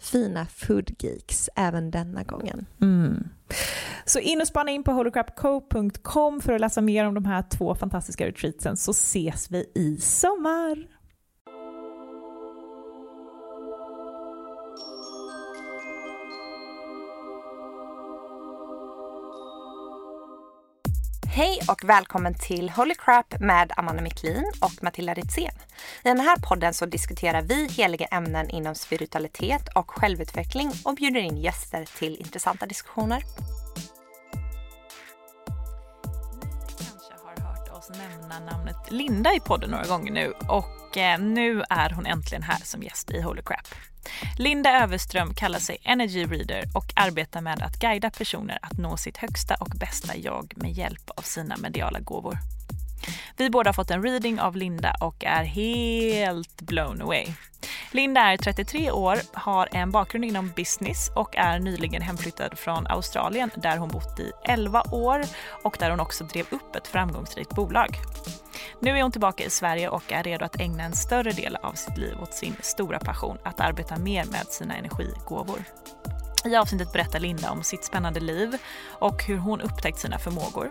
fina 0.00 0.46
foodgeeks 0.46 1.50
även 1.56 1.90
denna 1.90 2.22
gången. 2.22 2.66
Mm. 2.80 3.28
Så 4.04 4.18
in 4.18 4.40
och 4.40 4.46
spana 4.46 4.70
in 4.70 4.84
på 4.84 4.92
holocrapco.com 4.92 6.40
för 6.40 6.52
att 6.52 6.60
läsa 6.60 6.80
mer 6.80 7.04
om 7.04 7.14
de 7.14 7.24
här 7.24 7.42
två 7.42 7.74
fantastiska 7.74 8.26
retreatsen 8.26 8.76
så 8.76 8.90
ses 8.90 9.50
vi 9.50 9.70
i 9.74 9.96
sommar. 9.96 10.99
Hej 21.40 21.60
och 21.68 21.84
välkommen 21.84 22.34
till 22.34 22.70
Holy 22.70 22.94
Crap 22.94 23.40
med 23.40 23.72
Amanda 23.76 24.02
Miklin 24.02 24.52
och 24.60 24.82
Matilda 24.82 25.14
Ritzén. 25.14 25.52
I 26.04 26.08
den 26.08 26.20
här 26.20 26.36
podden 26.36 26.74
så 26.74 26.86
diskuterar 26.86 27.42
vi 27.42 27.68
heliga 27.68 28.06
ämnen 28.06 28.50
inom 28.50 28.74
spiritualitet 28.74 29.68
och 29.74 29.90
självutveckling 29.90 30.72
och 30.84 30.94
bjuder 30.94 31.20
in 31.20 31.36
gäster 31.36 31.84
till 31.98 32.16
intressanta 32.16 32.66
diskussioner. 32.66 33.22
Ni 36.38 36.84
kanske 36.86 37.14
har 37.24 37.50
hört 37.50 37.78
oss 37.78 37.90
nämna 37.90 38.52
namnet 38.52 38.90
Linda 38.90 39.34
i 39.34 39.40
podden 39.40 39.70
några 39.70 39.86
gånger 39.86 40.12
nu 40.12 40.32
och 40.48 40.96
eh, 40.96 41.20
nu 41.20 41.62
är 41.70 41.90
hon 41.90 42.06
äntligen 42.06 42.42
här 42.42 42.60
som 42.64 42.82
gäst 42.82 43.10
i 43.10 43.20
Holy 43.20 43.42
Crap. 43.42 43.68
Linda 44.38 44.82
Överström 44.82 45.34
kallar 45.34 45.58
sig 45.58 45.78
Energy 45.82 46.24
Reader 46.24 46.64
och 46.74 46.92
arbetar 46.96 47.40
med 47.40 47.62
att 47.62 47.78
guida 47.78 48.10
personer 48.10 48.58
att 48.62 48.78
nå 48.78 48.96
sitt 48.96 49.16
högsta 49.16 49.54
och 49.54 49.72
bästa 49.80 50.16
jag 50.16 50.52
med 50.56 50.72
hjälp 50.72 51.10
av 51.16 51.22
sina 51.22 51.56
mediala 51.56 52.00
gåvor. 52.00 52.38
Vi 53.36 53.50
båda 53.50 53.68
har 53.68 53.72
fått 53.72 53.90
en 53.90 54.02
reading 54.02 54.40
av 54.40 54.56
Linda 54.56 54.96
och 55.00 55.24
är 55.24 55.44
helt 55.44 56.60
blown 56.60 57.02
away. 57.02 57.26
Linda 57.92 58.20
är 58.20 58.36
33 58.36 58.90
år, 58.90 59.18
har 59.32 59.68
en 59.72 59.90
bakgrund 59.90 60.24
inom 60.24 60.52
business 60.56 61.10
och 61.14 61.36
är 61.36 61.58
nyligen 61.58 62.02
hemflyttad 62.02 62.58
från 62.58 62.86
Australien 62.86 63.50
där 63.56 63.76
hon 63.76 63.88
bott 63.88 64.20
i 64.20 64.32
11 64.44 64.82
år 64.92 65.22
och 65.64 65.76
där 65.78 65.90
hon 65.90 66.00
också 66.00 66.24
drev 66.24 66.46
upp 66.50 66.76
ett 66.76 66.86
framgångsrikt 66.86 67.54
bolag. 67.54 67.96
Nu 68.80 68.98
är 68.98 69.02
hon 69.02 69.12
tillbaka 69.12 69.44
i 69.44 69.50
Sverige 69.50 69.88
och 69.88 70.12
är 70.12 70.22
redo 70.22 70.44
att 70.44 70.60
ägna 70.60 70.82
en 70.82 70.92
större 70.92 71.30
del 71.32 71.56
av 71.56 71.72
sitt 71.72 71.98
liv 71.98 72.14
åt 72.22 72.34
sin 72.34 72.56
stora 72.60 72.98
passion, 72.98 73.38
att 73.44 73.60
arbeta 73.60 73.98
mer 73.98 74.24
med 74.24 74.46
sina 74.48 74.76
energigåvor. 74.76 75.58
I 76.44 76.56
avsnittet 76.56 76.92
berättar 76.92 77.20
Linda 77.20 77.50
om 77.50 77.62
sitt 77.62 77.84
spännande 77.84 78.20
liv 78.20 78.56
och 78.88 79.24
hur 79.24 79.36
hon 79.36 79.60
upptäckt 79.60 79.98
sina 79.98 80.18
förmågor. 80.18 80.70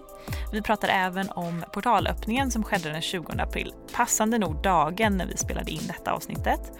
Vi 0.52 0.62
pratar 0.62 0.88
även 0.88 1.30
om 1.30 1.64
portalöppningen 1.74 2.52
som 2.52 2.64
skedde 2.64 2.90
den 2.90 3.02
20 3.02 3.34
april, 3.40 3.74
passande 3.96 4.38
nog 4.38 4.62
dagen 4.62 5.18
när 5.18 5.26
vi 5.26 5.38
spelade 5.38 5.72
in 5.72 5.88
detta 5.88 6.12
avsnittet. 6.12 6.72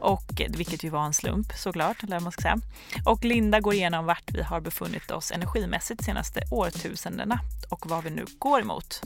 Och, 0.00 0.42
vilket 0.48 0.84
ju 0.84 0.90
var 0.90 1.04
en 1.04 1.14
slump 1.14 1.52
såklart, 1.52 2.02
eller 2.02 2.20
man 2.20 2.32
ska 2.32 2.42
säga. 2.42 2.58
Och 3.04 3.24
Linda 3.24 3.60
går 3.60 3.74
igenom 3.74 4.06
vart 4.06 4.32
vi 4.32 4.42
har 4.42 4.60
befunnit 4.60 5.10
oss 5.10 5.32
energimässigt 5.32 6.04
senaste 6.04 6.40
årtusendena 6.50 7.40
och 7.68 7.90
vad 7.90 8.04
vi 8.04 8.10
nu 8.10 8.24
går 8.38 8.60
emot. 8.60 9.00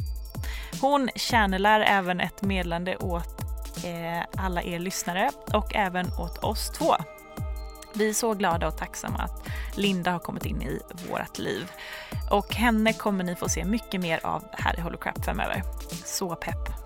Hon 0.81 1.09
channelar 1.17 1.81
även 1.81 2.21
ett 2.21 2.43
medlande 2.43 2.97
åt 2.97 3.41
eh, 3.85 4.45
alla 4.45 4.63
er 4.63 4.79
lyssnare 4.79 5.31
och 5.53 5.75
även 5.75 6.07
åt 6.07 6.39
oss 6.39 6.71
två. 6.71 6.95
Vi 7.95 8.09
är 8.09 8.13
så 8.15 8.35
glada 8.35 8.69
och 8.69 8.77
tacksamma 8.77 9.19
att 9.19 9.49
Linda 9.75 10.11
har 10.11 10.19
kommit 10.19 10.47
in 10.47 10.63
i 10.63 10.81
vårt 11.11 11.39
liv. 11.39 11.71
Och 12.31 12.55
henne 12.55 12.93
kommer 12.93 13.25
ni 13.25 13.37
få 13.37 13.49
se 13.49 13.65
mycket 13.65 14.01
mer 14.01 14.27
av 14.27 14.45
här 14.53 14.79
i 14.79 14.81
Holocrap 14.81 15.25
framöver. 15.25 15.63
Så 16.05 16.37
pepp! 16.37 16.83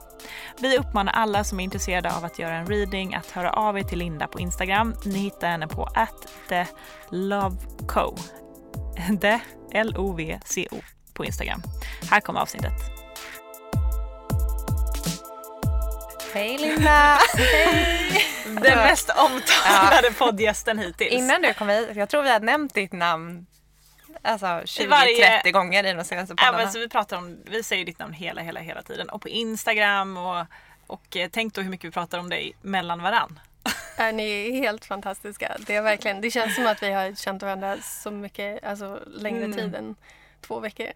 Vi 0.60 0.78
uppmanar 0.78 1.12
alla 1.12 1.44
som 1.44 1.60
är 1.60 1.64
intresserade 1.64 2.16
av 2.16 2.24
att 2.24 2.38
göra 2.38 2.54
en 2.54 2.66
reading 2.66 3.14
att 3.14 3.30
höra 3.30 3.50
av 3.50 3.78
er 3.78 3.82
till 3.82 3.98
Linda 3.98 4.26
på 4.26 4.40
Instagram. 4.40 4.94
Ni 5.04 5.18
hittar 5.18 5.48
henne 5.48 5.68
på 5.68 5.88
@theloveco. 6.48 8.16
The 9.20 9.40
L-O-V-C-O 9.72 10.76
på 11.14 11.24
Instagram. 11.24 11.62
Här 12.10 12.20
kommer 12.20 12.40
avsnittet. 12.40 12.95
Hej 16.36 16.58
Linda! 16.58 17.18
Hej! 17.38 18.26
Den 18.44 18.78
mest 18.78 19.10
omtalade 19.10 20.06
ja. 20.08 20.12
poddgästen 20.18 20.78
hittills. 20.78 21.12
Innan 21.12 21.42
du 21.42 21.54
kom 21.54 21.68
hit, 21.68 21.88
jag 21.94 22.08
tror 22.08 22.22
vi 22.22 22.30
hade 22.30 22.46
nämnt 22.46 22.74
ditt 22.74 22.92
namn 22.92 23.46
Alltså 24.22 24.46
20-30 24.46 24.88
varje- 24.88 25.50
gånger 25.52 25.84
i 25.84 25.92
de 25.92 26.04
senaste 26.04 26.34
Ja, 26.38 26.44
poddarna. 26.46 26.58
men 26.64 26.72
så 26.72 26.78
vi, 26.78 26.88
pratar 26.88 27.16
om, 27.16 27.38
vi 27.46 27.62
säger 27.62 27.84
ditt 27.84 27.98
namn 27.98 28.12
hela, 28.12 28.40
hela, 28.42 28.60
hela 28.60 28.82
tiden. 28.82 29.08
Och 29.08 29.22
på 29.22 29.28
Instagram 29.28 30.16
och, 30.16 30.46
och 30.86 31.16
eh, 31.16 31.28
tänk 31.32 31.54
då 31.54 31.60
hur 31.60 31.70
mycket 31.70 31.84
vi 31.84 31.90
pratar 31.92 32.18
om 32.18 32.28
dig 32.28 32.56
mellan 32.62 33.02
varann. 33.02 33.40
Är 33.96 34.12
ni 34.12 34.50
helt 34.60 34.84
fantastiska. 34.84 35.56
Det, 35.58 35.74
är 35.76 35.82
verkligen, 35.82 36.20
det 36.20 36.30
känns 36.30 36.54
som 36.54 36.66
att 36.66 36.82
vi 36.82 36.92
har 36.92 37.14
känt 37.14 37.42
varandra 37.42 37.76
så 37.82 38.10
mycket, 38.10 38.64
alltså 38.64 39.00
längre 39.06 39.44
Mm. 39.44 39.56
tid 39.58 39.74
än 39.74 39.94
två 40.46 40.60
veckor. 40.60 40.86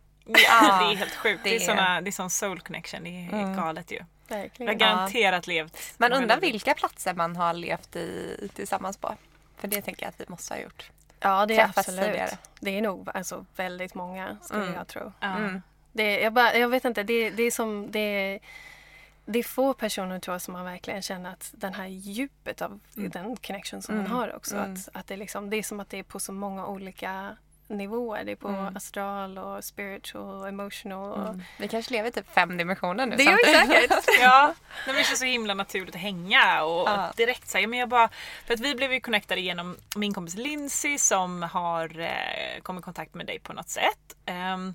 Ja, 0.48 0.78
det 0.86 0.92
är 0.92 0.96
helt 0.96 1.14
sjukt. 1.14 1.40
Det 1.44 1.50
är, 1.50 1.58
det 1.58 1.64
är- 1.64 1.66
såna, 1.68 2.00
det 2.00 2.10
är 2.10 2.12
sån 2.12 2.30
soul 2.30 2.60
connection. 2.60 3.04
Det 3.04 3.10
är 3.10 3.32
Mm. 3.32 3.56
galet 3.56 3.90
ju. 3.92 3.98
Vi 4.28 4.34
har 4.34 4.42
Verkligen. 4.42 4.78
garanterat 4.78 5.46
levt. 5.46 5.94
Man 5.98 6.12
undrar 6.12 6.40
vilka 6.40 6.74
platser 6.74 7.14
man 7.14 7.36
har 7.36 7.52
levt 7.54 7.96
i 7.96 8.36
tillsammans 8.54 8.96
på. 8.96 9.14
För 9.56 9.68
det 9.68 9.82
tänker 9.82 10.02
jag 10.02 10.08
att 10.08 10.20
vi 10.20 10.24
måste 10.28 10.54
ha 10.54 10.60
gjort. 10.60 10.90
Ja, 11.20 11.46
det 11.46 11.54
är 11.54 11.58
träffats 11.58 11.78
absolut. 11.88 12.04
tidigare. 12.04 12.30
Det 12.60 12.70
är 12.78 12.82
nog 12.82 13.08
alltså, 13.14 13.46
väldigt 13.56 13.94
många 13.94 14.36
skulle 14.42 14.62
Mm. 14.62 14.74
jag 14.74 14.88
tro. 14.88 15.12
Ja. 15.20 15.36
Mm. 15.36 15.62
Det, 15.92 16.20
jag, 16.20 16.32
bara, 16.32 16.54
jag 16.56 16.68
vet 16.68 16.84
inte, 16.84 17.02
det, 17.02 17.30
det 17.30 17.42
är 17.42 17.50
som... 17.50 17.90
Det, 17.90 18.38
det 19.24 19.38
är 19.38 19.42
få 19.42 19.74
personer 19.74 20.18
tror 20.18 20.34
jag 20.34 20.42
som 20.42 20.52
man 20.52 20.64
verkligen 20.64 21.02
känner 21.02 21.30
att 21.32 21.50
den 21.56 21.74
här 21.74 21.86
djupet 21.86 22.62
av 22.62 22.80
den 22.94 23.36
connection 23.36 23.82
som 23.82 23.94
Mm. 23.94 24.10
man 24.10 24.18
har 24.20 24.36
också. 24.36 24.56
Mm. 24.56 24.72
Att, 24.72 24.88
att 24.92 25.06
det, 25.06 25.14
är 25.14 25.18
liksom, 25.18 25.50
det 25.50 25.56
är 25.56 25.62
som 25.62 25.80
att 25.80 25.90
det 25.90 25.98
är 25.98 26.02
på 26.02 26.20
så 26.20 26.32
många 26.32 26.66
olika 26.66 27.36
nivåer. 27.70 28.24
Det 28.24 28.32
är 28.32 28.36
på 28.36 28.48
Mm. 28.48 28.76
astral 28.76 29.38
och 29.38 29.64
spiritual 29.64 30.34
och 30.42 30.48
emotional. 30.48 31.10
Och, 31.20 31.28
Mm. 31.28 31.42
Vi 31.58 31.68
kanske 31.68 31.92
lever 31.92 32.08
i 32.08 32.12
typ 32.12 32.34
fem 32.34 32.56
dimensioner 32.56 33.06
nu 33.06 33.16
Det 33.16 33.22
gör 33.22 33.36
vi 33.36 33.72
säkert. 33.74 34.04
Ja, 34.20 34.54
det 34.86 34.92
var 34.92 35.02
så 35.02 35.24
himla 35.24 35.54
naturligt 35.54 35.94
att 35.94 36.00
hänga 36.00 36.62
och 36.64 36.88
Ja. 36.88 37.12
direkt 37.16 37.48
säga 37.48 37.66
men 37.68 37.78
jag 37.78 37.88
bara 37.88 38.08
För 38.46 38.54
att 38.54 38.60
vi 38.60 38.74
blev 38.74 38.92
ju 38.92 39.00
connectade 39.00 39.40
genom 39.40 39.76
min 39.96 40.14
kompis 40.14 40.34
Lindsay 40.34 40.98
som 40.98 41.42
har 41.42 42.00
eh, 42.00 42.60
kommit 42.62 42.82
i 42.82 42.84
kontakt 42.84 43.14
med 43.14 43.26
dig 43.26 43.38
på 43.38 43.52
något 43.52 43.68
sätt. 43.68 44.16
Ehm, 44.26 44.74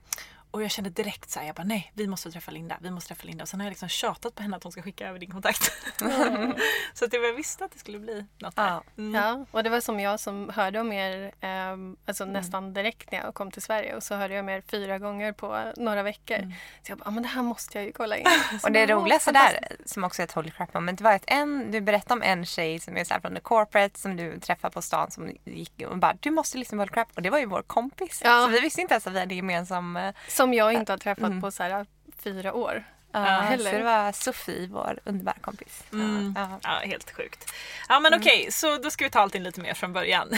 och 0.56 0.64
jag 0.64 0.72
kände 0.72 0.90
direkt 0.90 1.30
så 1.30 1.40
här, 1.40 1.48
jag 1.48 1.56
bara 1.56 1.64
nej 1.64 1.92
vi 1.94 2.08
måste 2.08 2.32
träffa 2.32 2.52
Linda, 2.52 2.78
vi 2.82 2.92
måste 2.92 3.08
träffa 3.08 3.24
Linda. 3.28 3.44
Och 3.44 3.50
sen 3.50 3.60
har 3.60 3.66
jag 3.68 3.72
liksom 3.72 3.90
tjatat 3.90 4.36
på 4.36 4.44
henne 4.44 4.58
att 4.58 4.64
hon 4.64 4.72
ska 4.72 4.82
skicka 4.82 5.10
över 5.10 5.20
din 5.20 5.32
kontakt. 5.32 5.64
så 6.94 7.06
att 7.06 7.14
jag 7.14 7.34
visste 7.34 7.66
att 7.66 7.72
det 7.72 7.80
skulle 7.80 8.00
bli 8.00 8.26
något 8.40 8.54
Ja. 8.58 8.84
Mm. 8.98 9.14
Ja, 9.24 9.46
och 9.52 9.64
det 9.64 9.70
var 9.70 9.82
som 9.82 10.00
jag 10.00 10.20
som 10.20 10.50
hörde 10.50 10.80
om 10.80 10.92
er 10.92 11.32
ehm, 11.42 11.98
alltså 12.06 12.26
nästan 12.26 12.74
direkt 12.74 13.12
när 13.12 13.20
jag 13.20 13.34
kom 13.34 13.52
till 13.52 13.62
Sverige 13.62 13.96
och 13.96 14.04
så 14.04 14.16
hörde 14.16 14.34
jag 14.34 14.44
om 14.44 14.50
er 14.50 14.62
fyra 14.68 15.00
gånger 15.00 15.32
på 15.32 15.72
några 15.78 16.04
veckor. 16.04 16.54
Så 16.84 16.92
jag 16.92 16.98
bara, 16.98 17.08
ah, 17.08 17.12
men 17.12 17.24
det 17.24 17.30
här 17.30 17.42
måste 17.42 17.78
jag 17.78 17.86
ju 17.86 17.92
kolla 17.92 18.18
in. 18.18 18.26
Och 18.64 18.72
det 18.72 18.88
bara, 18.88 18.98
"Åh, 18.98 19.02
roligaste 19.02 19.34
fantastiskt." 19.34 19.70
där, 19.70 19.78
som 19.86 20.04
också 20.04 20.22
är 20.22 20.24
ett 20.24 20.32
holy 20.32 20.52
crap 20.52 20.74
moment, 20.74 21.02
var 21.02 21.12
att 21.12 21.24
en, 21.28 21.72
du 21.72 21.82
berättade 21.82 22.14
om 22.14 22.22
en 22.22 22.46
tjej 22.46 22.80
som 22.80 22.98
är 22.98 23.04
så 23.04 23.14
här 23.14 23.22
från 23.22 23.36
the 23.36 23.42
corporate 23.42 24.00
som 24.00 24.16
du 24.16 24.40
träffade 24.40 24.74
på 24.74 24.82
stan 24.82 25.12
som 25.12 25.32
gick 25.46 25.84
och 25.90 25.98
bara 25.98 26.14
du 26.20 26.32
måste 26.32 26.58
lyssna 26.58 26.76
på 26.76 26.82
holy 26.82 26.92
crap 26.94 27.08
och 27.16 27.22
det 27.22 27.30
var 27.30 27.40
ju 27.40 27.46
vår 27.46 27.62
kompis. 27.62 28.22
Ja. 28.24 28.46
Så 28.46 28.48
vi 28.52 28.60
visste 28.60 28.82
inte 28.82 28.94
ens 28.94 29.08
att 29.08 29.14
vi 29.14 29.20
hade 29.20 29.36
gemensam 29.36 29.98
eh, 29.98 30.14
Som 30.46 30.54
jag 30.54 30.74
inte 30.74 30.92
har 30.92 30.98
träffat 30.98 31.24
Mm. 31.26 31.42
på 31.42 31.52
så 31.52 31.64
här, 31.64 31.86
fyra 32.24 32.54
år. 32.54 32.84
Ja, 33.12 33.20
heller. 33.22 33.72
så 33.72 33.78
det 33.78 33.84
var 33.84 34.12
Sofie, 34.12 34.68
vår 34.68 35.00
underbara 35.04 35.36
kompis. 35.42 35.84
Mm. 35.94 36.34
Ja. 36.38 36.60
Ja, 36.64 36.70
helt 36.88 37.12
sjukt. 37.12 37.54
Ja 37.90 38.00
men 38.00 38.14
okej, 38.14 38.52
så 38.52 38.78
då 38.78 38.92
ska 38.92 39.04
vi 39.04 39.10
ta 39.10 39.20
allting 39.20 39.44
lite 39.44 39.62
mer 39.62 39.74
från 39.74 39.94
början. 39.94 40.30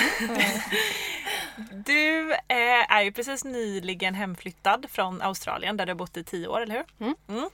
du 1.72 2.32
eh, 2.34 2.92
är 2.92 3.02
ju 3.02 3.12
precis 3.12 3.44
nyligen 3.44 4.16
hemflyttad 4.16 4.86
från 4.90 5.22
Australien 5.22 5.78
där 5.78 5.86
du 5.86 5.90
har 5.92 5.96
bott 5.98 6.18
i 6.18 6.24
tio 6.24 6.48
år, 6.48 6.62
eller 6.62 6.76
hur? 6.98 7.16
Mm. 7.28 7.50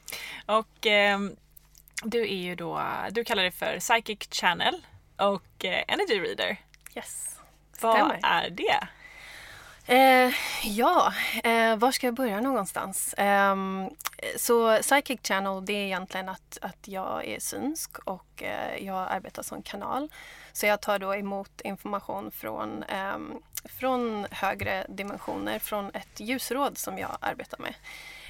Och 0.46 0.86
ehm, 0.86 1.36
du 2.04 2.22
är 2.22 2.36
ju 2.44 2.56
då, 2.56 2.82
du 3.12 3.24
kallar 3.24 3.44
det 3.44 3.52
för 3.52 3.80
Psychic 3.80 4.20
Channel 4.32 4.86
och 5.18 5.66
eh, 5.66 5.84
Energy 5.88 6.20
Reader. 6.20 6.58
Yes. 6.96 7.36
Vad 7.82 7.96
Stämmer. 7.96 8.20
är 8.24 8.50
det? 8.50 8.88
Eh, 9.86 10.34
ja, 10.64 11.14
eh, 11.44 11.76
var 11.78 11.92
ska 11.92 12.08
jag 12.08 12.14
börja 12.14 12.42
någonstans? 12.42 13.14
Eh, 13.14 13.56
så 14.38 14.78
Psychic 14.82 15.20
Channel 15.24 15.66
det 15.66 15.74
är 15.74 15.86
egentligen 15.86 16.30
att, 16.30 16.58
att 16.62 16.88
jag 16.88 17.28
är 17.28 17.40
synsk 17.40 18.00
och 18.00 18.44
eh, 18.44 18.86
jag 18.86 19.08
arbetar 19.10 19.44
som 19.44 19.62
kanal. 19.64 20.10
Så 20.54 20.66
jag 20.66 20.82
tar 20.82 21.00
då 21.00 21.16
emot 21.16 21.62
information 21.64 22.32
från, 22.32 22.84
ehm, 22.84 23.34
från 23.80 24.26
högre 24.32 24.86
dimensioner, 24.90 25.60
från 25.60 25.90
ett 25.94 26.20
ljusråd 26.20 26.78
som 26.78 26.98
jag 26.98 27.18
arbetar 27.20 27.58
med. 27.60 27.74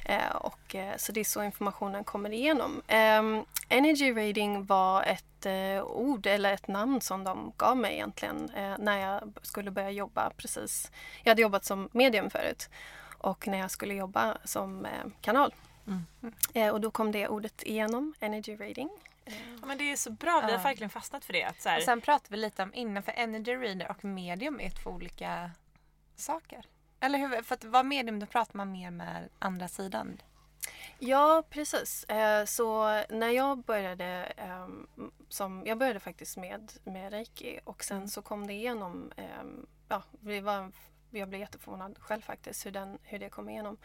Eh, 0.06 0.36
och, 0.36 0.76
eh, 0.76 0.98
så 0.98 1.12
det 1.12 1.20
är 1.20 1.24
så 1.24 1.44
informationen 1.44 2.04
kommer 2.04 2.34
igenom. 2.34 2.82
Ehm, 2.88 3.46
energy 3.70 4.12
reading 4.14 4.66
var 4.66 5.04
ett 5.04 5.46
eh, 5.46 5.84
ord 5.84 6.26
eller 6.28 6.54
ett 6.54 6.68
namn 6.68 7.02
som 7.02 7.24
de 7.24 7.54
gav 7.58 7.78
mig 7.78 7.94
egentligen 7.94 8.52
när 8.80 8.98
jag 8.98 9.34
skulle 9.42 9.72
börja 9.72 9.90
jobba 9.92 10.30
precis. 10.38 10.92
Jag 11.24 11.32
hade 11.32 11.42
jobbat 11.42 11.66
som 11.66 11.90
medium 11.92 12.30
förut 12.30 12.70
och 13.18 13.48
när 13.48 13.58
jag 13.58 13.72
skulle 13.72 13.94
jobba 13.94 14.38
som 14.44 14.88
kanal. 15.22 15.54
Mm. 15.88 16.74
Och 16.74 16.82
då 16.82 16.92
kom 16.92 17.12
det 17.12 17.28
ordet 17.28 17.64
igenom, 17.64 18.14
energy 18.20 18.56
reading. 18.56 18.90
Eh, 19.26 19.34
Ja, 19.62 19.66
men 19.68 19.78
det 19.78 19.92
är 19.92 19.96
så 19.96 20.12
bra, 20.12 20.40
vi 20.46 20.52
har 20.52 20.60
Ja. 20.60 20.64
verkligen 20.64 20.90
fastnat 20.90 21.26
för 21.26 21.34
det. 21.34 21.44
Att 21.44 21.62
så 21.62 21.70
här, 21.70 21.78
Och 21.78 21.84
sen 21.84 22.02
pratade 22.02 22.28
vi 22.30 22.38
lite 22.38 22.64
om 22.64 22.74
innan, 22.74 23.04
för 23.04 23.12
energy 23.12 23.56
reader 23.56 23.90
och 23.92 24.06
medium 24.06 24.60
är 24.60 24.70
två 24.70 24.90
olika 24.90 25.52
saker. 26.16 26.66
Eller 27.04 27.20
hur? 27.20 27.42
För 27.42 27.56
att 27.56 27.64
vara 27.64 27.84
medium 27.84 28.20
då 28.20 28.26
pratar 28.26 28.58
man 28.58 28.72
mer 28.72 28.92
med 28.92 29.30
andra 29.40 29.68
sidan. 29.68 30.22
Ja, 31.00 31.44
precis. 31.50 32.04
Eh, 32.04 32.46
Så 32.46 32.84
när 33.10 33.30
jag 33.30 33.58
började 33.58 34.06
ehm, 34.38 34.88
som, 35.30 35.64
jag 35.66 35.78
började 35.78 36.00
faktiskt 36.00 36.38
med, 36.38 36.72
med 36.84 37.12
reiki 37.12 37.60
och 37.64 37.84
sen 37.84 38.10
så 38.10 38.22
kom 38.22 38.48
det 38.48 38.54
igenom, 38.54 39.12
ehm, 39.18 39.66
ja, 39.90 40.04
det 40.12 40.42
var, 40.42 40.72
jag 41.12 41.30
blev 41.30 41.42
jätteförvånad 41.42 41.98
själv 42.00 42.22
faktiskt 42.22 42.66
hur, 42.66 42.72
den, 42.72 42.98
hur 43.04 43.20
det 43.20 43.30
kom 43.30 43.50
igenom. 43.50 43.78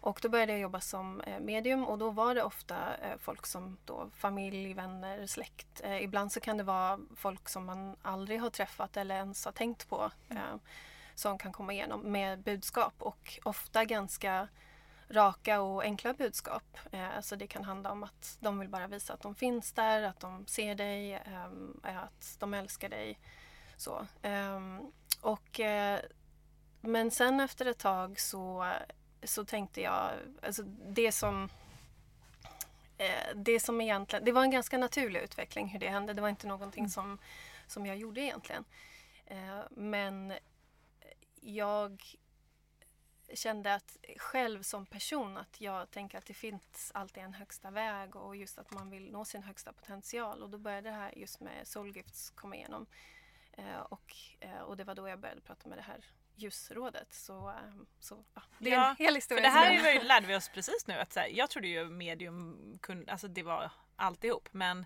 Och 0.00 0.18
då 0.22 0.28
började 0.28 0.52
jag 0.52 0.60
jobba 0.60 0.80
som 0.80 1.20
eh, 1.20 1.40
medium 1.40 1.84
och 1.84 1.98
då 1.98 2.10
var 2.10 2.34
det 2.34 2.42
ofta 2.42 2.76
eh, 2.96 3.18
folk 3.18 3.46
som 3.46 3.76
då 3.84 4.10
familj, 4.16 4.74
vänner, 4.74 5.26
släkt. 5.26 5.82
Ibland 6.00 6.32
så 6.32 6.40
kan 6.40 6.56
det 6.56 6.64
vara 6.64 6.98
folk 7.16 7.48
som 7.48 7.64
man 7.66 7.96
aldrig 8.02 8.40
har 8.40 8.50
träffat 8.50 8.96
eller 8.96 9.14
ens 9.14 9.44
har 9.44 9.52
tänkt 9.52 9.88
på 9.88 10.10
eh, 10.28 10.56
som 11.16 11.38
kan 11.38 11.52
komma 11.52 11.72
igenom 11.72 12.00
med 12.00 12.42
budskap 12.42 12.94
och 12.98 13.38
ofta 13.42 13.84
ganska 13.84 14.48
raka 15.08 15.60
och 15.60 15.82
enkla 15.82 16.14
budskap. 16.14 16.78
Eh, 16.92 17.20
så 17.20 17.36
det 17.36 17.46
kan 17.46 17.64
handla 17.64 17.92
om 17.92 18.02
att 18.02 18.36
de 18.40 18.58
vill 18.58 18.68
bara 18.68 18.86
visa 18.86 19.12
att 19.12 19.20
de 19.20 19.34
finns 19.34 19.72
där, 19.72 20.02
att 20.02 20.20
de 20.20 20.46
ser 20.46 20.74
dig, 20.74 21.14
ehm, 21.14 21.80
att 21.82 22.36
de 22.38 22.54
älskar 22.54 22.88
dig. 22.88 23.18
Så. 23.76 24.06
Ehm, 24.22 24.92
och, 25.20 25.60
eh, 25.60 26.00
men 26.80 27.10
sen 27.10 27.40
efter 27.40 27.66
ett 27.66 27.78
tag 27.78 28.20
så, 28.20 28.72
så 29.22 29.44
tänkte 29.44 29.80
jag, 29.80 30.10
alltså 30.42 30.62
det 30.88 31.12
som 31.12 31.48
eh, 32.98 33.34
det 33.34 33.60
som 33.60 33.80
egentligen, 33.80 34.24
det 34.24 34.32
var 34.32 34.42
en 34.42 34.50
ganska 34.50 34.78
naturlig 34.78 35.20
utveckling 35.20 35.68
hur 35.68 35.78
det 35.78 35.88
hände. 35.88 36.12
Det 36.12 36.22
var 36.22 36.28
inte 36.28 36.46
någonting 36.46 36.88
som, 36.88 37.18
som 37.66 37.86
jag 37.86 37.96
gjorde 37.96 38.20
egentligen. 38.20 38.64
Eh, 39.26 39.60
men 39.70 40.32
jag 41.46 42.02
kände 43.34 43.74
att 43.74 43.96
själv 44.16 44.62
som 44.62 44.86
person 44.86 45.36
att 45.36 45.60
jag 45.60 45.90
tänker 45.90 46.18
att 46.18 46.26
det 46.26 46.34
finns 46.34 46.90
alltid 46.94 47.22
en 47.22 47.34
högsta 47.34 47.70
väg 47.70 48.16
och 48.16 48.36
just 48.36 48.58
att 48.58 48.70
man 48.70 48.90
vill 48.90 49.12
nå 49.12 49.24
sin 49.24 49.42
högsta 49.42 49.72
potential 49.72 50.42
och 50.42 50.50
då 50.50 50.58
började 50.58 50.88
det 50.88 50.94
här 50.96 51.18
just 51.18 51.40
med 51.40 51.68
soul 51.68 51.96
gifts 51.96 52.30
komma 52.30 52.56
igenom. 52.56 52.86
Eh, 53.52 53.78
och, 53.80 54.14
eh, 54.40 54.60
och 54.60 54.76
det 54.76 54.84
var 54.84 54.94
då 54.94 55.08
jag 55.08 55.18
började 55.18 55.40
prata 55.40 55.68
med 55.68 55.78
det 55.78 55.82
här 55.82 56.04
ljusrådet. 56.34 57.12
Så, 57.12 57.48
eh, 57.50 57.74
så 58.00 58.24
ja, 58.34 58.42
det 58.58 58.70
är 58.70 58.74
Ja, 58.74 58.90
en 58.90 58.96
hel 58.96 59.08
För 59.08 59.14
historia. 59.14 59.42
det 59.44 59.50
som 59.50 59.58
här 59.58 59.88
är 59.88 59.92
ju, 59.92 60.02
lärde 60.02 60.26
vi 60.26 60.36
oss 60.36 60.48
precis 60.48 60.86
nu 60.86 60.94
att 60.94 61.12
så 61.12 61.20
här, 61.20 61.28
jag 61.28 61.50
trodde 61.50 61.68
ju 61.68 61.84
medium 61.84 62.78
kunde, 62.82 63.12
alltså 63.12 63.28
det 63.28 63.42
var 63.42 63.70
alltihop 63.96 64.48
men 64.52 64.78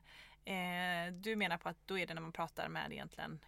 eh, 0.45 1.13
du 1.13 1.37
menar 1.37 1.57
på 1.57 1.69
att 1.69 1.87
då 1.87 1.99
är 1.99 2.07
det 2.07 2.15
när 2.15 2.23
man 2.23 2.33
pratar 2.33 2.69
med 2.69 2.93
egentligen 2.93 3.41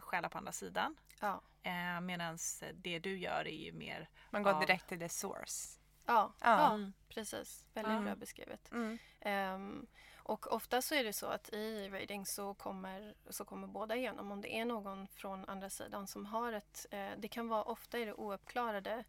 själar 0.00 0.28
på 0.28 0.38
andra 0.38 0.52
sidan. 0.52 0.96
ja, 1.20 1.40
Eh, 1.62 2.00
Medan 2.00 2.38
det 2.74 2.98
du 2.98 3.18
gör 3.18 3.46
är 3.46 3.64
ju 3.64 3.72
mer 3.72 4.08
Man 4.30 4.42
går 4.42 4.52
Ja. 4.52 4.60
direkt 4.60 4.88
till 4.88 4.98
the 4.98 5.08
source. 5.08 5.78
ja, 6.06 6.32
Ja. 6.40 6.60
ja, 6.60 6.74
Mm. 6.74 6.92
precis. 7.08 7.66
Väldigt 7.74 7.90
Mm. 7.92 8.04
bra 8.04 8.14
beskrivet. 8.14 8.70
Mm. 8.72 8.98
Ehm, 9.20 9.86
och 10.16 10.52
ofta 10.52 10.82
så 10.82 10.94
är 10.94 11.04
det 11.04 11.12
så 11.12 11.26
att 11.26 11.48
i 11.48 11.88
reading 11.88 12.26
så 12.26 12.54
kommer, 12.54 13.14
så 13.30 13.44
kommer 13.44 13.66
båda 13.66 13.96
igenom. 13.96 14.32
Om 14.32 14.40
det 14.40 14.54
är 14.58 14.64
någon 14.64 15.06
från 15.08 15.44
andra 15.48 15.70
sidan 15.70 16.06
som 16.06 16.26
har 16.26 16.52
ett... 16.52 16.86
Eh, 16.90 17.10
det 17.18 17.28
kan 17.28 17.48
vara 17.48 17.62
ofta 17.62 17.98
är 17.98 18.06
det 18.06 18.14
ouppklarade 18.14 19.04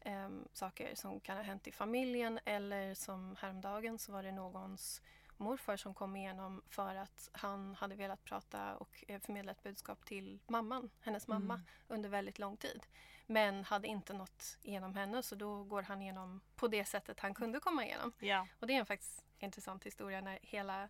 ehm, 0.00 0.48
saker 0.52 0.94
som 0.94 1.20
kan 1.20 1.36
ha 1.36 1.42
hänt 1.44 1.66
i 1.66 1.72
familjen 1.72 2.38
eller 2.44 2.94
som 2.94 3.36
häromdagen 3.40 3.98
så 3.98 4.12
var 4.12 4.22
det 4.22 4.32
någons 4.32 5.02
morfar 5.36 5.76
som 5.76 5.94
kom 5.94 6.16
igenom 6.16 6.62
för 6.68 6.94
att 6.94 7.30
han 7.32 7.74
hade 7.74 7.94
velat 7.94 8.24
prata 8.24 8.76
och 8.76 9.04
eh, 9.08 9.20
förmedla 9.20 9.52
ett 9.52 9.62
budskap 9.62 10.04
till 10.04 10.40
mamman, 10.46 10.90
hennes 11.00 11.28
mamma, 11.28 11.60
under 11.88 12.08
väldigt 12.08 12.38
lång 12.38 12.56
tid. 12.56 12.86
Men 13.26 13.64
hade 13.64 13.88
inte 13.88 14.12
nått 14.12 14.58
igenom 14.62 14.94
henne 14.94 15.22
så 15.22 15.34
då 15.34 15.64
går 15.64 15.82
han 15.82 16.02
igenom 16.02 16.40
på 16.56 16.68
det 16.68 16.84
sättet 16.84 17.20
han 17.20 17.34
kunde 17.34 17.60
komma 17.60 17.84
igenom. 17.84 18.12
Ja. 18.18 18.46
Och 18.60 18.66
det 18.66 18.74
är 18.74 18.78
en 18.78 18.86
faktiskt 18.86 19.24
intressant 19.38 19.84
historia 19.86 20.20
när 20.20 20.38
hela 20.42 20.88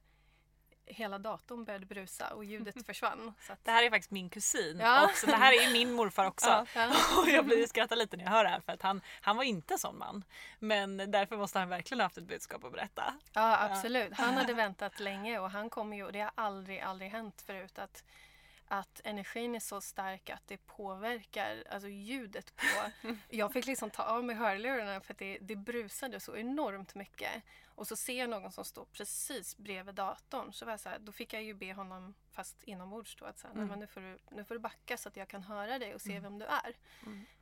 hela 0.87 1.19
datorn 1.19 1.65
började 1.65 1.87
brusa 1.87 2.29
och 2.35 2.45
ljudet 2.45 2.87
försvann. 2.87 3.35
Så 3.41 3.53
att, 3.53 3.65
Det 3.65 3.71
här 3.71 3.83
är 3.83 3.91
faktiskt 3.91 4.11
min 4.11 4.29
kusin 4.31 4.79
Ja. 4.81 5.05
också. 5.05 5.27
Det 5.27 5.37
här 5.37 5.53
är 5.53 5.73
min 5.73 5.93
morfar 5.93 6.25
också. 6.27 6.49
Ja, 6.49 6.67
ja. 6.75 6.93
Och 7.23 7.29
jag 7.29 7.45
blir 7.47 7.67
skrattar 7.67 7.97
lite 7.97 8.17
när 8.17 8.25
jag 8.25 8.31
hör 8.31 8.45
det 8.45 8.51
här 8.51 8.61
för 8.61 8.73
att 8.73 8.83
han, 8.83 9.01
han 9.21 9.37
var 9.37 9.45
inte 9.45 9.79
sån 9.79 9.99
man. 9.99 10.25
Men 10.59 11.11
därför 11.11 11.37
måste 11.37 11.59
han 11.59 11.69
verkligen 11.69 12.01
ha 12.01 12.05
haft 12.05 12.17
ett 12.19 12.25
budskap 12.25 12.65
att 12.65 12.73
berätta. 12.73 13.15
Ja, 13.33 13.59
absolut. 13.71 14.13
Han 14.15 14.35
hade 14.35 14.55
väntat 14.55 15.01
länge 15.01 15.39
och 15.39 15.51
han 15.51 15.71
kommer 15.71 15.97
ju, 15.97 16.05
och 16.05 16.13
det 16.13 16.21
har 16.21 16.31
aldrig, 16.35 16.81
aldrig 16.81 17.11
hänt 17.11 17.43
förut 17.47 17.79
att, 17.79 18.05
att 18.69 19.01
energin 19.05 19.55
är 19.55 19.61
så 19.61 19.81
stark 19.81 20.31
att 20.31 20.47
det 20.47 20.57
påverkar 20.57 21.65
alltså 21.71 21.89
ljudet 21.89 22.57
på... 22.57 23.09
Jag 23.29 23.53
fick 23.53 23.67
liksom 23.67 23.91
ta 23.91 24.03
av 24.03 24.25
mig 24.25 24.37
hörlurarna 24.37 25.01
för 25.01 25.13
att 25.15 25.19
det, 25.19 25.39
det 25.41 25.57
brusade 25.57 26.21
så 26.21 26.37
enormt 26.37 26.95
mycket. 26.95 27.43
Och 27.77 27.89
så 27.89 27.97
ser 27.97 28.19
jag 28.19 28.31
någon 28.31 28.53
som 28.53 28.65
står 28.65 28.85
precis 28.85 29.57
bredvid 29.57 29.95
datorn. 29.95 30.53
Så 30.53 30.65
var 30.65 30.73
jag 30.73 30.81
så 30.81 30.89
här, 30.89 30.99
då 30.99 31.13
fick 31.13 31.33
jag 31.33 31.43
ju 31.43 31.55
be 31.55 31.73
honom, 31.75 32.15
fast 32.31 32.63
inombords 32.63 33.17
då, 33.17 33.25
att 33.25 33.39
så 33.39 33.47
här, 33.47 33.55
"Nej, 33.55 33.65
men 33.67 33.79
nu, 33.79 33.87
får 33.87 34.01
du, 34.01 34.19
nu 34.31 34.45
får 34.45 34.55
du 34.55 34.61
backa 34.61 34.97
så 34.97 35.09
att 35.09 35.17
jag 35.17 35.29
kan 35.29 35.43
höra 35.43 35.79
dig 35.79 35.95
och 35.95 36.01
se 36.01 36.21
vem 36.21 36.39
du 36.39 36.45
är. 36.45 36.77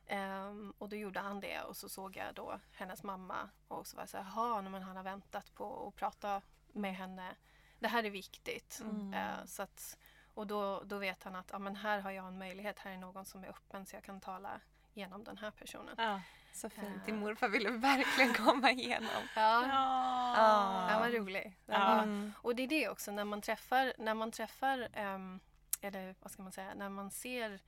Ehm, 0.07 0.73
och 0.77 0.89
då 0.89 0.95
gjorde 0.95 1.19
han 1.19 1.39
det 1.39 1.61
och 1.61 1.77
så 1.77 1.89
såg 1.89 2.15
jag 2.17 2.33
då 2.33 2.59
hennes 2.71 3.03
mamma 3.03 3.49
och 3.67 3.87
så 3.87 3.95
var 3.95 4.01
jag 4.01 4.09
så 4.09 4.17
här, 4.17 4.23
jaha, 4.35 4.61
men 4.61 4.83
han 4.83 4.95
har 4.97 5.03
väntat 5.03 5.53
på 5.53 5.87
att 5.87 5.95
prata 5.95 6.41
med 6.73 6.95
henne. 6.95 7.35
Det 7.79 7.87
här 7.87 8.03
är 8.03 8.09
viktigt. 8.09 8.81
Eh, 9.13 9.45
så 9.45 9.63
att, 9.63 9.97
och 10.33 10.47
då, 10.47 10.81
då 10.85 10.97
vet 10.97 11.23
han 11.23 11.35
att 11.35 11.49
ja, 11.51 11.59
men 11.59 11.75
här 11.75 11.99
har 11.99 12.11
jag 12.11 12.27
en 12.27 12.37
möjlighet, 12.37 12.79
här 12.79 12.91
är 12.91 12.97
någon 12.97 13.25
som 13.25 13.43
är 13.43 13.47
öppen 13.49 13.85
så 13.85 13.95
jag 13.95 14.03
kan 14.03 14.19
tala 14.19 14.59
genom 14.93 15.23
den 15.23 15.37
här 15.37 15.51
personen. 15.51 15.95
Ja. 15.97 16.21
Så 16.53 16.69
fint. 16.69 17.05
Din 17.05 17.19
morfar 17.19 17.47
ville 17.49 17.69
verkligen 17.69 18.33
komma 18.45 18.71
igenom. 18.71 19.09
Ja, 19.35 19.67
Ja. 19.67 20.85
den 20.89 20.99
var 20.99 21.09
rolig. 21.19 21.57
Den 21.65 21.81
Ja. 21.81 21.95
var, 21.95 22.31
och 22.41 22.55
det 22.55 22.63
är 22.63 22.67
det 22.67 22.89
också, 22.89 23.11
när 23.11 23.23
man 23.25 23.41
träffar, 23.41 23.93
när 23.97 24.13
man 24.13 24.31
träffar 24.31 24.87
ehm, 24.93 25.39
eller 25.81 26.15
vad 26.21 26.31
ska 26.31 26.41
man 26.43 26.51
säga, 26.51 26.73
när 26.75 26.89
man 26.89 27.11
ser 27.11 27.59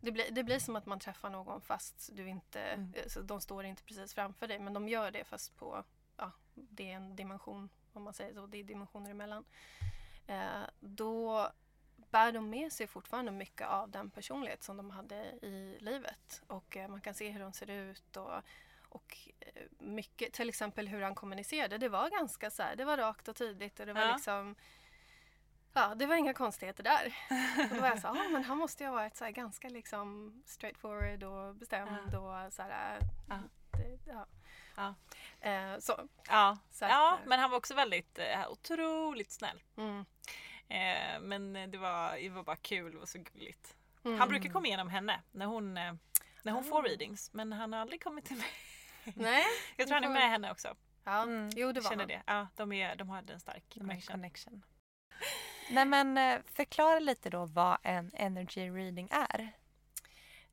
det 0.00 0.12
blir, 0.12 0.30
det 0.30 0.42
blir 0.44 0.58
som 0.58 0.76
att 0.76 0.86
man 0.86 1.00
träffar 1.00 1.30
någon 1.30 1.60
fast 1.60 2.10
du 2.16 2.28
inte, 2.28 2.60
eh, 2.94 3.06
så 3.06 3.20
de 3.20 3.40
står 3.40 3.64
inte 3.64 3.82
precis 3.82 4.14
framför 4.14 4.46
dig 4.48 4.58
men 4.58 4.72
de 4.72 4.88
gör 4.88 5.10
det 5.10 5.24
fast 5.24 5.56
på, 5.56 5.84
ja, 6.16 6.30
det 6.54 6.90
är 6.92 6.96
en 6.96 7.16
dimension 7.16 7.68
om 7.92 8.02
man 8.02 8.14
säger 8.14 8.34
så, 8.34 8.46
det 8.46 8.58
är 8.58 8.64
dimensioner 8.64 9.10
emellan. 9.10 9.44
Eh, 10.26 10.62
då 10.80 11.48
bär 12.14 12.32
de 12.32 12.50
med 12.50 12.72
sig 12.72 12.86
fortfarande 12.86 13.32
mycket 13.32 13.66
av 13.68 13.90
den 13.90 14.10
personlighet 14.10 14.62
som 14.62 14.76
de 14.76 14.90
hade 14.90 15.14
i 15.42 15.76
livet 15.80 16.42
och 16.46 16.76
eh, 16.76 16.88
man 16.88 17.00
kan 17.00 17.14
se 17.14 17.30
hur 17.30 17.40
de 17.40 17.52
ser 17.52 17.70
ut 17.70 18.16
och 18.16 18.32
och 18.88 19.18
eh, 19.40 19.62
mycket, 19.78 20.32
till 20.32 20.48
exempel 20.48 20.88
hur 20.88 21.02
han 21.02 21.14
kommunicerade, 21.14 21.78
det 21.78 21.88
var 21.88 22.10
ganska 22.10 22.50
så 22.50 22.62
här, 22.62 22.76
det 22.76 22.84
var 22.84 22.96
rakt 22.96 23.28
och 23.28 23.36
tydligt 23.36 23.80
och 23.80 23.86
det 23.86 23.92
var 23.92 24.02
Ja. 24.02 24.12
liksom 24.14 24.54
Ja, 25.72 25.94
det 25.94 26.06
var 26.06 26.16
inga 26.16 26.34
konstigheter 26.34 26.82
där. 26.82 27.14
Och 27.64 27.68
då 27.74 27.80
var 27.80 27.88
jag 27.88 28.00
så 28.00 28.06
här, 28.08 28.26
ah, 28.26 28.28
men 28.28 28.44
han 28.44 28.58
måste 28.58 28.84
ju 28.84 28.88
ha 28.88 28.94
varit 28.96 29.16
så 29.16 29.30
ganska 29.30 29.68
liksom 29.68 30.32
straightforward 30.46 31.22
och 31.22 31.54
bestämd 31.54 32.14
och 32.14 32.52
så 32.52 32.62
här, 32.62 32.98
Ja. 33.28 33.38
det, 33.72 33.98
ja. 34.12 34.26
Ja. 34.76 34.94
Eh, 35.50 35.78
så. 35.78 36.08
Ja. 36.28 36.58
Så 36.70 36.84
att, 36.84 36.90
ja, 36.90 37.18
men 37.26 37.40
han 37.40 37.50
var 37.50 37.58
också 37.58 37.74
väldigt 37.74 38.18
eh, 38.18 38.50
otroligt 38.50 39.32
snäll. 39.32 39.62
Mm. 39.76 40.04
Eh, 40.68 41.20
men 41.20 41.52
det 41.52 41.78
var, 41.78 42.16
det 42.16 42.28
var 42.28 42.42
bara 42.42 42.56
kul, 42.56 42.96
var 42.96 43.06
så 43.06 43.18
gulligt. 43.18 43.76
Mm. 44.04 44.18
Han 44.18 44.28
brukar 44.28 44.50
komma 44.50 44.66
igenom 44.66 44.88
henne 44.88 45.20
när 45.32 45.46
hon, 45.46 45.76
eh, 45.76 45.94
när 46.42 46.52
hon 46.52 46.64
får 46.64 46.82
readings. 46.82 47.32
Men 47.32 47.52
han 47.52 47.72
har 47.72 47.80
aldrig 47.80 48.02
kommit 48.04 48.24
till 48.24 48.36
mig. 48.36 48.46
Nej. 49.14 49.44
Jag 49.76 49.86
tror 49.88 49.94
han 49.94 50.04
är 50.04 50.08
med 50.08 50.30
henne 50.30 50.50
också. 50.50 50.76
Ja, 51.04 51.22
Mm. 51.22 51.50
jo 51.56 51.72
det 51.72 51.80
var 51.80 51.90
Känner 51.90 52.02
han. 52.02 52.08
det. 52.08 52.22
Ja, 52.26 52.48
de, 52.56 52.72
är, 52.72 52.96
de 52.96 53.08
har 53.08 53.18
en 53.32 53.40
stark 53.40 53.64
De 53.68 53.80
connection. 53.80 54.14
connection. 54.14 54.62
Nej 55.70 55.84
men 55.84 56.18
eh, 56.18 56.40
förklara 56.44 56.98
lite 56.98 57.30
då 57.30 57.44
vad 57.46 57.78
en 57.82 58.10
energy 58.14 58.70
reading 58.70 59.08
är. 59.10 59.52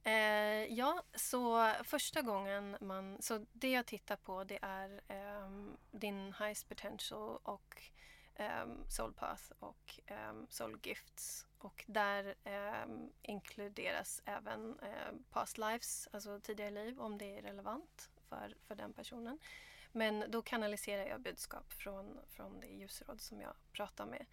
Eh, 0.03 0.73
ja, 0.73 1.03
så 1.13 1.71
första 1.83 2.21
gången 2.21 2.77
man... 2.81 3.21
Så 3.21 3.45
det 3.53 3.71
jag 3.71 3.85
tittar 3.85 4.15
på 4.15 4.43
det 4.43 4.59
är 4.61 5.01
ehm, 5.07 5.77
din 5.91 6.33
highest 6.39 6.69
potential 6.69 7.39
och 7.43 7.81
um, 8.41 8.85
soul 8.87 9.13
path 9.13 9.51
och 9.59 9.99
ehm, 10.05 10.47
soul 10.49 10.79
gifts. 10.83 11.47
Och 11.57 11.83
där 11.87 12.35
ehm, 12.43 13.09
inkluderas 13.21 14.21
även 14.25 14.79
ehm, 14.79 15.23
past 15.29 15.57
lives, 15.57 16.07
alltså 16.11 16.39
tidigare 16.39 16.71
liv 16.71 16.99
om 16.99 17.17
det 17.17 17.37
är 17.37 17.41
relevant 17.41 18.09
för, 18.29 18.55
för 18.67 18.75
den 18.75 18.93
personen. 18.93 19.39
Men 19.91 20.25
då 20.27 20.41
kanaliserar 20.41 21.05
jag 21.05 21.21
budskap 21.21 21.73
från, 21.73 22.19
från 22.29 22.59
det 22.59 22.67
ljusråd 22.67 23.21
som 23.21 23.41
jag 23.41 23.53
pratar 23.71 24.05
med. 24.05 24.25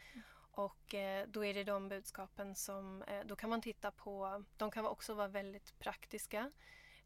Och 0.50 0.94
eh, 0.94 1.28
då 1.28 1.44
är 1.44 1.54
det 1.54 1.64
de 1.64 1.88
budskapen 1.88 2.54
som, 2.54 3.02
eh, 3.02 3.24
då 3.24 3.36
kan 3.36 3.50
man 3.50 3.62
titta 3.62 3.90
på, 3.90 4.44
de 4.56 4.70
kan 4.70 4.86
också 4.86 5.14
vara 5.14 5.28
väldigt 5.28 5.78
praktiska. 5.78 6.50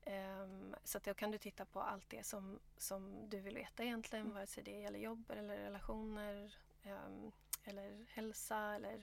Ehm, 0.04 0.74
så 0.84 0.98
att 0.98 1.04
då 1.04 1.14
kan 1.14 1.30
du 1.30 1.38
titta 1.38 1.64
på 1.64 1.80
allt 1.80 2.10
det 2.10 2.26
som, 2.26 2.58
som 2.76 3.28
du 3.28 3.40
vill 3.40 3.54
veta 3.54 3.84
egentligen, 3.84 4.34
vare 4.34 4.46
sig 4.46 4.62
det 4.64 4.80
gäller 4.80 4.98
jobb 4.98 5.30
eller 5.30 5.56
relationer 5.56 6.54
Ehm, 6.82 7.32
eller 7.64 8.06
hälsa 8.08 8.74
eller 8.74 9.02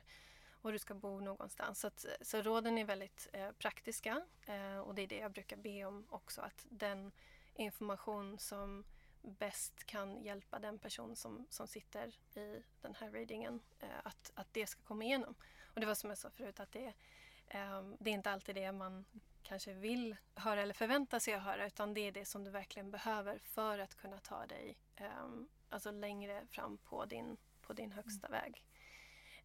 var 0.62 0.72
du 0.72 0.80
ska 0.80 0.94
bo 0.94 1.20
någonstans. 1.20 1.80
Så, 1.80 1.88
att, 1.88 2.06
så 2.22 2.42
råden 2.42 2.78
är 2.78 2.86
väldigt 2.86 3.28
eh, 3.34 3.52
praktiska 3.52 4.22
eh, 4.46 4.78
och 4.78 4.96
det 4.96 5.02
är 5.02 5.08
det 5.08 5.18
jag 5.18 5.32
brukar 5.32 5.58
be 5.58 5.86
om 5.86 6.06
också, 6.10 6.42
att 6.42 6.66
den 6.70 7.12
information 7.56 8.40
som 8.40 8.84
bäst 9.22 9.84
kan 9.84 10.22
hjälpa 10.24 10.60
den 10.60 10.80
person 10.80 11.16
som, 11.16 11.48
som 11.50 11.68
sitter 11.68 12.08
i 12.36 12.64
den 12.82 12.96
här 12.96 13.12
readingen, 13.12 13.60
eh, 13.80 13.90
att, 14.04 14.32
att 14.36 14.54
det 14.54 14.68
ska 14.68 14.82
komma 14.82 15.04
igenom. 15.04 15.36
Och 15.74 15.80
det 15.80 15.86
var 15.86 15.96
som 15.96 16.10
jag 16.10 16.18
sa 16.18 16.30
förut, 16.30 16.60
att 16.60 16.72
det, 16.72 16.94
eh, 17.48 17.82
det 18.00 18.10
är 18.10 18.14
inte 18.14 18.32
alltid 18.32 18.56
det 18.56 18.72
man 18.72 19.06
kanske 19.44 19.74
vill 19.74 20.16
höra 20.36 20.62
eller 20.62 20.74
förväntar 20.74 21.20
sig 21.20 21.34
att 21.34 21.44
höra, 21.44 21.68
utan 21.68 21.94
det 21.94 22.02
är 22.02 22.12
det 22.12 22.26
som 22.26 22.44
du 22.44 22.52
verkligen 22.52 22.92
behöver 22.92 23.38
för 23.38 23.80
att 23.80 23.96
kunna 23.96 24.18
ta 24.18 24.46
dig 24.46 24.78
eh, 24.96 25.28
alltså 25.70 25.92
längre 25.92 26.48
fram 26.48 26.78
på 26.78 27.06
din, 27.06 27.38
på 27.70 27.74
din 27.74 27.92
högsta 27.92 28.28
väg. 28.28 28.64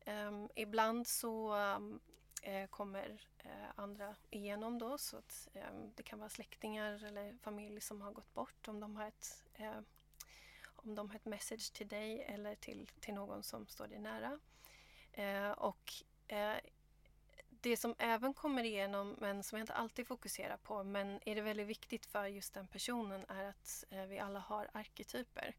Um, 0.06 0.48
ibland 0.54 1.06
så 1.06 1.54
um, 1.54 2.00
kommer 2.70 3.20
eh, 3.38 3.70
andra 3.74 4.16
igenom 4.30 4.78
då 4.78 4.98
så 4.98 5.16
att 5.16 5.48
ehm, 5.54 5.92
det 5.94 6.02
kan 6.02 6.18
vara 6.18 6.28
släktingar 6.28 7.04
eller 7.04 7.36
familj 7.42 7.80
som 7.80 8.00
har 8.00 8.12
gått 8.12 8.34
bort 8.34 8.68
om 8.68 8.80
de 8.80 8.96
har 8.96 9.06
ett, 9.08 9.44
eh, 9.54 9.78
om 10.64 10.94
de 10.94 11.08
har 11.08 11.16
ett 11.16 11.24
message 11.24 11.72
till 11.72 11.88
dig 11.88 12.22
eller 12.22 12.54
till, 12.54 12.90
till 13.00 13.14
någon 13.14 13.42
som 13.42 13.66
står 13.66 13.86
dig 13.86 13.98
nära. 13.98 14.38
Eh, 15.12 15.50
och 15.50 15.92
eh, 16.28 16.56
det 17.48 17.76
som 17.76 17.94
även 17.98 18.34
kommer 18.34 18.64
igenom, 18.64 19.16
men 19.18 19.42
som 19.42 19.58
jag 19.58 19.62
inte 19.62 19.74
alltid 19.74 20.06
fokuserar 20.06 20.56
på, 20.56 20.84
men 20.84 21.20
är 21.24 21.34
det 21.34 21.42
väldigt 21.42 21.66
viktigt 21.66 22.06
för 22.06 22.26
just 22.26 22.54
den 22.54 22.66
personen, 22.66 23.24
är 23.28 23.44
att 23.44 23.84
eh, 23.90 24.04
vi 24.04 24.18
alla 24.18 24.38
har 24.40 24.70
arketyper. 24.72 25.54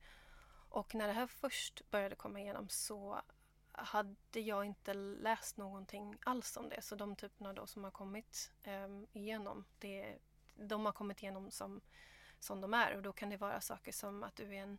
Och 0.75 0.95
när 0.95 1.07
det 1.07 1.13
här 1.13 1.27
först 1.27 1.91
började 1.91 2.15
komma 2.15 2.39
igenom 2.39 2.69
så 2.69 3.21
hade 3.71 4.39
jag 4.39 4.65
inte 4.65 4.93
läst 4.93 5.57
någonting 5.57 6.15
alls 6.25 6.57
om 6.57 6.69
det. 6.69 6.81
Så 6.81 6.95
de 6.95 7.15
typerna 7.15 7.53
då 7.53 7.67
som 7.67 7.83
har 7.83 7.91
kommit 7.91 8.51
um, 8.67 9.07
igenom, 9.13 9.65
det, 9.79 10.17
de 10.55 10.85
har 10.85 10.93
kommit 10.93 11.23
igenom 11.23 11.51
som, 11.51 11.81
som 12.39 12.61
de 12.61 12.73
är. 12.73 12.95
Och 12.95 13.01
då 13.01 13.13
kan 13.13 13.29
det 13.29 13.37
vara 13.37 13.61
saker 13.61 13.91
som 13.91 14.23
att 14.23 14.35
du 14.35 14.43
är 14.55 14.61
en, 14.61 14.77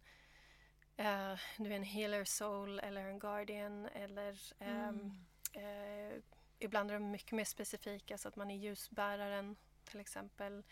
eh, 0.97 1.39
du 1.59 1.71
är 1.73 1.77
en 1.77 1.83
healer 1.83 2.25
soul 2.25 2.79
eller 2.81 3.05
en 3.07 3.19
guardian 3.19 3.87
eller 3.87 4.39
ehm, 4.59 5.13
eh, 5.53 6.23
ibland 6.59 6.91
är 6.91 6.95
de 6.95 7.11
mycket 7.11 7.33
mer 7.33 7.45
specifika 7.45 8.19
så 8.19 8.29
att 8.29 8.37
man 8.37 8.51
är 8.51 8.57
ljusbäraren 8.57 9.57
till 9.85 10.01
exempel. 10.01 10.63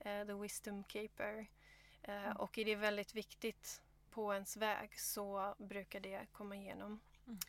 eh, 0.00 0.26
the 0.26 0.32
wisdom 0.34 0.84
keeper. 0.84 1.46
Eh, 2.02 2.30
Och 2.36 2.58
är 2.58 2.64
det 2.64 2.74
väldigt 2.76 3.14
viktigt 3.14 3.82
på 4.10 4.34
ens 4.34 4.56
väg 4.56 4.98
så 5.00 5.54
brukar 5.58 6.00
det 6.00 6.26
komma 6.32 6.56
igenom. 6.56 7.00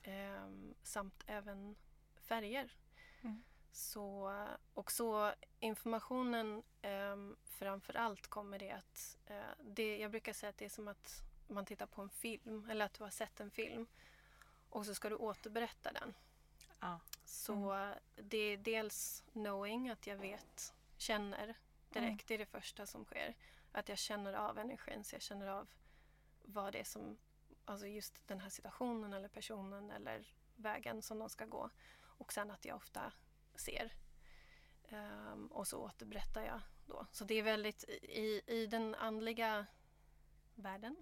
Ehm, 0.03 0.75
samt 0.83 1.23
även 1.27 1.75
färger. 2.15 2.73
Mm. 3.21 3.43
Så, 3.71 4.33
och 4.73 4.91
så 4.91 5.33
informationen 5.59 6.63
um, 6.83 7.35
framför 7.45 7.97
allt 7.97 8.27
kommer 8.27 8.59
det 8.59 8.71
att... 8.71 9.17
eh, 9.27 9.41
det, 9.63 9.97
jag 9.97 10.11
brukar 10.11 10.33
säga 10.33 10.49
att 10.49 10.57
det 10.57 10.65
är 10.65 10.69
som 10.69 10.87
att 10.87 11.23
man 11.47 11.65
tittar 11.65 11.85
på 11.85 12.01
en 12.01 12.09
film 12.09 12.69
eller 12.69 12.85
att 12.85 12.93
du 12.93 13.03
har 13.03 13.11
sett 13.11 13.39
en 13.39 13.51
film 13.51 13.87
och 14.69 14.85
så 14.85 14.95
ska 14.95 15.09
du 15.09 15.15
återberätta 15.15 15.91
den. 15.91 16.13
Ja. 16.79 16.99
Så 17.25 17.91
det 18.15 18.37
är 18.37 18.57
dels 18.57 19.23
knowing, 19.31 19.89
att 19.89 20.07
jag 20.07 20.17
vet, 20.17 20.73
känner 20.97 21.55
direkt. 21.89 22.27
Det 22.27 22.33
är 22.33 22.37
det 22.37 22.45
första 22.45 22.85
som 22.85 23.05
sker. 23.05 23.35
Att 23.71 23.89
jag 23.89 23.97
känner 23.97 24.33
av 24.33 24.59
energin, 24.59 25.03
så 25.03 25.15
jag 25.15 25.21
känner 25.21 25.47
av 25.47 25.67
vad 26.49 26.73
det 26.73 26.79
är 26.79 26.83
som, 26.83 27.17
alltså 27.65 27.87
just 27.87 28.27
den 28.27 28.39
här 28.39 28.49
situationen 28.49 29.13
eller 29.13 29.27
personen 29.27 29.91
eller 29.91 30.27
vägen 30.55 31.01
som 31.01 31.19
de 31.19 31.29
ska 31.29 31.45
gå. 31.45 31.69
Och 32.01 32.33
sen 32.33 32.51
att 32.51 32.65
jag 32.65 32.75
ofta 32.75 33.13
ser. 33.55 33.93
Ehm, 34.89 35.47
och 35.47 35.67
så 35.67 35.79
återberättar 35.79 36.43
jag 36.43 36.61
då. 36.85 37.05
Så 37.11 37.23
det 37.23 37.33
är 37.35 37.43
väldigt, 37.43 37.83
i, 38.03 38.41
i 38.47 38.67
den 38.67 38.95
andliga 38.95 39.65
världen, 40.55 40.95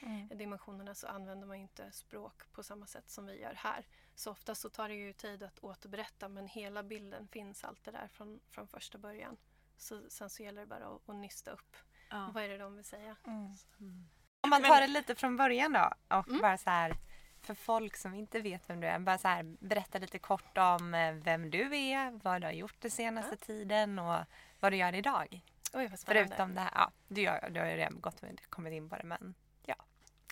mm. 0.00 0.28
dimensionerna, 0.38 0.94
så 0.94 1.06
använder 1.06 1.46
man 1.46 1.56
inte 1.56 1.92
språk 1.92 2.52
på 2.52 2.62
samma 2.62 2.86
sätt 2.86 3.10
som 3.10 3.26
vi 3.26 3.40
gör 3.40 3.54
här. 3.54 3.86
Så 4.14 4.30
ofta 4.30 4.54
så 4.54 4.70
tar 4.70 4.88
det 4.88 4.94
ju 4.94 5.12
tid 5.12 5.42
att 5.42 5.58
återberätta 5.58 6.28
men 6.28 6.46
hela 6.46 6.82
bilden 6.82 7.28
finns 7.28 7.64
alltid 7.64 7.94
där 7.94 8.08
från, 8.08 8.40
från 8.50 8.68
första 8.68 8.98
början. 8.98 9.36
Så, 9.76 10.10
sen 10.10 10.30
så 10.30 10.42
gäller 10.42 10.60
det 10.60 10.66
bara 10.66 10.86
att, 10.86 11.08
att 11.08 11.16
nysta 11.16 11.50
upp. 11.50 11.76
Ja. 12.10 12.30
Vad 12.34 12.44
är 12.44 12.48
det 12.48 12.58
de 12.58 12.76
vill 12.76 12.84
säga? 12.84 13.16
Mm. 13.26 13.52
Mm. 13.80 14.08
Om 14.44 14.50
man 14.50 14.62
tar 14.62 14.80
det 14.80 14.86
lite 14.86 15.14
från 15.14 15.36
början 15.36 15.72
då 15.72 15.90
och 16.16 16.28
mm. 16.28 16.40
bara 16.40 16.58
så 16.58 16.70
här 16.70 16.96
för 17.44 17.54
folk 17.54 17.96
som 17.96 18.14
inte 18.14 18.40
vet 18.40 18.70
vem 18.70 18.80
du 18.80 18.86
är, 18.86 18.98
bara 18.98 19.18
så 19.18 19.28
här, 19.28 19.42
berätta 19.42 19.98
lite 19.98 20.18
kort 20.18 20.58
om 20.58 20.94
eh, 20.94 21.12
vem 21.12 21.50
du 21.50 21.76
är, 21.76 22.10
vad 22.22 22.40
du 22.40 22.46
har 22.46 22.52
gjort 22.52 22.80
den 22.80 22.90
senaste 22.90 23.36
ja. 23.40 23.46
tiden 23.46 23.98
och 23.98 24.18
vad 24.60 24.72
du 24.72 24.76
gör 24.76 24.94
idag. 24.94 25.40
Oj, 25.72 25.90
Förutom 26.06 26.54
det 26.54 26.60
här, 26.60 26.70
ja, 26.74 26.90
du, 27.08 27.20
gör, 27.22 27.50
du 27.50 27.60
har 27.60 27.66
ju 27.66 27.76
redan 27.76 28.00
gått, 28.00 28.22
kommit 28.48 28.72
in 28.72 28.88
på 28.88 28.96
det 28.96 29.04
men 29.04 29.34
ja. 29.66 29.74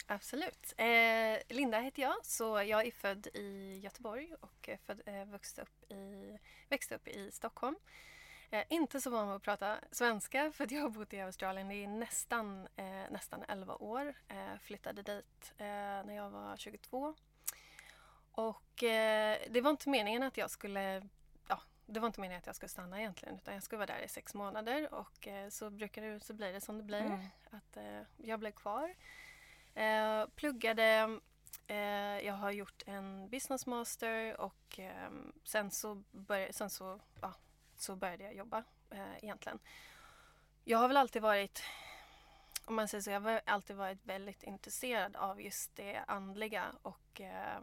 Absolut. 0.07 0.75
Eh, 0.77 1.57
Linda 1.57 1.81
heter 1.81 2.03
jag, 2.03 2.15
så 2.23 2.63
jag 2.63 2.87
är 2.87 2.91
född 2.91 3.27
i 3.27 3.81
Göteborg 3.83 4.35
och 4.41 4.71
född, 4.87 5.03
eh, 5.07 5.63
upp 5.63 5.93
i, 5.93 6.39
växte 6.69 6.95
upp 6.95 7.09
i 7.09 7.31
Stockholm. 7.33 7.77
Eh, 8.53 8.65
inte 8.69 9.01
så 9.01 9.11
van 9.11 9.29
att 9.29 9.43
prata 9.43 9.79
svenska 9.91 10.53
för 10.53 10.65
att 10.65 10.71
jag 10.71 10.83
har 10.83 10.89
bott 10.89 11.13
i 11.13 11.21
Australien 11.21 11.71
i 11.71 11.87
nästan, 11.87 12.69
eh, 12.77 13.11
nästan 13.11 13.45
11 13.49 13.75
år. 13.75 14.15
Eh, 14.29 14.59
flyttade 14.61 15.03
dit 15.03 15.53
eh, 15.59 15.67
när 15.67 16.17
jag 16.17 16.31
var 16.31 16.57
22. 16.57 17.15
Och 18.33 18.83
eh, 18.83 19.39
det 19.51 19.61
var 19.61 19.71
inte 19.71 19.89
meningen 19.89 20.23
att 20.23 20.37
jag 20.37 20.51
skulle 20.51 21.09
ja, 21.49 21.61
det 21.87 22.01
var 22.01 22.07
inte 22.07 22.21
meningen 22.21 22.39
att 22.39 22.47
jag 22.47 22.57
skulle 22.57 22.69
stanna 22.69 23.01
egentligen 23.01 23.35
utan 23.35 23.55
jag 23.55 23.63
skulle 23.63 23.79
vara 23.79 23.87
där 23.87 24.05
i 24.05 24.09
sex 24.09 24.35
månader 24.35 24.95
och 24.95 25.29
eh, 25.29 25.49
så 25.49 25.71
brukar 25.71 26.03
det, 26.03 26.21
så 26.21 26.35
blir 26.35 26.53
det 26.53 26.61
som 26.61 26.79
det 26.79 26.85
blir. 26.85 27.01
Mm. 27.01 27.21
Att 27.51 27.77
jag 28.17 28.41
blev 28.41 28.53
kvar. 28.53 28.95
pluggade 30.35 31.19
jag 32.23 32.35
har 32.35 32.51
gjort 32.51 32.83
en 32.87 33.29
business 33.29 33.67
master 33.67 34.41
och 34.41 34.81
sen 35.45 35.71
så, 35.71 36.03
började, 36.11 36.53
sen 36.53 36.71
så 36.71 37.01
ja, 37.21 37.35
så 37.83 37.97
började 37.97 38.25
jag 38.25 38.35
jobba 38.35 38.65
eh, 38.91 39.17
egentligen. 39.23 39.59
Jag 40.65 40.79
har 40.79 40.89
väl 40.89 40.97
alltid 40.97 41.23
varit, 41.23 41.63
om 42.65 42.75
man 42.75 42.89
säger 42.89 43.03
så, 43.03 43.11
jag 43.11 43.21
har 43.21 43.41
alltid 43.47 43.77
varit 43.77 44.05
väldigt 44.05 44.43
intresserad 44.43 45.17
av 45.17 45.41
just 45.41 45.77
det 45.77 46.05
andliga 46.07 46.65
och 46.83 47.21
eh, 47.21 47.61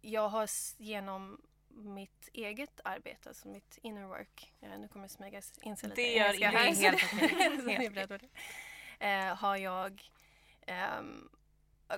jag 0.00 0.28
har 0.28 0.48
genom 0.78 1.40
mitt 1.68 2.28
eget 2.32 2.80
arbete, 2.84 3.28
alltså 3.28 3.48
mitt 3.48 3.78
inner 3.82 4.04
work, 4.06 4.52
eh, 4.60 4.78
nu 4.78 4.88
kommer 4.88 5.04
jag 5.04 5.10
smyga 5.10 5.42
in 5.62 5.76
sig 5.76 5.88
lite 5.88 6.02
Det 6.02 6.12
gör 6.12 6.34
inget, 6.34 7.00
helt 7.00 8.10
okej. 8.10 8.30
eh, 8.98 9.36
har 9.36 9.56
jag 9.56 10.10
um, 10.98 11.30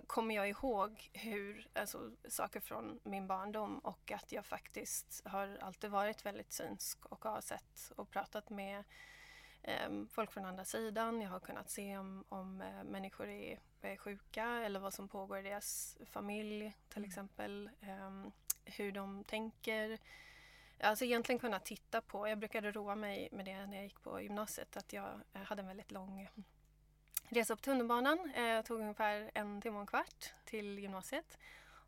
kommer 0.07 0.35
jag 0.35 0.49
ihåg 0.49 1.11
hur, 1.13 1.69
alltså, 1.73 2.11
saker 2.29 2.61
från 2.61 3.01
min 3.03 3.27
barndom 3.27 3.79
och 3.79 4.13
att 4.13 4.33
jag 4.33 4.47
faktiskt 4.47 5.23
har 5.25 5.59
alltid 5.61 5.91
varit 5.91 6.27
väldigt 6.27 6.53
synsk 6.53 7.07
och 7.07 7.25
har 7.25 7.41
sett 7.41 7.93
och 7.97 8.11
pratat 8.11 8.51
med 8.51 8.85
eh, 9.63 9.91
folk 10.11 10.33
från 10.33 10.45
andra 10.45 10.65
sidan. 10.65 11.21
Jag 11.21 11.31
har 11.31 11.41
kunnat 11.41 11.71
se 11.71 11.99
om, 11.99 12.25
om 12.29 12.61
eh, 12.61 12.85
människor 12.85 13.29
är, 13.29 13.59
är, 13.83 13.97
sjuka 13.97 14.45
eller 14.45 14.81
vad 14.81 14.95
som 14.95 15.09
pågår 15.09 15.39
i 15.39 15.43
deras 15.43 15.99
familj 16.07 16.77
till 16.89 16.99
mm. 16.99 17.09
exempel. 17.09 17.71
Eh, 17.81 18.31
hur 18.65 18.93
de 18.93 19.25
tänker. 19.25 19.99
Alltså 20.81 21.05
egentligen 21.05 21.39
kunna 21.39 21.61
titta 21.61 22.01
på, 22.01 22.29
jag 22.29 22.39
brukade 22.39 22.73
roa 22.73 22.95
mig 22.95 23.29
med 23.33 23.45
det 23.45 23.67
när 23.67 23.77
jag 23.77 23.85
gick 23.85 24.03
på 24.03 24.21
gymnasiet, 24.21 24.77
att 24.77 24.93
jag 24.93 25.21
hade 25.33 25.63
en 25.63 25.69
väldigt 25.69 25.91
lång 25.91 26.29
resa 27.29 27.57
på 27.57 27.63
tunnelbanan. 27.63 28.31
Eh, 28.35 28.63
tog 28.63 28.81
ungefär 28.81 29.31
en 29.35 29.61
timme 29.61 29.77
och 29.77 29.81
en 29.81 29.87
kvart 29.87 30.33
till 30.45 30.79
gymnasiet. 30.79 31.39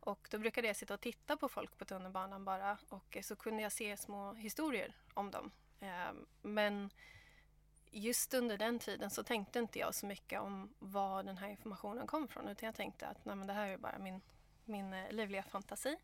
Och 0.01 0.29
då 0.31 0.39
brukade 0.39 0.67
jag 0.67 0.77
sitta 0.77 0.95
och 0.95 1.01
titta 1.01 1.37
på 1.37 1.49
folk 1.49 1.79
på 1.79 1.85
tunnelbanan 1.85 2.45
bara 2.45 2.79
och 2.89 3.17
så 3.23 3.37
kunde 3.37 3.63
jag 3.63 3.73
se 3.73 3.97
små 3.97 4.35
historier 4.35 4.95
om 5.15 5.31
dem. 5.31 5.51
Eh, 5.81 6.13
men 6.43 6.91
just 7.91 8.35
under 8.35 8.59
den 8.59 8.79
tiden 8.79 9.11
så 9.11 9.23
tänkte 9.23 9.59
inte 9.59 9.79
jag 9.79 9.95
så 9.95 10.07
mycket 10.07 10.41
om 10.41 10.75
var 10.79 11.23
den 11.23 11.37
här 11.37 11.49
informationen 11.49 12.07
kom 12.07 12.25
ifrån 12.25 12.49
utan 12.49 12.67
jag 12.67 12.75
tänkte 12.75 13.07
att 13.07 13.25
nej, 13.25 13.37
men 13.37 13.47
det 13.47 13.53
här 13.53 13.69
är 13.69 13.77
bara 13.77 13.99
min, 13.99 14.21
min 14.65 14.93
eh, 14.93 15.13
livliga 15.13 15.43
fantasi. 15.43 15.97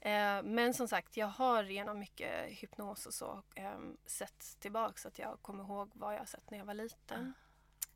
Ehm, 0.00 0.46
men 0.54 0.74
som 0.74 0.88
sagt, 0.88 1.16
jag 1.16 1.26
har 1.26 1.64
genom 1.64 1.98
mycket 1.98 2.50
hypnos 2.50 3.06
och 3.06 3.14
så 3.14 3.42
eh, 3.54 3.78
sett 4.06 4.56
tillbaks 4.60 5.06
att 5.06 5.18
jag 5.18 5.38
kommer 5.42 5.64
ihåg 5.64 5.90
vad 5.92 6.14
jag 6.14 6.28
sett 6.28 6.50
när 6.50 6.58
jag 6.58 6.64
var 6.64 6.74
liten. 6.74 7.34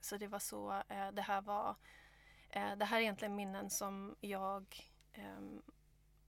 Så 0.05 0.17
det 0.17 0.27
var 0.27 0.38
så 0.38 0.83
eh, 0.88 1.11
det 1.12 1.23
här 1.23 1.41
var. 1.41 1.77
Eh, 2.51 2.77
det 2.77 2.85
här 2.85 2.97
är 2.97 3.01
egentligen 3.01 3.35
minnen 3.35 3.71
som 3.71 4.17
jag 4.21 4.91
ehm, 5.12 5.62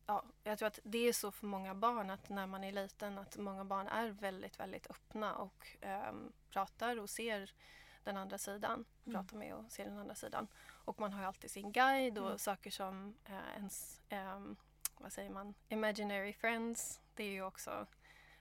Ja, 0.07 0.25
jag 0.43 0.59
tror 0.59 0.67
att 0.67 0.79
det 0.83 1.09
är 1.09 1.13
så 1.13 1.33
för 1.33 1.47
många 1.47 1.75
barn 1.75 2.11
att 2.11 2.29
när 2.29 2.47
man 2.47 2.65
är 2.65 2.73
liten 2.73 3.19
att 3.19 3.37
många 3.37 3.65
barn 3.65 3.89
är 3.89 4.09
väldigt, 4.09 4.61
väldigt 4.61 4.91
öppna 4.91 5.35
och 5.35 5.77
um, 6.09 6.33
pratar 6.51 7.01
och 7.01 7.11
ser 7.11 7.53
den 8.05 8.17
andra 8.17 8.39
sidan. 8.39 8.85
Mm. 9.07 9.15
Pratar 9.15 9.37
med 9.37 9.55
och 9.55 9.73
ser 9.73 9.85
den 9.85 9.99
andra 9.99 10.15
sidan. 10.15 10.49
Och 10.85 11.01
man 11.01 11.13
har 11.13 11.25
alltid 11.25 11.51
sin 11.51 11.73
guide 11.73 12.19
och 12.19 12.27
mm. 12.27 12.39
saker 12.39 12.71
som 12.71 13.15
uh, 13.29 13.57
ens, 13.57 14.01
um, 14.11 14.57
vad 14.99 15.13
säger 15.13 15.31
man, 15.31 15.55
imaginary 15.69 16.33
friends. 16.33 17.01
Det 17.15 17.25
är 17.25 17.31
ju 17.31 17.43
också 17.43 17.87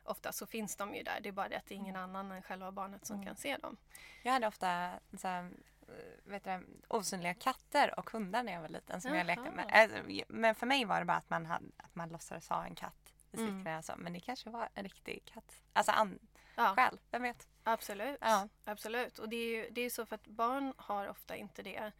ofta 0.03 0.31
så 0.31 0.47
finns 0.47 0.75
de 0.75 0.95
ju 0.95 1.03
där. 1.03 1.19
Det 1.21 1.29
är 1.29 1.33
bara 1.33 1.49
det 1.49 1.57
att 1.57 1.65
det 1.65 1.75
är 1.75 1.77
ingen 1.77 1.95
mm. 1.95 2.09
annan 2.09 2.31
än 2.31 2.41
själva 2.41 2.71
barnet 2.71 3.05
som 3.05 3.15
mm. 3.15 3.25
kan 3.25 3.35
se 3.35 3.57
dem. 3.57 3.77
Jag 4.23 4.31
hade 4.31 4.47
ofta 4.47 4.91
så 5.17 5.27
här, 5.27 5.51
eh, 5.87 6.31
vet 6.31 6.43
du, 6.43 6.65
osynliga 6.87 7.33
katter 7.33 7.99
och 7.99 8.09
hundar 8.09 8.43
när 8.43 8.53
jag 8.53 8.61
var 8.61 8.69
liten 8.69 9.01
som 9.01 9.11
Jaha. 9.11 9.17
jag 9.17 9.27
lekte 9.27 9.51
med. 9.51 9.65
Alltså, 9.71 10.23
men 10.27 10.55
för 10.55 10.65
mig 10.65 10.85
var 10.85 10.99
det 10.99 11.05
bara 11.05 11.17
att 11.17 11.29
man, 11.29 11.45
hade, 11.45 11.65
att 11.77 11.95
man 11.95 12.09
låtsades 12.09 12.49
ha 12.49 12.65
en 12.65 12.75
katt 12.75 13.13
i 13.31 13.37
sitt 13.37 13.49
mm. 13.49 13.61
knä. 13.61 13.81
Men 13.97 14.13
det 14.13 14.19
kanske 14.19 14.49
var 14.49 14.69
en 14.73 14.83
riktig 14.83 15.25
katt. 15.25 15.61
Alltså 15.73 15.91
an, 15.91 16.19
ja. 16.55 16.75
själ, 16.75 16.99
vem 17.11 17.21
vet? 17.21 17.47
Absolut. 17.63 18.17
Ja. 18.21 18.49
Absolut. 18.65 19.19
Och 19.19 19.29
det 19.29 19.35
är 19.35 19.49
ju 19.49 19.69
det 19.69 19.81
är 19.81 19.89
så 19.89 20.05
för 20.05 20.15
att 20.15 20.27
barn 20.27 20.73
har 20.77 21.07
ofta 21.07 21.35
inte 21.35 21.63
det. 21.63 21.91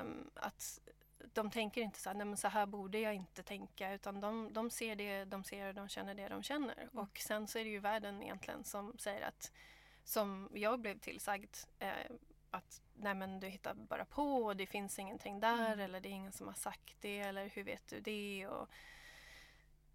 Um, 0.00 0.30
att 0.34 0.80
de 1.32 1.50
tänker 1.50 1.80
inte 1.80 2.00
så 2.00 2.08
här, 2.08 2.16
nej 2.16 2.26
men 2.26 2.36
så 2.36 2.48
här 2.48 2.66
borde 2.66 2.98
jag 2.98 3.14
inte 3.14 3.42
tänka 3.42 3.92
utan 3.92 4.20
de, 4.20 4.52
de 4.52 4.70
ser 4.70 4.96
det 4.96 5.24
de 5.24 5.44
ser 5.44 5.68
och 5.68 5.74
de 5.74 5.88
känner 5.88 6.14
det 6.14 6.28
de 6.28 6.42
känner. 6.42 6.74
Mm. 6.74 6.88
Och 6.98 7.18
sen 7.18 7.48
så 7.48 7.58
är 7.58 7.64
det 7.64 7.70
ju 7.70 7.78
världen 7.78 8.22
egentligen 8.22 8.64
som 8.64 8.98
säger 8.98 9.26
att, 9.26 9.52
som 10.04 10.50
jag 10.54 10.80
blev 10.80 10.98
tillsagd, 10.98 11.56
eh, 11.78 11.90
att 12.50 12.82
nej 12.94 13.14
men 13.14 13.40
du 13.40 13.46
hittar 13.46 13.74
bara 13.74 14.04
på 14.04 14.44
och 14.44 14.56
det 14.56 14.66
finns 14.66 14.98
ingenting 14.98 15.40
där 15.40 15.66
mm. 15.66 15.80
eller 15.80 16.00
det 16.00 16.08
är 16.08 16.12
ingen 16.12 16.32
som 16.32 16.46
har 16.46 16.54
sagt 16.54 16.96
det 17.00 17.20
eller 17.20 17.48
hur 17.48 17.64
vet 17.64 17.88
du 17.88 18.00
det 18.00 18.46
och 18.46 18.68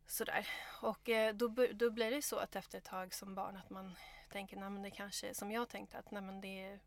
sådär. 0.08 0.48
Och 0.82 1.10
eh, 1.10 1.34
då, 1.34 1.48
då 1.74 1.92
blir 1.92 2.12
det 2.12 2.22
så 2.22 2.38
att 2.38 2.56
efter 2.56 2.78
ett 2.78 2.84
tag 2.84 3.14
som 3.14 3.36
barn 3.36 3.58
att 3.58 3.70
man 3.70 3.96
tänker, 4.30 4.58
nej 4.58 4.70
men 4.70 4.82
det 4.82 4.92
kanske, 4.92 5.34
som 5.34 5.52
jag 5.52 5.70
tänkte 5.70 5.98
att 5.98 6.12
nej 6.12 6.22
men 6.22 6.42
det 6.42 6.80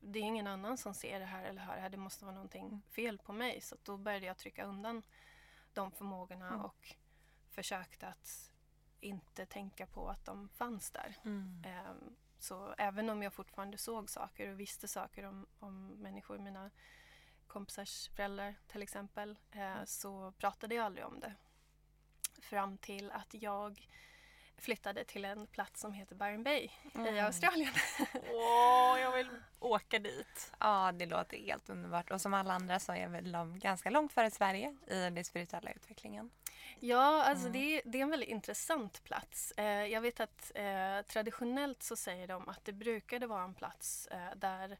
det 0.00 0.18
är 0.18 0.22
ingen 0.22 0.46
annan 0.46 0.78
som 0.78 0.94
ser 0.94 1.20
det 1.20 1.26
här 1.26 1.44
eller 1.44 1.60
hör 1.60 1.74
det 1.74 1.80
här. 1.80 1.90
Det 1.90 1.96
måste 1.96 2.24
vara 2.24 2.34
någonting 2.34 2.66
mm. 2.66 2.82
fel 2.90 3.18
på 3.18 3.32
mig. 3.32 3.60
Så 3.60 3.76
då 3.82 3.96
började 3.96 4.26
jag 4.26 4.38
trycka 4.38 4.64
undan 4.64 5.02
de 5.72 5.90
förmågorna 5.90 6.48
mm. 6.48 6.60
och 6.60 6.94
försökte 7.50 8.06
att 8.06 8.50
inte 9.00 9.46
tänka 9.46 9.86
på 9.86 10.08
att 10.08 10.24
de 10.24 10.48
fanns 10.48 10.90
där. 10.90 11.16
Mm. 11.24 11.64
Um, 11.90 12.16
så 12.38 12.74
även 12.78 13.10
om 13.10 13.22
jag 13.22 13.32
fortfarande 13.32 13.78
såg 13.78 14.10
saker 14.10 14.52
och 14.52 14.60
visste 14.60 14.88
saker 14.88 15.24
om, 15.24 15.46
om 15.58 15.86
människor, 15.86 16.38
mina 16.38 16.70
kompisars 17.46 18.08
föräldrar 18.08 18.54
till 18.66 18.82
exempel, 18.82 19.38
uh, 19.56 19.84
så 19.84 20.32
pratade 20.32 20.74
jag 20.74 20.84
aldrig 20.84 21.06
om 21.06 21.20
det. 21.20 21.34
Fram 22.40 22.78
till 22.78 23.10
att 23.10 23.34
jag 23.34 23.88
flyttade 24.58 25.04
till 25.04 25.24
en 25.24 25.46
plats 25.46 25.80
som 25.80 25.92
heter 25.92 26.14
Byron 26.14 26.42
Bay 26.42 26.68
mm. 26.94 27.14
i 27.14 27.20
Australien. 27.20 27.72
Åh, 28.14 28.94
oh, 28.94 29.00
jag 29.00 29.12
vill 29.12 29.28
åka 29.58 29.98
dit. 29.98 30.52
Ja, 30.60 30.92
det 30.92 31.06
låter 31.06 31.36
helt 31.36 31.70
underbart. 31.70 32.10
Och 32.10 32.20
som 32.20 32.34
alla 32.34 32.54
andra 32.54 32.78
så 32.78 32.92
är 32.92 33.08
väl 33.08 33.32
de 33.32 33.58
ganska 33.58 33.90
långt 33.90 34.12
före 34.12 34.30
Sverige 34.30 34.76
i 34.86 34.94
den 34.94 35.24
spirituella 35.24 35.72
utvecklingen. 35.72 36.30
Ja, 36.80 37.24
alltså 37.24 37.48
mm. 37.48 37.52
det, 37.52 37.58
är, 37.58 37.82
det 37.84 37.98
är 37.98 38.02
en 38.02 38.10
väldigt 38.10 38.28
intressant 38.28 39.04
plats. 39.04 39.52
Eh, 39.56 39.86
jag 39.86 40.00
vet 40.00 40.20
att 40.20 40.52
eh, 40.54 41.02
traditionellt 41.06 41.82
så 41.82 41.96
säger 41.96 42.28
de 42.28 42.48
att 42.48 42.64
det 42.64 42.72
brukade 42.72 43.26
vara 43.26 43.44
en 43.44 43.54
plats 43.54 44.06
eh, 44.06 44.36
där 44.36 44.78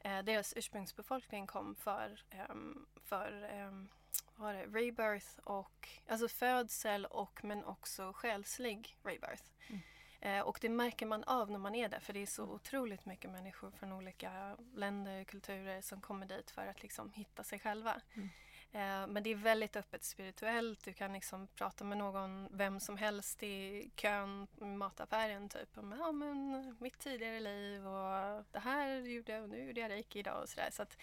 eh, 0.00 0.18
deras 0.18 0.52
ursprungsbefolkning 0.56 1.46
kom 1.46 1.74
för, 1.74 2.22
ehm, 2.30 2.86
för 3.04 3.48
ehm, 3.50 3.88
vad 4.36 4.54
det, 4.54 4.66
rebirth 4.66 5.38
och 5.44 5.88
alltså 6.08 6.28
födsel 6.28 7.06
och 7.06 7.44
men 7.44 7.64
också 7.64 8.12
själslig 8.12 8.96
rebirth. 9.02 9.44
Mm. 9.68 9.82
Eh, 10.20 10.40
och 10.40 10.58
det 10.60 10.68
märker 10.68 11.06
man 11.06 11.24
av 11.24 11.50
när 11.50 11.58
man 11.58 11.74
är 11.74 11.88
där 11.88 12.00
för 12.00 12.12
det 12.12 12.22
är 12.22 12.26
så 12.26 12.42
mm. 12.42 12.54
otroligt 12.54 13.06
mycket 13.06 13.30
människor 13.30 13.70
från 13.70 13.92
olika 13.92 14.56
länder, 14.74 15.24
kulturer 15.24 15.80
som 15.80 16.00
kommer 16.00 16.26
dit 16.26 16.50
för 16.50 16.66
att 16.66 16.82
liksom 16.82 17.12
hitta 17.12 17.44
sig 17.44 17.58
själva. 17.58 18.00
Mm. 18.14 18.28
Eh, 18.72 19.06
men 19.06 19.22
det 19.22 19.30
är 19.30 19.34
väldigt 19.34 19.76
öppet 19.76 20.04
spirituellt. 20.04 20.84
Du 20.84 20.92
kan 20.92 21.12
liksom 21.12 21.46
prata 21.46 21.84
med 21.84 21.98
någon, 21.98 22.48
vem 22.50 22.80
som 22.80 22.96
helst 22.96 23.42
i 23.42 23.90
kön 23.96 24.46
i 24.60 24.64
mataffären. 24.64 25.48
Typ 25.48 25.78
om 25.78 25.94
ja, 25.98 26.12
men 26.12 26.76
mitt 26.80 26.98
tidigare 26.98 27.40
liv 27.40 27.86
och 27.86 28.44
det 28.52 28.58
här 28.58 28.88
gjorde 29.00 29.32
jag 29.32 29.42
och 29.42 29.48
nu 29.48 29.64
gjorde 29.64 29.80
jag 29.80 29.90
reiki 29.90 30.18
idag 30.18 30.42
och 30.42 30.48
sådär. 30.48 30.70
Så 30.72 30.82
att, 30.82 30.96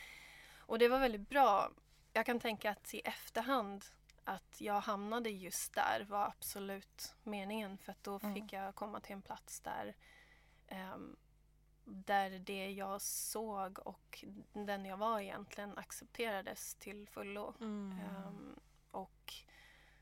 och 0.59 0.79
det 0.79 0.87
var 0.87 0.99
väldigt 0.99 1.29
bra. 1.29 1.71
Jag 2.13 2.25
kan 2.25 2.39
tänka 2.39 2.71
att 2.71 2.93
i 2.93 2.99
efterhand 2.99 3.85
att 4.23 4.61
jag 4.61 4.81
hamnade 4.81 5.29
just 5.29 5.73
där 5.73 6.05
var 6.09 6.25
absolut 6.25 7.15
meningen 7.23 7.77
för 7.77 7.91
att 7.91 8.03
då 8.03 8.19
fick 8.19 8.53
jag 8.53 8.75
komma 8.75 8.99
till 8.99 9.13
en 9.13 9.21
plats 9.21 9.59
där 9.59 9.95
um, 10.93 11.15
där 11.83 12.29
det 12.29 12.71
jag 12.71 13.01
såg 13.01 13.79
och 13.79 14.25
den 14.53 14.85
jag 14.85 14.97
var 14.97 15.19
egentligen 15.19 15.77
accepterades 15.77 16.75
till 16.75 17.07
fullo. 17.07 17.53
Mm. 17.59 17.99
Um, 18.27 18.59
och 18.91 19.33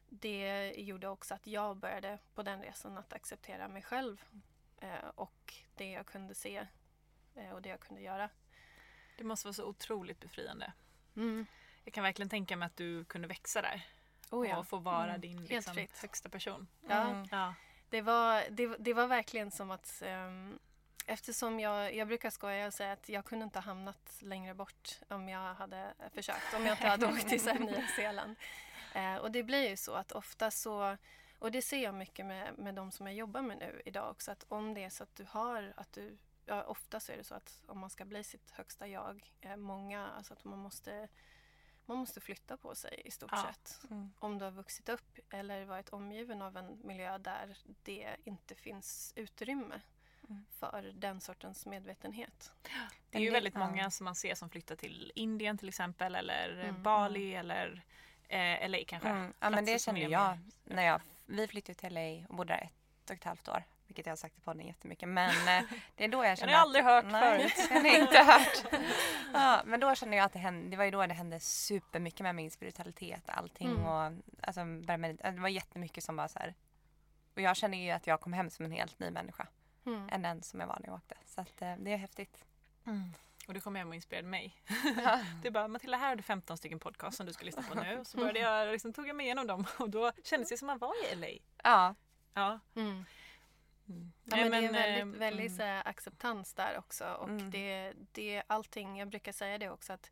det 0.09 0.73
gjorde 0.77 1.07
också 1.07 1.33
att 1.33 1.47
jag 1.47 1.77
började 1.77 2.19
på 2.33 2.43
den 2.43 2.61
resan 2.61 2.97
att 2.97 3.13
acceptera 3.13 3.67
mig 3.67 3.81
själv 3.81 4.23
uh, 4.83 5.09
och 5.15 5.53
det 5.75 5.91
jag 5.91 6.05
kunde 6.05 6.35
se 6.35 6.67
uh, 7.37 7.51
och 7.51 7.61
det 7.61 7.69
jag 7.69 7.79
kunde 7.79 8.01
göra. 8.01 8.29
Det 9.17 9.23
måste 9.23 9.47
vara 9.47 9.53
så 9.53 9.65
otroligt 9.65 10.19
befriande. 10.19 10.73
Mm. 11.15 11.45
Jag 11.87 11.93
kan 11.93 12.03
verkligen 12.03 12.29
tänka 12.29 12.57
mig 12.57 12.65
att 12.65 12.77
du 12.77 13.05
kunde 13.05 13.27
växa 13.27 13.61
där. 13.61 13.81
Oh 14.31 14.49
ja. 14.49 14.57
Och 14.57 14.67
få 14.67 14.77
vara 14.77 15.09
Mm. 15.09 15.21
din 15.21 15.45
liksom, 15.45 15.87
högsta 16.01 16.29
person. 16.29 16.67
Ja. 16.87 17.09
Mm. 17.09 17.27
Ja. 17.31 17.53
Det 17.89 18.01
var, 18.01 18.43
det, 18.49 18.75
det 18.79 18.93
var 18.93 19.07
verkligen 19.07 19.51
som 19.51 19.71
att 19.71 20.03
um, 20.05 20.59
eftersom 21.05 21.59
jag, 21.59 21.95
jag 21.95 22.07
brukar 22.07 22.29
skoja 22.29 22.67
och 22.67 22.73
säga 22.73 22.91
att 22.91 23.09
jag 23.09 23.25
kunde 23.25 23.43
inte 23.43 23.59
ha 23.59 23.63
hamnat 23.63 24.17
längre 24.19 24.53
bort 24.53 24.99
om 25.09 25.29
jag 25.29 25.53
hade 25.53 25.93
försökt, 26.13 26.53
om 26.55 26.65
jag 26.65 26.73
inte 26.73 26.87
hade 26.87 27.05
åkt 27.13 27.29
till 27.29 27.59
Nya 27.59 27.87
Zeeland. 27.95 28.35
Eh, 28.93 29.15
och 29.15 29.31
det 29.31 29.43
blir 29.43 29.69
ju 29.69 29.77
så 29.77 29.93
att 29.93 30.11
ofta 30.11 30.51
så, 30.51 30.97
och 31.39 31.51
det 31.51 31.61
ser 31.61 31.83
jag 31.83 31.93
mycket 31.95 32.25
med, 32.25 32.57
med 32.57 32.75
de 32.75 32.91
som 32.91 33.07
jag 33.07 33.15
jobbar 33.15 33.41
med 33.41 33.57
nu 33.57 33.81
idag 33.85 34.11
också, 34.11 34.31
att 34.31 34.45
om 34.47 34.73
det 34.73 34.83
är 34.83 34.89
så 34.89 35.03
att 35.03 35.15
du 35.15 35.25
har, 35.29 35.73
att 35.77 35.93
du, 35.93 36.17
ja, 36.45 36.63
ofta 36.63 36.99
så 36.99 37.11
är 37.11 37.17
det 37.17 37.23
så 37.23 37.35
att 37.35 37.63
om 37.67 37.79
man 37.79 37.89
ska 37.89 38.05
bli 38.05 38.23
sitt 38.23 38.51
högsta 38.51 38.87
jag, 38.87 39.31
eh, 39.41 39.55
många, 39.55 40.07
alltså 40.07 40.33
att 40.33 40.43
man 40.43 40.59
måste 40.59 41.07
man 41.87 41.97
måste 41.97 42.21
flytta 42.21 42.57
på 42.57 42.75
sig 42.75 43.01
i 43.05 43.11
stort 43.11 43.29
Ja. 43.33 43.43
sett. 43.53 43.79
Mm. 43.91 44.11
Om 44.19 44.37
du 44.37 44.45
har 44.45 44.51
vuxit 44.51 44.89
upp 44.89 45.19
eller 45.29 45.65
varit 45.65 45.89
omgiven 45.89 46.41
av 46.41 46.57
en 46.57 46.79
miljö 46.83 47.17
där 47.17 47.57
det 47.83 48.15
inte 48.23 48.55
finns 48.55 49.13
utrymme 49.15 49.81
Mm. 50.29 50.45
för 50.59 50.81
den 50.95 51.21
sortens 51.21 51.65
medvetenhet. 51.65 52.51
Det 53.09 53.17
är 53.17 53.21
ju 53.21 53.29
väldigt 53.31 53.55
många 53.55 53.91
som 53.91 54.05
man 54.05 54.15
ser 54.15 54.35
som 54.35 54.49
flyttar 54.49 54.75
till 54.75 55.11
Indien 55.15 55.57
till 55.57 55.67
exempel 55.69 56.15
eller 56.15 56.49
Mm. 56.63 56.83
Bali 56.83 57.35
eller 57.35 57.81
eh, 58.27 58.69
LA 58.69 58.77
kanske. 58.87 59.09
Mm. 59.09 59.33
Ja 59.39 59.49
men 59.49 59.65
det 59.65 59.81
kände 59.81 60.01
jag 60.01 60.37
när 60.63 60.83
jag, 60.83 61.01
vi 61.25 61.47
flyttade 61.47 61.73
till 61.79 61.93
LA 61.93 62.25
och 62.29 62.35
bodde 62.35 62.53
där 62.53 62.69
ett 63.03 63.09
och 63.09 63.15
ett 63.15 63.23
halvt 63.23 63.47
år. 63.47 63.63
Vilket 63.87 64.05
jag 64.05 64.11
har 64.11 64.17
sagt 64.17 64.37
i 64.37 64.41
podden 64.41 64.67
jättemycket. 64.67 65.09
Men 65.09 65.29
eh, 65.29 65.63
det 65.95 66.03
är 66.03 66.07
då 66.07 66.17
jag 66.17 66.25
Den 66.29 66.35
kände 66.37 66.53
har 66.53 66.59
jag 66.59 66.61
aldrig 66.61 66.83
hört 66.85 67.05
nej, 67.07 67.21
förut. 67.49 67.69
Den 67.69 67.81
har 67.85 67.91
jag 67.91 68.01
inte 68.01 68.23
hört. 68.23 68.81
Ja, 69.33 69.61
men 69.65 69.79
då 69.79 69.95
kände 69.95 70.15
jag 70.17 70.25
att 70.25 70.33
det 70.33 70.39
hände, 70.39 70.69
det 70.69 70.77
var 70.77 70.85
ju 70.85 70.91
då 70.91 71.05
det 71.05 71.13
hände 71.13 71.39
supermycket 71.39 72.19
med 72.19 72.35
min 72.35 72.51
spiritualitet. 72.51 73.29
Allting 73.29 73.67
Mm. 73.71 73.85
och 73.85 74.11
alltså, 74.41 74.63
det 75.31 75.31
var 75.41 75.49
jättemycket 75.49 76.03
som 76.03 76.15
var 76.15 76.27
så 76.27 76.39
här. 76.39 76.53
Och 77.35 77.41
jag 77.41 77.55
kände 77.57 77.77
ju 77.77 77.91
att 77.91 78.07
jag 78.07 78.21
kom 78.21 78.33
hem 78.33 78.49
som 78.49 78.65
en 78.65 78.71
helt 78.71 78.99
ny 78.99 79.11
människa 79.11 79.47
Mm. 79.85 80.09
än 80.11 80.21
den 80.21 80.43
som 80.43 80.59
jag 80.59 80.67
var 80.67 80.77
när 80.79 80.87
jag 80.87 80.95
åkte. 80.95 81.15
Så 81.25 81.41
att, 81.41 81.61
eh, 81.61 81.75
det 81.77 81.93
är 81.93 81.97
häftigt. 81.97 82.43
Och 83.47 83.53
du 83.53 83.61
kom 83.61 83.75
hem 83.75 83.87
och 83.89 83.95
inspirerade 83.95 84.27
mig. 84.27 84.53
Ja. 85.03 85.19
Du 85.43 85.49
bara 85.51 85.67
Matilda 85.67 85.97
här 85.97 86.09
har 86.09 86.15
du 86.15 86.23
15 86.23 86.57
stycken 86.57 86.79
podcast 86.79 87.17
som 87.17 87.25
du 87.25 87.33
ska 87.33 87.45
lyssna 87.45 87.61
på 87.63 87.75
nu. 87.75 87.99
Och 87.99 88.07
så 88.07 88.17
började 88.17 88.39
jag 88.39 88.71
liksom, 88.71 88.93
tog 88.93 89.07
jag 89.07 89.15
mig 89.15 89.25
igenom 89.25 89.47
dem 89.47 89.65
och 89.77 89.89
då 89.89 90.11
kändes 90.23 90.49
det 90.49 90.57
som 90.57 90.69
att 90.69 90.81
man 90.81 90.89
var 90.89 91.13
i 91.13 91.15
LA. 91.15 91.27
Ja, 91.63 91.95
Ja. 92.33 92.59
Mm. 92.75 93.05
Mm. 93.89 94.11
Ja, 94.23 94.35
Nej, 94.35 94.49
men 94.49 94.73
det 94.73 94.79
är 94.79 94.89
eh, 94.99 95.05
väldigt, 95.05 95.21
väldigt 95.21 95.45
mm. 95.47 95.57
så 95.57 95.63
här, 95.63 95.87
acceptans 95.87 96.53
där 96.53 96.77
också. 96.77 97.05
Och 97.13 97.29
Mm. 97.29 97.51
det, 97.51 97.93
det 98.11 98.35
är 98.35 98.43
allting, 98.47 98.97
jag 98.99 99.07
brukar 99.07 99.31
säga 99.31 99.57
det 99.57 99.69
också, 99.69 99.93
att 99.93 100.11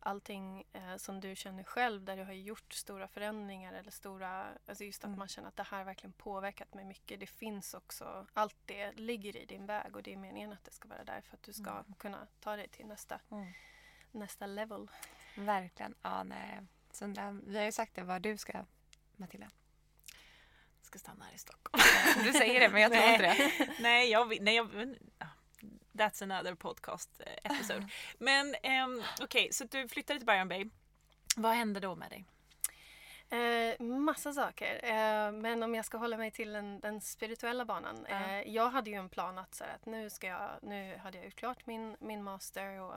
allting 0.00 0.64
eh, 0.72 0.96
som 0.96 1.20
du 1.20 1.36
känner 1.36 1.62
själv 1.64 2.04
där 2.04 2.16
du 2.16 2.24
har 2.24 2.32
gjort 2.32 2.72
stora 2.72 3.08
förändringar 3.08 3.72
eller 3.72 3.90
stora, 3.90 4.46
alltså 4.66 4.84
just 4.84 5.00
att 5.04 5.08
Mm. 5.08 5.18
man 5.18 5.28
känner 5.28 5.48
att 5.48 5.56
det 5.56 5.62
här 5.62 5.84
verkligen 5.84 6.12
påverkat 6.12 6.74
mig 6.74 6.84
mycket. 6.84 7.20
Det 7.20 7.26
finns 7.26 7.74
också, 7.74 8.26
allt 8.32 8.56
det 8.66 8.92
ligger 8.92 9.36
i 9.36 9.44
din 9.44 9.66
väg 9.66 9.96
och 9.96 10.02
det 10.02 10.12
är 10.12 10.16
meningen 10.16 10.52
att 10.52 10.64
det 10.64 10.70
ska 10.72 10.88
vara 10.88 11.04
där 11.04 11.20
för 11.20 11.36
att 11.36 11.42
du 11.42 11.52
ska 11.52 11.70
Mm. 11.70 11.94
kunna 11.98 12.26
ta 12.40 12.56
dig 12.56 12.68
till 12.68 12.86
nästa, 12.86 13.20
Mm. 13.30 13.52
nästa 14.12 14.46
level. 14.46 14.90
verkligen. 15.36 15.94
Ja, 16.02 16.22
nej. 16.22 16.60
Så, 16.92 17.06
vi 17.46 17.56
har 17.58 17.64
ju 17.64 17.72
sagt 17.72 17.94
det 17.94 18.02
vad 18.02 18.22
du 18.22 18.36
ska, 18.36 18.64
Matilda. 19.16 19.50
Ska 20.94 20.98
stanna 20.98 21.24
här 21.24 21.34
i 21.34 21.38
Stockholm. 21.38 21.84
Du 22.24 22.32
säger 22.32 22.60
det 22.60 22.68
men 22.68 22.82
jag 22.82 22.92
tror 22.92 23.02
Nej. 23.02 23.14
inte 23.14 23.64
det. 23.64 23.72
nej, 23.78 24.10
jag, 24.10 24.40
nej, 24.40 24.54
jag, 24.56 24.96
That's 25.92 26.22
another 26.22 26.54
podcast 26.54 27.20
eh, 27.20 27.52
episode. 27.52 27.88
Men 28.18 28.54
ehm, 28.62 29.02
okej, 29.20 29.48
så 29.52 29.64
du 29.64 29.88
flyttade 29.88 30.18
till 30.18 30.26
Byron 30.26 30.48
Bay. 30.48 30.70
Vad 31.36 31.54
hände 31.54 31.80
då 31.80 31.94
med 31.94 32.10
dig? 32.10 32.24
Eh, 33.38 33.80
massa 33.80 34.32
saker. 34.32 34.80
Eh, 34.84 35.32
men 35.32 35.62
om 35.62 35.74
jag 35.74 35.84
ska 35.84 35.98
hålla 35.98 36.16
mig 36.16 36.30
till 36.30 36.52
den, 36.52 36.80
den 36.80 37.00
spirituella 37.00 37.64
banan. 37.64 38.06
Eh, 38.06 38.40
jag 38.40 38.70
hade 38.70 38.90
ju 38.90 38.96
en 38.96 39.08
plan 39.08 39.38
att, 39.38 39.54
så 39.54 39.64
här, 39.64 39.74
att 39.74 39.86
nu, 39.86 40.10
ska 40.10 40.26
jag, 40.26 40.50
nu 40.62 40.96
hade 41.02 41.18
jag 41.18 41.24
gjort 41.24 41.36
klart 41.36 41.66
min, 41.66 41.96
min 42.00 42.22
master 42.22 42.80
och 42.80 42.94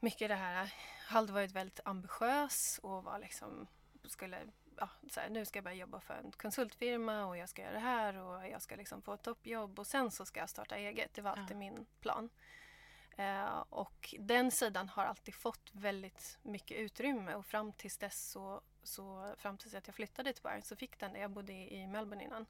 mycket 0.00 0.28
det 0.28 0.34
här. 0.34 0.72
Jag 1.08 1.14
hade 1.14 1.32
varit 1.32 1.52
väldigt 1.52 1.80
ambitiös 1.84 2.80
och 2.82 3.04
var 3.04 3.18
liksom, 3.18 3.66
skulle, 4.04 4.38
ja, 4.80 4.88
så 5.10 5.20
här, 5.20 5.28
nu 5.28 5.44
ska 5.44 5.56
jag 5.56 5.64
börja 5.64 5.76
jobba 5.76 6.00
för 6.00 6.14
en 6.14 6.32
konsultfirma 6.32 7.26
och 7.26 7.36
jag 7.36 7.48
ska 7.48 7.62
göra 7.62 7.72
det 7.72 7.78
här 7.78 8.16
och 8.16 8.48
jag 8.48 8.62
ska 8.62 8.76
liksom 8.76 9.02
få 9.02 9.14
ett 9.14 9.22
toppjobb 9.22 9.78
och 9.78 9.86
sen 9.86 10.10
så 10.10 10.24
ska 10.24 10.40
jag 10.40 10.50
starta 10.50 10.76
eget. 10.76 11.14
Det 11.14 11.22
var 11.22 11.30
alltid 11.30 11.56
Ja. 11.56 11.58
min 11.58 11.86
plan. 12.00 12.30
Eh, 13.16 13.64
och 13.70 14.14
den 14.18 14.50
sidan 14.50 14.88
har 14.88 15.04
alltid 15.04 15.34
fått 15.34 15.70
väldigt 15.72 16.38
mycket 16.42 16.76
utrymme 16.76 17.34
och 17.34 17.46
fram 17.46 17.72
tills 17.72 17.98
dess 17.98 18.30
så, 18.30 18.62
så 18.82 19.34
fram 19.38 19.58
tills 19.58 19.74
att 19.74 19.86
jag 19.86 19.94
flyttade 19.94 20.32
till 20.32 20.42
Byron 20.42 20.62
så 20.62 20.76
fick 20.76 20.98
den 20.98 21.12
det. 21.12 21.18
Jag 21.18 21.30
bodde 21.30 21.52
i, 21.52 21.86
Melbourne 21.86 22.24
innan. 22.24 22.46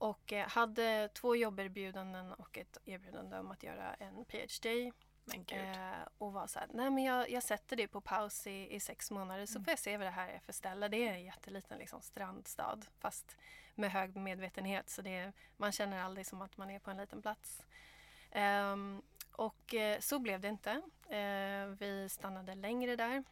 Och 0.00 0.32
eh, 0.32 0.48
hade 0.48 1.08
två 1.08 1.36
jobberbjudanden 1.36 2.32
och 2.32 2.58
ett 2.58 2.78
erbjudande 2.84 3.38
om 3.38 3.50
att 3.50 3.62
göra 3.62 3.94
en 3.94 4.24
PhD. 4.24 4.92
Men 5.28 5.44
gud. 5.44 5.58
Eh, 5.76 6.08
och 6.18 6.32
var 6.32 6.46
så 6.46 6.58
här, 6.58 6.68
nej 6.72 6.90
men 6.90 7.04
jag, 7.04 7.30
jag 7.30 7.42
sätter 7.42 7.76
det 7.76 7.88
på 7.88 8.00
paus 8.00 8.46
i, 8.46 8.74
i 8.74 8.80
sex 8.80 9.10
månader 9.10 9.46
så 9.46 9.60
får 9.64 9.70
jag 9.70 9.78
se 9.78 9.96
vad 9.96 10.06
det 10.06 10.10
här 10.10 10.28
är 10.28 10.38
för 10.38 10.52
ställe. 10.52 10.88
Det 10.88 11.08
är 11.08 11.12
en 11.12 11.24
jätteliten 11.24 11.78
liksom, 11.78 12.02
strandstad 12.02 12.78
fast 12.98 13.36
med 13.74 13.90
hög 13.92 14.16
medvetenhet 14.16 14.90
så 14.90 15.02
det, 15.02 15.16
är- 15.16 15.32
man 15.56 15.72
känner 15.72 16.02
aldrig 16.02 16.26
som 16.26 16.42
att 16.42 16.56
man 16.56 16.70
är 16.70 16.78
på 16.78 16.90
en 16.90 16.96
liten 16.96 17.22
plats. 17.22 17.62
Ehm, 18.30 19.02
och 19.32 19.74
eh, 19.74 20.00
så 20.00 20.18
blev 20.18 20.40
det 20.40 20.48
inte. 20.48 20.70
Eh, 21.08 21.66
vi 21.66 22.08
stannade 22.10 22.54
längre 22.54 22.96
där. 22.96 23.24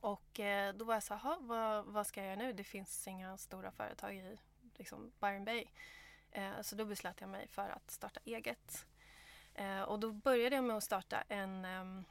Och 0.00 0.40
eh, 0.40 0.74
då 0.74 0.84
var 0.84 0.94
jag 0.94 1.02
så 1.02 1.14
här, 1.14 1.20
"Ha, 1.20 1.36
vad, 1.40 1.84
vad 1.84 2.06
ska 2.06 2.20
jag 2.20 2.26
göra 2.26 2.36
nu? 2.46 2.52
Det 2.52 2.64
finns 2.64 3.08
inga 3.08 3.36
stora 3.38 3.70
företag 3.70 4.16
i 4.16 4.38
liksom, 4.74 5.12
Byron 5.20 5.44
Bay. 5.44 5.64
Eh, 6.30 6.60
så 6.62 6.76
då 6.76 6.84
beslöt 6.84 7.20
jag 7.20 7.30
mig 7.30 7.48
för 7.48 7.68
att 7.70 7.90
starta 7.90 8.20
eget. 8.24 8.86
Eh, 9.54 9.82
och 9.82 10.00
då 10.00 10.12
började 10.12 10.56
jag 10.56 10.64
med 10.64 10.76
att 10.76 10.84
starta 10.84 11.24
en 11.28 11.64
ehm, 11.64 12.04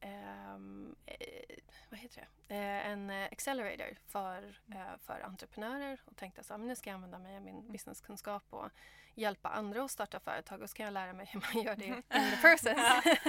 ehm, 0.00 0.96
eh, 1.06 1.56
vad 1.90 2.00
heter 2.00 2.28
det? 2.46 2.54
Eh, 2.54 2.86
en 2.86 3.10
eh, 3.10 3.28
accelerator 3.32 3.96
för, 4.06 4.60
för 4.98 5.20
entreprenörer 5.20 6.00
och 6.04 6.16
tänkte 6.16 6.42
här, 6.50 6.58
men 6.58 6.68
nu 6.68 6.76
ska 6.76 6.90
jag 6.90 6.94
använda 6.94 7.18
mig 7.18 7.36
av 7.36 7.42
min 7.42 7.72
businesskunskap 7.72 8.44
och 8.50 8.70
hjälpa 9.14 9.48
andra 9.48 9.84
att 9.84 9.90
starta 9.90 10.20
företag 10.20 10.62
och 10.62 10.70
så 10.70 10.76
kan 10.76 10.84
jag 10.84 10.92
lära 10.92 11.12
mig 11.12 11.26
hur 11.26 11.40
man 11.40 11.62
gör 11.62 11.76
det 11.76 11.86
in 12.18 12.30
the 12.30 12.36
process. 12.40 13.04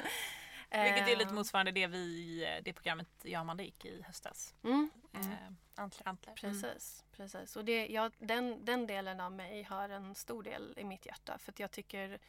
Vilket 0.72 1.08
är 1.08 1.16
lite 1.16 1.34
motsvarande 1.34 1.72
det 1.72 1.88
vi, 1.88 2.62
det 2.64 2.74
programmet 2.74 3.08
jag 3.22 3.40
och 3.40 3.42
Amanda 3.42 3.64
gick 3.64 3.86
i 3.86 4.02
höstas. 4.02 4.56
mm. 4.64 4.90
Mm. 5.14 5.56
Antler. 5.76 6.08
Antler. 6.08 6.36
Mm. 6.44 6.62
Precis, 6.62 7.06
precis. 7.12 7.56
Och 7.56 7.66
det, 7.66 7.88
ja, 7.88 8.12
den, 8.18 8.66
den 8.66 8.88
delen 8.88 9.20
av 9.20 9.32
mig 9.32 9.64
har 9.64 9.90
en 9.90 10.16
stor 10.16 10.44
del 10.44 10.74
i 10.78 10.84
mitt 10.84 11.06
hjärta 11.06 11.38
för 11.38 11.52
att 11.52 11.60
jag 11.60 11.72
tycker 11.72 12.20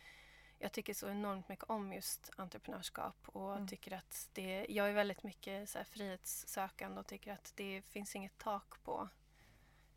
jag 0.59 0.73
tycker 0.73 0.94
så 0.94 1.09
enormt 1.09 1.49
mycket 1.49 1.64
om 1.71 1.92
just 1.92 2.31
entreprenörskap 2.37 3.29
och 3.29 3.55
Mm. 3.57 3.68
tycker 3.68 3.92
att 3.92 4.29
det, 4.33 4.66
jag 4.68 4.88
är 4.88 4.92
väldigt 4.92 5.23
mycket 5.23 5.68
så 5.68 5.79
här 5.79 5.85
frihetssökande 5.85 7.01
och 7.01 7.07
tycker 7.07 7.33
att 7.33 7.53
det 7.57 7.83
finns 7.83 8.16
inget 8.16 8.38
tak 8.38 8.83
på, 8.85 9.09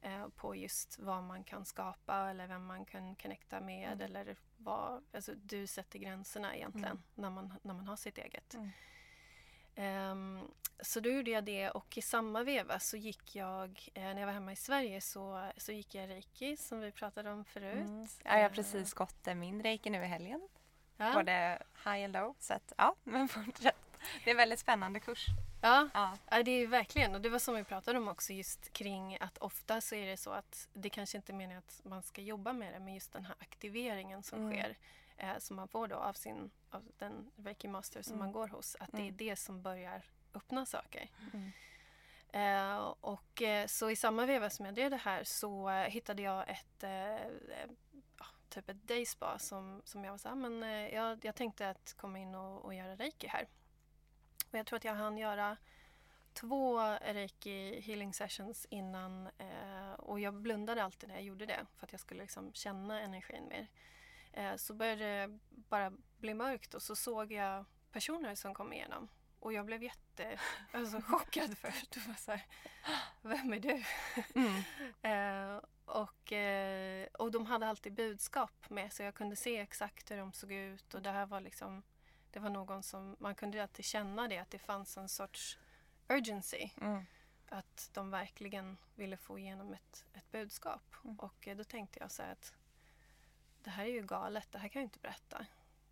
eh, 0.01 0.27
på 0.27 0.55
just 0.55 0.99
vad 0.99 1.23
man 1.23 1.43
kan 1.43 1.65
skapa 1.65 2.29
eller 2.29 2.47
vem 2.47 2.65
man 2.65 2.85
kan 2.85 3.15
connecta 3.15 3.61
med 3.61 3.91
Mm. 3.91 4.01
eller 4.05 4.35
vad, 4.57 5.03
alltså 5.13 5.33
du 5.35 5.67
sätter 5.67 5.99
gränserna 5.99 6.55
egentligen 6.55 6.87
Mm. 6.91 7.03
när, 7.15 7.29
man, 7.29 7.53
när 7.61 7.73
man 7.73 7.87
har 7.87 7.95
sitt 7.95 8.17
eget. 8.17 8.55
Ehm, 9.81 10.39
så 10.79 10.99
då 10.99 11.09
gjorde 11.09 11.31
jag 11.31 11.43
det 11.43 11.69
och 11.69 11.97
i 11.97 12.01
samma 12.01 12.43
veva 12.43 12.79
så 12.79 12.97
gick 12.97 13.35
jag, 13.35 13.89
eh, 13.93 14.03
när 14.03 14.19
jag 14.19 14.25
var 14.25 14.33
hemma 14.33 14.51
i 14.51 14.55
Sverige 14.55 15.01
så, 15.01 15.51
så 15.57 15.71
gick 15.71 15.95
jag 15.95 16.09
reiki 16.09 16.57
som 16.57 16.79
vi 16.79 16.91
pratade 16.91 17.31
om 17.31 17.45
förut. 17.45 17.73
Mm. 17.87 18.07
Ja, 18.23 18.31
jag 18.31 18.37
har 18.37 18.49
Eh, 18.49 18.51
precis 18.51 18.93
gått 18.93 19.27
eh, 19.27 19.35
min 19.35 19.63
reiki 19.63 19.89
nu 19.89 20.03
i 20.03 20.07
helgen. 20.07 20.41
ja. 20.97 21.13
Både 21.13 21.61
high 21.85 22.03
and 22.05 22.13
low. 22.13 22.35
Så 22.39 22.53
att, 22.53 22.73
ja, 22.77 22.95
men 23.03 23.27
fortsätt. 23.27 23.75
det 24.23 24.29
är 24.29 24.31
en 24.31 24.37
väldigt 24.37 24.59
spännande 24.59 24.99
kurs. 24.99 25.25
Ja, 25.61 25.89
Ja. 25.93 26.17
ja, 26.29 26.43
det 26.43 26.51
är 26.51 26.67
verkligen. 26.67 27.15
Och 27.15 27.21
det 27.21 27.29
var 27.29 27.39
som 27.39 27.55
vi 27.55 27.63
pratade 27.63 27.97
om 27.99 28.07
också 28.07 28.33
just 28.33 28.73
kring 28.73 29.17
att 29.21 29.37
ofta 29.37 29.81
så 29.81 29.95
är 29.95 30.05
det 30.07 30.17
så 30.17 30.31
att 30.31 30.67
det 30.73 30.89
kanske 30.89 31.17
inte 31.17 31.31
är 31.31 31.35
meningen 31.35 31.57
att 31.67 31.81
man 31.85 32.03
ska 32.03 32.21
jobba 32.21 32.53
med 32.53 32.73
det 32.73 32.79
men 32.79 32.93
just 32.93 33.11
den 33.13 33.25
här 33.25 33.35
aktiveringen 33.39 34.23
som 34.23 34.39
Mm. 34.39 34.51
sker 34.59 34.75
eh, 35.21 35.37
som 35.37 35.55
man 35.55 35.67
får 35.67 35.87
då 35.87 35.95
av, 35.95 36.13
sin, 36.13 36.51
av 36.69 36.91
den 36.97 37.31
Reiki 37.35 37.67
Master 37.67 38.01
som 38.01 38.13
Mm. 38.13 38.25
man 38.25 38.31
går 38.33 38.47
hos. 38.47 38.75
Att 38.79 38.91
det 38.91 38.97
är 38.97 39.01
Mm. 39.01 39.17
det 39.17 39.35
som 39.35 39.61
börjar 39.61 40.03
öppna 40.33 40.65
saker. 40.65 41.09
Mm. 41.33 41.51
Eh, 42.33 42.77
och 43.01 43.41
eh, 43.41 43.67
så 43.67 43.89
i 43.89 43.95
samma 43.95 44.25
veva 44.25 44.49
som 44.49 44.65
jag 44.65 44.75
drev 44.75 44.89
det 44.89 44.97
här 44.97 45.23
så 45.23 45.69
eh, 45.69 45.89
hittade 45.89 46.21
jag 46.21 46.49
ett 46.49 46.83
eh, 46.83 47.27
ja, 48.19 48.25
typ 48.49 48.69
ett 48.69 48.87
dayspa 48.87 49.39
som, 49.39 49.81
som 49.85 50.03
jag 50.03 50.11
var 50.11 50.17
så 50.17 50.27
här, 50.29 50.35
men 50.35 50.61
jag, 50.93 51.25
jag 51.25 51.35
tänkte 51.35 51.69
att 51.69 51.93
komma 51.97 52.19
in 52.19 52.35
och, 52.35 52.65
och 52.65 52.73
göra 52.73 52.95
reiki 52.95 53.27
här. 53.27 53.47
Och 54.51 54.57
jag 54.57 54.65
tror 54.65 54.77
att 54.77 54.83
jag 54.83 54.93
hann 54.95 55.17
göra 55.17 55.57
två 56.33 56.79
reiki 57.01 57.81
healing 57.81 58.13
sessions 58.13 58.65
innan 58.69 59.27
eh, 59.37 59.91
och 59.97 60.19
jag 60.19 60.33
blundade 60.33 60.83
alltid 60.83 61.09
när 61.09 61.15
jag 61.15 61.23
gjorde 61.23 61.45
det 61.45 61.65
för 61.75 61.85
att 61.85 61.91
jag 61.91 61.99
skulle 62.01 62.21
liksom 62.21 62.53
känna 62.53 63.01
energin 63.01 63.47
mer. 63.49 63.67
Eh, 64.33 64.55
så 64.55 64.73
började 64.73 65.03
det 65.03 65.39
bara 65.49 65.91
bli 66.17 66.33
mörkt 66.33 66.73
och 66.73 66.81
så 66.81 66.95
såg 66.95 67.31
jag 67.31 67.65
personer 67.91 68.35
som 68.35 68.53
kom 68.53 68.73
igenom 68.73 69.07
och 69.39 69.53
jag 69.53 69.65
blev 69.65 69.83
jätte 69.83 70.39
alltså, 70.71 71.01
chockad 71.01 71.57
först. 71.57 71.97
Var 72.07 72.15
så 72.15 72.31
här, 72.31 72.45
Vem 73.21 73.53
är 73.53 73.59
du? 73.59 73.83
Mm. 74.35 74.61
Eh, 75.01 75.61
och, 75.85 76.33
eh, 76.33 77.07
och 77.13 77.31
de 77.31 77.45
hade 77.45 77.67
alltid 77.67 77.93
budskap 77.93 78.69
med 78.69 78.93
så 78.93 79.03
jag 79.03 79.15
kunde 79.15 79.35
se 79.35 79.57
exakt 79.57 80.11
hur 80.11 80.17
de 80.17 80.33
såg 80.33 80.51
ut 80.51 80.93
och 80.93 81.01
det 81.01 81.11
här 81.11 81.25
var 81.25 81.41
liksom 81.41 81.83
det 82.31 82.39
var 82.39 82.49
någon 82.49 82.83
som, 82.83 83.15
man 83.19 83.35
kunde 83.35 83.63
alltid 83.63 83.85
känna 83.85 84.27
det 84.27 84.37
att 84.37 84.51
det 84.51 84.59
fanns 84.59 84.97
en 84.97 85.09
sorts 85.09 85.57
urgency. 86.07 86.69
Mm. 86.81 87.05
Att 87.49 87.89
de 87.93 88.11
verkligen 88.11 88.77
ville 88.95 89.17
få 89.17 89.39
igenom 89.39 89.73
ett, 89.73 90.05
ett 90.13 90.31
budskap. 90.31 90.95
Mm. 91.03 91.19
Och 91.19 91.47
eh, 91.47 91.57
då 91.57 91.63
tänkte 91.63 91.99
jag 91.99 92.11
så 92.11 92.21
här 92.23 92.31
att 92.31 92.53
det 93.63 93.69
här 93.69 93.83
är 93.85 93.89
ju 93.89 94.01
galet, 94.05 94.51
det 94.51 94.57
här 94.59 94.67
kan 94.69 94.81
jag 94.81 94.85
inte 94.87 94.99
berätta. 94.99 95.45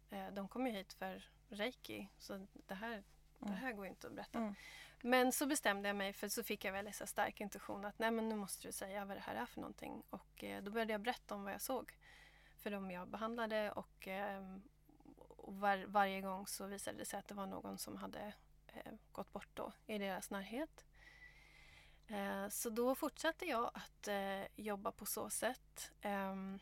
Eh, 0.10 0.28
de 0.32 0.48
kom 0.48 0.68
ju 0.68 0.74
hit 0.74 0.94
för 0.94 1.24
reiki 1.50 2.08
så 2.18 2.48
det 2.54 2.74
här, 2.76 3.04
det 3.40 3.46
Mm. 3.46 3.58
här 3.58 3.74
går 3.74 3.86
ju 3.86 3.90
inte 3.90 4.08
att 4.08 4.14
berätta. 4.14 4.38
Mm. 4.40 4.56
Men 5.02 5.32
så 5.32 5.46
bestämde 5.46 5.90
jag 5.90 5.96
mig 5.96 6.14
för 6.14 6.28
så 6.30 6.44
fick 6.44 6.66
jag 6.66 6.72
väldigt 6.74 6.96
så 6.96 7.08
stark 7.08 7.42
intuition 7.42 7.86
att 7.86 8.00
nej 8.00 8.12
men 8.12 8.30
nu 8.30 8.36
måste 8.36 8.68
du 8.68 8.72
säga 8.72 9.06
vad 9.06 9.18
det 9.18 9.22
här 9.22 9.36
är 9.36 9.46
för 9.46 9.62
någonting. 9.62 10.04
Och 10.10 10.44
eh, 10.44 10.64
då 10.64 10.72
började 10.72 10.92
jag 10.94 11.02
berätta 11.02 11.36
om 11.36 11.44
vad 11.44 11.54
jag 11.54 11.62
såg 11.62 11.94
för 12.58 12.72
de 12.72 12.92
jag 12.92 13.08
behandlade 13.08 13.72
och, 13.72 14.08
eh, 14.08 14.58
och 15.28 15.56
var, 15.56 15.86
varje 15.88 16.22
gång 16.22 16.48
så 16.48 16.66
visade 16.66 16.98
det 16.98 17.06
sig 17.06 17.20
att 17.20 17.28
det 17.28 17.34
var 17.36 17.46
någon 17.46 17.78
som 17.78 17.98
hade 17.98 18.34
eh, 18.68 18.94
gått 19.12 19.32
bort 19.34 19.50
då 19.54 19.72
i 19.86 19.98
deras 19.98 20.30
närhet. 20.30 20.86
Så 22.50 22.70
då 22.70 22.96
fortsatte 22.96 23.46
jag 23.46 23.72
att 23.74 24.08
jobba 24.56 24.92
på 24.92 25.06
så 25.06 25.30
sätt 25.30 25.92
ehm, 26.02 26.60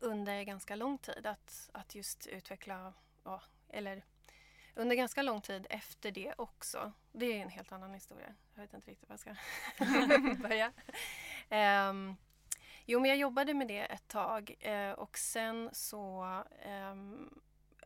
under 0.00 0.42
ganska 0.42 0.76
long 0.76 0.98
tid. 0.98 1.26
Att, 1.26 1.70
att 1.72 1.94
just 1.94 2.26
utveckla, 2.26 2.92
ja, 3.24 3.42
eller 3.68 4.02
under 4.74 4.96
ganska 4.96 5.22
lång 5.22 5.40
tid 5.40 5.66
efter 5.70 6.10
det 6.10 6.34
också. 6.38 6.92
Det 7.12 7.26
är 7.26 7.42
en 7.42 7.48
helt 7.48 7.72
annan 7.72 7.94
historia. 7.94 8.34
Jag 8.54 8.62
vet 8.62 8.74
inte 8.74 8.90
riktigt 8.90 9.08
var 9.08 9.18
jag 9.24 9.36
ska 10.36 10.42
börja. 10.48 10.72
Ehm, 11.48 12.16
jo, 12.84 13.00
men 13.00 13.08
jag 13.08 13.18
jobbade 13.18 13.54
med 13.54 13.68
det 13.68 13.80
ett 13.84 14.08
tag 14.08 14.54
eh, 14.60 14.90
och 14.90 15.18
sen 15.18 15.70
så 15.72 16.24
ehm, 16.62 17.40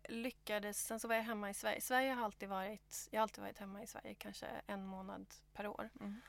lyckades... 0.04 0.86
Sen 0.86 1.00
så 1.00 1.08
var 1.08 1.14
jag 1.14 1.22
hemma 1.22 1.50
i 1.50 1.54
Sverige. 1.54 1.80
Sverige 1.80 2.12
har 2.12 2.24
alltid 2.24 2.48
varit... 2.48 3.08
Jag 3.10 3.20
har 3.20 3.22
alltid 3.22 3.44
varit 3.44 3.58
hemma 3.58 3.82
i 3.82 3.86
Sverige 3.86 4.14
kanske 4.14 4.46
en 4.66 4.86
månad 4.86 5.34
per 5.52 5.66
år. 5.66 5.90
Mm. 6.00 6.20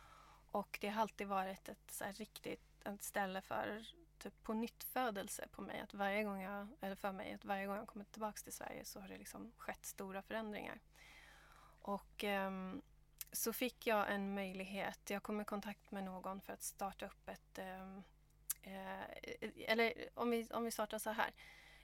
Och 0.51 0.77
det 0.81 0.89
har 0.89 1.01
alltid 1.01 1.27
varit 1.27 1.69
ett 1.69 1.91
så 1.91 2.05
riktigt 2.05 2.71
ett 2.85 3.03
ställe 3.03 3.41
för 3.41 3.87
typ 4.21 4.43
på 4.43 4.53
nytt 4.53 4.83
födelse 4.83 5.47
på 5.51 5.61
mig. 5.61 5.79
Att 5.79 5.93
varje 5.93 6.23
gång 6.23 6.41
jag, 6.41 6.67
eller 6.81 6.95
för 6.95 7.11
mig, 7.11 7.33
att 7.33 7.45
varje 7.45 7.65
gång 7.65 7.75
jag 7.75 7.87
kommit 7.87 8.11
tillbaka 8.11 8.41
till 8.43 8.53
Sverige 8.53 8.85
så 8.85 8.99
har 8.99 9.07
det 9.07 9.17
liksom 9.17 9.51
skett 9.57 9.85
stora 9.85 10.21
förändringar. 10.21 10.79
Och 11.81 12.23
ehm, 12.23 12.81
så 13.31 13.53
fick 13.53 13.87
jag 13.87 14.13
en 14.13 14.33
möjlighet. 14.33 15.09
Jag 15.09 15.23
kom 15.23 15.41
i 15.41 15.45
kontakt 15.45 15.91
med 15.91 16.03
någon 16.03 16.41
för 16.41 16.53
att 16.53 16.63
starta 16.63 17.05
upp 17.05 17.29
ett... 17.29 17.57
ehm, 17.57 18.03
eh, 18.61 19.01
eller 19.67 19.93
om 20.13 20.29
vi, 20.29 20.47
om 20.51 20.63
vi 20.63 20.71
startar 20.71 20.97
så 20.97 21.09
här. 21.09 21.31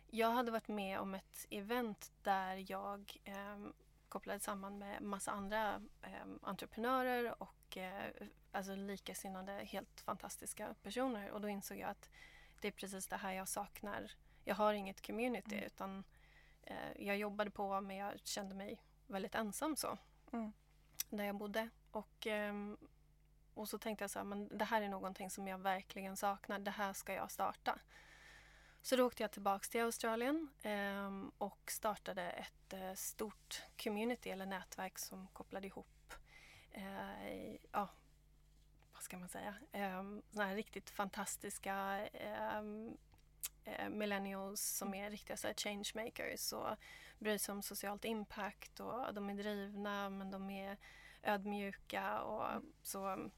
Jag 0.08 0.32
hade 0.32 0.52
varit 0.52 0.67
med 0.67 1.00
om 1.00 1.15
ett 1.15 1.45
event 1.50 2.12
där 2.23 2.71
jag 2.71 3.17
ehm, 3.23 3.73
kopplade 4.10 4.39
samman 4.39 4.78
med 4.78 5.02
massa 5.02 5.32
andra 5.32 5.82
ehm, 6.02 6.39
entreprenörer 6.43 7.41
och 7.43 7.57
eh, 7.77 8.27
alltså 8.51 8.75
likasinnade 8.75 9.51
helt 9.51 10.01
fantastiska 10.01 10.75
personer. 10.84 11.32
Och 11.32 11.41
då 11.41 11.49
insåg 11.49 11.77
jag 11.77 11.89
att 11.89 12.10
det 12.62 12.67
är 12.67 12.71
precis 12.71 13.08
det 13.08 13.17
här 13.17 13.32
jag 13.32 13.47
saknar. 13.47 14.12
Jag 14.43 14.56
har 14.56 14.73
inget 14.73 15.08
community 15.08 15.56
Mm. 15.56 15.65
utan 15.65 16.03
eh, 16.63 16.91
jag 16.97 17.17
jobbade 17.17 17.51
på 17.51 17.82
men 17.82 17.95
jag 17.97 18.19
kände 18.23 18.56
mig 18.56 18.82
väldigt 19.08 19.36
ensam 19.36 19.75
så. 19.75 19.97
Mm. 20.32 20.53
Där 21.10 21.23
jag 21.23 21.36
bodde. 21.36 21.69
Och, 21.91 22.27
ehm, 22.27 22.77
och 23.53 23.69
så 23.69 23.77
tänkte 23.77 24.03
jag 24.03 24.12
så 24.12 24.19
här, 24.19 24.23
men 24.23 24.58
det 24.58 24.65
här 24.65 24.82
är 24.82 24.89
någonting 24.89 25.30
som 25.30 25.47
jag 25.47 25.58
verkligen 25.58 26.17
saknar. 26.17 26.60
Det 26.60 26.71
här 26.71 26.93
ska 26.93 27.13
jag 27.13 27.32
starta. 27.32 27.80
Så 28.82 28.95
då 28.95 29.06
åkte 29.06 29.23
jag 29.23 29.32
tillbaks 29.32 29.69
till 29.69 29.82
Australien 29.82 30.47
ehm, 30.62 31.32
och 31.38 31.71
startade 31.71 32.30
ett 32.30 32.73
eh, 32.73 32.93
stort 32.93 33.62
community 33.84 34.30
eller 34.30 34.45
nätverk 34.45 34.97
som 34.99 35.27
kopplade 35.27 35.67
ihop 35.67 35.88
eh, 36.77 37.55
ja, 37.71 37.89
vad 38.93 39.03
ska 39.03 39.17
man 39.17 39.29
säga, 39.29 39.55
um, 39.99 40.21
såna 40.31 40.45
här 40.45 40.55
riktigt 40.55 40.89
fantastiska 40.89 41.73
ehm, 42.13 42.97
eh, 43.65 43.89
millennials 43.89 44.61
som 44.61 44.93
är 44.93 45.09
riktiga 45.09 45.37
så 45.37 45.47
här, 45.47 45.53
changemakers 45.53 46.53
och 46.53 46.75
bryr 47.19 47.37
sig 47.37 47.51
om 47.51 47.61
socialt 47.61 48.05
impact 48.05 48.79
och 48.79 49.13
de 49.13 49.29
är 49.29 49.33
drivna 49.33 50.09
men 50.09 50.31
de 50.31 50.49
är 50.49 50.77
ödmjuka 51.23 52.19
och 52.21 52.63
så. 52.83 53.29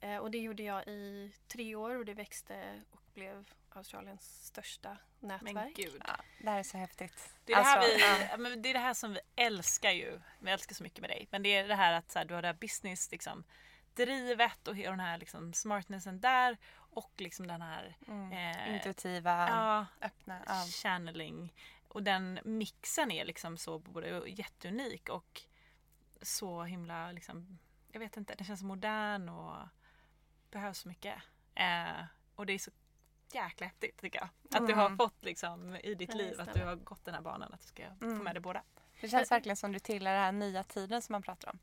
Eh, 0.00 0.16
och 0.16 0.30
det 0.30 0.38
gjorde 0.38 0.62
jag 0.62 0.88
i 0.88 1.32
tre 1.48 1.74
år 1.74 1.96
och 1.96 2.04
det 2.04 2.14
växte 2.14 2.82
och 2.90 3.02
blev 3.14 3.44
Australiens 3.76 4.46
största 4.46 4.96
nätverk. 5.20 5.54
Men 5.54 5.72
gud. 5.74 6.02
Ja, 6.06 6.16
det 6.38 6.50
här 6.50 6.58
är 6.58 6.62
så 6.62 6.78
häftigt. 6.78 7.34
Det 7.44 7.52
är, 7.52 7.56
det, 7.56 7.62
här 7.62 7.78
Alltså, 7.78 7.96
vi, 7.96 8.26
ja. 8.30 8.36
men 8.36 8.62
det 8.62 8.68
är 8.68 8.72
det 8.74 8.80
här 8.80 8.94
som 8.94 9.12
vi 9.12 9.20
älskar 9.36 9.90
ju. 9.90 10.20
Vi 10.38 10.50
älskar 10.50 10.74
så 10.74 10.82
mycket 10.82 11.00
med 11.00 11.10
dig. 11.10 11.28
Men 11.30 11.42
det 11.42 11.48
är 11.56 11.68
det 11.68 11.74
här 11.74 11.92
att 11.92 12.10
så 12.10 12.18
här, 12.18 12.26
du 12.26 12.34
har 12.34 12.42
det 12.42 12.48
här 12.48 12.54
business 12.54 13.10
liksom, 13.10 13.44
drivet 13.94 14.68
och 14.68 14.74
den 14.74 15.00
här 15.00 15.18
liksom, 15.18 15.52
smartnessen 15.52 16.20
där 16.20 16.56
och 16.90 17.12
liksom 17.16 17.46
den 17.46 17.62
här 17.62 17.96
Mm. 18.08 18.32
eh, 18.32 18.74
Intuitiva, 18.74 19.48
ja, 19.48 19.86
öppna. 20.06 20.42
Ja. 20.46 20.64
channeling. 20.82 21.54
Och 21.88 22.02
den 22.02 22.40
mixen 22.44 23.10
är 23.10 23.24
liksom 23.24 23.56
så 23.56 23.78
både 23.78 24.22
jätteunik 24.26 25.08
och 25.08 25.42
så 26.22 26.62
himla 26.64 27.12
liksom, 27.12 27.58
jag 27.92 28.00
vet 28.00 28.16
inte, 28.16 28.34
den 28.34 28.46
känns 28.46 28.62
modern 28.62 29.28
och 29.28 29.68
behövs 30.50 30.78
så 30.78 30.88
mycket. 30.88 31.14
Eh, 31.54 32.04
och 32.34 32.46
det 32.46 32.52
är 32.52 32.58
så 32.58 32.70
jäkla 33.34 33.66
häftigt 33.66 33.96
tycker 34.00 34.18
jag. 34.20 34.60
Att 34.62 34.66
du 34.68 34.74
har 34.74 34.86
Mm. 34.86 34.96
fått 34.98 35.24
liksom 35.24 35.76
i 35.76 35.94
ditt 35.94 36.10
Ja, 36.10 36.16
liv, 36.16 36.40
att 36.40 36.54
du 36.54 36.64
har 36.64 36.74
gått 36.74 37.04
den 37.04 37.14
här 37.14 37.20
banan, 37.22 37.52
att 37.52 37.60
du 37.60 37.66
ska 37.66 37.82
få 38.00 38.04
Mm. 38.04 38.18
med 38.24 38.34
dig 38.34 38.40
båda. 38.40 38.62
Det 39.00 39.08
känns 39.08 39.30
verkligen 39.30 39.56
som 39.56 39.72
du 39.72 39.78
tillhör 39.78 40.14
den 40.14 40.22
här 40.24 40.32
nya 40.32 40.62
tiden 40.62 41.02
som 41.02 41.12
man 41.12 41.22
pratar 41.22 41.48
om. 41.50 41.58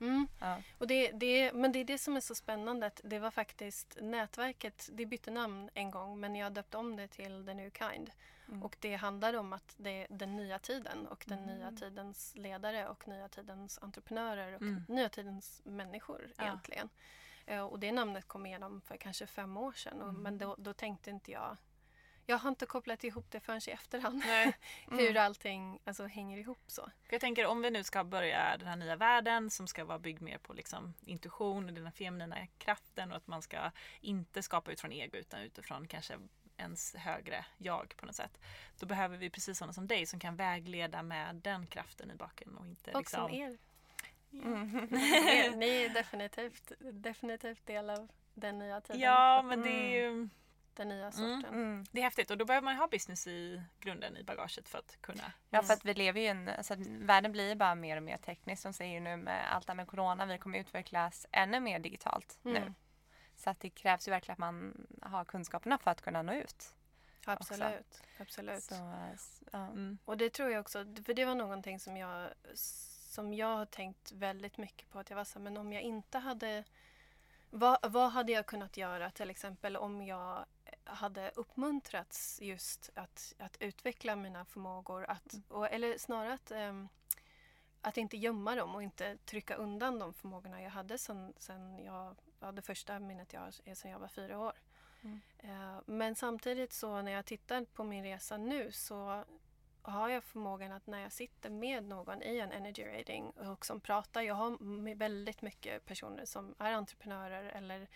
Mm. 0.00 0.26
Ja. 0.40 0.62
Och 0.78 0.86
det, 0.86 1.10
det, 1.12 1.52
men 1.52 1.72
det 1.72 1.78
är 1.78 1.84
det 1.84 1.98
som 1.98 2.16
är 2.16 2.20
så 2.20 2.34
spännande. 2.34 2.86
Att 2.86 3.00
det 3.04 3.18
var 3.18 3.30
faktiskt 3.30 3.98
nätverket, 4.00 4.88
det 4.92 5.06
bytte 5.06 5.30
namn 5.30 5.70
en 5.74 5.90
gång 5.90 6.20
men 6.20 6.36
jag 6.36 6.52
döpte 6.52 6.76
om 6.76 6.96
det 6.96 7.08
till 7.08 7.46
The 7.46 7.54
New 7.54 7.70
Kind. 7.70 8.10
Mm. 8.48 8.62
Och 8.62 8.76
det 8.80 8.94
handlar 8.94 9.34
om 9.34 9.52
att 9.52 9.74
det 9.76 9.90
är 10.02 10.06
den 10.10 10.36
nya 10.36 10.58
tiden 10.58 11.06
och 11.06 11.24
den 11.26 11.38
Mm. 11.38 11.56
nya 11.56 11.72
tidens 11.72 12.32
ledare 12.36 12.88
och 12.88 13.08
nya 13.08 13.28
tidens 13.28 13.78
entreprenörer 13.82 14.54
och 14.54 14.62
Mm. 14.62 14.82
nya 14.88 15.08
tidens 15.08 15.60
människor 15.64 16.28
Ja. 16.36 16.44
egentligen. 16.44 16.88
Eh, 17.46 17.60
Och 17.60 17.78
det 17.80 17.92
namnet 17.92 18.28
kom 18.28 18.46
igenom 18.46 18.80
för 18.80 18.96
kanske 18.96 19.26
fem 19.26 19.56
år 19.56 19.72
sedan 19.72 20.02
och, 20.02 20.08
Mm. 20.08 20.22
men 20.22 20.38
då, 20.38 20.54
då 20.58 20.72
tänkte 20.72 21.10
inte 21.10 21.30
jag 21.32 21.56
jag 22.28 22.38
har 22.38 22.48
inte 22.48 22.66
kopplat 22.66 23.04
ihop 23.04 23.30
det 23.30 23.40
förrän 23.40 23.60
i 23.66 23.70
efterhand. 23.70 24.22
Nej. 24.26 24.56
Hur 24.90 25.10
Mm. 25.10 25.22
allting 25.24 25.78
alltså, 25.84 26.06
hänger 26.06 26.38
ihop 26.38 26.58
så. 26.66 26.82
För 26.82 27.12
jag 27.14 27.20
tänker 27.20 27.46
om 27.46 27.62
vi 27.62 27.70
nu 27.70 27.84
ska 27.84 28.04
börja 28.04 28.56
den 28.58 28.68
här 28.68 28.76
nya 28.76 28.96
världen 28.96 29.50
som 29.50 29.66
ska 29.66 29.84
vara 29.84 29.98
byggd 29.98 30.22
mer 30.22 30.38
på 30.38 30.52
liksom 30.52 30.94
intuition 31.00 31.66
och 31.66 31.72
den 31.72 31.92
feminina 31.92 32.46
kraften 32.58 33.10
och 33.10 33.16
att 33.16 33.26
man 33.26 33.42
ska 33.42 33.70
inte 34.00 34.42
skapa 34.42 34.72
utifrån 34.72 34.92
ego 34.92 35.16
utan 35.16 35.40
utifrån 35.40 35.88
kanske 35.88 36.14
ens 36.56 36.94
högre 36.94 37.44
jag 37.58 37.94
på 37.96 38.06
något 38.06 38.14
sätt. 38.14 38.38
Då 38.78 38.86
behöver 38.86 39.16
vi 39.16 39.30
precis 39.30 39.58
sådana 39.58 39.72
som 39.72 39.86
dig 39.86 40.06
som 40.06 40.20
kan 40.20 40.36
vägleda 40.36 41.02
med 41.02 41.36
den 41.36 41.66
kraften 41.66 42.10
i 42.10 42.14
baken 42.14 42.56
och 42.56 42.66
inte 42.66 42.90
Och 42.92 42.98
liksom... 43.00 43.28
som 43.28 43.34
er. 43.38 43.58
Mm. 44.44 44.88
Ni- 45.58 45.84
är 45.84 45.88
definitivt, 45.94 46.72
definitivt 46.78 47.66
del 47.66 47.90
av 47.90 48.08
den 48.34 48.58
nya 48.58 48.80
tiden. 48.80 49.00
Ja 49.00 49.42
men 49.42 49.62
det 49.62 49.70
är 49.70 49.88
ju 49.88 50.28
den 50.74 50.88
nya 50.88 51.12
sorten. 51.12 51.44
Mm. 51.44 51.84
Det 51.90 52.00
är 52.00 52.04
häftigt 52.04 52.30
och 52.30 52.38
då 52.38 52.44
behöver 52.44 52.64
man 52.64 52.74
ju 52.74 52.80
ha 52.80 52.88
business 52.88 53.26
i 53.26 53.62
grunden 53.80 54.16
i 54.16 54.22
bagaget 54.22 54.68
för 54.68 54.78
att 54.78 54.98
kunna. 55.00 55.32
Ja 55.50 55.62
för 55.62 55.74
att 55.74 55.84
vi 55.84 55.94
lever 55.94 56.20
ju 56.20 56.26
i 56.26 56.30
en, 56.30 56.48
alltså, 56.48 56.74
världen 56.78 57.32
blir 57.32 57.48
ju 57.48 57.54
bara 57.54 57.74
mer 57.74 57.96
och 57.96 58.02
mer 58.02 58.16
teknisk. 58.16 58.62
De 58.62 58.72
säger 58.72 58.94
ju 58.94 59.00
nu 59.00 59.16
med 59.16 59.54
allt 59.54 59.66
det 59.66 59.72
här 59.72 59.76
med 59.76 59.86
corona, 59.86 60.26
vi 60.26 60.38
kommer 60.38 60.58
utvecklas 60.58 61.26
ännu 61.32 61.60
mer 61.60 61.78
digitalt 61.78 62.38
nu. 62.42 62.56
Mm. 62.56 62.74
Så 63.36 63.50
att 63.50 63.60
det 63.60 63.70
krävs 63.70 64.08
ju 64.08 64.12
verkligen 64.12 64.32
att 64.32 64.38
man 64.38 64.86
har 65.02 65.24
kunskaperna 65.24 65.78
för 65.78 65.90
att 65.90 66.02
kunna 66.02 66.22
nå 66.22 66.34
ut. 66.34 66.74
Absolut. 67.26 68.02
Absolut. 68.20 68.62
Så, 68.62 68.74
ja. 69.52 69.58
Mm. 69.58 69.98
Och 70.04 70.16
det 70.16 70.30
tror 70.30 70.50
jag 70.50 70.60
också, 70.60 70.84
för 71.06 71.14
det 71.14 71.24
var 71.24 71.34
någonting 71.34 71.80
som 71.80 71.96
jag, 71.96 72.30
som 73.16 73.34
jag 73.34 73.56
har 73.56 73.66
tänkt 73.66 74.12
väldigt 74.12 74.58
mycket 74.58 74.90
på. 74.90 74.98
Att 74.98 75.10
jag 75.10 75.16
var 75.16 75.24
så 75.24 75.38
här, 75.38 75.44
men 75.44 75.56
om 75.56 75.72
jag 75.72 75.82
inte 75.82 76.18
hade... 76.18 76.64
Vad, 77.50 77.92
vad 77.92 78.10
hade 78.10 78.32
jag 78.32 78.46
kunnat 78.46 78.76
göra 78.76 79.10
till 79.10 79.30
exempel 79.30 79.76
om 79.76 80.02
jag 80.02 80.44
hade 80.84 81.30
uppmuntrats 81.30 82.38
just 82.42 82.90
att, 82.94 83.34
att 83.38 83.56
utveckla 83.60 84.16
mina 84.16 84.44
förmågor? 84.44 85.04
Att, 85.10 85.34
och, 85.48 85.70
eller 85.70 85.98
snarare 85.98 86.32
att, 86.32 86.50
ehm, 86.50 86.88
att 87.80 87.96
inte 87.96 88.16
gömma 88.16 88.54
dem 88.54 88.74
och 88.74 88.82
inte 88.82 89.16
trycka 89.16 89.54
undan 89.54 89.98
de 89.98 90.14
förmågorna 90.14 90.62
jag 90.62 90.70
hade 90.70 90.98
sen, 90.98 91.32
sen 91.36 91.78
jag, 91.84 92.16
ja, 92.40 92.52
det 92.52 92.62
första 92.62 92.98
minnet 92.98 93.32
jag 93.32 93.40
har 93.40 93.54
är 93.64 93.74
sen 93.74 93.90
jag 93.90 93.98
var 93.98 94.08
fyra 94.08 94.38
år. 94.38 94.52
Mm. 95.02 95.20
Eh, 95.38 95.80
Men 95.86 96.14
samtidigt 96.14 96.72
så 96.72 97.02
när 97.02 97.12
jag 97.12 97.24
tittar 97.24 97.64
på 97.64 97.84
min 97.84 98.04
resa 98.04 98.36
nu 98.36 98.72
så 98.72 99.24
har 99.86 100.08
jag 100.08 100.24
förmågan 100.24 100.72
att 100.72 100.86
när 100.86 100.98
jag 101.00 101.12
sitter 101.12 101.50
med 101.50 101.84
någon 101.84 102.22
i 102.22 102.38
en 102.38 102.52
energy 102.52 102.84
rating 102.84 103.30
och 103.30 103.66
som 103.66 103.80
pratar, 103.80 104.22
jag 104.22 104.34
har 104.34 104.94
väldigt 104.94 105.42
mycket 105.42 105.84
personer 105.84 106.24
som 106.24 106.54
är 106.58 106.72
entreprenörer 106.72 107.42
eller 107.44 107.88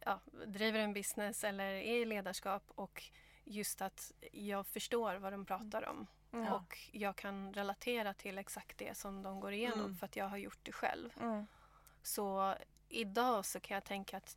ja, 0.00 0.20
driver 0.46 0.78
en 0.80 0.92
business 0.92 1.44
eller 1.44 1.64
är 1.64 1.82
i 2.00 2.04
ledarskap 2.04 2.62
och 2.74 3.02
just 3.44 3.82
att 3.82 4.12
jag 4.32 4.66
förstår 4.66 5.14
vad 5.14 5.32
de 5.32 5.44
pratar 5.44 5.88
om 5.88 6.06
Mm. 6.32 6.52
och 6.52 6.78
jag 6.92 7.16
kan 7.16 7.52
relatera 7.54 8.14
till 8.14 8.38
exakt 8.38 8.78
det 8.78 8.96
som 8.96 9.22
de 9.22 9.40
går 9.40 9.52
igenom 9.52 9.80
Mm. 9.80 9.96
för 9.96 10.06
att 10.06 10.16
jag 10.16 10.28
har 10.28 10.36
gjort 10.36 10.58
det 10.62 10.72
själv. 10.72 11.10
Mm. 11.20 11.46
Så 12.02 12.54
idag 12.88 13.44
så 13.44 13.60
kan 13.60 13.74
jag 13.74 13.84
tänka 13.84 14.16
att 14.16 14.36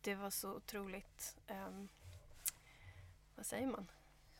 det 0.00 0.14
var 0.14 0.30
så 0.30 0.54
otroligt, 0.54 1.36
ehm, 1.46 1.88
vad 3.34 3.46
säger 3.46 3.66
man? 3.66 3.86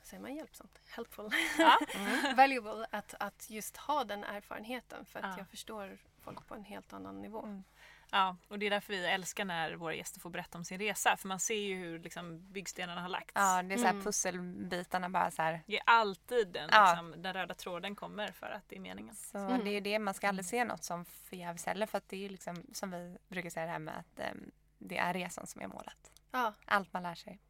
Säger 0.07 0.23
man 0.23 0.35
hjälpsamt? 0.35 0.81
Helpful? 0.89 1.31
Ja. 1.59 1.79
Valuable 2.37 2.87
att, 2.91 3.15
att 3.21 3.51
just 3.51 3.77
ha 3.77 4.05
den 4.05 4.25
erfarenheten 4.25 5.05
för 5.07 5.19
att 5.19 5.25
Ja. 5.25 5.35
jag 5.39 5.49
förstår 5.49 5.99
folk 6.21 6.47
på 6.49 6.55
en 6.55 6.65
helt 6.65 6.93
annan 6.93 7.23
nivå. 7.23 7.43
Mm. 7.43 7.65
Ja, 8.11 8.37
och 8.49 8.59
det 8.59 8.67
är 8.67 8.71
därför 8.71 8.93
vi 8.93 9.07
älskar 9.07 9.45
när 9.45 9.75
våra 9.75 9.95
gäster 9.95 10.21
får 10.21 10.31
berätta 10.31 10.59
om 10.59 10.65
sin 10.65 10.79
resa. 10.79 11.17
För 11.17 11.29
man 11.29 11.41
ser 11.41 11.55
ju 11.55 11.75
hur 11.77 11.99
liksom, 11.99 12.53
byggstenarna 12.53 13.01
har 13.01 13.09
lagts. 13.09 13.33
Ja, 13.35 13.63
det 13.63 13.75
är 13.75 13.79
så 13.79 13.85
här 13.85 13.91
Mm. 13.91 14.05
pusselbitarna 14.05 15.09
bara 15.09 15.31
så 15.31 15.43
här. 15.43 15.63
Det 15.67 15.77
är 15.77 15.83
alltid 15.87 16.49
den, 16.49 16.69
Ja. 16.73 16.91
liksom, 16.91 17.23
den 17.23 17.33
röda 17.35 17.55
tråden 17.55 17.97
kommer 17.97 18.33
för 18.33 18.47
att 18.51 18.69
det 18.69 18.77
är 18.77 18.81
meningen. 18.81 19.15
Så 19.15 19.39
Mm. 19.39 19.65
det 19.65 19.71
är 19.71 19.75
ju 19.75 19.81
det, 19.81 19.99
man 19.99 20.15
ska 20.15 20.29
aldrig 20.29 20.47
se 20.47 20.65
något 20.65 20.85
som 20.85 21.05
förgäves 21.05 21.67
heller 21.67 21.87
för 21.87 21.99
att 21.99 22.09
det 22.09 22.25
är 22.25 22.29
liksom 22.31 22.63
som 22.73 22.91
vi 22.91 23.19
brukar 23.29 23.51
säga 23.51 23.67
det 23.67 23.73
här 23.73 23.79
med 23.79 23.99
att 23.99 24.21
ehm, 24.21 24.51
det 24.79 24.99
är 24.99 25.15
resan 25.15 25.47
som 25.47 25.61
är 25.63 25.67
målet. 25.67 26.13
Ja, 26.31 26.53
Allt 26.65 26.93
man 26.93 27.03
lär 27.03 27.15
sig. 27.15 27.41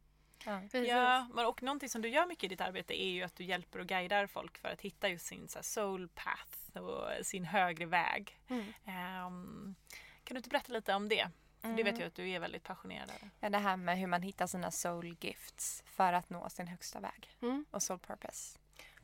Ja. 0.45 0.59
precis. 0.61 0.87
Ja, 0.89 1.27
men 1.33 1.45
och 1.45 1.63
någonting 1.63 1.89
som 1.89 2.01
du 2.01 2.09
gör 2.09 2.25
mycket 2.25 2.43
i 2.43 2.47
ditt 2.47 2.61
arbete 2.61 3.01
är 3.03 3.09
ju 3.09 3.23
att 3.23 3.35
du 3.35 3.43
hjälper 3.43 3.79
och 3.79 3.87
guidar 3.87 4.27
folk 4.27 4.57
för 4.57 4.69
att 4.69 4.81
hitta 4.81 5.09
just 5.09 5.25
sin 5.25 5.47
så 5.47 5.57
här, 5.57 5.63
soul 5.63 6.07
path 6.15 6.77
och 6.83 7.25
sin 7.25 7.45
högre 7.45 7.85
väg. 7.85 8.39
Mm. 8.47 8.73
Ehm, 8.85 9.75
kan 10.23 10.35
du 10.35 10.37
inte 10.37 10.49
berätta 10.49 10.73
lite 10.73 10.93
om 10.93 11.09
det? 11.09 11.29
För 11.61 11.73
det 11.73 11.83
vet 11.83 11.99
jag 11.99 12.07
att 12.07 12.15
du 12.15 12.29
är 12.29 12.39
väldigt 12.39 12.63
passionerad 12.63 13.09
över. 13.09 13.29
Ja, 13.39 13.49
det 13.49 13.57
här 13.57 13.77
med 13.77 13.97
hur 13.97 14.07
man 14.07 14.21
hittar 14.21 14.47
sina 14.47 14.71
soul 14.71 15.15
gifts 15.21 15.83
för 15.85 16.13
att 16.13 16.29
nå 16.29 16.49
sin 16.49 16.67
högsta 16.67 16.99
väg 16.99 17.29
Mm. 17.41 17.65
och 17.71 17.83
soul 17.83 17.99
purpose. 17.99 18.59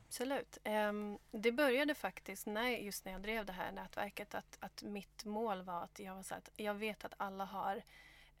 Absolut. 0.06 0.58
Ehm, 0.64 1.18
det 1.30 1.52
började 1.52 1.94
faktiskt 1.94 2.46
när, 2.46 2.68
just 2.68 3.04
när 3.04 3.12
jag 3.12 3.20
drev 3.22 3.46
det 3.46 3.52
här 3.52 3.72
nätverket 3.72 4.34
att, 4.34 4.58
att 4.60 4.82
mitt 4.82 5.24
mål 5.24 5.62
var 5.62 5.82
att 5.84 5.98
jag 5.98 6.14
var 6.14 6.22
så 6.22 6.34
att 6.34 6.48
jag 6.56 6.74
vet 6.74 7.04
att 7.04 7.14
alla 7.16 7.44
har 7.44 7.82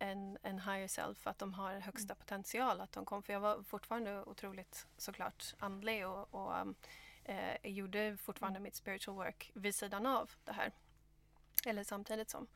en, 0.04 0.38
en 0.42 0.58
higher 0.58 0.88
self, 0.88 1.26
att 1.26 1.38
de 1.38 1.54
har 1.54 1.74
högsta 1.74 2.14
potential. 2.14 2.80
Att 2.80 2.92
de 2.92 3.04
kom, 3.04 3.22
för 3.22 3.32
jag 3.32 3.40
var 3.40 3.62
fortfarande 3.62 4.22
otroligt 4.22 4.86
såklart 4.96 5.54
andlig 5.58 6.08
och, 6.08 6.34
och 6.34 6.74
eh, 7.24 7.56
gjorde 7.62 8.16
fortfarande 8.16 8.60
mitt 8.60 8.76
spiritual 8.76 9.16
work 9.16 9.50
vid 9.54 9.74
sidan 9.74 10.06
av 10.06 10.30
det 10.44 10.52
här. 10.52 10.72
Eller 11.66 11.84
samtidigt 11.84 12.30
som. 12.30 12.46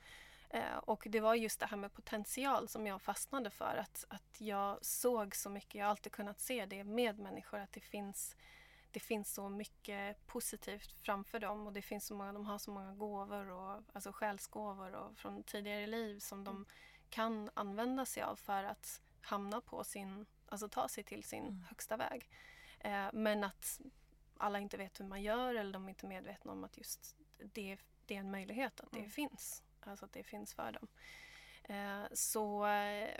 Eh, 0.50 0.76
och 0.76 1.06
det 1.10 1.20
var 1.20 1.34
just 1.34 1.60
det 1.60 1.66
här 1.66 1.76
med 1.76 1.92
potential 1.92 2.68
som 2.68 2.86
jag 2.86 3.02
fastnade 3.02 3.50
för. 3.50 3.76
Att, 3.76 4.04
att 4.08 4.40
jag 4.40 4.84
såg 4.84 5.36
så 5.36 5.50
mycket, 5.50 5.74
jag 5.74 5.84
har 5.84 5.90
alltid 5.90 6.12
kunnat 6.12 6.40
se 6.40 6.66
det 6.66 6.84
med 6.84 7.18
människor, 7.18 7.58
att 7.58 7.72
det 7.72 7.80
finns 7.80 8.36
det 8.90 9.00
finns 9.00 9.34
så 9.34 9.48
mycket 9.48 10.26
positivt 10.26 10.92
framför 10.92 11.40
dem 11.40 11.66
och 11.66 11.72
det 11.72 11.82
finns 11.82 12.06
så 12.06 12.14
många, 12.14 12.32
de 12.32 12.46
har 12.46 12.58
så 12.58 12.70
många 12.70 12.94
gåvor, 12.94 13.50
och, 13.50 13.82
alltså 13.92 14.12
själsgåvor 14.12 14.94
och 14.94 15.18
från 15.18 15.42
tidigare 15.42 15.86
liv 15.86 16.18
som 16.18 16.44
de 16.44 16.66
kan 17.10 17.50
använda 17.54 18.06
sig 18.06 18.22
av 18.22 18.36
för 18.36 18.64
att 18.64 19.00
hamna 19.20 19.60
på 19.60 19.84
sin, 19.84 20.26
alltså 20.48 20.68
ta 20.68 20.88
sig 20.88 21.04
till 21.04 21.24
sin 21.24 21.64
högsta 21.68 21.96
väg. 21.96 22.28
Eh, 22.80 23.06
men 23.12 23.44
att 23.44 23.80
alla 24.36 24.58
inte 24.58 24.76
vet 24.76 25.00
hur 25.00 25.04
man 25.04 25.22
gör 25.22 25.54
eller 25.54 25.72
de 25.72 25.84
är 25.84 25.88
inte 25.88 26.06
medvetna 26.06 26.52
om 26.52 26.64
att 26.64 26.76
just 26.78 27.16
det, 27.38 27.78
det 28.06 28.14
är 28.14 28.18
en 28.18 28.30
möjlighet 28.30 28.80
att 28.80 28.92
det 28.92 28.98
Mm. 28.98 29.10
finns. 29.10 29.62
Alltså 29.80 30.04
att 30.04 30.12
det 30.12 30.22
finns 30.22 30.54
för 30.54 30.72
dem. 30.72 30.88
Eh, 31.64 32.04
så 32.12 32.66
eh, 32.66 33.10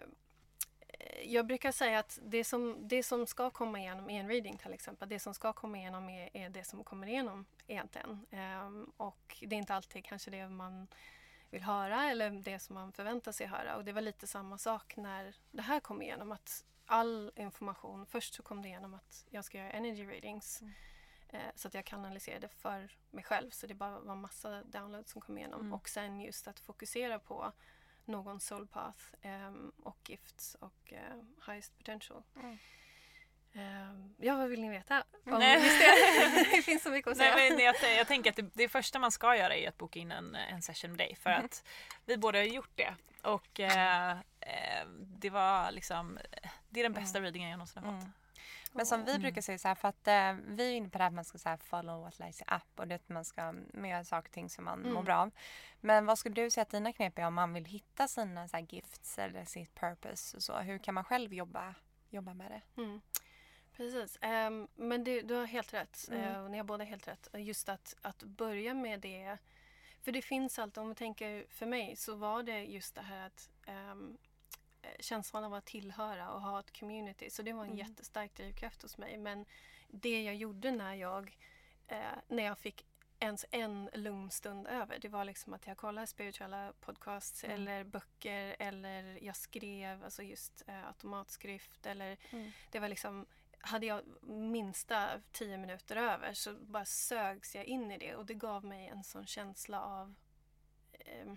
jag 1.24 1.46
brukar 1.46 1.72
säga 1.72 1.98
att 1.98 2.18
det 2.22 2.44
som, 2.44 2.88
det 2.88 3.02
som 3.02 3.26
ska 3.26 3.50
komma 3.50 3.78
igenom 3.78 4.10
i 4.10 4.16
en 4.16 4.28
reading 4.28 4.58
till 4.58 4.72
exempel, 4.72 5.08
det 5.08 5.18
som 5.18 5.34
ska 5.34 5.52
komma 5.52 5.78
igenom 5.78 6.08
är, 6.08 6.36
är 6.36 6.48
det 6.50 6.64
som 6.64 6.84
kommer 6.84 7.06
igenom 7.06 7.46
egentligen. 7.66 8.26
Ehm, 8.30 8.92
och 8.96 9.36
det 9.40 9.54
är 9.54 9.58
inte 9.58 9.74
alltid 9.74 10.04
kanske 10.04 10.30
det 10.30 10.48
man 10.48 10.88
vill 11.50 11.62
höra 11.62 12.10
eller 12.10 12.30
det 12.30 12.58
som 12.58 12.74
man 12.74 12.92
förväntar 12.92 13.32
sig 13.32 13.46
höra. 13.46 13.76
Och 13.76 13.84
det 13.84 13.92
var 13.92 14.00
lite 14.00 14.26
samma 14.26 14.58
sak 14.58 14.96
när 14.96 15.34
det 15.50 15.62
här 15.62 15.80
kom 15.80 16.02
igenom. 16.02 16.32
Att 16.32 16.64
all 16.86 17.32
information, 17.36 18.06
först 18.06 18.34
så 18.34 18.42
kom 18.42 18.62
det 18.62 18.68
igenom 18.68 18.94
att 18.94 19.26
jag 19.30 19.44
ska 19.44 19.58
göra 19.58 19.70
energy 19.70 20.06
readings. 20.06 20.62
Eh, 21.28 21.40
så 21.54 21.68
att 21.68 21.74
jag 21.74 21.84
kanaliserade 21.84 22.48
för 22.48 22.96
mig 23.10 23.24
själv. 23.24 23.50
Så 23.50 23.66
det 23.66 23.74
bara 23.74 24.00
var 24.00 24.14
massa 24.14 24.62
downloads 24.62 25.12
som 25.12 25.20
kom 25.20 25.38
igenom. 25.38 25.60
Mm. 25.60 25.72
Och 25.72 25.88
sen 25.88 26.20
just 26.20 26.48
att 26.48 26.60
fokusera 26.60 27.18
på 27.18 27.52
någon 28.04 28.40
soul 28.40 28.66
path 28.66 29.04
ehm, 29.22 29.72
och 29.82 30.10
gifts 30.10 30.54
och 30.54 30.92
eh, 30.92 31.22
highest 31.46 31.78
potential. 31.78 32.22
Mm. 32.36 32.58
Ehm, 33.54 34.14
ja, 34.18 34.36
vad 34.36 34.48
vill 34.48 34.60
ni 34.60 34.68
veta? 34.68 35.04
Om 35.26 35.38
Nej. 35.38 35.60
det? 35.60 36.46
det 36.56 36.62
finns 36.62 36.82
så 36.82 36.90
mycket 36.90 37.10
att 37.10 37.16
säga. 37.16 37.34
Nej, 37.34 37.50
men 37.50 37.58
jag, 37.64 37.74
jag 37.98 38.06
tänker 38.06 38.30
att 38.30 38.36
det, 38.36 38.50
det 38.54 38.68
första 38.68 38.98
man 38.98 39.12
ska 39.12 39.36
göra 39.36 39.54
är 39.56 39.68
att 39.68 39.78
boka 39.78 39.98
in 39.98 40.12
en, 40.12 40.34
en 40.34 40.62
session 40.62 40.90
med 40.90 40.98
dig 40.98 41.14
för 41.16 41.30
Mhm. 41.30 41.44
att 41.44 41.64
vi 42.04 42.16
båda 42.16 42.38
har 42.38 42.44
gjort 42.44 42.70
det. 42.74 42.94
Och 43.22 43.60
eh, 43.60 44.10
eh, 44.40 44.86
det 45.00 45.30
var 45.30 45.70
liksom, 45.70 46.18
det 46.68 46.80
är 46.80 46.84
den 46.84 46.92
bästa 46.92 47.20
readingen 47.20 47.50
jag 47.50 47.56
någonsin 47.58 47.82
har 47.84 47.92
fått. 47.92 48.02
Mm. 48.02 48.12
Men 48.72 48.86
som 48.86 49.04
vi 49.04 49.10
Mm. 49.10 49.22
brukar 49.22 49.40
säga 49.42 49.58
så 49.58 49.68
här, 49.68 49.74
för 49.74 49.88
att 49.88 50.08
eh, 50.08 50.32
vi 50.46 50.68
är 50.72 50.76
inne 50.76 50.88
på 50.88 50.98
det 50.98 51.04
här 51.04 51.08
att 51.10 51.14
man 51.14 51.24
ska 51.24 51.38
så 51.38 51.48
här, 51.48 51.56
follow 51.56 52.02
what 52.02 52.18
lies 52.18 52.42
up 52.42 52.80
och 52.80 52.88
det 52.88 52.94
att 52.94 53.08
man 53.08 53.24
ska 53.24 53.40
mm, 53.42 53.84
göra 53.84 54.04
saker 54.04 54.28
och 54.28 54.32
ting 54.34 54.50
som 54.50 54.64
man 54.64 54.80
Mm. 54.80 54.92
mår 54.94 55.02
bra 55.02 55.16
av. 55.16 55.30
Men 55.80 56.06
vad 56.06 56.18
skulle 56.18 56.34
du 56.34 56.50
säga 56.50 56.62
att 56.62 56.70
dina 56.70 56.92
knep 56.92 57.18
är 57.18 57.26
om 57.26 57.34
man 57.34 57.52
vill 57.54 57.64
hitta 57.64 58.08
sina 58.08 58.48
så 58.48 58.56
här, 58.56 58.66
gifts 58.68 59.18
eller 59.18 59.44
sitt 59.44 59.74
purpose 59.74 60.36
och 60.36 60.42
så? 60.42 60.58
Hur 60.58 60.78
kan 60.78 60.94
man 60.94 61.04
själv 61.04 61.34
jobba, 61.34 61.74
jobba 62.10 62.34
med 62.34 62.50
det? 62.50 62.82
Mm. 62.82 63.00
Precis. 63.78 64.18
Ehm, 64.20 64.68
men 64.76 65.04
det, 65.04 65.20
du 65.22 65.34
har 65.34 65.46
helt 65.46 65.74
rätt. 65.74 66.08
Mm. 66.12 66.44
Och 66.44 66.50
ni 66.50 66.56
har 66.56 66.64
båda 66.64 66.84
helt 66.84 67.08
rätt. 67.08 67.28
Just 67.34 67.68
att, 67.68 67.96
att 68.02 68.22
börja 68.22 68.74
med 68.74 69.00
det. 69.00 69.38
För 70.02 70.12
det 70.12 70.22
finns 70.22 70.58
alltid, 70.58 70.78
om 70.82 70.88
vi 70.88 70.94
tänker 70.94 71.46
för 71.48 71.66
mig 71.66 71.96
så 71.96 72.14
var 72.14 72.42
det 72.42 72.64
just 72.64 72.94
det 72.94 73.02
här 73.02 73.26
att 73.26 73.50
eh, 73.66 73.94
känslan 75.00 75.44
av 75.44 75.54
att 75.54 75.64
tillhöra 75.66 76.30
och 76.32 76.42
ha 76.42 76.60
ett 76.60 76.78
community. 76.78 77.30
Så 77.30 77.42
det 77.42 77.52
var 77.52 77.62
en 77.64 77.70
Mm. 77.72 77.78
jättestark 77.78 78.34
drivkraft 78.34 78.82
hos 78.82 78.98
mig. 78.98 79.16
Men 79.18 79.44
det 79.88 80.22
jag 80.22 80.34
gjorde 80.34 80.70
när 80.70 80.94
jag, 80.94 81.36
eh, 81.86 81.98
när 82.28 82.42
jag 82.44 82.58
fick 82.58 82.84
ens 83.20 83.44
en 83.50 83.90
lugn 83.92 84.30
stund 84.30 84.66
över. 84.66 84.98
Det 84.98 85.08
var 85.08 85.24
liksom 85.24 85.54
att 85.54 85.66
jag 85.66 85.76
kollade 85.76 86.06
spirituella 86.06 86.72
podcasts 86.80 87.44
Mm. 87.44 87.54
eller 87.56 87.84
böcker 87.84 88.56
eller 88.58 89.18
jag 89.24 89.36
skrev, 89.36 90.04
alltså 90.04 90.22
just 90.22 90.62
eh, 90.66 90.86
automatskrift 90.86 91.86
eller 91.86 92.16
Mm. 92.30 92.50
det 92.70 92.78
var 92.78 92.88
liksom 92.88 93.26
hade 93.60 93.86
jag 93.86 94.02
minsta 94.22 95.20
tio 95.32 95.58
minuter 95.58 95.96
över 95.96 96.32
så 96.32 96.54
bara 96.54 96.84
sögs 96.84 97.54
jag 97.54 97.64
in 97.64 97.90
i 97.90 97.98
det 97.98 98.14
och 98.14 98.26
det 98.26 98.34
gav 98.34 98.64
mig 98.64 98.86
en 98.86 99.04
sån 99.04 99.26
känsla 99.26 99.82
av 99.82 100.14
eh, 100.92 101.32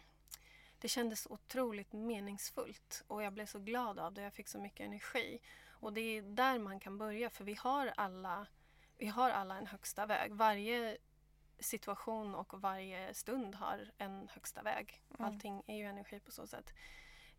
det 0.82 0.88
kändes 0.88 1.28
otroligt 1.30 1.94
meningsfullt 1.94 3.04
och 3.08 3.24
jag 3.24 3.34
blev 3.34 3.46
så 3.46 3.60
glad 3.60 4.00
av 4.00 4.14
det. 4.14 4.22
Jag 4.22 4.34
fick 4.34 4.48
så 4.48 4.60
mycket 4.60 4.86
energi. 4.86 5.40
Och 5.70 5.94
det 5.94 6.02
är 6.02 6.22
där 6.22 6.60
man 6.60 6.80
kan 6.80 6.98
börja 6.98 7.30
för 7.30 7.44
vi 7.44 7.54
har 7.54 7.94
alla, 7.98 8.48
vi 8.98 9.08
har 9.08 9.30
alla 9.30 9.58
en 9.58 9.68
högsta 9.68 10.06
väg. 10.06 10.34
Varje 10.34 10.98
situation 11.60 12.36
och 12.36 12.62
varje 12.62 13.14
stund 13.14 13.56
har 13.56 13.92
en 13.98 14.30
högsta 14.34 14.62
väg. 14.62 15.02
Mm. 15.10 15.26
Allting 15.26 15.64
är 15.68 15.76
ju 15.76 15.86
energi 15.86 16.20
på 16.20 16.32
så 16.32 16.48
sätt. 16.48 16.74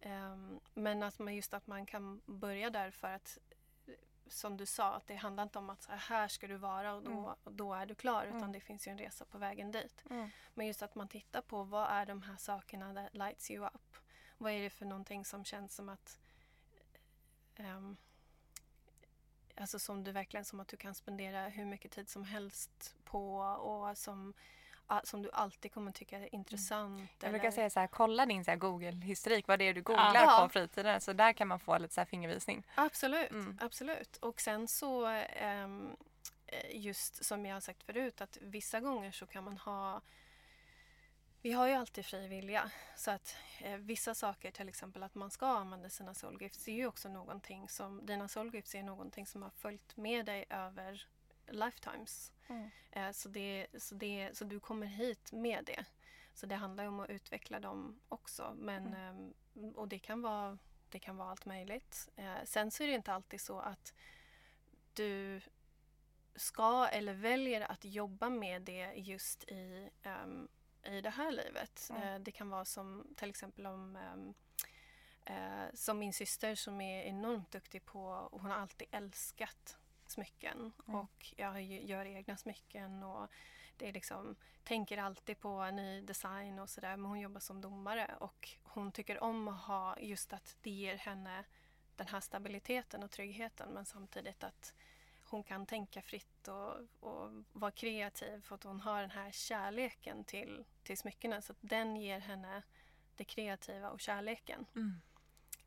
Ehm, 0.00 0.60
men 0.74 1.02
att 1.02 1.18
man 1.18 1.34
just 1.34 1.54
att 1.54 1.66
man 1.66 1.86
kan 1.86 2.22
börja 2.26 2.70
där 2.70 2.90
för 2.90 3.08
att 3.08 3.38
som 4.32 4.56
du 4.56 4.66
sa, 4.66 4.94
att 4.94 5.06
det 5.06 5.14
handlar 5.14 5.42
inte 5.42 5.58
om 5.58 5.70
att 5.70 5.82
så 5.82 5.92
här 5.92 6.28
ska 6.28 6.46
du 6.46 6.56
vara 6.56 6.94
och 6.94 7.02
då, 7.02 7.10
Mm. 7.10 7.24
och 7.44 7.52
då 7.52 7.74
är 7.74 7.86
du 7.86 7.94
klar 7.94 8.24
utan 8.24 8.36
Mm. 8.38 8.52
det 8.52 8.60
finns 8.60 8.86
ju 8.86 8.90
en 8.92 8.98
resa 8.98 9.24
på 9.24 9.38
vägen 9.38 9.70
dit. 9.70 10.04
Mm. 10.10 10.30
Men 10.54 10.66
just 10.66 10.82
att 10.82 10.94
man 10.94 11.08
tittar 11.08 11.40
på 11.42 11.64
vad 11.64 11.90
är 11.90 12.06
de 12.06 12.22
här 12.22 12.36
sakerna 12.36 12.94
that 12.94 13.14
lights 13.14 13.50
you 13.50 13.66
up? 13.66 13.96
Vad 14.38 14.52
är 14.52 14.62
det 14.62 14.70
för 14.70 14.86
någonting 14.86 15.24
som 15.24 15.44
känns 15.44 15.74
som 15.74 15.88
att 15.88 16.18
ehm, 17.54 17.96
Alltså 19.56 19.78
som 19.78 20.04
du 20.04 20.12
verkligen 20.12 20.44
som 20.44 20.60
att 20.60 20.68
du 20.68 20.76
kan 20.76 20.94
spendera 20.94 21.48
hur 21.48 21.64
mycket 21.64 21.92
tid 21.92 22.08
som 22.08 22.24
helst 22.24 22.96
på 23.04 23.36
och 23.38 23.98
som, 23.98 24.34
som 25.04 25.22
du 25.22 25.30
alltid 25.32 25.72
kommer 25.74 25.92
tycka 25.92 26.18
är 26.18 26.34
intressant. 26.34 27.10
Jag 27.20 27.30
brukar 27.30 27.46
eller- 27.48 27.54
säga 27.54 27.70
så 27.70 27.80
här, 27.80 27.86
kolla 27.86 28.26
din 28.26 28.44
Google-historik, 28.58 29.48
vad 29.48 29.58
det 29.58 29.64
är 29.68 29.74
du 29.74 29.82
googlar 29.82 30.14
Ja. 30.14 30.40
på 30.42 30.48
fritiden. 30.48 31.00
Så 31.00 31.12
där 31.12 31.32
kan 31.32 31.48
man 31.48 31.60
få 31.60 31.78
lite 31.78 31.94
så 31.94 32.00
här 32.00 32.06
fingervisning. 32.06 32.62
Absolut, 32.74 33.30
Mm. 33.30 33.58
absolut. 33.60 34.16
Och 34.16 34.40
sen 34.40 34.68
så 34.68 35.06
eh, 35.08 35.68
just 36.70 37.24
som 37.24 37.46
jag 37.46 37.56
har 37.56 37.60
sagt 37.60 37.82
förut 37.82 38.20
att 38.20 38.38
vissa 38.40 38.80
gånger 38.80 39.12
så 39.12 39.26
kan 39.26 39.44
man 39.44 39.56
ha 39.56 40.00
vi 41.44 41.52
har 41.52 41.66
ju 41.66 41.74
alltid 41.74 42.06
fri 42.06 42.28
vilja. 42.28 42.70
Så 42.96 43.10
att 43.10 43.36
eh, 43.60 43.76
vissa 43.76 44.14
saker, 44.14 44.50
till 44.50 44.68
exempel 44.68 45.02
att 45.02 45.14
man 45.14 45.30
ska 45.30 45.46
använda 45.46 45.88
sina 45.88 46.14
soulgifts, 46.14 46.68
är 46.68 46.72
ju 46.72 46.86
också 46.86 47.08
någonting 47.08 47.68
som, 47.68 48.06
dina 48.06 48.28
soulgifts 48.28 48.74
är 48.74 48.82
någonting 48.82 49.26
som 49.26 49.42
har 49.42 49.50
följt 49.50 49.96
med 49.96 50.26
dig 50.26 50.44
över 50.50 51.06
lifetimes. 51.52 52.32
Mm. 52.48 52.70
Eh, 52.90 53.10
så, 53.12 53.28
det, 53.28 53.66
så, 53.78 53.94
det, 53.94 54.36
så 54.36 54.44
du 54.44 54.60
kommer 54.60 54.86
hit 54.86 55.32
med 55.32 55.64
det. 55.64 55.84
Så 56.34 56.46
det 56.46 56.56
handlar 56.56 56.86
om 56.86 57.00
att 57.00 57.10
utveckla 57.10 57.60
dem 57.60 58.00
också. 58.08 58.54
Men, 58.58 58.94
ehm, 58.94 59.34
och 59.74 59.88
det 59.88 59.98
kan, 59.98 60.22
vara, 60.22 60.58
det 60.88 60.98
kan 60.98 61.16
vara 61.16 61.30
allt 61.30 61.46
möjligt. 61.46 62.08
Eh, 62.16 62.44
sen 62.44 62.70
så 62.70 62.82
är 62.82 62.86
det 62.88 62.94
inte 62.94 63.12
alltid 63.12 63.40
så 63.40 63.58
att 63.58 63.94
du 64.94 65.40
ska 66.34 66.88
eller 66.88 67.14
väljer 67.14 67.60
att 67.60 67.84
jobba 67.84 68.30
med 68.30 68.62
det 68.62 68.92
just 68.96 69.44
i, 69.44 69.90
ehm, 70.02 70.48
i 70.82 71.00
det 71.00 71.10
här 71.10 71.32
livet. 71.32 71.88
Mm. 71.90 72.02
Eh, 72.02 72.20
det 72.20 72.32
kan 72.32 72.50
vara 72.50 72.64
som 72.64 73.06
till 73.16 73.30
exempel 73.30 73.66
om 73.66 73.96
ehm, 73.96 74.34
eh, 75.24 75.74
som 75.74 75.98
min 75.98 76.12
syster 76.12 76.54
som 76.54 76.80
är 76.80 77.02
enormt 77.02 77.50
duktig 77.50 77.84
på, 77.84 78.28
hon 78.32 78.50
har 78.50 78.56
alltid 78.56 78.88
älskat 78.90 79.78
smycken 80.12 80.72
Mm. 80.88 81.00
och 81.00 81.34
jag 81.36 81.62
gör 81.62 82.04
egna 82.04 82.36
smycken 82.36 83.02
och 83.02 83.30
det 83.76 83.88
är 83.88 83.92
liksom, 83.92 84.36
tänker 84.64 84.98
alltid 84.98 85.40
på 85.40 85.70
ny 85.70 86.00
design 86.00 86.58
och 86.58 86.70
sådär 86.70 86.96
men 86.96 87.04
hon 87.06 87.20
jobbar 87.20 87.40
som 87.40 87.60
domare 87.60 88.14
och 88.20 88.48
hon 88.62 88.92
tycker 88.92 89.22
om 89.22 89.48
att 89.48 89.60
ha 89.64 89.98
just 89.98 90.32
att 90.32 90.56
det 90.62 90.70
ger 90.70 90.96
henne 90.96 91.44
den 91.96 92.06
här 92.06 92.20
stabiliteten 92.20 93.02
och 93.02 93.10
tryggheten 93.10 93.68
men 93.74 93.84
samtidigt 93.86 94.44
att 94.44 94.74
hon 95.24 95.42
kan 95.42 95.66
tänka 95.66 96.02
fritt 96.02 96.48
och, 96.48 96.74
och 97.00 97.30
vara 97.52 97.70
kreativ 97.70 98.40
för 98.42 98.54
att 98.54 98.64
hon 98.64 98.80
har 98.80 99.00
den 99.00 99.10
här 99.10 99.30
kärleken 99.30 100.24
till, 100.24 100.64
till 100.82 100.98
smyckena 100.98 101.42
så 101.42 101.52
att 101.52 101.58
den 101.60 101.96
ger 101.96 102.18
henne 102.20 102.62
det 103.16 103.24
kreativa 103.24 103.90
och 103.90 104.00
kärleken. 104.00 104.66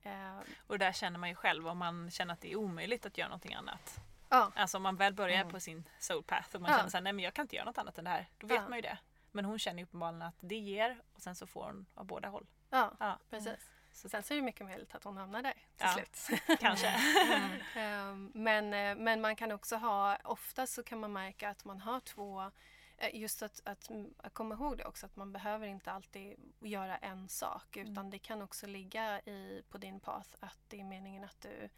Eh, 0.03 0.39
Och 0.67 0.79
där 0.79 0.91
känner 0.93 1.19
man 1.19 1.29
ju 1.29 1.35
själv 1.35 1.67
om 1.67 1.77
man 1.77 2.11
känner 2.11 2.33
att 2.33 2.41
det 2.41 2.51
är 2.51 2.55
omöjligt 2.55 3.05
att 3.05 3.17
göra 3.17 3.27
någonting 3.29 3.53
annat. 3.53 3.99
Ja, 4.35 4.51
Alltså 4.55 4.77
om 4.77 4.83
man 4.83 4.95
väl 4.95 5.13
börjar 5.13 5.39
Mm. 5.41 5.51
på 5.51 5.59
sin 5.59 5.89
soul 5.99 6.23
path 6.23 6.55
och 6.55 6.61
man 6.61 6.71
Ja. 6.71 6.77
känner 6.77 6.89
såhär, 6.89 7.01
nej 7.01 7.13
men 7.13 7.23
jag 7.25 7.33
kan 7.33 7.43
inte 7.43 7.55
göra 7.55 7.65
något 7.65 7.77
annat 7.77 7.97
än 7.97 8.03
det 8.03 8.09
här. 8.11 8.29
Då 8.37 8.47
vet 8.47 8.55
Ja. 8.57 8.69
man 8.69 8.77
ju 8.77 8.81
det. 8.81 8.97
Men 9.31 9.45
hon 9.45 9.59
känner 9.59 9.79
ju 9.79 9.83
uppenbarligen 9.83 10.21
att 10.21 10.35
det 10.39 10.55
ger 10.57 11.01
och 11.13 11.21
sen 11.21 11.35
så 11.35 11.47
får 11.47 11.63
hon 11.65 11.85
av 11.95 12.05
båda 12.05 12.27
håll. 12.29 12.47
ja, 12.69 13.19
precis. 13.29 13.69
Så 13.91 14.09
sen 14.09 14.23
så 14.23 14.33
är 14.33 14.35
det 14.35 14.41
mycket 14.43 14.65
möjligt 14.65 14.95
att 14.95 15.03
hon 15.03 15.17
hamnar 15.17 15.41
där 15.41 15.53
till 15.77 15.87
slut. 15.89 16.41
kanske. 16.59 16.87
Ehm, 17.75 18.31
men, 18.33 18.73
eh, 18.73 18.95
men 18.95 19.21
man 19.21 19.35
kan 19.35 19.51
också 19.51 19.75
ha, 19.75 20.17
ofta 20.23 20.67
så 20.67 20.83
kan 20.83 20.99
man 20.99 21.13
märka 21.13 21.49
att 21.49 21.65
man 21.65 21.79
har 21.81 21.99
två 21.99 22.51
eh, 22.97 23.15
Just 23.15 23.41
att, 23.43 23.61
att, 23.65 23.89
mm, 23.89 24.13
att 24.17 24.33
komma 24.33 24.55
ihåg 24.55 24.77
det 24.77 24.85
också 24.85 25.05
att 25.05 25.15
man 25.15 25.31
behöver 25.31 25.67
inte 25.67 25.91
alltid 25.91 26.35
göra 26.59 26.97
en 26.97 27.29
sak 27.29 27.77
utan 27.77 28.09
det 28.09 28.19
kan 28.19 28.41
också 28.41 28.67
ligga 28.67 29.19
i, 29.19 29.63
på 29.69 29.77
din 29.77 29.99
path 29.99 30.29
att 30.39 30.59
det 30.67 30.79
är 30.79 30.83
meningen 30.83 31.23
att 31.23 31.41
du 31.41 31.69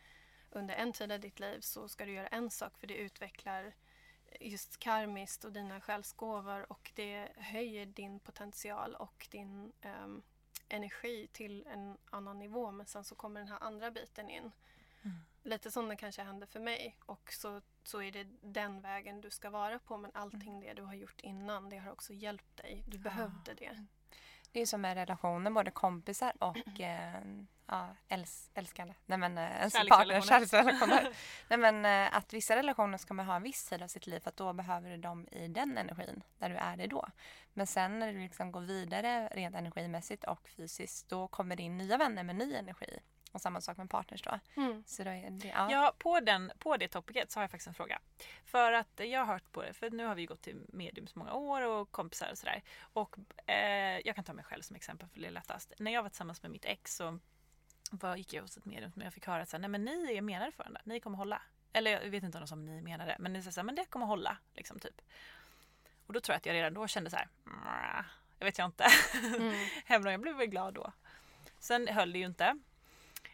under 0.58 0.76
en 0.76 0.93
tid 0.93 1.12
av 1.12 1.20
ditt 1.20 1.39
liv 1.39 1.60
så 1.62 1.88
ska 1.88 2.05
du 2.05 2.12
göra 2.12 2.28
en 2.28 2.49
sak 2.49 2.78
för 2.78 2.88
det 2.88 2.95
utvecklar 2.95 3.74
just 4.39 4.80
karmiskt 4.80 5.45
och 5.45 5.51
dina 5.51 5.82
själsgåvor 5.82 6.72
och 6.72 6.91
det 6.95 7.30
höjer 7.36 7.86
din 7.86 8.20
potential 8.20 8.95
och 8.95 9.28
din 9.32 9.74
ehm, 9.82 10.22
energi 10.70 11.28
till 11.32 11.68
en 11.68 11.97
annan 12.10 12.39
nivå 12.39 12.72
men 12.72 12.86
sen 12.86 13.03
så 13.03 13.16
kommer 13.16 13.39
den 13.39 13.49
här 13.49 13.64
andra 13.64 13.91
biten 13.91 14.30
in. 14.30 14.51
Lite 15.43 15.72
som 15.72 15.89
det 15.89 15.95
kanske 15.95 16.24
hände 16.24 16.47
för 16.47 16.60
mig 16.60 16.97
och 17.05 17.34
så, 17.34 17.62
så 17.84 18.01
är 18.01 18.12
det 18.12 18.28
den 18.41 18.82
vägen 18.82 19.22
du 19.22 19.30
ska 19.30 19.49
vara 19.49 19.80
på 19.80 19.97
men 19.97 20.12
allting 20.14 20.60
det 20.60 20.74
du 20.74 20.82
har 20.82 20.93
gjort 20.93 21.22
innan 21.22 21.70
det 21.70 21.78
har 21.78 21.91
också 21.91 22.14
hjälpt 22.14 22.58
dig. 22.58 22.84
Du 22.88 22.97
behövde 22.97 23.53
det. 23.53 23.86
Det 24.58 24.62
är 24.62 24.66
som 24.66 24.82
med 24.82 24.95
relationer, 24.95 25.51
både 25.51 25.72
kompisar 25.72 26.34
och 26.39 26.58
eh, 26.80 27.22
ja, 27.68 27.95
äls 28.08 28.49
älskande. 28.53 28.93
Nej 29.05 29.18
men 29.18 29.38
eh, 29.38 29.43
ens 29.43 29.74
partner, 29.74 30.22
Kärleksrelationer. 30.22 30.47
kärleksrelationer. 30.47 31.10
Nej 31.47 31.60
men 31.60 31.86
eh, 31.86 32.18
att 32.18 32.34
vissa 32.34 32.55
relationer 32.55 32.97
ska 32.97 33.14
man 33.14 33.26
ha 33.26 33.36
en 33.36 33.43
viss 33.43 33.66
tid 33.66 33.82
av 33.82 33.88
sitt 33.88 34.08
liv 34.08 34.20
för 34.20 34.30
att 34.30 34.38
då 34.38 34.53
behöver 34.53 34.89
du 34.89 34.97
dem 34.97 35.28
i 35.32 35.47
den 35.47 35.78
energin 35.78 36.24
där 36.38 36.49
du 36.49 36.55
är 36.55 36.78
det 36.78 36.88
då. 36.88 37.08
Men 37.53 37.68
sen 37.68 37.99
när 37.99 38.14
du 38.14 38.20
liksom 38.20 38.51
går 38.51 38.62
vidare 38.62 39.28
rent 39.28 39.55
energimässigt 39.55 40.24
och 40.24 40.47
fysiskt 40.49 41.10
då 41.10 41.28
kommer 41.28 41.55
det 41.55 41.64
in 41.64 41.78
nya 41.78 41.97
vänner 41.97 42.24
med 42.24 42.36
ny 42.36 42.55
energi. 42.55 42.99
Och 43.32 43.42
samma 43.42 43.62
sak 43.62 43.78
med 43.78 43.90
partners 43.90 44.22
då. 44.22 44.40
Mm. 44.56 44.84
Så 44.88 45.04
då 45.04 45.10
är 45.10 45.30
det, 45.30 45.48
ja. 45.48 45.72
Ja, 45.72 45.94
på, 45.98 46.20
den, 46.20 46.52
på 46.60 46.78
det 46.78 46.88
topicet 46.88 47.32
så 47.32 47.40
har 47.40 47.44
jag 47.44 47.52
faktiskt 47.52 47.68
en 47.68 47.74
fråga. 47.74 48.00
För 48.46 48.74
att 48.74 48.88
jag 49.00 49.20
har 49.20 49.34
hört 49.34 49.52
på 49.52 49.62
det, 49.64 49.74
för 49.74 49.90
nu 49.90 50.06
har 50.06 50.16
vi 50.16 50.26
gått 50.26 50.42
till 50.42 50.66
medium 50.68 51.08
så 51.08 51.20
många 51.20 51.34
år 51.34 51.62
och 51.62 51.92
kompisar 51.92 52.32
och 52.32 52.38
sådär. 52.38 52.64
Och 52.80 53.18
eh, 53.50 54.00
jag 54.06 54.16
kan 54.16 54.24
ta 54.24 54.34
mig 54.34 54.44
själv 54.46 54.62
som 54.62 54.76
exempel 54.76 55.08
för 55.10 55.20
det 55.20 55.28
är 55.28 55.32
lättast. 55.32 55.74
När 55.80 55.92
jag 55.92 56.04
var 56.04 56.10
tillsammans 56.10 56.42
med 56.42 56.52
mitt 56.52 56.66
ex 56.66 56.96
så 56.96 57.20
var, 57.92 58.16
gick 58.16 58.34
jag 58.34 58.42
hos 58.42 58.58
ett 58.58 58.66
medium 58.66 58.92
som 58.92 59.02
jag 59.02 59.14
fick 59.14 59.28
höra 59.28 59.42
att 59.42 59.50
så 59.50 59.58
här, 59.58 59.62
nej 59.62 59.70
men 59.70 59.86
ni 59.86 60.18
är 60.18 60.22
menade 60.22 60.52
för 60.52 60.58
varandra, 60.58 60.82
ni 60.84 61.00
kommer 61.00 61.18
hålla. 61.18 61.42
Eller 61.74 61.92
jag 61.92 62.10
vet 62.10 62.24
inte 62.24 62.38
om 62.38 62.42
de 62.42 62.48
som 62.48 62.66
ni 62.66 62.82
menade, 62.82 63.16
men 63.20 63.34
ni 63.34 63.42
sa 63.44 63.52
så 63.52 63.60
här, 63.60 63.66
men 63.66 63.76
det 63.76 63.86
kommer 63.86 64.06
hålla. 64.06 64.38
Liksom, 64.54 64.80
typ. 64.80 65.02
Och 66.08 66.14
då 66.14 66.20
tror 66.20 66.34
jag 66.34 66.38
att 66.38 66.46
jag 66.46 66.54
redan 66.54 66.74
då 66.74 66.88
kände 66.88 67.10
så 67.10 67.16
här, 67.16 67.28
"Mwah, 67.44 68.06
jag 68.40 68.46
vet 68.46 68.58
jag 68.58 68.66
inte. 68.66 68.86
Mm. 69.36 69.68
Även 69.88 70.08
om 70.08 70.12
jag 70.12 70.22
blev 70.22 70.36
väl 70.36 70.48
glad 70.48 70.74
då. 70.74 70.92
Sen 71.60 71.88
höll 71.88 72.14
det 72.14 72.20
ju 72.20 72.26
inte. 72.26 72.60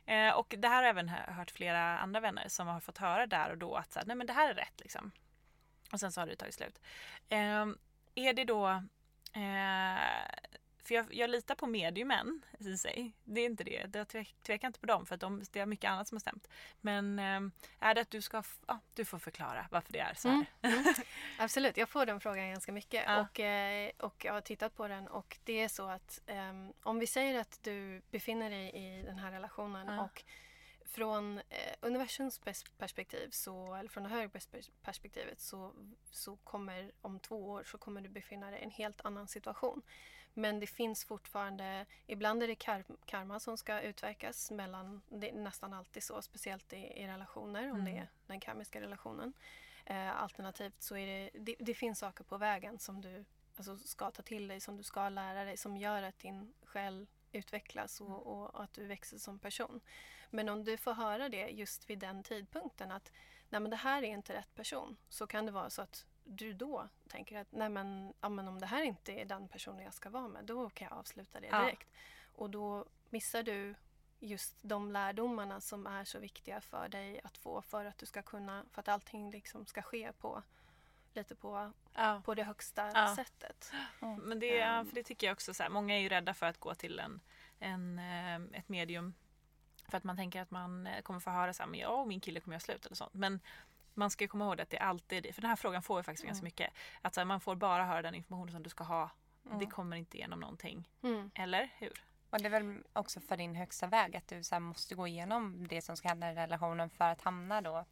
Eh, 0.05 0.29
och 0.29 0.55
det 0.57 0.67
här 0.67 0.75
har 0.75 0.83
jag 0.83 0.89
även 0.89 1.09
hört 1.09 1.51
flera 1.51 1.99
andra 1.99 2.19
vänner 2.19 2.47
som 2.47 2.67
har 2.67 2.79
fått 2.79 2.97
höra 2.97 3.27
där 3.27 3.49
och 3.49 3.57
då 3.57 3.75
att 3.75 3.93
så 3.93 3.99
här, 3.99 4.05
nej 4.05 4.15
men 4.15 4.27
det 4.27 4.33
här 4.33 4.49
är 4.49 4.53
rätt 4.53 4.79
liksom. 4.79 5.11
Och 5.91 5.99
sen 5.99 6.11
så 6.11 6.21
har 6.21 6.27
det 6.27 6.35
tagit 6.35 6.55
slut. 6.55 6.81
Eh, 7.29 7.65
är 8.15 8.33
det 8.33 8.43
då 8.43 8.67
eh, 9.33 9.99
för 10.83 10.95
jag, 10.95 11.13
jag 11.13 11.29
litar 11.29 11.55
på 11.55 11.67
mediumen 11.67 12.41
i 12.59 12.77
sig. 12.77 13.13
Det 13.23 13.41
är 13.41 13.45
inte 13.45 13.63
det. 13.63 13.89
Jag 13.93 14.07
tvek, 14.07 14.35
tvekar 14.43 14.67
inte 14.67 14.79
på 14.79 14.85
dem 14.85 15.05
för 15.05 15.15
att 15.15 15.21
de, 15.21 15.43
det 15.51 15.59
är 15.59 15.65
mycket 15.65 15.89
annat 15.91 16.07
som 16.07 16.15
har 16.15 16.19
stämt. 16.19 16.47
Men 16.81 17.19
eh, 17.19 17.41
är 17.79 17.95
det 17.95 18.01
att 18.01 18.11
du 18.11 18.21
ska, 18.21 18.43
ja, 18.67 18.79
du 18.93 19.05
får 19.05 19.19
förklara 19.19 19.67
varför 19.71 19.93
det 19.93 19.99
är 19.99 20.13
så 20.13 20.29
här. 20.29 20.45
Mm. 20.61 20.83
Absolut, 21.39 21.77
jag 21.77 21.89
får 21.89 22.05
den 22.05 22.19
frågan 22.19 22.49
ganska 22.49 22.71
mycket 22.71 23.03
Ja. 23.07 23.21
och, 23.21 23.39
eh, 23.39 23.91
och 23.99 24.25
jag 24.25 24.33
har 24.33 24.41
tittat 24.41 24.75
på 24.75 24.87
den 24.87 25.07
och 25.07 25.37
det 25.43 25.61
är 25.61 25.67
så 25.67 25.87
att 25.89 26.21
ehm, 26.25 26.73
om 26.83 26.99
vi 26.99 27.07
säger 27.07 27.39
att 27.39 27.59
du 27.63 28.01
befinner 28.11 28.49
dig 28.49 28.71
i 28.75 29.01
den 29.03 29.17
här 29.17 29.31
relationen 29.31 29.87
Ja. 29.87 30.03
och 30.03 30.23
från 30.85 31.37
eh, 31.37 31.73
universums 31.81 32.41
pers- 32.41 32.71
perspektiv, 32.77 33.29
så, 33.31 33.75
eller 33.75 33.89
från 33.89 34.03
det 34.03 34.09
högre 34.09 34.27
pers- 34.27 34.71
perspektivet 34.81 35.41
så, 35.41 35.73
så 36.11 36.35
kommer 36.35 36.91
om 37.01 37.19
två 37.19 37.49
år 37.49 37.63
så 37.63 37.77
kommer 37.77 38.01
du 38.01 38.09
befinna 38.09 38.51
dig 38.51 38.59
i 38.59 38.63
en 38.63 38.71
helt 38.71 39.01
annan 39.05 39.27
situation. 39.27 39.81
Men 40.33 40.59
det 40.59 40.67
finns 40.67 41.05
fortfarande, 41.05 41.85
ibland 42.07 42.43
är 42.43 42.47
det 42.47 42.55
kar- 42.55 42.97
karma 43.05 43.39
som 43.39 43.57
ska 43.57 43.81
utverkas 43.81 44.51
mellan, 44.51 45.01
det 45.09 45.29
är 45.29 45.33
nästan 45.33 45.73
alltid 45.73 46.03
så, 46.03 46.21
speciellt 46.21 46.73
i, 46.73 46.77
i 46.77 47.07
relationer 47.07 47.63
om 47.71 47.79
Mm. 47.79 47.85
det 47.85 47.99
är 47.99 48.07
den 48.27 48.39
karmiska 48.39 48.81
relationen. 48.81 49.33
Eh, 49.85 50.21
alternativt 50.21 50.81
så 50.81 50.97
är 50.97 51.07
det, 51.07 51.29
det, 51.39 51.55
det 51.59 51.73
finns 51.73 51.99
saker 51.99 52.23
på 52.23 52.37
vägen 52.37 52.79
som 52.79 53.01
du 53.01 53.25
alltså, 53.55 53.77
ska 53.77 54.11
ta 54.11 54.21
till 54.21 54.47
dig, 54.47 54.59
som 54.59 54.77
du 54.77 54.83
ska 54.83 55.09
lära 55.09 55.43
dig, 55.43 55.57
som 55.57 55.77
gör 55.77 56.03
att 56.03 56.19
din 56.19 56.53
själ 56.63 57.07
utvecklas 57.31 58.01
och, 58.01 58.27
och 58.27 58.63
att 58.63 58.73
du 58.73 58.85
växer 58.85 59.17
som 59.17 59.39
person. 59.39 59.81
Men 60.29 60.49
om 60.49 60.63
du 60.63 60.77
får 60.77 60.93
höra 60.93 61.29
det 61.29 61.47
just 61.49 61.89
vid 61.89 61.99
den 61.99 62.23
tidpunkten 62.23 62.91
att 62.91 63.11
nej 63.49 63.61
men 63.61 63.71
det 63.71 63.77
här 63.77 64.03
är 64.03 64.07
inte 64.07 64.33
rätt 64.33 64.55
person 64.55 64.97
så 65.09 65.27
kan 65.27 65.45
det 65.45 65.51
vara 65.51 65.69
så 65.69 65.81
att 65.81 66.05
du 66.25 66.53
då 66.53 66.87
tänker 67.07 67.39
att 67.39 67.51
nej 67.51 67.69
men, 67.69 68.13
ja, 68.21 68.29
men 68.29 68.47
om 68.47 68.59
det 68.59 68.65
här 68.65 68.83
inte 68.83 69.11
är 69.13 69.25
den 69.25 69.47
personen 69.47 69.83
jag 69.83 69.93
ska 69.93 70.09
vara 70.09 70.27
med 70.27 70.45
då 70.45 70.69
kan 70.69 70.87
jag 70.91 70.97
avsluta 70.97 71.39
det 71.39 71.47
Ja. 71.47 71.61
direkt. 71.61 71.89
Och 72.35 72.49
då 72.49 72.85
missar 73.09 73.43
du 73.43 73.75
just 74.19 74.55
de 74.61 74.91
lärdomarna 74.91 75.61
som 75.61 75.87
är 75.87 76.05
så 76.05 76.19
viktiga 76.19 76.61
för 76.61 76.87
dig 76.87 77.21
att 77.23 77.37
få 77.37 77.61
för 77.61 77.85
att 77.85 77.97
du 77.97 78.05
ska 78.05 78.21
kunna, 78.21 78.65
för 78.71 78.79
att 78.79 78.87
allting 78.87 79.31
liksom 79.31 79.65
ska 79.65 79.81
ske 79.81 80.11
på 80.13 80.43
lite 81.13 81.35
på, 81.35 81.71
Ja. 81.93 82.21
på 82.25 82.35
det 82.35 82.43
högsta 82.43 82.91
Ja. 82.93 83.15
sättet. 83.15 83.71
Men 83.99 84.39
det, 84.39 84.47
ja, 84.47 84.65
Ehm. 84.65 84.85
för 84.87 84.95
det 84.95 85.03
tycker 85.03 85.27
jag 85.27 85.33
också 85.33 85.53
så 85.53 85.63
här, 85.63 85.69
många 85.69 85.95
är 85.95 85.99
ju 85.99 86.09
rädda 86.09 86.33
för 86.33 86.45
att 86.45 86.57
gå 86.59 86.75
till 86.75 86.99
en, 86.99 87.19
en, 87.59 87.99
eh, 87.99 88.59
ett 88.59 88.69
medium 88.69 89.13
för 89.87 89.97
att 89.97 90.03
man 90.03 90.15
tänker 90.17 90.41
att 90.41 90.51
man 90.51 90.87
eh, 90.87 91.01
kommer 91.01 91.19
få 91.19 91.29
höra 91.29 91.53
så 91.53 91.63
här, 91.63 91.69
men 91.69 91.79
jag 91.79 91.99
och 91.99 92.07
min 92.07 92.19
kille 92.19 92.39
kommer 92.39 92.55
göra 92.55 92.59
slut 92.59 92.85
eller 92.85 92.95
sånt. 92.95 93.13
Men 93.13 93.39
man 93.93 94.09
ska 94.09 94.27
komma 94.27 94.45
ihåg 94.45 94.61
att 94.61 94.69
det 94.69 94.77
alltid, 94.77 95.35
för 95.35 95.41
den 95.41 95.49
här 95.49 95.55
frågan 95.55 95.81
får 95.81 95.97
vi 95.97 96.03
faktiskt 96.03 96.23
mm. 96.23 96.29
ganska 96.29 96.43
mycket. 96.43 96.73
Att 97.01 97.13
så 97.13 97.19
här, 97.19 97.25
man 97.25 97.41
får 97.41 97.55
bara 97.55 97.85
höra 97.85 98.01
den 98.01 98.15
informationen 98.15 98.51
som 98.51 98.63
du 98.63 98.69
ska 98.69 98.83
ha. 98.83 99.09
Mm. 99.45 99.59
Det 99.59 99.65
kommer 99.65 99.97
inte 99.97 100.17
igenom 100.17 100.39
någonting. 100.39 100.89
Mm. 101.03 101.31
Eller 101.35 101.69
hur? 101.77 102.03
Och 102.29 102.39
det 102.39 102.45
är 102.45 102.49
väl 102.49 102.83
också 102.93 103.19
för 103.19 103.37
din 103.37 103.55
högsta 103.55 103.87
väg 103.87 104.15
att 104.15 104.27
du 104.27 104.43
så 104.43 104.59
måste 104.59 104.95
gå 104.95 105.07
igenom 105.07 105.67
det 105.67 105.81
som 105.81 105.97
ska 105.97 106.07
hända 106.07 106.31
i 106.31 106.35
relationen 106.35 106.89
för 106.89 107.09
att 107.09 107.21
hamna 107.21 107.61
då 107.61 107.85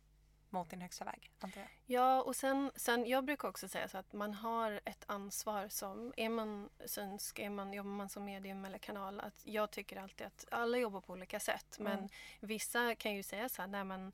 mot 0.49 0.69
din 0.69 0.81
högsta 0.81 1.05
väg. 1.05 1.31
Antar 1.39 1.61
jag. 1.61 1.69
Ja, 1.85 2.21
och 2.21 2.35
sen, 2.35 2.71
sen 2.75 3.07
jag 3.07 3.25
brukar 3.25 3.47
också 3.47 3.67
säga 3.67 3.87
så 3.87 3.97
att 3.97 4.13
man 4.13 4.33
har 4.33 4.81
ett 4.85 5.03
ansvar 5.07 5.67
som, 5.67 6.13
är 6.17 6.29
man 6.29 6.69
synsk, 6.85 7.39
är 7.39 7.49
man, 7.49 7.73
jobbar 7.73 7.91
man 7.91 8.09
som 8.09 8.25
medium 8.25 8.65
eller 8.65 8.77
kanal, 8.77 9.19
att 9.19 9.41
jag 9.43 9.71
tycker 9.71 9.97
alltid 9.97 10.27
att 10.27 10.45
alla 10.51 10.77
jobbar 10.77 11.01
på 11.01 11.13
olika 11.13 11.39
sätt. 11.39 11.77
Men 11.79 11.97
mm. 11.97 12.09
vissa 12.39 12.95
kan 12.95 13.15
ju 13.15 13.23
säga 13.23 13.49
så 13.49 13.61
här, 13.61 13.69
nej 13.69 13.83
men 13.83 14.11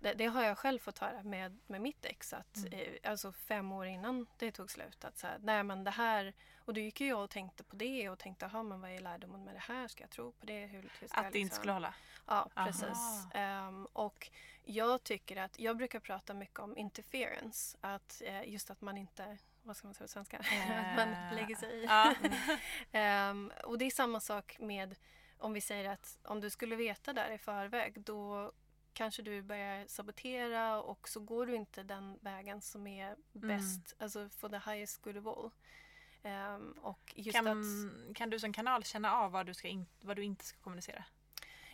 det, 0.00 0.14
det, 0.14 0.26
har 0.26 0.42
jag 0.42 0.58
själv 0.58 0.78
fått 0.78 0.98
höra 0.98 1.22
med, 1.22 1.58
med 1.66 1.80
mitt 1.80 2.04
ex. 2.04 2.32
Att, 2.32 2.56
mm. 2.56 2.72
eh, 2.72 3.10
alltså 3.10 3.32
fem 3.32 3.72
år 3.72 3.86
innan 3.86 4.26
det 4.38 4.52
tog 4.52 4.70
slut. 4.70 5.04
Att 5.04 5.18
så 5.18 5.26
här, 5.26 5.38
nej 5.42 5.62
men 5.62 5.84
det 5.84 5.90
här, 5.90 6.34
och 6.64 6.74
då 6.74 6.80
gick 6.80 7.00
ju 7.00 7.08
jag 7.08 7.24
och 7.24 7.30
tänkte 7.30 7.64
på 7.64 7.76
det 7.76 8.08
och 8.08 8.18
tänkte, 8.18 8.46
aha, 8.46 8.62
men 8.62 8.80
vad 8.80 8.90
är 8.90 9.00
lärdomen 9.00 9.44
med 9.44 9.54
det 9.54 9.60
här? 9.60 9.88
Ska 9.88 10.02
jag 10.02 10.10
tro 10.10 10.32
på 10.32 10.46
det? 10.46 10.66
Hur, 10.66 10.82
hur 10.82 10.82
att 10.82 10.92
det 11.00 11.22
liksom... 11.22 11.40
inte 11.40 11.54
skulle 11.54 11.72
hålla? 11.72 11.94
Ja, 12.26 12.48
precis. 12.54 13.26
Um, 13.34 13.86
och 13.92 14.30
jag 14.64 15.02
tycker 15.02 15.36
att, 15.36 15.58
jag 15.58 15.76
brukar 15.76 16.00
prata 16.00 16.34
mycket 16.34 16.58
om 16.58 16.78
interference. 16.78 17.78
Att 17.80 18.22
uh, 18.26 18.48
just 18.48 18.70
att 18.70 18.80
man 18.80 18.96
inte 18.96 19.38
vad 19.62 19.76
ska 19.76 19.88
man 19.88 19.94
säga 19.94 20.06
på 20.06 20.12
svenska? 20.12 20.38
att 20.38 20.96
man 20.96 21.12
eh, 21.12 21.34
lägger 21.34 21.56
sig 21.56 21.84
i. 21.84 23.30
um, 23.30 23.52
och 23.64 23.78
det 23.78 23.84
är 23.84 23.90
samma 23.90 24.20
sak 24.20 24.56
med 24.58 24.96
om 25.38 25.52
vi 25.52 25.60
säger 25.60 25.90
att 25.90 26.18
om 26.24 26.40
du 26.40 26.50
skulle 26.50 26.76
veta 26.76 27.12
där 27.12 27.30
i 27.30 27.38
förväg 27.38 28.00
då 28.00 28.52
kanske 28.92 29.22
du 29.22 29.42
börjar 29.42 29.86
sabotera 29.86 30.82
och 30.82 31.08
så 31.08 31.20
går 31.20 31.46
du 31.46 31.54
inte 31.54 31.82
den 31.82 32.18
vägen 32.20 32.60
som 32.60 32.86
är 32.86 33.06
mm. 33.06 33.18
bäst, 33.32 33.92
mm. 33.92 34.04
alltså 34.04 34.28
for 34.28 34.48
the 34.48 34.70
highest 34.70 35.02
good 35.02 35.16
of 35.16 35.26
all. 35.26 35.50
Um, 36.22 36.72
och 36.72 37.14
just 37.16 37.36
kan, 37.36 37.46
att, 37.46 38.16
kan 38.16 38.30
du 38.30 38.40
som 38.40 38.52
kanal 38.52 38.84
känna 38.84 39.16
av 39.16 39.32
vad 39.32 39.46
du, 39.46 39.54
ska 39.54 39.68
in, 39.68 39.86
vad 40.00 40.16
du 40.16 40.24
inte 40.24 40.44
ska 40.44 40.58
kommunicera? 40.58 41.04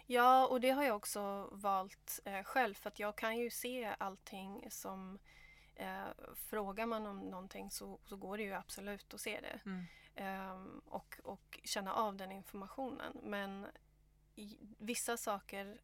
Ja, 0.07 0.47
och 0.47 0.61
det 0.61 0.71
har 0.71 0.85
jag 0.85 0.97
också 0.97 1.49
valt 1.53 2.21
eh, 2.25 2.43
själv 2.43 2.75
för 2.75 2.89
att 2.89 2.99
jag 2.99 3.17
kan 3.17 3.39
ju 3.39 3.51
se 3.51 3.95
allting 3.99 4.67
som 4.71 5.19
eh, 5.75 6.05
Frågar 6.35 6.87
man 6.87 7.07
om 7.07 7.21
någonting 7.21 7.71
så, 7.71 7.99
så 8.05 8.17
går 8.17 8.37
det 8.37 8.43
ju 8.43 8.53
absolut 8.53 9.15
att 9.15 9.21
se 9.21 9.41
det. 9.41 9.61
Mm. 9.65 9.87
Um, 10.51 10.83
och, 10.87 11.21
och 11.25 11.61
känna 11.65 11.95
av 11.95 12.17
den 12.17 12.33
informationen. 12.33 13.21
Men 13.23 13.67
i, 14.35 14.59
vissa 14.79 15.17
saker 15.17 15.81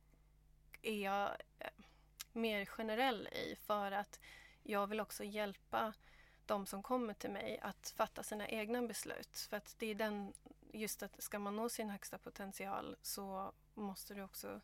är 0.82 1.04
jag 1.04 1.36
eh, 1.58 1.70
mer 2.32 2.64
generell 2.64 3.26
i 3.26 3.56
för 3.66 3.92
att 3.92 4.20
jag 4.62 4.86
vill 4.86 5.00
också 5.00 5.24
hjälpa 5.24 5.92
de 6.46 6.66
som 6.66 6.82
kommer 6.82 7.14
till 7.14 7.30
mig 7.30 7.58
att 7.62 7.94
fatta 7.96 8.22
sina 8.22 8.48
egna 8.48 8.82
beslut. 8.82 9.46
För 9.50 9.56
att 9.56 9.74
det 9.78 9.86
är 9.86 9.94
den, 9.94 10.32
just 10.72 11.02
att 11.02 11.22
ska 11.22 11.38
man 11.38 11.56
nå 11.56 11.68
sin 11.68 11.90
högsta 11.90 12.18
potential 12.18 12.96
så 13.02 13.52
måste 13.74 14.14
du 14.14 14.22
också 14.22 14.60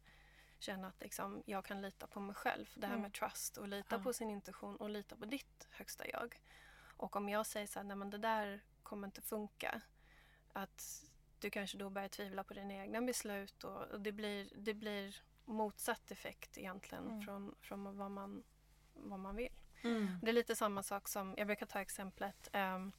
känna 0.58 0.88
att 0.88 1.00
liksom, 1.00 1.42
jag 1.46 1.64
kan 1.64 1.82
lita 1.82 2.06
på 2.06 2.20
mig 2.20 2.34
själv. 2.34 2.66
Det 2.74 2.86
här 2.86 2.94
mm. 2.94 3.02
med 3.02 3.12
trust 3.12 3.56
och 3.56 3.68
lita 3.68 3.96
ja. 3.96 4.02
på 4.02 4.12
sin 4.12 4.30
intuition 4.30 4.76
och 4.76 4.90
lita 4.90 5.16
på 5.16 5.24
ditt 5.24 5.68
högsta 5.70 6.08
jag. 6.08 6.40
Och 6.96 7.16
om 7.16 7.28
jag 7.28 7.46
säger 7.46 7.66
så 7.66 7.78
här, 7.78 7.84
nej 7.84 7.96
men 7.96 8.10
det 8.10 8.18
där 8.18 8.60
kommer 8.82 9.06
inte 9.06 9.22
funka. 9.22 9.80
Att 10.52 11.04
du 11.38 11.50
kanske 11.50 11.78
då 11.78 11.90
börjar 11.90 12.08
tvivla 12.08 12.44
på 12.44 12.54
dina 12.54 12.74
egna 12.74 13.00
beslut 13.00 13.64
och 13.64 14.00
det 14.00 14.12
blir, 14.12 14.48
det 14.56 14.74
blir 14.74 15.16
motsatt 15.48 16.10
effekt 16.10 16.58
egentligen 16.58 17.06
mm. 17.06 17.22
från, 17.22 17.54
från 17.60 17.96
vad, 17.96 18.10
man, 18.10 18.42
vad 18.94 19.18
man 19.18 19.36
vill. 19.36 19.52
Mm. 19.82 20.18
Det 20.22 20.28
är 20.28 20.32
lite 20.32 20.56
samma 20.56 20.82
sak 20.82 21.08
som, 21.08 21.34
jag 21.38 21.46
brukar 21.46 21.66
ta 21.66 21.80
exemplet 21.80 22.48
um, 22.52 22.92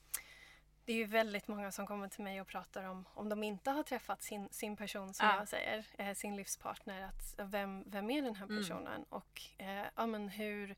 det 0.89 0.93
är 0.93 0.97
ju 0.97 1.05
väldigt 1.05 1.47
många 1.47 1.71
som 1.71 1.87
kommer 1.87 2.07
till 2.07 2.23
mig 2.23 2.41
och 2.41 2.47
pratar 2.47 2.83
om 2.83 3.05
om 3.13 3.29
de 3.29 3.43
inte 3.43 3.71
har 3.71 3.83
träffat 3.83 4.23
sin, 4.23 4.49
sin 4.51 4.75
person 4.75 5.13
som 5.13 5.27
ja. 5.27 5.35
jag 5.37 5.47
säger, 5.47 5.85
eh, 5.97 6.13
sin 6.13 6.35
livspartner. 6.35 7.01
Att, 7.01 7.35
vem, 7.37 7.83
vem 7.87 8.09
är 8.09 8.21
den 8.21 8.35
här 8.35 8.45
mm. 8.45 8.57
personen 8.57 8.87
mm. 8.87 9.05
och 9.09 9.41
eh, 9.57 9.85
ja, 9.95 10.05
men 10.05 10.29
hur, 10.29 10.75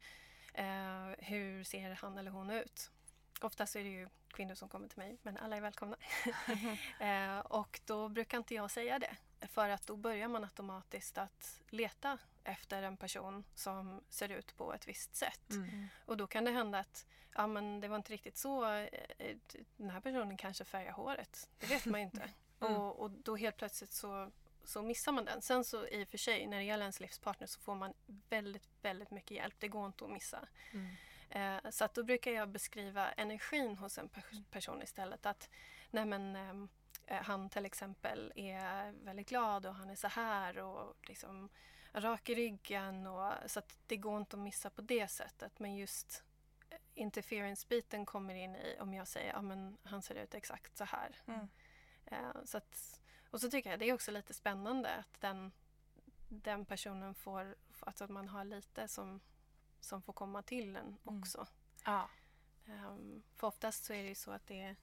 eh, 0.54 1.08
hur 1.18 1.64
ser 1.64 1.92
han 1.92 2.18
eller 2.18 2.32
hon 2.32 2.50
ut? 2.50 2.92
Oftast 3.42 3.76
är 3.76 3.84
det 3.84 3.90
ju 3.90 4.10
kvinnor 4.28 4.56
som 4.56 4.70
kommer 4.70 4.88
till 4.88 4.98
mig 5.00 5.18
men 5.22 5.38
alla 5.38 5.58
är 5.58 5.62
välkomna. 5.62 5.98
eh, 7.00 7.40
och 7.40 7.80
då 7.86 8.10
brukar 8.10 8.38
inte 8.38 8.56
jag 8.56 8.72
säga 8.72 9.00
det 9.00 9.16
för 9.48 9.70
att 9.70 9.88
då 9.88 9.96
börjar 9.96 10.28
man 10.28 10.44
automatiskt 10.44 11.18
att 11.18 11.62
leta 11.70 12.18
efter 12.44 12.84
en 12.84 12.98
person 12.98 13.44
som 13.56 14.02
ser 14.10 14.30
ut 14.30 14.58
på 14.58 14.74
ett 14.74 14.88
visst 14.88 15.16
sätt. 15.16 15.52
Mm. 15.52 15.88
Och 16.06 16.18
då 16.18 16.28
kan 16.28 16.46
det 16.46 16.52
hända 16.52 16.80
att 16.80 17.06
ja, 17.36 17.48
men 17.48 17.80
det 17.80 17.88
var 17.88 17.96
inte 17.96 18.14
riktigt 18.14 18.38
så. 18.38 18.66
Eh, 18.66 18.88
eh, 19.18 19.38
den 19.78 19.90
här 19.90 20.00
personen 20.00 20.38
kanske 20.38 20.66
färgar 20.66 20.92
håret. 20.92 21.50
Det 21.60 21.68
vet 21.68 21.86
man 21.86 22.02
inte. 22.02 22.30
Mm. 22.64 22.74
Och, 22.74 23.00
och 23.00 23.12
då 23.12 23.36
helt 23.36 23.58
plötsligt 23.58 23.94
så, 23.94 24.32
så 24.64 24.82
missar 24.82 25.12
man 25.12 25.26
den. 25.26 25.42
Sen 25.42 25.64
så 25.64 25.88
i 25.88 26.04
och 26.04 26.08
för 26.08 26.18
sig 26.18 26.48
när 26.48 26.58
det 26.58 26.64
gäller 26.64 26.84
ens 26.84 27.00
livspartner 27.00 27.48
så 27.48 27.60
får 27.60 27.76
man 27.76 27.94
väldigt, 28.30 28.70
väldigt 28.82 29.12
mycket 29.12 29.32
hjälp. 29.32 29.56
Det 29.60 29.68
går 29.68 29.86
inte 29.86 30.06
att 30.06 30.12
missa. 30.12 30.48
Mm. 30.72 30.96
Eh, 31.30 31.72
så 31.72 31.86
att 31.86 31.94
då 31.94 32.04
brukar 32.04 32.32
jag 32.32 32.50
beskriva 32.50 33.12
energin 33.12 33.78
hos 33.78 33.98
en 33.98 34.10
person 34.52 34.82
istället. 34.82 35.26
Att 35.26 35.50
nej 35.92 36.06
men, 36.06 36.36
Eh, 36.36 36.54
han 37.08 37.50
till 37.50 37.66
exempel 37.66 38.34
är 38.36 38.92
väldigt 38.92 39.30
glad 39.30 39.66
och 39.66 39.76
han 39.76 39.90
är 39.90 39.96
så 39.96 40.08
här 40.08 40.58
och 40.58 40.96
liksom 41.08 41.50
rak 41.94 42.30
i 42.30 42.36
ryggen. 42.36 43.08
Och, 43.08 43.34
så 43.46 43.62
det 43.88 43.98
går 43.98 44.18
inte 44.18 44.36
att 44.36 44.42
missa 44.42 44.70
på 44.70 44.82
det 44.82 45.08
sättet. 45.08 45.60
Men 45.60 45.76
just 45.76 46.24
eh, 46.70 46.78
interference-biten 46.94 48.06
kommer 48.06 48.36
in 48.36 48.56
i 48.56 48.78
om 48.80 48.94
jag 48.94 49.08
säger 49.08 49.34
att 49.34 49.44
ja, 49.44 49.72
han 49.84 50.02
ser 50.02 50.16
ut 50.16 50.34
exakt 50.34 50.78
så 50.78 50.84
här. 50.84 51.18
Mm. 51.26 51.48
Uh, 52.12 52.44
så 52.46 52.58
att, 52.58 53.02
och 53.30 53.42
så 53.42 53.50
tycker 53.50 53.70
jag 53.70 53.80
det 53.80 53.90
är 53.90 53.94
också 53.94 54.12
lite 54.12 54.34
spännande 54.34 54.96
att 54.96 55.22
den, 55.22 55.52
den 56.30 56.66
personen 56.66 57.16
får, 57.16 57.56
alltså 57.80 58.04
att 58.04 58.10
man 58.10 58.28
har 58.28 58.44
lite 58.44 58.88
som, 58.88 59.20
som 59.80 60.02
får 60.02 60.14
komma 60.14 60.42
till 60.42 60.76
en 60.76 60.98
mm. 61.08 61.20
också. 61.20 61.38
Mm. 61.38 61.50
Ja. 61.86 62.10
Um, 62.66 63.24
för 63.36 63.48
oftast 63.48 63.84
så 63.84 63.94
är 63.94 64.04
det 64.04 64.10
ju 64.10 64.16
så 64.16 64.32
att 64.32 64.48
det 64.48 64.62
är 64.62 64.76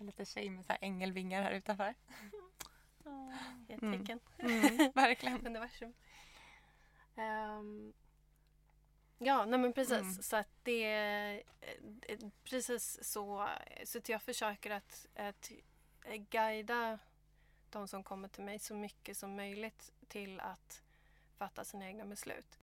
en 0.00 0.06
liten 0.06 0.26
tjej 0.26 0.50
med 0.50 0.66
så 0.66 0.72
här 0.72 0.78
ängelvingar 0.82 1.42
här 1.42 1.52
utanför. 1.52 1.94
Oh, 3.04 3.34
ett 3.68 3.80
tecken. 3.80 4.20
Mm. 4.38 4.64
Mm, 4.64 4.92
verkligen. 4.94 5.46
Universum. 5.46 5.94
Um, 7.16 7.92
ja, 9.18 9.44
nej 9.44 9.58
men 9.58 9.72
precis. 9.72 10.00
Mm. 10.00 10.12
Så 10.12 10.36
att 10.36 10.48
det 10.62 10.84
är 10.84 11.42
eh, 12.08 12.18
precis 12.44 12.98
så. 13.02 13.48
Så 13.84 13.98
att 13.98 14.08
jag 14.08 14.22
försöker 14.22 14.70
att, 14.70 15.06
att 15.14 15.52
guida 16.30 16.98
de 17.70 17.88
som 17.88 18.02
kommer 18.02 18.28
till 18.28 18.44
mig 18.44 18.58
så 18.58 18.74
mycket 18.74 19.16
som 19.16 19.36
möjligt 19.36 19.92
till 20.08 20.40
att 20.40 20.82
fatta 21.36 21.64
sina 21.64 21.86
egna 21.86 22.04
beslut. 22.04 22.58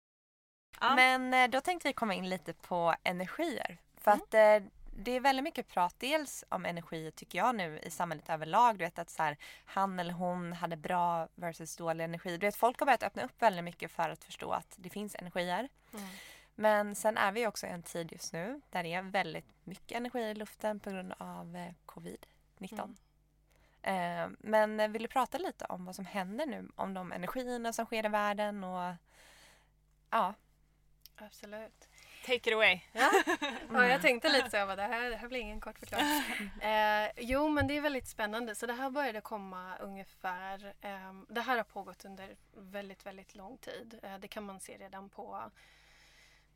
Ja. 0.79 0.95
Men 0.95 1.33
eh, 1.33 1.49
då 1.49 1.61
tänkte 1.61 1.87
vi 1.87 1.93
komma 1.93 2.13
in 2.13 2.29
lite 2.29 2.53
på 2.53 2.95
energier. 3.03 3.77
För 3.95 4.11
mm. 4.11 4.23
att 4.23 4.33
eh, 4.33 4.69
det 4.99 5.11
är 5.11 5.19
väldigt 5.19 5.43
mycket 5.43 5.67
prat 5.67 5.95
dels 5.97 6.43
om 6.49 6.65
energi 6.65 7.11
tycker 7.11 7.37
jag 7.37 7.55
nu 7.55 7.79
i 7.83 7.89
samhället 7.89 8.29
överlag. 8.29 8.77
Du 8.77 8.85
vet 8.85 8.99
att 8.99 9.09
så 9.09 9.23
här, 9.23 9.37
han 9.65 9.99
eller 9.99 10.13
hon 10.13 10.53
hade 10.53 10.77
bra 10.77 11.27
versus 11.35 11.75
dålig 11.75 12.03
energi. 12.03 12.37
Du 12.37 12.47
vet 12.47 12.55
folk 12.55 12.79
har 12.79 12.85
börjat 12.85 13.03
öppna 13.03 13.23
upp 13.23 13.41
väldigt 13.41 13.63
mycket 13.63 13.91
för 13.91 14.09
att 14.09 14.23
förstå 14.23 14.51
att 14.51 14.75
det 14.77 14.89
finns 14.89 15.15
energier. 15.15 15.69
Mm. 15.93 16.05
Men 16.55 16.95
sen 16.95 17.17
är 17.17 17.31
vi 17.31 17.47
också 17.47 17.67
i 17.67 17.69
en 17.69 17.83
tid 17.83 18.11
just 18.11 18.33
nu 18.33 18.61
där 18.69 18.83
det 18.83 18.93
är 18.93 19.01
väldigt 19.01 19.45
mycket 19.63 19.97
energi 19.97 20.19
i 20.19 20.33
luften 20.33 20.79
på 20.79 20.89
grund 20.89 21.13
av 21.17 21.55
eh, 21.55 21.73
covid-19. 21.85 22.95
Mm. 23.81 24.31
Eh, 24.31 24.37
men 24.39 24.91
vill 24.91 25.01
du 25.01 25.07
prata 25.07 25.37
lite 25.37 25.65
om 25.65 25.85
vad 25.85 25.95
som 25.95 26.05
händer 26.05 26.45
nu? 26.45 26.69
Om 26.75 26.93
de 26.93 27.11
energierna 27.11 27.73
som 27.73 27.85
sker 27.85 28.05
i 28.05 28.09
världen 28.09 28.63
och 28.63 28.95
ja. 30.09 30.33
Absolut. 31.15 31.87
Take 32.25 32.49
it 32.49 32.53
away. 32.53 32.79
Ja, 32.93 33.11
ja 33.73 33.87
jag 33.87 34.01
tänkte 34.01 34.29
lite 34.29 34.49
så. 34.49 34.57
Jag 34.57 34.67
bara, 34.67 34.75
det, 34.75 34.81
här, 34.81 35.09
det 35.09 35.15
här 35.15 35.27
blir 35.27 35.39
ingen 35.39 35.61
kort 35.61 35.79
förklaring. 35.79 36.05
Eh, 36.61 37.09
jo, 37.17 37.49
men 37.49 37.67
det 37.67 37.77
är 37.77 37.81
väldigt 37.81 38.07
spännande. 38.07 38.55
Så 38.55 38.65
det 38.65 38.73
här 38.73 38.89
började 38.89 39.21
komma 39.21 39.77
ungefär... 39.77 40.73
Eh, 40.81 41.13
det 41.29 41.41
här 41.41 41.57
har 41.57 41.63
pågått 41.63 42.05
under 42.05 42.35
väldigt, 42.55 43.05
väldigt 43.05 43.35
lång 43.35 43.57
tid. 43.57 43.99
Eh, 44.03 44.17
det 44.19 44.27
kan 44.27 44.43
man 44.43 44.59
se 44.59 44.77
redan 44.77 45.09
på 45.09 45.51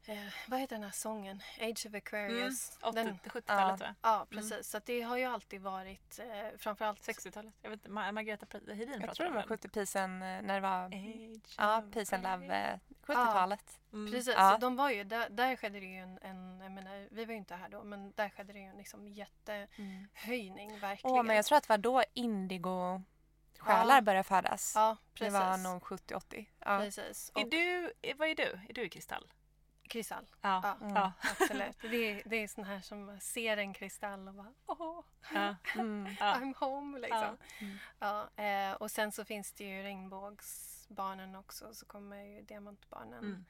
Eh, 0.06 0.18
vad 0.48 0.60
heter 0.60 0.76
den 0.76 0.84
här 0.84 0.92
sången? 0.92 1.42
Age 1.60 1.86
of 1.88 1.94
Aquarius. 1.94 2.80
Mm, 2.84 3.18
70-talet 3.24 3.82
ja, 3.82 3.96
ja, 4.02 4.28
precis. 4.30 4.52
Mm. 4.52 4.64
Så 4.64 4.80
det 4.86 5.02
har 5.02 5.18
ju 5.18 5.24
alltid 5.24 5.62
varit 5.62 6.20
eh, 6.20 6.58
framförallt 6.58 7.00
60-talet. 7.08 7.54
Jag 7.62 7.70
vet 7.70 7.88
Margareta 7.88 8.60
Hedin 8.74 9.02
Jag 9.02 9.16
tror 9.16 9.28
det 9.28 9.34
var 9.34 9.44
70 9.44 9.70
Peace 9.70 10.04
and, 10.04 10.14
eh, 10.14 10.28
när 10.28 10.54
det 10.54 10.60
var 10.60 10.86
Age 10.86 11.56
ja, 11.58 11.84
Peace 11.94 12.16
and 12.16 12.24
Love 12.24 12.80
70-talet. 13.06 13.80
Eh, 13.92 13.94
mm. 13.94 14.12
Precis, 14.12 14.34
ja. 14.38 14.58
de 14.58 14.76
var 14.76 14.90
ju, 14.90 15.04
där, 15.04 15.30
där 15.30 15.56
skedde 15.56 15.80
det 15.80 15.86
ju 15.86 15.98
en, 15.98 16.20
en, 16.22 16.60
jag 16.62 16.72
menar, 16.72 17.08
vi 17.12 17.26
var 17.26 17.32
ju 17.32 17.38
inte 17.38 17.56
här 17.56 17.70
då, 17.70 17.84
men 17.84 18.14
där 18.16 18.30
skedde 18.30 18.54
det 18.54 18.60
ju 18.60 18.66
en 18.66 18.78
liksom 18.78 19.08
jättehöjning 19.08 20.70
mm. 20.70 20.80
verkligen. 20.80 21.16
Åh, 21.16 21.24
men 21.24 21.36
jag 21.36 21.46
tror 21.46 21.58
att 21.58 21.64
det 21.64 21.70
var 21.70 21.78
då 21.78 22.04
Indigo 22.14 23.02
själar 23.58 23.96
Ja. 23.96 24.02
började 24.02 24.24
födas. 24.24 24.74
Ja, 24.76 24.98
det 25.14 25.20
precis. 25.20 25.34
var 25.34 25.58
nog 25.58 25.82
70-80. 25.82 26.46
Ja. 26.60 26.80
Precis. 26.80 27.32
Är 27.36 27.44
Och 27.44 27.50
du, 27.50 27.94
är- 28.02 28.14
vad 28.14 28.28
är 28.28 28.36
du? 28.36 28.60
Är 28.70 28.74
du 28.74 28.90
kristall? 28.90 29.28
Kristall. 29.92 30.26
Ja. 30.42 30.62
Ja, 30.64 30.78
Mm. 30.82 30.96
Ja. 30.96 31.12
absolut. 31.22 31.78
Det 31.82 31.96
är, 32.12 32.22
det 32.26 32.36
är 32.36 32.48
sån 32.48 32.64
här 32.64 32.80
som 32.80 33.20
ser 33.20 33.58
en 33.58 33.74
kristall 33.74 34.28
och 34.28 34.34
bara 34.34 34.54
åh, 34.66 35.04
Ja. 35.34 35.56
Mm. 35.76 36.16
Ja. 36.20 36.34
I'm 36.42 36.54
home 36.60 37.00
liksom. 37.00 37.38
Mm. 37.60 37.78
Ja, 38.00 38.30
eh, 38.44 38.74
och 38.74 38.92
sen 38.92 39.12
så 39.12 39.26
finns 39.26 39.54
det 39.54 39.64
ju 39.64 39.84
regnbågsbarnen 39.84 41.36
också, 41.36 41.74
så 41.74 41.86
kommer 41.86 42.24
ju 42.24 42.42
diamantbarnen. 42.42 43.24
Mm. 43.24 43.46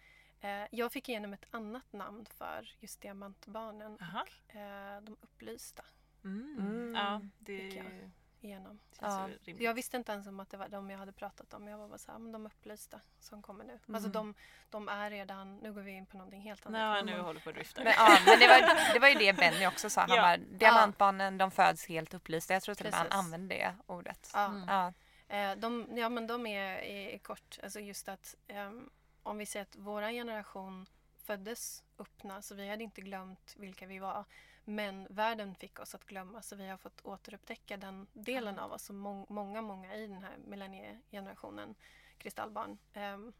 Eh, 0.64 0.68
jag 0.72 0.92
fick 0.92 1.10
igenom 1.10 1.34
ett 1.34 1.46
annat 1.52 1.94
namn 1.94 2.26
för 2.26 2.76
just 2.80 3.02
diamantbarnen 3.02 3.98
Aha. 4.02 4.22
och 4.22 4.56
eh, 4.56 5.02
de 5.02 5.18
upplysta 5.22 5.84
Mm. 6.24 6.58
Mm. 6.60 6.96
Ja, 6.96 7.22
det 7.39 7.72
känns 7.72 8.14
igenom. 8.44 8.80
Ja. 9.02 9.30
Jag 9.46 9.74
visste 9.74 9.98
inte 9.98 10.12
ens 10.12 10.28
om 10.28 10.39
att 10.39 10.50
det 10.50 10.58
var 10.58 10.68
de 10.70 10.89
jag 10.89 10.98
hade 10.98 11.12
pratat 11.12 11.54
om. 11.54 11.68
Jag 11.68 11.78
var 11.78 11.88
bara 11.88 11.98
så 11.98 12.12
här, 12.12 12.20
men 12.20 12.32
de 12.32 12.46
upplysta 12.46 13.02
som 13.20 13.42
kommer 13.42 13.64
nu. 13.64 13.74
Alltså 13.74 14.10
Mm. 14.10 14.12
de, 14.12 14.34
de 14.70 14.89
är 14.89 15.10
redan, 15.10 15.58
nu 15.58 15.74
går 15.74 15.82
vi 15.82 15.92
in 15.92 16.06
på 16.06 16.18
någonting 16.18 16.42
helt 16.42 16.66
annat. 16.66 17.06
Nej, 17.06 17.16
nu 17.16 17.22
håller 17.22 17.39
på 17.39 17.50
att 17.50 17.56
drifta. 17.56 17.84
Men, 17.84 17.94
ja, 17.98 18.18
men 18.26 18.39
det, 18.39 18.48
var, 18.48 18.94
det 18.94 19.00
var 19.00 19.08
ju 19.08 19.16
det 19.16 19.34
Benny 19.34 19.68
också 19.68 19.89
sa. 19.89 20.02
Han 20.02 20.10
Ja. 20.10 20.22
bara, 20.22 20.38
diamantbarnen 20.38 21.38
de 21.38 21.52
föds 21.52 21.86
helt 21.88 22.14
upplysta. 22.14 22.54
Jag 22.54 22.64
tror 22.64 22.76
till 22.76 22.86
och 22.86 22.92
med 22.92 23.00
han 23.00 23.12
använde 23.12 23.56
det 23.56 23.76
ordet. 23.88 24.32
Ja. 24.34 24.46
Mm. 24.46 24.68
Ja. 24.68 24.94
Eh, 25.36 25.56
de, 25.56 25.88
ja 25.98 26.10
men 26.10 26.28
de 26.28 26.46
är 26.48 26.82
i, 26.82 27.14
i 27.14 27.20
kort, 27.20 27.60
alltså 27.64 27.80
just 27.80 28.10
att 28.10 28.36
ehm, 28.48 28.89
om 29.24 29.38
vi 29.38 29.46
säger 29.46 29.64
att 29.64 29.76
våra 29.76 30.12
generation 30.12 30.86
föddes 31.24 31.84
öppna 32.00 32.42
så 32.42 32.56
vi 32.56 32.70
hade 32.70 32.84
inte 32.84 33.02
glömt 33.02 33.56
vilka 33.58 33.86
vi 33.86 34.00
var. 34.00 34.26
Men 34.72 35.08
världen 35.10 35.56
fick 35.56 35.80
oss 35.80 35.96
att 35.96 36.06
glömma 36.06 36.42
så 36.42 36.56
vi 36.56 36.68
har 36.68 36.78
fått 36.78 37.06
återupptäcka 37.06 37.78
den 37.78 38.08
delen 38.14 38.60
av 38.60 38.72
oss 38.72 38.84
som 38.84 38.98
må- 38.98 39.26
många, 39.30 39.62
många 39.62 39.96
i 39.96 40.08
den 40.08 40.24
här 40.24 40.38
millenniegenerationen 40.38 41.76
kristallbarn 42.18 42.78
ehm, 42.94 43.34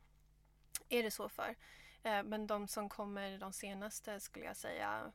är 0.90 1.04
det 1.04 1.12
så 1.12 1.30
för. 1.30 1.56
Eh, 2.04 2.24
men 2.24 2.48
de 2.48 2.68
som 2.68 2.90
kommer 2.90 3.38
de 3.38 3.54
senaste 3.54 4.20
skulle 4.20 4.46
jag 4.46 4.58
säga, 4.58 5.12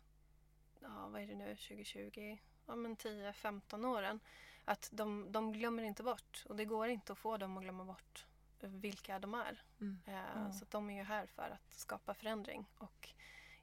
ja 0.81 1.09
vad 1.09 1.23
är 1.23 1.27
det 1.27 1.35
nu, 1.35 1.57
2020, 1.57 2.39
ja 2.67 2.77
men 2.77 2.97
10-15 2.97 3.87
åren 3.87 4.21
att 4.65 4.89
de, 4.93 5.33
de 5.33 5.53
glömmer 5.53 5.83
inte 5.83 6.03
bort 6.03 6.45
och 6.49 6.57
det 6.57 6.65
går 6.65 6.89
inte 6.89 7.13
att 7.13 7.19
få 7.19 7.37
dem 7.37 7.57
att 7.57 7.63
glömma 7.63 7.85
bort 7.85 8.27
vilka 8.61 9.19
de 9.19 9.35
är. 9.35 9.63
Mm. 9.81 9.99
Eh, 10.07 10.37
Mm. 10.37 10.53
Så 10.53 10.65
de 10.71 10.91
är 10.91 10.95
ju 10.95 11.03
här 11.03 11.27
för 11.27 11.51
att 11.51 11.75
skapa 11.75 12.15
förändring 12.15 12.67
och 12.79 13.09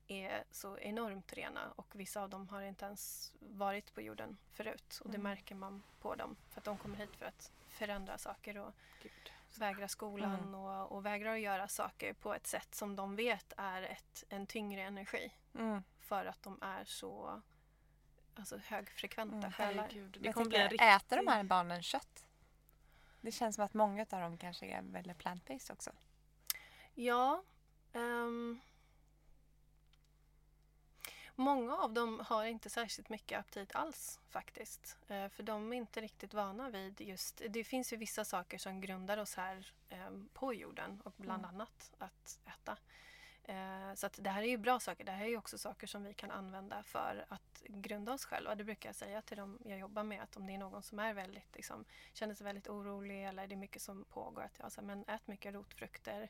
är 0.08 0.44
så 0.52 0.78
enormt 0.78 1.34
rena 1.34 1.72
och 1.76 1.96
vissa 1.96 2.22
av 2.22 2.30
dem 2.30 2.50
har 2.50 2.62
inte 2.62 2.86
ens 2.86 3.34
varit 3.40 3.94
på 3.94 4.02
jorden 4.02 4.38
förut 4.52 5.00
och 5.04 5.10
det 5.10 5.18
Mm. 5.18 5.24
märker 5.32 5.56
man 5.56 5.84
på 6.02 6.16
dem 6.16 6.36
för 6.50 6.60
att 6.62 6.66
de 6.66 6.78
kommer 6.78 6.98
hit 6.98 7.16
för 7.16 7.26
att 7.26 7.52
förändra 7.70 8.18
saker 8.18 8.58
och 8.58 8.74
Gud. 9.04 9.32
vägra 9.60 9.88
skolan 9.88 10.36
Mm. 10.36 10.56
och, 10.56 10.92
och 10.92 11.06
vägra 11.06 11.34
att 11.34 11.40
göra 11.40 11.68
saker 11.68 12.14
på 12.14 12.34
ett 12.34 12.48
sätt 12.48 12.76
som 12.76 12.96
de 12.96 13.16
vet 13.16 13.54
är 13.58 13.82
ett, 13.82 14.24
en 14.30 14.48
tyngre 14.48 14.82
energi 14.82 15.34
Mm. 15.56 15.84
för 16.00 16.26
att 16.26 16.44
de 16.44 16.60
är 16.62 16.84
så 16.84 17.42
alltså, 18.36 18.58
högfrekventa 18.58 19.38
Mm. 19.38 19.52
själar. 19.52 19.84
Herregud, 19.84 20.18
det 20.22 20.34
kommer 20.34 20.50
bli 20.50 20.58
en 20.58 20.70
tänker, 20.70 20.86
riktig... 20.86 20.96
äter 21.18 21.18
de 21.26 21.32
här 21.32 21.44
barnen 21.44 21.84
kött? 21.84 22.26
Det 23.22 23.32
känns 23.32 23.56
som 23.56 23.66
att 23.66 23.74
många 23.74 24.02
av 24.02 24.22
dem 24.22 24.38
kanske 24.38 24.66
är 24.66 24.82
väldigt 24.82 25.18
plant-based 25.18 25.72
också. 25.74 25.92
Ja. 26.94 27.44
ehm, 27.94 28.60
många 31.36 31.78
av 31.78 31.94
dem 31.94 32.20
har 32.28 32.46
inte 32.46 32.70
särskilt 32.70 33.10
mycket 33.10 33.40
aptit 33.40 33.76
alls 33.76 34.20
faktiskt. 34.30 34.98
Eh, 35.08 35.30
för 35.30 35.44
de 35.44 35.74
är 35.74 35.78
inte 35.78 36.02
riktigt 36.02 36.34
vana 36.34 36.70
vid 36.70 37.02
just... 37.02 37.42
Det 37.50 37.64
finns 37.64 37.94
ju 37.94 37.98
vissa 37.98 38.26
saker 38.26 38.58
som 38.58 38.82
grundar 38.82 39.18
oss 39.18 39.36
här 39.36 39.72
ehm, 39.90 40.30
på 40.34 40.54
jorden 40.54 41.02
och 41.06 41.14
bland 41.18 41.46
Mm. 41.46 41.56
annat 41.56 41.92
att 41.98 42.40
äta. 42.46 42.78
Eh, 43.46 43.94
så 43.96 44.06
att 44.06 44.20
det 44.22 44.30
här 44.30 44.44
är 44.44 44.48
ju 44.48 44.58
bra 44.58 44.80
saker. 44.80 45.04
Det 45.04 45.12
här 45.12 45.26
är 45.26 45.30
ju 45.30 45.38
också 45.38 45.58
saker 45.58 45.88
som 45.88 46.04
vi 46.04 46.14
kan 46.14 46.32
använda 46.32 46.84
för 46.84 47.26
att 47.30 47.64
grunda 47.68 48.14
oss 48.14 48.26
själva. 48.26 48.56
Det 48.56 48.64
brukar 48.64 48.90
jag 48.90 48.96
säga 48.96 49.22
till 49.22 49.38
dem 49.38 49.60
jag 49.66 49.80
jobbar 49.80 50.04
med 50.04 50.24
att 50.24 50.38
om 50.38 50.46
det 50.48 50.54
är 50.54 50.58
någon 50.58 50.84
som 50.84 51.00
är 51.00 51.14
väldigt, 51.14 51.56
liksom, 51.56 51.86
känner 52.14 52.36
sig 52.36 52.46
väldigt 52.46 52.68
orolig 52.70 53.26
eller 53.26 53.48
det 53.48 53.56
är 53.56 53.58
mycket 53.58 53.82
som 53.82 54.04
pågår 54.04 54.42
att 54.42 54.60
jag 54.60 54.72
säger 54.72 54.88
men 54.88 55.06
ät 55.08 55.28
mycket 55.28 55.54
rotfrukter, 55.54 56.30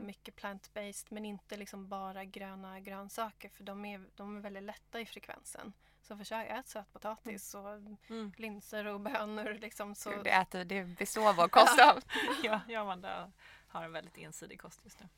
mycket 0.00 0.36
plant-based 0.36 1.06
men 1.10 1.24
inte 1.24 1.56
liksom 1.56 1.88
bara 1.88 2.24
gröna 2.24 2.80
grönsaker 2.80 3.48
för 3.48 3.64
de 3.64 3.84
är, 3.84 4.06
de 4.16 4.36
är 4.36 4.40
väldigt 4.40 4.62
lätta 4.62 5.00
i 5.00 5.06
frekvensen. 5.06 5.72
Så 6.02 6.16
försök 6.16 6.50
ät 6.50 6.68
sötpotatis 6.68 7.54
och 7.54 7.68
Mm. 8.10 8.32
linser 8.36 8.84
och 8.86 9.00
bönor 9.00 9.54
liksom. 9.60 9.94
Så, 9.94 10.22
Det, 10.22 10.30
äter, 10.30 10.64
det 10.64 10.84
består 10.84 11.32
vår 11.32 11.48
kost 11.48 11.80
av. 11.80 12.00
Ja, 12.42 12.60
jag 12.68 12.80
och 12.84 12.92
Amanda 12.92 13.32
har 13.68 13.84
en 13.84 13.92
väldigt 13.92 14.18
ensidig 14.18 14.60
kost 14.60 14.80
just 14.84 15.00
nu. 15.00 15.08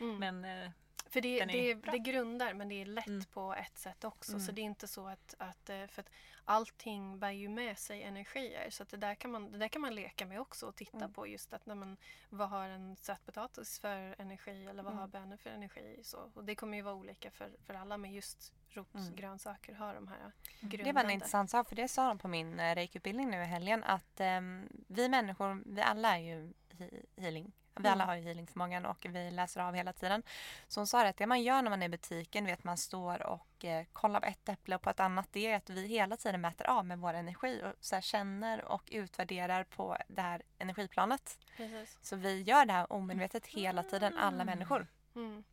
mm. 0.00 0.16
Men 0.18 0.44
eh, 0.64 0.70
För 1.10 1.20
det, 1.20 1.44
det, 1.44 1.74
det 1.74 1.98
grundar 1.98 2.54
men 2.54 2.68
det 2.68 2.74
är 2.82 2.86
lätt 2.86 3.06
Mm. 3.06 3.24
på 3.24 3.54
ett 3.54 3.78
sätt 3.78 4.04
också. 4.04 4.32
Mm. 4.32 4.40
Så 4.46 4.52
det 4.52 4.60
är 4.60 4.64
inte 4.64 4.88
så 4.88 5.06
att, 5.08 5.34
att, 5.38 5.70
eh, 5.70 5.86
för 5.86 6.00
att 6.02 6.10
allting 6.44 7.18
bär 7.18 7.30
ju 7.30 7.48
med 7.48 7.78
sig 7.78 8.02
energier. 8.02 8.70
Så 8.70 8.82
att 8.82 8.88
det, 8.88 8.96
där 8.96 9.14
kan 9.14 9.30
man, 9.30 9.52
det 9.52 9.58
där 9.58 9.68
kan 9.68 9.82
man 9.82 9.94
leka 9.94 10.26
med 10.26 10.40
också 10.40 10.66
och 10.66 10.76
titta 10.76 10.96
Mm. 10.96 11.12
på 11.12 11.26
just 11.26 11.52
att 11.52 11.66
när 11.66 11.74
man, 11.74 11.96
vad 12.30 12.48
har 12.48 12.68
en 12.68 12.96
sötpotatis 12.96 13.78
för 13.80 14.20
energi 14.20 14.66
eller 14.66 14.82
vad 14.82 14.92
Mm. 14.92 15.00
har 15.00 15.08
bönor 15.08 15.36
för 15.36 15.50
energi. 15.50 16.00
Så, 16.02 16.30
och 16.34 16.44
det 16.44 16.54
kommer 16.54 16.76
ju 16.76 16.82
vara 16.82 16.94
olika 16.94 17.30
för, 17.30 17.50
för 17.66 17.74
alla 17.74 17.96
men 17.96 18.12
just 18.12 18.52
rotgrönsaker 18.70 19.74
har 19.74 19.94
de 19.94 20.08
här 20.08 20.32
grundande. 20.60 20.84
Det 20.84 20.92
var 20.92 21.04
en 21.04 21.10
intressant 21.10 21.50
sak 21.50 21.68
för 21.68 21.76
det 21.76 21.88
sa 21.88 22.08
de 22.08 22.18
på 22.18 22.28
min 22.28 22.60
eh, 22.60 22.74
reiki-utbildning 22.74 23.30
nu 23.30 23.42
i 23.42 23.44
helgen 23.44 23.84
att 23.84 24.20
ehm, 24.20 24.68
vi 24.88 25.08
människor, 25.08 25.62
vi 25.66 25.80
alla 25.80 26.16
är 26.18 26.20
ju 26.22 26.52
he- 26.70 27.04
healing. 27.16 27.52
Vi 27.78 27.88
Mm. 27.88 27.92
alla 27.92 28.04
har 28.04 28.14
ju 28.14 28.22
healingförmågan 28.22 28.86
och 28.86 29.06
vi 29.08 29.30
läser 29.30 29.60
av 29.60 29.74
hela 29.74 29.92
tiden. 29.92 30.22
Så 30.68 30.80
hon 30.80 30.86
sa 30.86 31.02
det 31.02 31.08
att 31.08 31.16
det 31.16 31.26
man 31.26 31.42
gör 31.42 31.62
när 31.62 31.70
man 31.70 31.82
är 31.82 31.86
i 31.86 31.88
butiken, 31.88 32.44
vet 32.44 32.64
man 32.64 32.76
står 32.76 33.26
och 33.26 33.64
eh, 33.64 33.86
kollar 33.92 34.20
på 34.20 34.26
ett 34.26 34.48
äpple 34.48 34.74
och 34.76 34.82
på 34.82 34.90
ett 34.90 35.00
annat, 35.00 35.28
det 35.32 35.46
är 35.46 35.56
att 35.56 35.70
vi 35.70 35.86
hela 35.86 36.16
tiden 36.16 36.40
mäter 36.40 36.66
av 36.66 36.86
med 36.86 36.98
vår 36.98 37.14
energi 37.14 37.62
och 37.64 37.84
så 37.84 38.00
känner 38.00 38.64
och 38.64 38.82
utvärderar 38.92 39.64
på 39.64 39.96
det 40.08 40.22
här 40.22 40.42
energiplanet. 40.58 41.38
Precis. 41.56 41.98
Så 42.02 42.16
vi 42.16 42.42
gör 42.42 42.64
det 42.64 42.72
här 42.72 42.92
omedvetet 42.92 43.46
hela 43.46 43.82
tiden, 43.82 44.18
alla 44.18 44.44
människor. 44.44 44.86
Mm. 45.14 45.44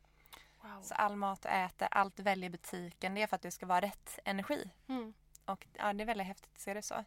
Wow. 0.62 0.82
Så 0.82 0.94
all 0.96 1.16
mat 1.16 1.42
du 1.42 1.50
äter, 1.50 1.88
allt 1.92 2.18
du 2.18 2.24
väljer 2.24 2.48
i 2.48 2.52
butiken, 2.52 3.16
det 3.16 3.22
är 3.22 3.28
för 3.28 3.36
att 3.36 3.42
det 3.42 3.52
ska 3.52 3.66
vara 3.66 3.82
rätt 3.82 4.20
energi. 4.26 4.70
Mm. 4.88 5.14
Och 5.46 5.68
ja, 5.74 5.94
det 5.94 6.04
är 6.04 6.06
väldigt 6.06 6.28
häftigt 6.28 6.52
att 6.54 6.60
se 6.60 6.74
det 6.74 6.82
så. 6.82 7.04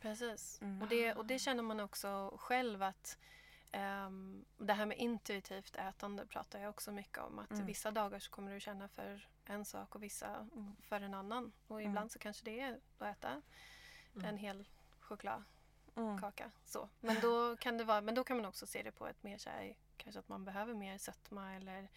Precis. 0.00 0.58
Mm. 0.62 0.82
Och, 0.82 0.88
det, 0.88 1.14
och 1.14 1.26
det 1.26 1.38
känner 1.38 1.62
man 1.62 1.80
också 1.80 2.36
själv 2.38 2.82
att 2.82 3.18
ehm, 3.72 4.44
det 4.58 4.72
här 4.72 4.86
med 4.86 4.98
intuitivt 4.98 5.76
ätande 5.76 6.26
pratar 6.26 6.58
jag 6.60 6.70
också 6.70 6.92
mycket 6.92 7.18
om. 7.18 7.38
Att 7.38 7.50
Mm. 7.50 7.66
vissa 7.66 7.90
dagar 7.90 8.18
så 8.18 8.30
kommer 8.30 8.54
du 8.54 8.60
känna 8.60 8.88
för 8.88 9.28
en 9.44 9.64
sak 9.64 9.94
och 9.94 10.02
vissa 10.02 10.48
för 10.82 11.00
en 11.00 11.14
annan. 11.14 11.52
Och 11.66 11.80
Mm. 11.80 11.90
ibland 11.90 12.12
så 12.12 12.18
kanske 12.18 12.44
det 12.44 12.60
är 12.60 12.80
att 12.98 13.02
äta 13.16 13.42
Mm. 14.14 14.24
en 14.28 14.36
hel 14.36 14.64
chokladkaka. 15.00 16.44
Mm. 16.44 16.52
Så. 16.64 16.88
Men, 17.00 17.20
då 17.20 17.56
kan 17.56 17.78
det 17.78 17.84
vara, 17.84 18.00
men 18.00 18.14
då 18.14 18.24
kan 18.24 18.36
man 18.36 18.46
också 18.46 18.66
se 18.66 18.82
det 18.82 18.92
på 18.92 19.06
ett 19.06 19.22
mer 19.22 19.38
så 19.38 19.50
här, 19.50 19.76
kanske 19.96 20.18
att 20.20 20.28
man 20.28 20.44
behöver 20.44 20.74
mer 20.74 20.98
sötma 20.98 21.54
eller 21.54 21.88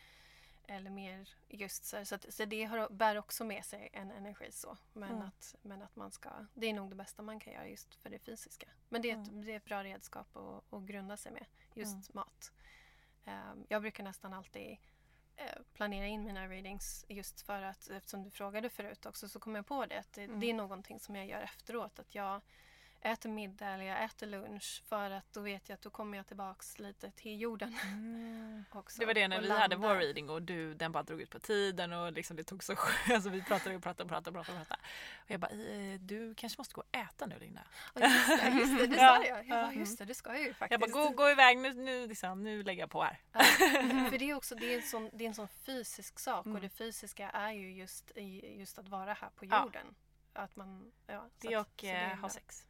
eller 0.71 0.89
mer 0.89 1.29
just 1.47 1.85
så, 1.85 2.05
så, 2.05 2.15
att, 2.15 2.33
så 2.33 2.45
det 2.45 2.63
har, 2.63 2.89
bär 2.89 3.17
också 3.17 3.43
med 3.43 3.65
sig 3.65 3.89
en 3.93 4.11
energi 4.11 4.51
så. 4.51 4.77
Men, 4.93 5.09
Mm. 5.11 5.21
att, 5.27 5.55
men 5.61 5.81
att 5.81 5.95
man 5.95 6.11
ska, 6.11 6.29
det 6.53 6.67
är 6.67 6.73
nog 6.73 6.89
det 6.89 6.95
bästa 6.95 7.21
man 7.21 7.39
kan 7.39 7.53
göra 7.53 7.67
just 7.67 7.95
för 7.95 8.09
det 8.09 8.19
fysiska. 8.19 8.67
Men 8.89 9.01
det 9.01 9.11
är 9.11 9.21
ett, 9.21 9.27
Mm. 9.27 9.45
det 9.45 9.51
är 9.51 9.57
ett 9.57 9.65
bra 9.65 9.83
redskap 9.83 10.35
att, 10.37 10.73
att 10.73 10.83
grunda 10.83 11.17
sig 11.17 11.31
med, 11.31 11.45
just 11.73 11.93
Mm. 11.93 12.03
mat. 12.13 12.51
Ehm, 13.25 13.65
jag 13.69 13.81
brukar 13.81 14.03
nästan 14.03 14.33
alltid 14.33 14.77
eh, 15.35 15.61
planera 15.73 16.07
in 16.07 16.23
mina 16.23 16.47
readings 16.47 17.05
just 17.07 17.41
för 17.41 17.61
att 17.61 17.89
eftersom 17.89 18.23
du 18.23 18.29
frågade 18.29 18.69
förut 18.69 19.05
också 19.05 19.29
så 19.29 19.39
kom 19.39 19.55
jag 19.55 19.65
på 19.65 19.85
det 19.85 19.99
att 19.99 20.13
det, 20.13 20.23
Mm. 20.23 20.39
det 20.39 20.49
är 20.49 20.53
någonting 20.53 20.99
som 20.99 21.15
jag 21.15 21.25
gör 21.27 21.41
efteråt. 21.41 21.99
Att 21.99 22.15
jag 22.15 22.41
äter 23.03 23.29
middag 23.29 23.67
eller 23.67 23.83
jag 23.83 24.03
äter 24.03 24.27
lunch 24.27 24.83
för 24.85 25.11
att 25.11 25.33
då 25.33 25.41
vet 25.41 25.69
jag 25.69 25.73
att 25.75 25.81
då 25.81 25.89
kommer 25.89 26.17
jag 26.17 26.27
tillbaks 26.27 26.79
lite 26.79 27.11
till 27.11 27.41
jorden 27.41 27.77
Mm. 27.83 28.63
också. 28.71 28.99
det 28.99 29.05
var 29.05 29.13
det 29.13 29.27
när 29.27 29.37
och 29.37 29.43
vi 29.43 29.49
hade 29.51 29.75
vår 29.75 29.87
landar. 29.87 30.01
reading 30.05 30.29
och 30.29 30.41
du, 30.41 30.73
den 30.73 30.91
bara 30.91 31.03
drog 31.03 31.21
ut 31.21 31.29
på 31.29 31.39
tiden 31.39 31.93
och 31.93 32.11
liksom 32.11 32.35
det 32.35 32.43
tog 32.43 32.63
så 32.63 32.75
alltså 33.13 33.29
vi 33.29 33.41
pratade 33.43 33.75
och 33.75 33.83
pratade 33.83 34.03
och 34.03 34.09
pratade 34.09 34.39
och 34.39 34.45
pratade. 34.45 34.61
Och, 34.61 34.67
pratade. 34.67 34.81
och 35.25 35.31
jag 35.31 35.39
bara, 35.39 35.51
"Eh, 35.51 35.99
du 35.99 36.35
kanske 36.35 36.59
måste 36.59 36.73
gå 36.73 36.81
och 36.81 36.95
äta 36.97 37.25
nu 37.25 37.39
Linda. 37.39 37.61
Ja, 37.95 38.07
just 38.07 38.27
det, 38.27 38.49
just 38.49 38.77
det, 38.79 38.87
det 38.87 38.95
Ja, 39.01 39.07
sa 39.17 39.23
jag. 39.25 39.37
Jag 39.37 39.45
ja. 39.45 39.61
bara, 39.63 39.73
just 39.73 39.97
det, 39.99 40.05
det 40.05 40.15
ska 40.15 40.29
jag 40.33 40.41
ju 40.41 40.53
faktiskt. 40.53 40.71
Jag 40.81 40.91
bara, 40.93 41.03
gå, 41.03 41.09
gå 41.09 41.29
iväg 41.31 41.57
nu, 41.57 41.73
nu, 41.73 42.07
liksom, 42.07 42.43
nu 42.43 42.63
lägger 42.63 42.81
jag 42.83 42.89
på 42.89 43.03
här. 43.03 43.19
Ja, 43.33 43.39
för 44.09 44.17
det 44.17 44.29
är 44.29 44.33
också 44.35 44.55
det 44.55 44.73
är 44.73 44.77
en 44.77 44.83
sån, 44.87 45.09
det 45.13 45.23
är 45.23 45.27
en 45.27 45.33
sån 45.35 45.47
fysisk 45.47 46.19
sak 46.19 46.45
Mm. 46.45 46.55
och 46.55 46.61
det 46.61 46.69
fysiska 46.69 47.29
är 47.29 47.51
ju 47.51 47.71
just, 47.73 48.11
just 48.57 48.79
att 48.79 48.87
vara 48.87 49.13
här 49.13 49.29
på 49.35 49.45
Ja. 49.45 49.63
jorden. 49.63 49.95
Att 50.33 50.55
man, 50.55 50.91
ja, 51.07 51.29
så 51.41 51.47
Det 51.47 51.55
att- 51.55 51.61
och 51.67 51.73
så 51.79 51.85
det 51.85 51.91
är 51.91 52.11
eh, 52.11 52.17
ha 52.17 52.29
sex. 52.29 52.67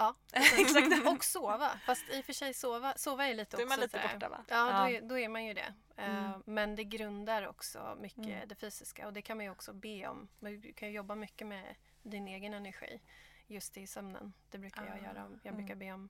Ja, 0.00 0.14
Exakt. 0.58 1.06
och 1.08 1.24
sova. 1.24 1.68
Fast 1.86 2.08
i 2.10 2.20
och 2.20 2.24
för 2.24 2.32
sig 2.32 2.54
sova, 2.54 2.94
sova 2.96 3.26
är 3.26 3.34
lite 3.34 3.56
Då 3.56 3.62
är 3.62 3.66
man 3.66 3.82
också 3.84 3.96
lite 3.96 4.08
borta 4.14 4.28
va? 4.28 4.44
Ja, 4.48 4.70
Ja. 4.70 4.78
Då, 4.78 4.88
är, 4.96 5.00
då 5.08 5.18
är 5.18 5.28
man 5.28 5.44
ju 5.44 5.54
det. 5.54 5.74
Eh, 5.96 6.26
Mm. 6.26 6.42
Men 6.46 6.74
det 6.76 6.84
grundar 6.84 7.46
också 7.48 7.96
mycket 8.00 8.18
Mm. 8.26 8.48
det 8.48 8.54
fysiska 8.54 9.06
och 9.06 9.12
det 9.12 9.22
kan 9.22 9.36
man 9.36 9.44
ju 9.46 9.52
också 9.52 9.72
be 9.72 10.08
om. 10.08 10.28
Du 10.40 10.72
kan 10.72 10.88
ju 10.88 10.94
jobba 10.94 11.14
mycket 11.14 11.46
med 11.46 11.74
din 12.02 12.28
egen 12.28 12.54
energi 12.54 13.00
just 13.46 13.76
i 13.76 13.86
sömnen. 13.86 14.32
Det 14.50 14.58
brukar 14.58 14.84
jag 14.84 14.94
Ah, 14.94 15.04
göra. 15.04 15.30
Jag 15.42 15.52
mm. 15.52 15.56
brukar 15.56 15.74
be 15.74 15.92
om 15.92 16.08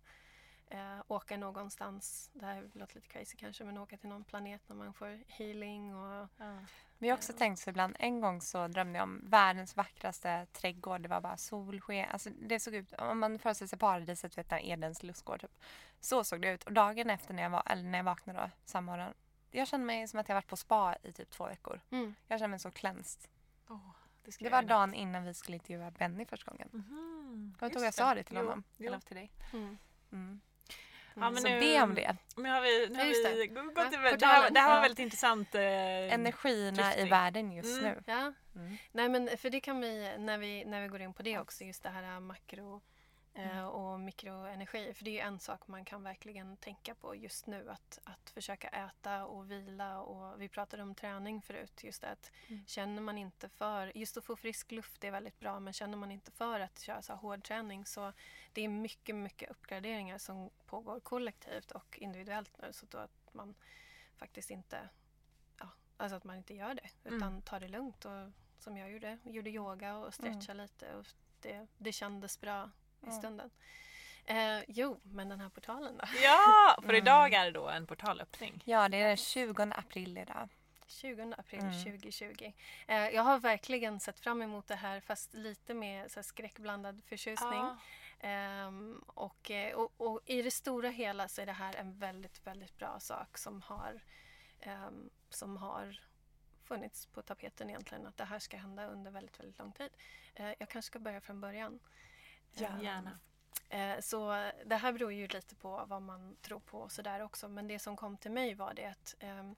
eh, 0.67 1.01
åka 1.09 1.37
någonstans, 1.37 2.31
det 2.33 2.47
här 2.47 2.71
låter 2.75 2.95
lite 2.95 3.09
crazy 3.09 3.37
kanske, 3.37 3.65
men 3.65 3.79
åka 3.79 3.97
till 3.97 4.09
någon 4.09 4.25
planet 4.25 4.63
när 4.69 4.77
man 4.77 4.95
får 4.95 5.25
healing 5.29 5.95
och 5.95 6.29
Vi 7.01 7.09
har 7.09 7.17
också 7.17 7.33
tänkt 7.33 7.59
så 7.59 7.71
ibland, 7.71 7.97
en 7.99 8.21
gång 8.21 8.41
så 8.41 8.69
drömde 8.69 8.99
jag 8.99 9.03
om 9.03 9.21
världens 9.25 9.77
vackraste 9.77 10.47
trädgård. 10.53 11.01
Det 11.01 11.09
var 11.09 11.21
bara 11.21 11.37
solsken. 11.37 12.09
Alltså 12.11 12.31
det 12.31 12.61
såg 12.61 12.75
ut, 12.75 12.93
om 12.93 13.19
man 13.19 13.39
föreställer 13.39 13.69
sig 13.69 13.79
paradiset, 13.79 14.39
vet 14.39 14.51
du, 14.51 14.57
Edens 14.63 15.03
lustgård 15.03 15.41
typ. 15.41 15.59
Så 16.01 16.25
såg 16.25 16.43
det 16.43 16.51
ut. 16.53 16.65
Och 16.65 16.73
dagen 16.73 17.11
efter 17.11 17.35
när 17.35 17.43
jag, 17.43 17.51
var, 17.51 17.63
eller 17.67 17.83
när 17.83 17.99
jag 17.99 18.05
vaknade 18.05 18.39
då, 18.39 18.51
samma 18.65 18.93
morgon. 18.93 19.15
Jag 19.51 19.69
kände 19.69 19.87
mig 19.87 20.09
som 20.09 20.21
att 20.21 20.29
jag 20.29 20.37
varit 20.37 20.47
på 20.47 20.57
spa 20.57 20.97
i 21.03 21.13
typ 21.13 21.31
två 21.31 21.47
veckor. 21.47 21.81
mm. 21.91 22.15
Jag 22.29 22.39
kände 22.39 22.49
mig 22.51 22.59
så 22.59 22.71
cleansed. 22.71 23.31
Åh, 23.69 23.79
det, 24.25 24.37
Det 24.39 24.51
var 24.51 24.63
dagen 24.63 24.95
innan 24.95 25.25
vi 25.25 25.35
skulle 25.35 25.57
intervjua 25.57 25.91
Benny 25.91 26.25
första 26.27 26.51
gången. 26.51 26.69
Mhm, 26.73 27.55
Jag 27.61 27.73
tror 27.73 27.85
jag 27.85 27.95
sa 27.95 28.15
det 28.15 28.23
till 28.23 28.37
honom. 28.37 28.63
jo. 28.77 28.87
Eller 28.87 29.01
till 29.01 29.17
dig. 29.17 29.31
Mm. 29.53 30.41
Mm. 31.21 31.27
Ja, 31.27 31.31
men 31.31 31.43
så 31.43 31.49
nu- 31.49 31.61
be 31.61 31.83
om 31.83 31.95
det. 31.95 32.17
Nu 32.37 32.49
har 32.49 32.61
vi, 32.61 32.89
nu 32.89 32.95
har 32.99 33.05
Ja, 33.05 33.33
vi 33.35 33.47
gått 33.47 33.77
Ja, 33.77 33.99
över. 33.99 34.17
Det 34.17 34.27
här, 34.27 34.51
det 34.51 34.61
här 34.61 34.69
var 34.69 34.77
Ja. 34.77 34.81
väldigt 34.81 34.99
intressant. 34.99 35.55
Eh, 35.55 35.63
Energierna 36.15 36.83
i 36.83 36.85
drifting. 36.87 37.11
världen 37.11 37.53
just 37.53 37.81
Mm. 37.81 37.93
nu. 37.93 38.03
Ja, 38.07 38.33
Mm. 38.55 38.77
nej 38.93 39.09
men 39.09 39.29
för 39.39 39.51
det 39.51 39.61
kan 39.61 39.81
vi, 39.81 40.15
när 40.19 40.39
vi, 40.39 40.65
när 40.65 40.83
vi 40.83 40.89
går 40.89 41.01
in 41.01 41.13
på 41.15 41.23
det 41.23 41.39
också, 41.39 41.65
just 41.65 41.83
det 41.83 41.89
här 41.89 42.21
makro 42.21 42.81
eh, 43.41 43.67
och 43.67 44.01
mikroenergi. 44.01 44.95
För 44.95 45.05
det 45.05 45.11
är 45.11 45.13
ju 45.13 45.19
en 45.21 45.39
sak 45.39 45.69
man 45.69 45.85
kan 45.85 46.03
verkligen 46.03 46.57
tänka 46.57 46.95
på 46.95 47.15
just 47.15 47.47
nu. 47.47 47.71
Att, 47.71 47.99
att 48.05 48.31
försöka 48.31 48.69
äta 48.69 49.25
och 49.27 49.51
vila. 49.51 50.01
Och 50.01 50.41
vi 50.43 50.49
pratade 50.49 50.83
om 50.83 50.95
träning 50.95 51.43
förut. 51.43 51.85
Just 51.85 52.01
det 52.01 52.09
att 52.11 52.31
Mm. 52.49 52.65
känner 52.67 53.03
man 53.03 53.19
inte 53.19 53.49
för, 53.49 53.97
just 53.97 54.17
att 54.17 54.25
få 54.25 54.37
frisk 54.37 54.71
luft 54.73 55.05
är 55.05 55.11
väldigt 55.11 55.41
bra. 55.41 55.61
Men 55.61 55.73
känner 55.73 55.97
man 55.97 56.11
inte 56.11 56.31
för 56.31 56.61
att 56.61 56.79
köra 56.81 57.03
så 57.03 57.13
hård 57.15 57.45
träning 57.45 57.87
så 57.87 58.13
det 58.53 58.63
är 58.65 58.69
mycket, 58.69 59.15
mycket 59.17 59.51
uppgraderingar 59.51 60.19
som 60.19 60.51
pågår 60.67 61.01
kollektivt 61.01 61.71
och 61.71 61.99
individuellt 61.99 62.59
nu. 62.59 62.73
Så 62.73 62.99
att 62.99 63.35
man 63.35 63.55
faktiskt 64.17 64.51
inte, 64.51 64.89
ja, 65.59 65.69
alltså 65.97 66.17
att 66.17 66.25
man 66.25 66.37
inte 66.37 66.55
gör 66.55 66.75
det. 66.75 66.89
Utan 67.05 67.23
Mm. 67.23 67.43
tar 67.43 67.61
det 67.61 67.69
lugnt. 67.69 68.05
Och, 68.05 68.31
som 68.59 68.77
jag 68.77 68.91
gjorde. 68.91 69.19
Gjorde 69.25 69.51
yoga 69.51 69.97
och 69.97 70.15
stretcha 70.15 70.53
lite. 70.53 70.95
Och 70.97 71.07
det, 71.41 71.67
det 71.79 71.93
kändes 71.93 72.41
bra 72.41 72.71
i 73.09 73.11
stunden. 73.11 73.51
Eh, 74.27 74.61
jo, 74.69 75.01
men 75.03 75.29
den 75.29 75.41
här 75.41 75.49
portalen 75.49 75.97
då? 75.97 76.05
Ja, 76.23 76.75
för 76.77 76.85
Mm. 76.85 76.97
idag 76.97 77.33
är 77.33 77.45
det 77.45 77.51
då 77.51 77.69
en 77.69 77.87
portalöppning. 77.87 78.63
Ja, 78.65 78.89
det 78.89 78.97
är 78.97 79.09
den 79.09 79.17
20 79.17 79.63
april 79.63 80.19
idag. 80.19 80.49
20 80.87 81.35
april 81.39 81.61
Mm. 81.61 81.73
2020. 81.85 82.53
Eh, 82.87 83.09
jag 83.09 83.23
har 83.23 83.39
verkligen 83.39 84.01
sett 84.01 84.21
fram 84.21 84.43
emot 84.43 84.67
det 84.67 84.75
här 84.75 85.01
fast 85.01 85.35
lite 85.35 85.75
med 85.75 86.11
så 86.11 86.19
här, 86.19 86.23
skräckblandad 86.23 87.03
förtjusning. 87.05 87.53
Ja. 87.53 87.77
Ehm, 88.21 89.05
och, 89.07 89.51
eh, 89.51 89.75
och, 89.75 89.93
och 89.97 90.21
i 90.25 90.43
det 90.43 90.51
stora 90.51 90.89
hela 90.91 91.29
så 91.29 91.41
är 91.43 91.47
det 91.47 91.53
här 91.53 91.75
en 91.77 91.99
väldigt, 91.99 92.47
väldigt 92.47 92.77
bra 92.79 93.01
sak 93.01 93.39
som 93.39 93.63
har, 93.63 94.01
ehm, 94.61 95.11
som 95.31 95.57
har 95.57 96.01
funnits 96.65 97.07
på 97.07 97.23
tapeten 97.23 97.71
egentligen. 97.71 98.07
Att 98.07 98.17
det 98.17 98.25
här 98.25 98.39
ska 98.39 98.57
hända 98.57 98.87
under 98.87 99.11
väldigt, 99.11 99.41
väldigt 99.41 99.59
lång 99.59 99.73
tid. 99.73 99.91
Eh, 100.35 100.47
jag 100.59 100.69
kanske 100.69 100.83
ska 100.83 100.99
börja 100.99 101.21
från 101.21 101.41
början. 101.41 101.81
Ja, 102.55 102.69
Ehm, 102.69 102.81
gärna. 102.81 103.19
Eh, 103.69 104.01
Så 104.01 104.51
det 104.67 104.77
här 104.77 104.93
beror 104.93 105.13
ju 105.13 105.27
lite 105.29 105.55
på 105.55 105.85
vad 105.89 106.03
man 106.03 106.37
tror 106.43 106.61
på 106.61 106.79
och 106.79 106.93
sådär 106.93 107.23
också. 107.23 107.49
Men 107.49 107.69
det 107.69 107.79
som 107.79 107.97
kom 107.97 108.17
till 108.17 108.31
mig 108.31 108.55
var 108.55 108.75
det 108.75 108.85
att 108.87 109.15
ehm, 109.21 109.57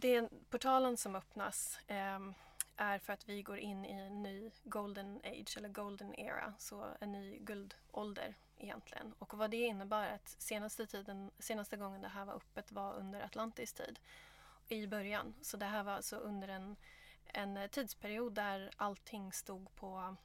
den 0.00 0.28
portalen 0.50 0.96
som 0.96 1.16
öppnas 1.16 1.78
ehm, 1.86 2.34
är 2.76 2.98
för 2.98 3.12
att 3.12 3.28
vi 3.28 3.42
går 3.42 3.58
in 3.58 3.84
i 3.84 3.92
en 3.92 4.22
ny 4.22 4.50
golden 4.64 5.20
age 5.24 5.54
eller 5.56 5.68
golden 5.68 6.14
era. 6.14 6.54
Så 6.58 6.86
en 7.00 7.12
ny 7.12 7.38
guldålder 7.38 8.34
egentligen. 8.58 9.14
Och 9.18 9.34
vad 9.34 9.50
det 9.50 9.56
innebär 9.56 10.06
är 10.06 10.14
att 10.14 10.28
senaste, 10.28 10.86
tiden, 10.86 11.30
senaste 11.38 11.76
gången 11.76 12.00
det 12.00 12.08
här 12.08 12.24
var 12.24 12.34
öppet 12.34 12.72
var 12.72 12.94
under 12.94 13.20
Atlantis 13.20 13.72
tid. 13.72 13.98
I 14.68 14.86
början. 14.86 15.34
Så 15.42 15.56
det 15.56 15.66
här 15.66 15.82
var 15.82 15.92
alltså 15.92 16.16
under 16.16 16.48
en, 16.48 16.76
en 17.24 17.56
eh, 17.56 17.66
tidsperiod 17.70 18.32
där 18.34 18.70
allting 18.76 19.32
stod 19.32 19.74
på 19.74 20.16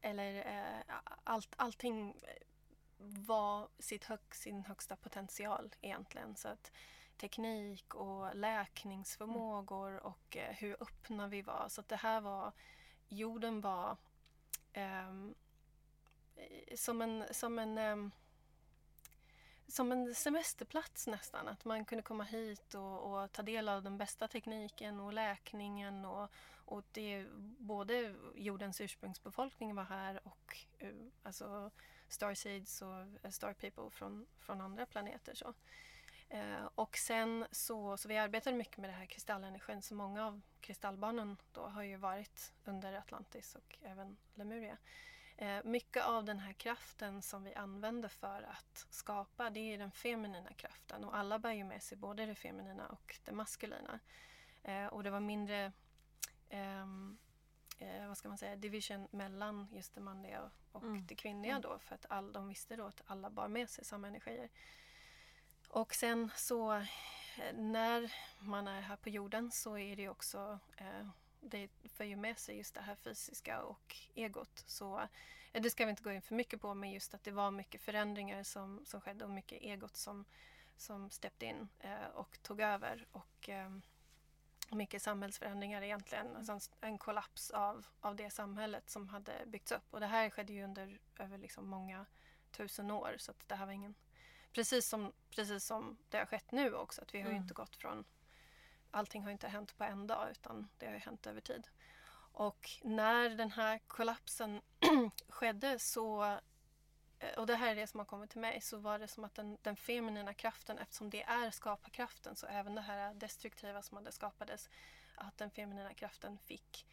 eller 0.00 0.36
eh, 0.36 0.96
allt, 1.24 1.54
allting 1.56 2.14
var 2.98 3.68
sitt 3.78 4.04
hög, 4.04 4.20
sin 4.30 4.64
högsta 4.64 4.96
potential 4.96 5.74
egentligen. 5.80 6.36
Så 6.36 6.48
att 6.48 6.72
teknik 7.16 7.94
och 7.94 8.36
läkningsförmågor 8.36 10.06
och 10.06 10.36
eh, 10.36 10.54
hur 10.54 10.76
öppna 10.82 11.28
vi 11.28 11.42
var. 11.42 11.66
Så 11.68 11.80
att 11.80 11.88
det 11.88 11.96
här 11.96 12.20
var, 12.20 12.52
jorden 13.08 13.60
var 13.60 13.96
eh, 14.72 15.12
som 16.74 17.02
en, 17.02 17.24
som 17.30 17.58
en 17.58 17.78
ehm, 17.78 18.10
som 19.68 19.92
en 19.92 20.14
semesterplats 20.14 21.06
nästan. 21.06 21.48
Att 21.48 21.64
man 21.64 21.84
kunde 21.84 22.02
komma 22.02 22.24
hit 22.24 22.74
och, 22.74 23.22
och 23.22 23.32
ta 23.32 23.42
del 23.42 23.68
av 23.68 23.82
den 23.82 23.98
bästa 23.98 24.28
tekniken 24.28 25.00
och 25.00 25.12
läkningen. 25.12 26.04
Och, 26.04 26.30
och 26.66 26.84
det, 26.92 27.26
både 27.58 28.14
jordens 28.34 28.80
ursprungsbefolkning 28.80 29.74
var 29.74 29.84
här 29.84 30.20
och 30.24 30.56
eh, 30.78 30.94
alltså 31.22 31.70
Starseeds 32.08 32.82
och 32.82 32.98
eh, 33.22 33.30
Star 33.30 33.52
People 33.52 33.90
från, 33.90 34.26
från 34.38 34.60
andra 34.60 34.86
planeter. 34.86 35.34
Så. 35.34 35.54
Eh, 36.28 36.68
och 36.74 36.96
sen 36.96 37.46
så, 37.50 37.96
så 37.96 38.08
vi 38.08 38.16
arbetade 38.16 38.56
mycket 38.56 38.78
med 38.78 38.90
det 38.90 38.94
här 38.94 39.06
kristallenergin. 39.06 39.82
Så 39.82 39.94
många 39.94 40.26
av 40.26 40.40
kristallbarnen 40.60 41.36
då 41.52 41.60
har 41.60 41.82
ju 41.82 41.96
varit 41.96 42.52
under 42.64 42.92
Atlantis 42.92 43.54
och 43.54 43.78
även 43.82 44.16
Lemuria. 44.34 44.76
Eh, 45.36 45.64
mycket 45.64 46.04
av 46.04 46.24
den 46.24 46.38
här 46.38 46.52
kraften 46.52 47.22
som 47.22 47.44
vi 47.44 47.54
använder 47.54 48.08
för 48.08 48.42
att 48.42 48.86
skapa 48.90 49.50
det 49.50 49.60
är 49.74 49.78
den 49.78 49.90
feminina 49.90 50.52
kraften 50.52 51.04
och 51.04 51.16
alla 51.16 51.38
bär 51.38 51.52
ju 51.52 51.64
med 51.64 51.82
sig 51.82 51.98
både 51.98 52.26
det 52.26 52.34
feminina 52.34 52.86
och 52.86 53.16
det 53.24 53.32
maskulina. 53.32 54.00
Eh, 54.62 54.86
och 54.86 55.02
det 55.02 55.10
var 55.10 55.20
mindre 55.20 55.72
eh, 56.48 58.08
vad 58.08 58.18
ska 58.18 58.28
man 58.28 58.38
säga, 58.38 58.56
division 58.56 59.08
mellan 59.10 59.68
just 59.72 59.94
det 59.94 60.00
manliga 60.00 60.50
och 60.72 60.82
Mm. 60.82 61.06
det 61.06 61.14
kvinnliga 61.14 61.58
då 61.58 61.78
för 61.78 61.94
att 61.94 62.06
all, 62.08 62.32
de 62.32 62.48
visste 62.48 62.76
då 62.76 62.84
att 62.86 63.02
alla 63.06 63.30
bar 63.30 63.48
med 63.48 63.70
sig 63.70 63.84
samma 63.84 64.08
energier. 64.08 64.48
Och 65.68 65.94
sen 65.94 66.30
så 66.36 66.72
eh, 66.72 67.54
när 67.54 68.12
man 68.38 68.68
är 68.68 68.80
här 68.80 68.96
på 68.96 69.08
jorden 69.08 69.50
så 69.50 69.78
är 69.78 69.96
det 69.96 70.08
också 70.08 70.58
eh, 70.76 71.08
det 71.40 71.68
för 71.94 72.04
ju 72.04 72.16
med 72.16 72.38
sig 72.38 72.56
just 72.56 72.74
det 72.74 72.80
här 72.80 72.94
fysiska 72.94 73.62
och 73.62 73.96
egot. 74.14 74.64
Så 74.66 74.98
eh, 75.52 75.62
det 75.62 75.70
ska 75.70 75.84
vi 75.84 75.90
inte 75.90 76.02
gå 76.02 76.12
in 76.12 76.22
för 76.22 76.34
mycket 76.34 76.60
på 76.60 76.74
men 76.74 76.90
just 76.90 77.14
att 77.14 77.24
det 77.24 77.30
var 77.30 77.50
mycket 77.50 77.82
förändringar 77.82 78.42
som, 78.42 78.82
som 78.84 79.00
skedde 79.00 79.24
och 79.24 79.30
mycket 79.30 79.62
egot 79.62 79.96
som, 79.96 80.24
som 80.76 81.10
steppade 81.10 81.46
in 81.46 81.68
eh, 81.80 82.06
och 82.14 82.42
tog 82.42 82.60
över. 82.60 83.06
Och 83.12 83.48
eh, 83.48 83.70
mycket 84.70 85.02
samhällsförändringar 85.02 85.82
egentligen. 85.82 86.36
Alltså 86.36 86.52
en, 86.52 86.60
en 86.80 86.98
kollaps 86.98 87.50
av, 87.50 87.86
av 88.00 88.16
det 88.16 88.30
samhället 88.30 88.90
som 88.90 89.08
hade 89.08 89.32
byggts 89.46 89.72
upp. 89.72 89.84
Och 89.94 90.00
det 90.00 90.06
här 90.06 90.30
skedde 90.30 90.52
ju 90.52 90.64
under 90.64 90.98
över 91.18 91.38
liksom 91.38 91.68
många 91.68 92.06
tusen 92.50 92.90
år. 92.90 93.16
Så 93.18 93.30
att 93.30 93.48
det 93.48 93.54
här 93.54 93.66
var 93.66 93.72
ingen... 93.72 93.94
Precis 94.52 94.88
som, 94.88 95.12
precis 95.30 95.64
som 95.64 95.96
det 96.08 96.18
har 96.18 96.26
skett 96.26 96.52
nu 96.52 96.74
också. 96.74 97.02
Att 97.02 97.14
vi 97.14 97.20
har 97.20 97.30
Mm. 97.30 97.42
inte 97.42 97.54
gått 97.54 97.76
från... 97.76 98.04
Allting 98.90 99.22
har 99.22 99.30
inte 99.30 99.48
hänt 99.48 99.78
på 99.78 99.84
en 99.84 100.06
dag 100.06 100.30
utan 100.30 100.68
det 100.78 100.86
har 100.86 100.92
ju 100.92 100.98
hänt 100.98 101.26
över 101.26 101.40
tid. 101.40 101.68
Och 102.32 102.70
när 102.82 103.30
den 103.30 103.50
här 103.50 103.78
kollapsen 103.86 104.60
skedde 105.28 105.78
så 105.78 106.38
Eh, 107.18 107.38
och 107.38 107.46
det 107.46 107.56
här 107.56 107.70
är 107.70 107.74
det 107.74 107.86
som 107.86 108.00
har 108.00 108.04
kommit 108.04 108.30
till 108.30 108.40
mig, 108.40 108.60
så 108.60 108.78
var 108.78 108.98
det 108.98 109.08
som 109.08 109.24
att 109.24 109.34
den, 109.34 109.58
den 109.62 109.76
feminina 109.76 110.34
kraften, 110.34 110.78
eftersom 110.78 111.10
det 111.10 111.22
är 111.22 111.50
skaparkraften, 111.50 112.36
så 112.36 112.46
även 112.46 112.74
det 112.74 112.80
här 112.80 113.14
destruktiva 113.14 113.82
som 113.82 113.96
hade 113.96 114.12
skapades, 114.12 114.70
att 115.14 115.38
den 115.38 115.50
feminina 115.50 115.94
kraften 115.94 116.38
fick, 116.38 116.86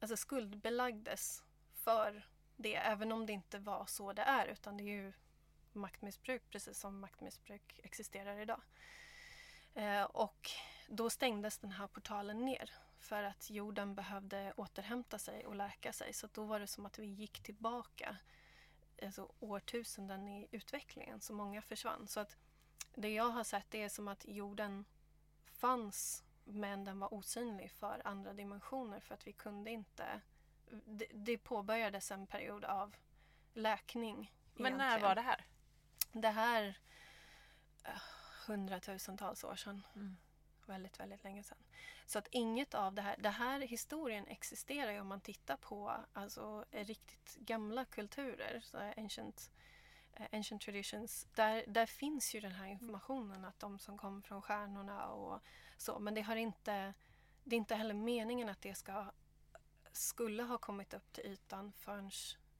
alltså 0.00 0.16
skuldbelagdes 0.16 1.42
för 1.72 2.28
det, 2.56 2.76
även 2.76 3.12
om 3.12 3.26
det 3.26 3.32
inte 3.32 3.58
var 3.58 3.86
så 3.86 4.12
det 4.12 4.22
är, 4.22 4.46
utan 4.46 4.76
det 4.76 4.82
är 4.82 5.02
ju 5.04 5.12
maktmissbruk, 5.72 6.42
precis 6.50 6.78
som 6.78 7.00
maktmissbruk 7.00 7.80
existerar 7.82 8.38
idag. 8.38 8.60
Eh, 9.74 10.02
och 10.02 10.50
då 10.88 11.10
stängdes 11.10 11.58
den 11.58 11.70
här 11.70 11.86
portalen 11.86 12.44
ner 12.44 12.70
för 12.98 13.22
att 13.22 13.50
jorden 13.50 13.94
behövde 13.94 14.52
återhämta 14.56 15.18
sig 15.18 15.46
och 15.46 15.54
läka 15.54 15.92
sig. 15.92 16.12
Så 16.12 16.28
då 16.32 16.44
var 16.44 16.60
det 16.60 16.66
som 16.66 16.86
att 16.86 16.98
vi 16.98 17.06
gick 17.06 17.42
tillbaka 17.42 18.16
alltså 19.02 19.32
årtusenden 19.40 20.28
i 20.28 20.48
utvecklingen, 20.50 21.20
så 21.20 21.32
många 21.32 21.62
försvann. 21.62 22.08
Så 22.08 22.20
att 22.20 22.36
det 22.94 23.08
jag 23.14 23.30
har 23.30 23.44
sett 23.44 23.66
det 23.70 23.82
är 23.82 23.88
som 23.88 24.08
att 24.08 24.24
jorden 24.28 24.84
fanns 25.44 26.24
men 26.44 26.84
den 26.84 26.98
var 26.98 27.14
osynlig 27.14 27.70
för 27.70 28.02
andra 28.04 28.32
dimensioner 28.32 29.00
för 29.00 29.14
att 29.14 29.26
vi 29.26 29.32
kunde 29.32 29.70
inte... 29.70 30.20
Det, 30.84 31.06
det 31.12 31.38
påbörjades 31.38 32.10
en 32.10 32.26
period 32.26 32.64
av 32.64 32.96
läkning. 33.52 34.32
Men 34.54 34.72
när 34.72 34.86
egentligen. 34.86 35.08
var 35.08 35.14
det 35.14 35.20
här? 35.20 35.44
Det 36.12 36.28
här 36.28 36.78
eh, 37.84 38.02
hundratusentals 38.46 39.44
år 39.44 39.56
sedan. 39.56 39.86
Mm. 39.94 40.16
Väldigt, 40.70 41.00
väldigt 41.00 41.24
länge 41.24 41.42
sedan. 41.42 41.58
Så 42.06 42.18
att 42.18 42.28
inget 42.30 42.74
av 42.74 42.94
det 42.94 43.02
här, 43.02 43.16
det 43.18 43.30
här 43.30 43.60
historien 43.60 44.26
existerar 44.26 44.92
ju 44.92 45.00
om 45.00 45.06
man 45.06 45.20
tittar 45.20 45.56
på 45.56 45.96
alltså, 46.12 46.64
riktigt 46.70 47.36
gamla 47.36 47.84
kulturer, 47.84 48.60
så 48.62 48.78
ancient 48.96 49.50
eh, 50.12 50.26
ancient 50.32 50.62
traditions, 50.62 51.26
där, 51.34 51.64
där 51.66 51.86
finns 51.86 52.34
ju 52.34 52.40
den 52.40 52.52
här 52.52 52.66
informationen 52.66 53.44
att 53.44 53.58
de 53.60 53.78
som 53.78 53.98
kom 53.98 54.22
från 54.22 54.42
stjärnorna 54.42 55.06
och 55.06 55.40
så. 55.76 55.98
Men 55.98 56.14
det 56.14 56.20
har 56.20 56.36
inte, 56.36 56.94
det 57.44 57.56
är 57.56 57.58
inte 57.58 57.74
heller 57.74 57.94
meningen 57.94 58.48
att 58.48 58.62
det 58.62 58.74
ska, 58.74 59.12
skulle 59.92 60.42
ha 60.42 60.58
kommit 60.58 60.94
upp 60.94 61.12
till 61.12 61.24
ytan 61.26 61.72
förrän 61.72 62.10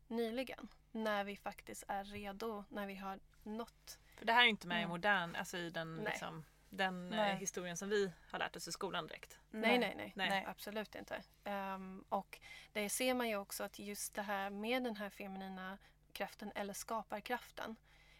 nyligen. 0.09 0.69
När 0.93 1.25
vi 1.25 1.37
faktiskt 1.37 1.85
är 1.89 2.05
redo, 2.05 2.65
när 2.69 2.87
vi 2.87 2.95
har 2.95 3.21
nått. 3.43 3.99
För 4.17 4.27
det 4.27 4.33
här 4.33 4.45
är 4.45 4.49
inte 4.49 4.67
med 4.67 4.77
i 4.77 4.83
Mm. 4.83 4.91
modern, 4.91 5.37
alltså 5.37 5.57
i 5.57 5.71
den, 5.71 5.97
liksom, 5.97 6.45
den 6.71 7.13
eh, 7.13 7.19
Nej. 7.19 7.37
historien 7.37 7.77
som 7.77 7.89
vi 7.89 8.13
har 8.31 8.39
lärt 8.39 8.57
oss 8.57 8.69
i 8.69 8.73
skolan 8.73 9.07
direkt. 9.07 9.39
Nej, 9.51 9.79
nej, 9.79 9.95
nej. 9.97 10.13
Nej. 10.15 10.45
Absolut 10.47 10.95
inte. 10.95 11.23
Ehm, 11.45 12.05
och 12.09 12.41
det 12.73 12.89
ser 12.89 13.15
man 13.15 13.29
ju 13.29 13.37
också 13.37 13.65
att 13.65 13.79
just 13.79 14.15
det 14.15 14.23
här 14.23 14.51
med 14.51 14.83
den 14.83 14.97
här 14.97 15.11
feminina 15.11 15.79
kraften 16.13 16.53
eller 16.55 16.75
skaparkraften 16.75 17.77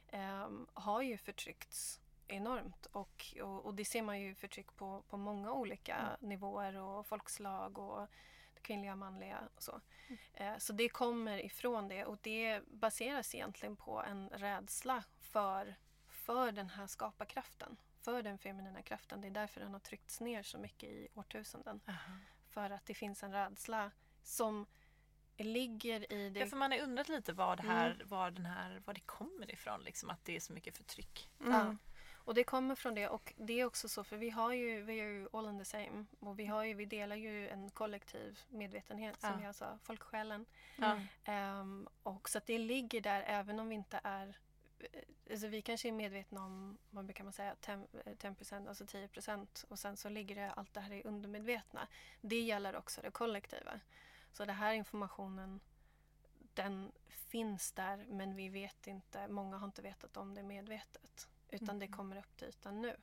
ehm, 0.09 0.67
har 0.75 1.03
ju 1.03 1.19
förtryckts 1.19 2.01
enormt 2.29 2.87
och, 2.87 3.35
och, 3.43 3.67
och 3.67 3.75
det 3.75 3.85
ser 3.85 4.03
man 4.03 4.21
ju 4.21 4.35
förtryck 4.35 4.77
på, 4.77 5.03
på 5.09 5.17
många 5.17 5.53
olika 5.53 6.17
nivåer 6.21 6.77
och 6.77 7.07
folkslag 7.07 7.79
och 7.79 8.09
kvinnliga, 8.63 8.97
manliga 8.97 9.49
och 9.55 9.63
så. 9.63 9.81
Eh, 10.35 10.59
så 10.59 10.73
det 10.73 10.89
kommer 10.89 11.45
ifrån 11.45 11.89
det 11.89 12.05
och 12.05 12.19
det 12.23 12.61
baseras 12.67 13.35
egentligen 13.35 13.77
på 13.77 14.03
en 14.03 14.29
rädsla 14.29 15.05
för, 15.21 15.75
för 16.09 16.53
den 16.53 16.71
här 16.71 16.87
skaparkraften. 16.87 17.77
För 18.01 18.23
den 18.23 18.39
feminina 18.39 18.83
kraften. 18.83 19.21
Det 19.21 19.27
är 19.29 19.31
därför 19.31 19.61
den 19.61 19.73
har 19.73 19.81
tryckts 19.81 20.21
ner 20.21 20.43
så 20.43 20.59
mycket 20.59 20.89
i 20.89 21.09
årtusenden. 21.15 21.81
För 22.49 22.71
att 22.71 22.87
det 22.87 22.95
finns 22.95 23.23
en 23.23 23.33
rädsla 23.33 23.91
som 24.23 24.67
ligger 25.37 26.13
i 26.13 26.31
det 26.31 26.41
Ja, 26.41 26.47
för 26.47 26.57
man 26.57 26.71
har 26.73 26.79
undrat 26.79 27.09
lite 27.09 27.33
var 27.33 27.57
det 27.57 27.63
här, 27.63 28.03
var 28.05 28.31
den 28.31 28.47
här, 28.47 28.83
var 28.85 28.95
det 28.95 29.01
kommer 29.01 29.51
ifrån, 29.51 29.83
liksom, 29.83 30.11
att 30.11 30.25
det 30.25 30.37
är 30.37 30.41
så 30.41 30.53
mycket 30.53 30.77
förtryck. 30.77 31.31
Ja. 31.39 31.77
Och 32.25 32.35
det 32.35 32.45
kommer 32.45 32.75
från 32.75 32.95
det 32.95 33.09
och 33.09 33.35
det 33.37 33.61
är 33.61 33.65
också 33.65 33.89
så 33.89 34.05
för 34.05 34.17
vi 34.17 34.31
har 34.31 34.53
ju, 34.53 34.83
vi 34.83 35.01
är 35.01 35.05
ju 35.05 35.29
all 35.33 35.49
in 35.49 35.59
the 35.59 35.65
same 35.65 36.05
och 36.21 36.39
vi, 36.39 36.47
har 36.47 36.65
ju, 36.65 36.75
vi 36.75 36.85
delar 36.85 37.17
ju 37.17 37.49
en 37.49 37.71
kollektiv 37.71 38.41
medvetenhet 38.49 39.21
som 39.21 39.31
Ja. 39.31 39.43
jag 39.43 39.55
sa, 39.55 39.79
folksjälen. 39.83 40.47
Ja. 40.77 41.01
Ehm, 41.25 41.89
och 42.03 42.29
så 42.29 42.39
att 42.39 42.47
det 42.47 42.59
ligger 42.59 43.01
där 43.01 43.23
även 43.23 43.61
om 43.61 43.69
vi 43.69 43.75
inte 43.75 44.01
är 44.05 44.39
Alltså 45.31 45.47
vi 45.47 45.63
kanske 45.63 45.89
är 45.89 45.93
medvetna 45.93 46.45
om, 46.45 46.79
vad 46.91 47.05
brukar 47.05 47.25
man 47.25 47.33
säga, 47.33 47.57
10, 47.61 47.77
10% 47.77 48.69
alltså 48.69 48.85
10% 48.85 49.65
och 49.69 49.79
sen 49.79 49.97
så 49.97 50.09
ligger 50.09 50.35
det 50.35 50.51
allt 50.51 50.75
det 50.75 50.81
här 50.81 50.93
i 50.93 51.03
undermedvetna. 51.03 51.89
Det 52.21 52.41
gäller 52.41 52.77
också 52.77 53.01
det 53.01 53.11
kollektiva. 53.11 53.81
Så 54.33 54.45
den 54.45 54.57
här 54.57 54.73
informationen 54.73 55.61
den 56.55 56.93
finns 57.09 57.73
där 57.73 58.07
men 58.09 58.37
vi 58.37 58.49
vet 58.49 58.87
inte, 58.87 59.29
många 59.29 59.57
har 59.57 59.67
inte 59.67 59.83
vetat 59.83 60.17
om 60.17 60.35
det 60.35 60.43
medvetet. 60.43 61.29
Utan 61.49 61.79
det 61.79 61.89
kommer 61.89 62.17
upp 62.17 62.37
till 62.37 62.49
ytan 62.49 62.81
nu. 62.81 62.97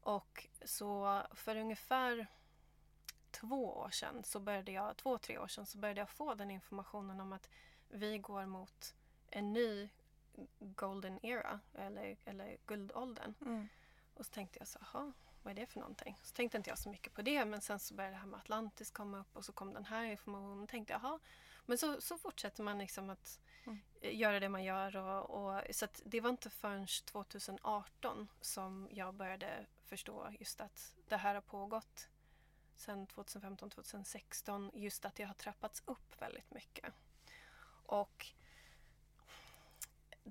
Och 0.00 0.46
så 0.64 1.22
för 1.32 1.56
ungefär 1.56 2.26
två 3.30 3.76
år 3.76 3.90
sedan, 3.90 4.24
så 4.24 4.40
började 4.40 4.72
jag, 4.72 4.96
två, 4.96 5.18
tre 5.18 5.38
år 5.38 5.48
sedan 5.48 5.66
så 5.66 5.78
började 5.78 6.00
jag 6.00 6.10
få 6.10 6.34
den 6.34 6.50
informationen 6.50 7.20
om 7.20 7.32
att 7.32 7.48
vi 7.88 8.18
går 8.18 8.46
mot 8.46 8.94
en 9.30 9.52
ny 9.52 9.88
golden 10.58 11.26
era 11.26 11.60
eller, 11.74 12.16
eller 12.24 12.56
guldåldern. 12.66 13.34
Mm. 13.40 13.68
Och 14.14 14.26
så 14.26 14.32
tänkte 14.32 14.58
jag 14.58 14.68
så, 14.68 14.78
"Jaha, 14.80 15.12
vad 15.42 15.50
är 15.50 15.54
det 15.60 15.66
för 15.66 15.80
någonting? 15.80 16.18
Så 16.22 16.34
tänkte 16.34 16.56
inte 16.56 16.70
jag 16.70 16.78
så 16.78 16.90
mycket 16.90 17.14
på 17.14 17.22
det 17.22 17.44
men 17.44 17.60
sen 17.60 17.78
så 17.78 17.94
började 17.94 18.14
det 18.14 18.20
här 18.20 18.26
med 18.26 18.38
Atlantis 18.38 18.90
komma 18.90 19.18
upp 19.18 19.36
och 19.36 19.44
så 19.44 19.52
kom 19.52 19.74
den 19.74 19.84
här 19.84 20.04
informationen 20.04 20.62
och 20.62 20.68
tänkte 20.68 20.92
jaha. 20.92 21.18
Men 21.66 21.78
så, 21.78 22.00
så 22.00 22.18
fortsätter 22.18 22.62
man 22.62 22.78
liksom 22.78 23.10
att 23.10 23.40
eh, 24.00 24.16
göra 24.16 24.40
det 24.40 24.48
man 24.48 24.64
gör 24.64 24.96
och, 24.96 25.30
och 25.30 25.62
så 25.70 25.86
det 26.04 26.20
var 26.20 26.30
inte 26.30 26.50
förrän 26.50 26.86
2018 26.86 28.28
som 28.40 28.88
jag 28.90 29.14
började 29.14 29.66
förstå 29.84 30.28
just 30.40 30.60
att 30.60 30.94
det 31.08 31.16
här 31.16 31.34
har 31.34 31.42
pågått 31.42 32.08
sedan 32.74 33.06
2015-2016 33.06 34.70
just 34.74 35.04
att 35.04 35.14
det 35.14 35.24
har 35.24 35.34
trappats 35.34 35.82
upp 35.86 36.22
väldigt 36.22 36.50
mycket. 36.50 36.94
Och 37.86 38.26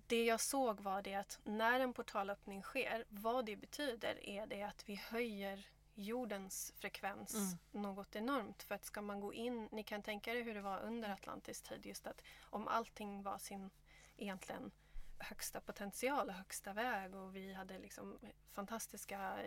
det 0.08 0.26
jag 0.26 0.40
såg 0.40 0.82
var 0.82 1.02
det 1.02 1.16
att 1.16 1.40
när 1.44 1.80
en 1.80 1.94
portalöppning 1.94 2.62
sker, 2.64 3.06
vad 3.10 3.46
det 3.46 3.56
betyder 3.56 4.30
är 4.30 4.46
det 4.48 4.64
att 4.64 4.90
vi 4.90 4.96
höjer 4.96 5.68
jordens 5.96 6.74
frekvens 6.78 7.36
Mm. 7.36 7.58
något 7.72 8.16
enormt. 8.16 8.64
För 8.64 8.76
att 8.76 8.86
ska 8.86 9.02
man 9.02 9.20
gå 9.22 9.34
in, 9.34 9.70
ni 9.72 9.84
kan 9.84 10.02
tänka 10.02 10.34
er 10.34 10.44
hur 10.44 10.54
det 10.54 10.62
var 10.62 10.80
under 10.80 11.10
Atlantis 11.10 11.62
tid, 11.62 11.86
just 11.86 12.08
att 12.08 12.22
om 12.42 12.68
allting 12.68 13.24
var 13.24 13.38
sin 13.38 13.70
egentligen 14.18 14.72
högsta 15.20 15.62
potential 15.62 16.30
och 16.30 16.36
högsta 16.36 16.74
väg 16.74 17.16
och 17.16 17.36
vi 17.36 17.54
hade 17.54 17.80
liksom 17.80 18.20
fantastiska 18.52 19.38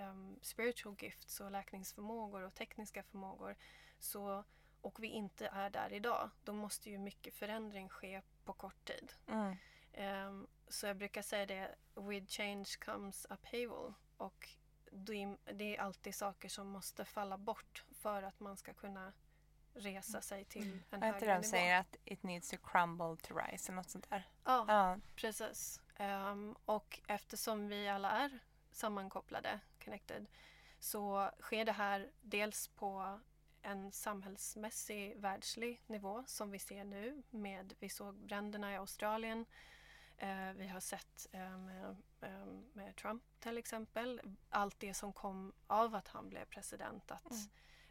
um, 0.00 0.38
spiritual 0.42 0.96
gifts 0.98 1.40
och 1.40 1.50
läkningsförmågor 1.50 2.42
och 2.42 2.54
tekniska 2.54 3.02
förmågor 3.02 3.56
så, 3.98 4.44
och 4.80 5.02
vi 5.02 5.08
inte 5.08 5.46
är 5.46 5.70
där 5.70 5.92
idag, 5.92 6.30
då 6.44 6.52
måste 6.52 6.90
ju 6.90 6.98
mycket 6.98 7.34
förändring 7.34 7.88
ske 7.88 8.22
på 8.44 8.52
kort 8.52 8.84
tid. 8.84 9.12
Mm. 9.28 9.56
Ehm, 9.98 10.46
så 10.68 10.86
jag 10.86 10.96
brukar 10.96 11.22
säga 11.22 11.46
det, 11.46 11.74
with 11.94 12.26
change 12.26 12.64
comes 12.84 13.26
upheaval. 13.30 13.94
Och 14.16 14.48
det 14.90 15.74
är, 15.74 15.80
alltid 15.80 16.14
saker 16.14 16.48
som 16.48 16.66
måste 16.68 17.04
falla 17.04 17.38
bort 17.38 17.84
för 17.90 18.22
att 18.22 18.40
man 18.40 18.56
ska 18.56 18.74
kunna 18.74 19.12
resa 19.74 20.20
sig 20.20 20.44
till 20.44 20.80
en 20.90 21.00
Vad 21.00 21.04
heter 21.04 21.20
det 21.20 21.26
högre 21.26 21.26
de 21.26 21.40
nivå. 21.40 21.50
säger 21.50 21.80
att 21.80 21.96
it 22.04 22.22
needs 22.22 22.50
to 22.50 22.56
crumble 22.56 23.16
to 23.16 23.34
rise 23.36 23.68
eller 23.72 23.76
något 23.76 23.90
sånt 23.90 24.10
där? 24.10 24.28
Ja, 24.44 24.64
Ja. 24.68 24.98
precis. 25.16 25.80
Ehm, 25.96 26.56
och 26.64 27.00
eftersom 27.06 27.68
vi 27.68 27.88
alla 27.88 28.10
är 28.10 28.38
sammankopplade, 28.70 29.60
connected, 29.84 30.26
så 30.78 31.30
sker 31.40 31.64
det 31.64 31.72
här 31.72 32.10
dels 32.20 32.68
på 32.68 33.20
en 33.62 33.92
samhällsmässig 33.92 35.16
världslig 35.16 35.82
nivå 35.86 36.24
som 36.26 36.50
vi 36.50 36.58
ser 36.58 36.84
nu 36.84 37.22
med, 37.30 37.74
vi 37.78 37.88
såg 37.88 38.14
bränderna 38.14 38.72
i 38.72 38.76
Australien, 38.76 39.46
Eh, 40.20 40.52
vi 40.52 40.66
har 40.68 40.80
sett 40.80 41.26
eh, 41.32 41.58
med, 41.58 41.96
eh, 42.20 42.46
med 42.72 42.96
Trump 42.96 43.22
till 43.40 43.58
exempel, 43.58 44.20
allt 44.50 44.80
det 44.80 44.94
som 44.94 45.12
kom 45.12 45.52
av 45.66 45.94
att 45.94 46.08
han 46.08 46.28
blev 46.28 46.44
president, 46.44 47.10
att 47.10 47.32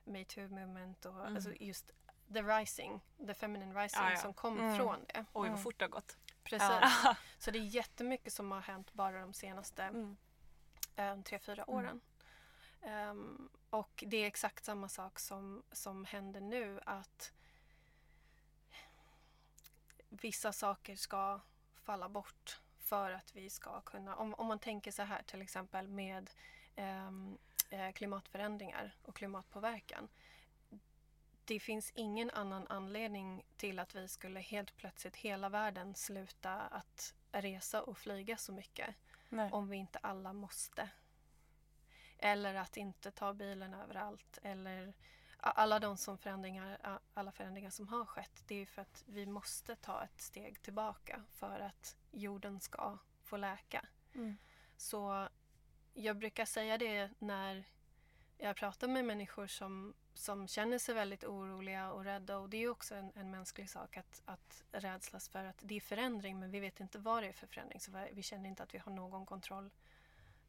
metoo 0.04 0.48
movement 0.50 1.06
och 1.06 1.20
Mm. 1.20 1.36
alltså 1.36 1.54
just 1.60 1.92
the 2.34 2.42
rising, 2.42 3.02
the 3.28 3.34
feminine 3.34 3.84
rising 3.84 4.02
Ja, 4.04 4.12
ja. 4.12 4.18
som 4.18 4.34
kom 4.34 4.60
Mm. 4.60 4.78
från 4.78 5.06
det. 5.08 5.26
Oj 5.34 5.50
vad 5.50 5.64
fort 5.64 5.80
det 5.80 5.86
har 5.86 5.90
gått. 5.90 6.18
Precis. 6.44 6.70
Ja. 7.04 7.16
Så 7.40 7.52
det 7.52 7.60
är 7.60 7.64
jättemycket 7.64 8.34
som 8.34 8.52
har 8.52 8.62
hänt 8.62 8.94
bara 8.94 9.22
de 9.22 9.34
senaste 9.34 9.84
Mm. 9.84 10.18
eh, 10.96 11.22
tre, 11.22 11.40
fyra 11.40 11.70
åren. 11.70 12.02
Ehm, 12.82 13.50
och 13.70 14.04
det 14.08 14.18
är 14.18 14.28
exakt 14.28 14.66
samma 14.66 14.90
sak 14.90 15.20
som, 15.20 15.64
som 15.72 16.06
händer 16.06 16.42
nu 16.42 16.80
att 16.86 17.34
vissa 20.10 20.54
saker 20.54 20.96
ska 20.96 21.40
falla 21.88 22.10
bort 22.10 22.60
för 22.80 23.12
att 23.12 23.36
vi 23.36 23.50
ska 23.50 23.82
kunna, 23.82 24.16
om, 24.16 24.34
om 24.34 24.48
man 24.48 24.60
tänker 24.60 24.92
så 24.92 25.04
här 25.04 25.24
till 25.24 25.42
exempel 25.42 25.88
med 25.88 26.30
ehm, 26.76 27.38
eh, 27.70 27.92
klimatförändringar 27.92 28.96
och 29.04 29.16
klimatpåverkan. 29.16 30.08
Det 31.46 31.60
finns 31.60 31.92
ingen 31.96 32.30
annan 32.30 32.68
anledning 32.68 33.46
till 33.58 33.80
att 33.80 33.96
vi 33.96 34.08
skulle 34.08 34.40
helt 34.40 34.78
plötsligt 34.78 35.16
hela 35.16 35.50
världen 35.50 35.96
sluta 35.96 36.54
att 36.54 37.14
resa 37.32 37.84
och 37.84 37.98
flyga 37.98 38.38
så 38.38 38.52
mycket 38.54 38.96
Nej. 39.30 39.52
om 39.52 39.70
vi 39.70 39.78
inte 39.78 40.00
alla 40.00 40.34
måste. 40.34 40.90
Eller 42.18 42.56
att 42.56 42.78
inte 42.78 43.12
ta 43.12 43.34
bilen 43.34 43.74
överallt. 43.74 44.40
Eller 44.44 44.94
alla 45.40 45.80
de 45.80 45.98
som 45.98 46.18
förändringar, 46.18 47.00
alla 47.14 47.32
förändringar 47.32 47.70
som 47.70 47.88
har 47.88 48.06
skett. 48.06 48.44
Det 48.48 48.56
är 48.56 48.66
för 48.66 48.82
att 48.82 49.04
vi 49.08 49.26
måste 49.26 49.76
ta 49.76 50.04
ett 50.04 50.22
steg 50.22 50.62
tillbaka 50.62 51.24
för 51.34 51.60
att 51.60 51.98
jorden 52.12 52.60
ska 52.60 52.98
få 53.24 53.38
läka. 53.38 53.86
Mm. 54.16 54.38
Så 54.78 55.28
jag 55.94 56.18
brukar 56.18 56.46
säga 56.46 56.78
det 56.78 57.10
när 57.20 57.64
jag 58.38 58.56
pratar 58.56 58.88
med 58.88 59.06
människor 59.06 59.48
som, 59.48 59.94
som 60.14 60.48
känner 60.48 60.80
sig 60.80 60.96
väldigt 60.96 61.24
oroliga 61.24 61.92
och 61.92 62.04
rädda. 62.04 62.38
Och 62.38 62.50
det 62.50 62.58
är 62.58 62.70
också 62.70 62.96
en, 62.96 63.12
en 63.16 63.32
mänsklig 63.32 63.70
sak 63.70 63.98
att, 63.98 64.22
att 64.26 64.64
rädslas 64.72 65.30
för 65.30 65.44
att 65.46 65.58
det 65.62 65.76
är 65.76 65.82
förändring 65.82 66.40
men 66.40 66.52
vi 66.52 66.60
vet 66.60 66.80
inte 66.80 67.00
vad 67.00 67.24
det 67.24 67.28
är 67.28 67.34
för 67.34 67.48
förändring. 67.48 67.80
Så 67.80 67.92
vi- 67.92 68.10
vi 68.14 68.24
känner 68.24 68.50
inte 68.50 68.64
att 68.64 68.74
vi 68.74 68.78
har 68.78 68.92
någon 68.92 69.26
kontroll 69.26 69.70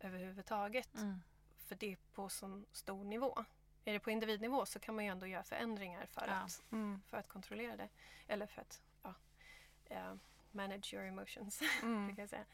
överhuvudtaget. 0.00 0.94
Mm. 0.94 1.22
För 1.56 1.74
det 1.74 1.92
är 1.92 1.96
på 2.14 2.28
så 2.28 2.62
stor 2.72 3.04
nivå. 3.04 3.44
Är 3.84 3.92
det 3.92 3.98
på 4.00 4.10
individnivå 4.10 4.66
så 4.66 4.78
kan 4.78 4.94
man 4.94 5.04
ju 5.04 5.10
ändå 5.10 5.26
göra 5.26 5.42
förändringar 5.42 6.06
för, 6.06 6.26
Ja. 6.28 6.32
att, 6.34 6.62
Mm. 6.72 7.02
för 7.06 7.16
att 7.16 7.28
kontrollera 7.28 7.76
det. 7.76 7.88
Eller 8.28 8.46
för 8.46 8.60
att 8.60 8.80
ja, 9.02 9.14
eh, 9.84 10.14
manage 10.50 10.94
your 10.94 11.04
emotions. 11.06 11.60
Mm. 11.82 12.14
jag 12.18 12.28
säga. 12.28 12.44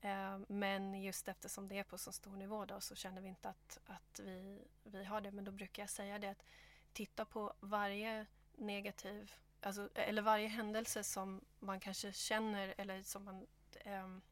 Eh, 0.00 0.38
men 0.48 1.02
just 1.02 1.28
eftersom 1.28 1.68
det 1.68 1.78
är 1.78 1.84
på 1.84 1.98
så 1.98 2.12
stor 2.12 2.36
nivå 2.36 2.64
då 2.64 2.80
så 2.80 2.94
känner 2.94 3.20
vi 3.22 3.28
inte 3.28 3.48
att, 3.48 3.78
att 3.86 4.20
vi, 4.24 4.62
vi 4.84 5.04
har 5.04 5.20
det. 5.20 5.30
Men 5.30 5.44
då 5.44 5.50
brukar 5.52 5.82
jag 5.82 5.90
säga 5.90 6.18
det 6.18 6.28
att 6.28 6.44
titta 6.92 7.24
på 7.24 7.52
varje 7.60 8.26
negativ 8.56 9.32
alltså, 9.60 9.88
eller 9.94 10.22
varje 10.22 10.48
händelse 10.48 11.04
som 11.04 11.40
man 11.58 11.80
kanske 11.80 12.12
känner 12.12 12.74
eller 12.78 13.02
som 13.02 13.24
man 13.24 13.46
ehm, 13.84 14.22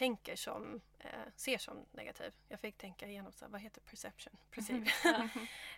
tänker 0.00 0.36
som, 0.36 0.80
eh, 0.98 1.08
ser 1.36 1.58
som 1.58 1.86
negativ. 1.92 2.32
Jag 2.48 2.60
fick 2.60 2.78
tänka 2.78 3.08
igenom, 3.08 3.32
så 3.32 3.44
här, 3.44 3.52
vad 3.52 3.60
heter 3.60 3.80
perception? 3.80 4.36
Perceive. 4.50 4.90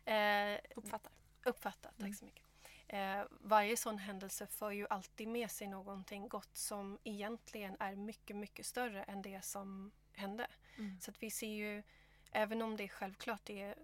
eh, 0.55 0.61
Uppfattar. 0.77 1.12
Uppfatta, 1.45 1.89
tack 1.89 2.01
Mm. 2.01 2.14
så 2.14 2.25
mycket. 2.25 2.45
Eh, 2.87 3.23
varje 3.41 3.77
sån 3.77 3.99
händelse 3.99 4.47
för 4.47 4.70
ju 4.70 4.87
alltid 4.91 5.29
med 5.29 5.51
sig 5.51 5.66
någonting 5.66 6.29
gott 6.29 6.57
som 6.57 6.99
egentligen 7.05 7.77
är 7.81 7.97
mycket, 7.97 8.37
mycket 8.37 8.66
större 8.66 9.03
än 9.03 9.23
det 9.23 9.45
som 9.45 9.93
hände. 10.12 10.47
Mm. 10.79 11.01
Så 11.01 11.11
att 11.11 11.23
vi 11.23 11.31
ser 11.31 11.47
ju, 11.47 11.83
även 12.31 12.62
om 12.62 12.77
det 12.77 12.85
är 12.85 12.89
självklart 12.89 13.41
det 13.45 13.61
är 13.61 13.75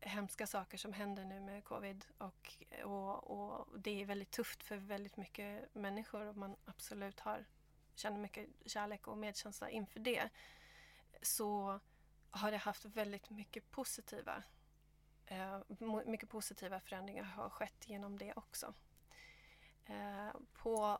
hemska 0.00 0.46
saker 0.46 0.78
som 0.78 0.92
händer 0.92 1.24
nu 1.24 1.40
med 1.40 1.64
covid 1.64 2.04
och, 2.18 2.54
och, 2.84 3.30
och 3.30 3.80
det 3.80 4.00
är 4.02 4.04
väldigt 4.04 4.30
tufft 4.30 4.62
för 4.62 4.76
väldigt 4.76 5.16
mycket 5.16 5.74
människor 5.74 6.26
och 6.26 6.36
man 6.36 6.56
absolut 6.64 7.20
har, 7.20 7.44
känner 7.98 8.18
mycket 8.18 8.48
kärlek 8.66 9.08
och 9.08 9.18
medkänsla 9.18 9.70
inför 9.70 10.00
det 10.00 10.28
så 11.22 11.80
har 12.30 12.50
det 12.50 12.56
haft 12.56 12.84
väldigt 12.84 13.30
mycket 13.30 13.70
positiva 13.70 14.42
eh, 15.26 15.60
mycket 16.06 16.28
positiva 16.28 16.80
förändringar 16.80 17.24
har 17.24 17.50
skett 17.50 17.88
genom 17.88 18.18
det 18.18 18.32
också. 18.36 18.74
Eh, 19.86 20.30
på 20.52 20.98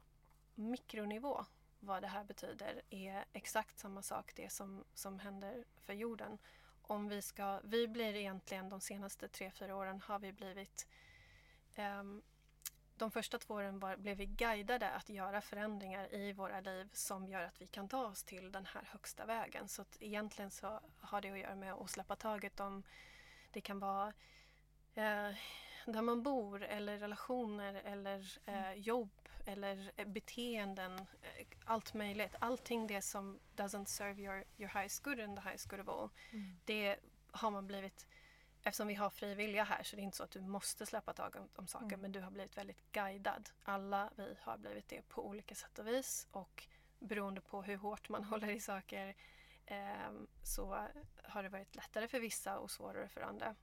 mikronivå, 0.55 1.44
vad 1.80 2.03
det 2.03 2.09
här 2.09 2.24
betyder, 2.24 2.82
är 2.90 3.24
exakt 3.32 3.78
samma 3.78 4.03
sak 4.03 4.32
det 4.36 4.53
som, 4.53 4.84
som 4.94 5.18
händer 5.18 5.64
för 5.76 5.92
jorden. 5.92 6.38
Om 6.82 7.09
vi 7.09 7.22
ska, 7.22 7.61
vi 7.64 7.88
blir 7.88 8.14
egentligen 8.14 8.68
de 8.68 8.80
senaste 8.80 9.28
tre, 9.28 9.51
fyra 9.51 9.76
åren 9.76 10.01
har 10.01 10.18
vi 10.18 10.32
blivit 10.32 10.88
ehm, 11.74 12.22
de 12.99 13.11
första 13.11 13.38
två 13.38 13.55
åren 13.55 13.78
var, 13.78 13.96
blev 13.96 14.16
vi 14.16 14.26
guidade 14.26 14.90
att 14.90 15.09
göra 15.09 15.40
förändringar 15.40 16.14
i 16.14 16.32
våra 16.32 16.61
liv 16.61 16.88
som 16.92 17.28
gör 17.28 17.42
att 17.42 17.62
vi 17.62 17.66
kan 17.66 17.88
ta 17.88 18.07
oss 18.07 18.22
till 18.22 18.53
den 18.53 18.66
här 18.66 18.82
högsta 18.92 19.26
vägen. 19.26 19.68
Så 19.68 19.82
att 19.82 19.96
egentligen 20.01 20.51
så 20.51 20.80
har 21.01 21.20
det 21.20 21.30
att 21.30 21.38
göra 21.38 21.55
med 21.55 21.72
att 21.72 21.90
släppa 21.90 22.16
taget 22.16 22.61
om 22.61 22.82
det 23.53 23.61
kan 23.61 23.78
vara 23.78 24.12
eh, 24.94 25.34
där 25.86 26.03
man 26.03 26.22
bor 26.22 26.62
eller 26.62 26.99
relationer 26.99 27.74
eller 27.74 28.38
eh, 28.46 28.72
jobb 28.72 29.11
eller 29.44 29.92
eh, 29.96 30.07
beteenden. 30.07 30.99
Eh, 30.99 31.46
allt 31.64 31.94
möjligt. 31.94 32.34
Allting 32.38 32.86
det 32.86 33.03
som 33.03 33.38
doesn't 33.57 33.84
serve 33.84 34.22
your, 34.22 34.44
your 34.57 34.70
highest 34.70 35.03
good 35.03 35.20
and 35.20 35.36
the 35.36 35.49
highest 35.49 35.68
good 35.68 35.80
of 35.80 35.88
all. 35.88 36.09
Det 36.64 36.96
har 37.30 37.51
man 37.51 37.66
blivit 37.66 38.07
Eftersom 38.63 38.89
vi 38.89 38.95
har 38.95 39.11
fri 39.11 39.35
vilja 39.35 39.65
här 39.65 39.83
så 39.83 39.97
det 39.97 40.03
är 40.03 40.05
inte 40.05 40.17
så 40.17 40.23
att 40.25 40.31
du 40.31 40.41
måste 40.41 40.87
släppa 40.87 41.13
taget 41.13 41.37
om, 41.41 41.49
om 41.55 41.67
saker 41.67 41.97
men 41.97 42.13
du 42.13 42.21
har 42.21 42.31
blivit 42.31 42.57
väldigt 42.57 42.93
guidad. 42.93 43.51
Alla 43.63 44.11
vi 44.17 44.37
har 44.41 44.59
blivit 44.59 44.89
det 44.89 45.09
på 45.09 45.27
olika 45.27 45.55
sätt 45.55 45.79
och 45.79 45.87
vis 45.87 46.27
och 46.31 46.67
beroende 46.99 47.41
på 47.41 47.63
hur 47.63 47.77
hårt 47.77 48.09
man 48.09 48.25
håller 48.31 48.51
i 48.51 48.61
saker 48.61 49.15
ehm, 49.67 50.27
så 50.43 50.87
har 51.23 51.43
det 51.43 51.49
varit 51.49 51.77
lättare 51.77 52.09
för 52.09 52.21
vissa 52.21 52.59
och 52.59 52.71
svårare 52.71 53.09
för 53.09 53.21
andra. 53.21 53.55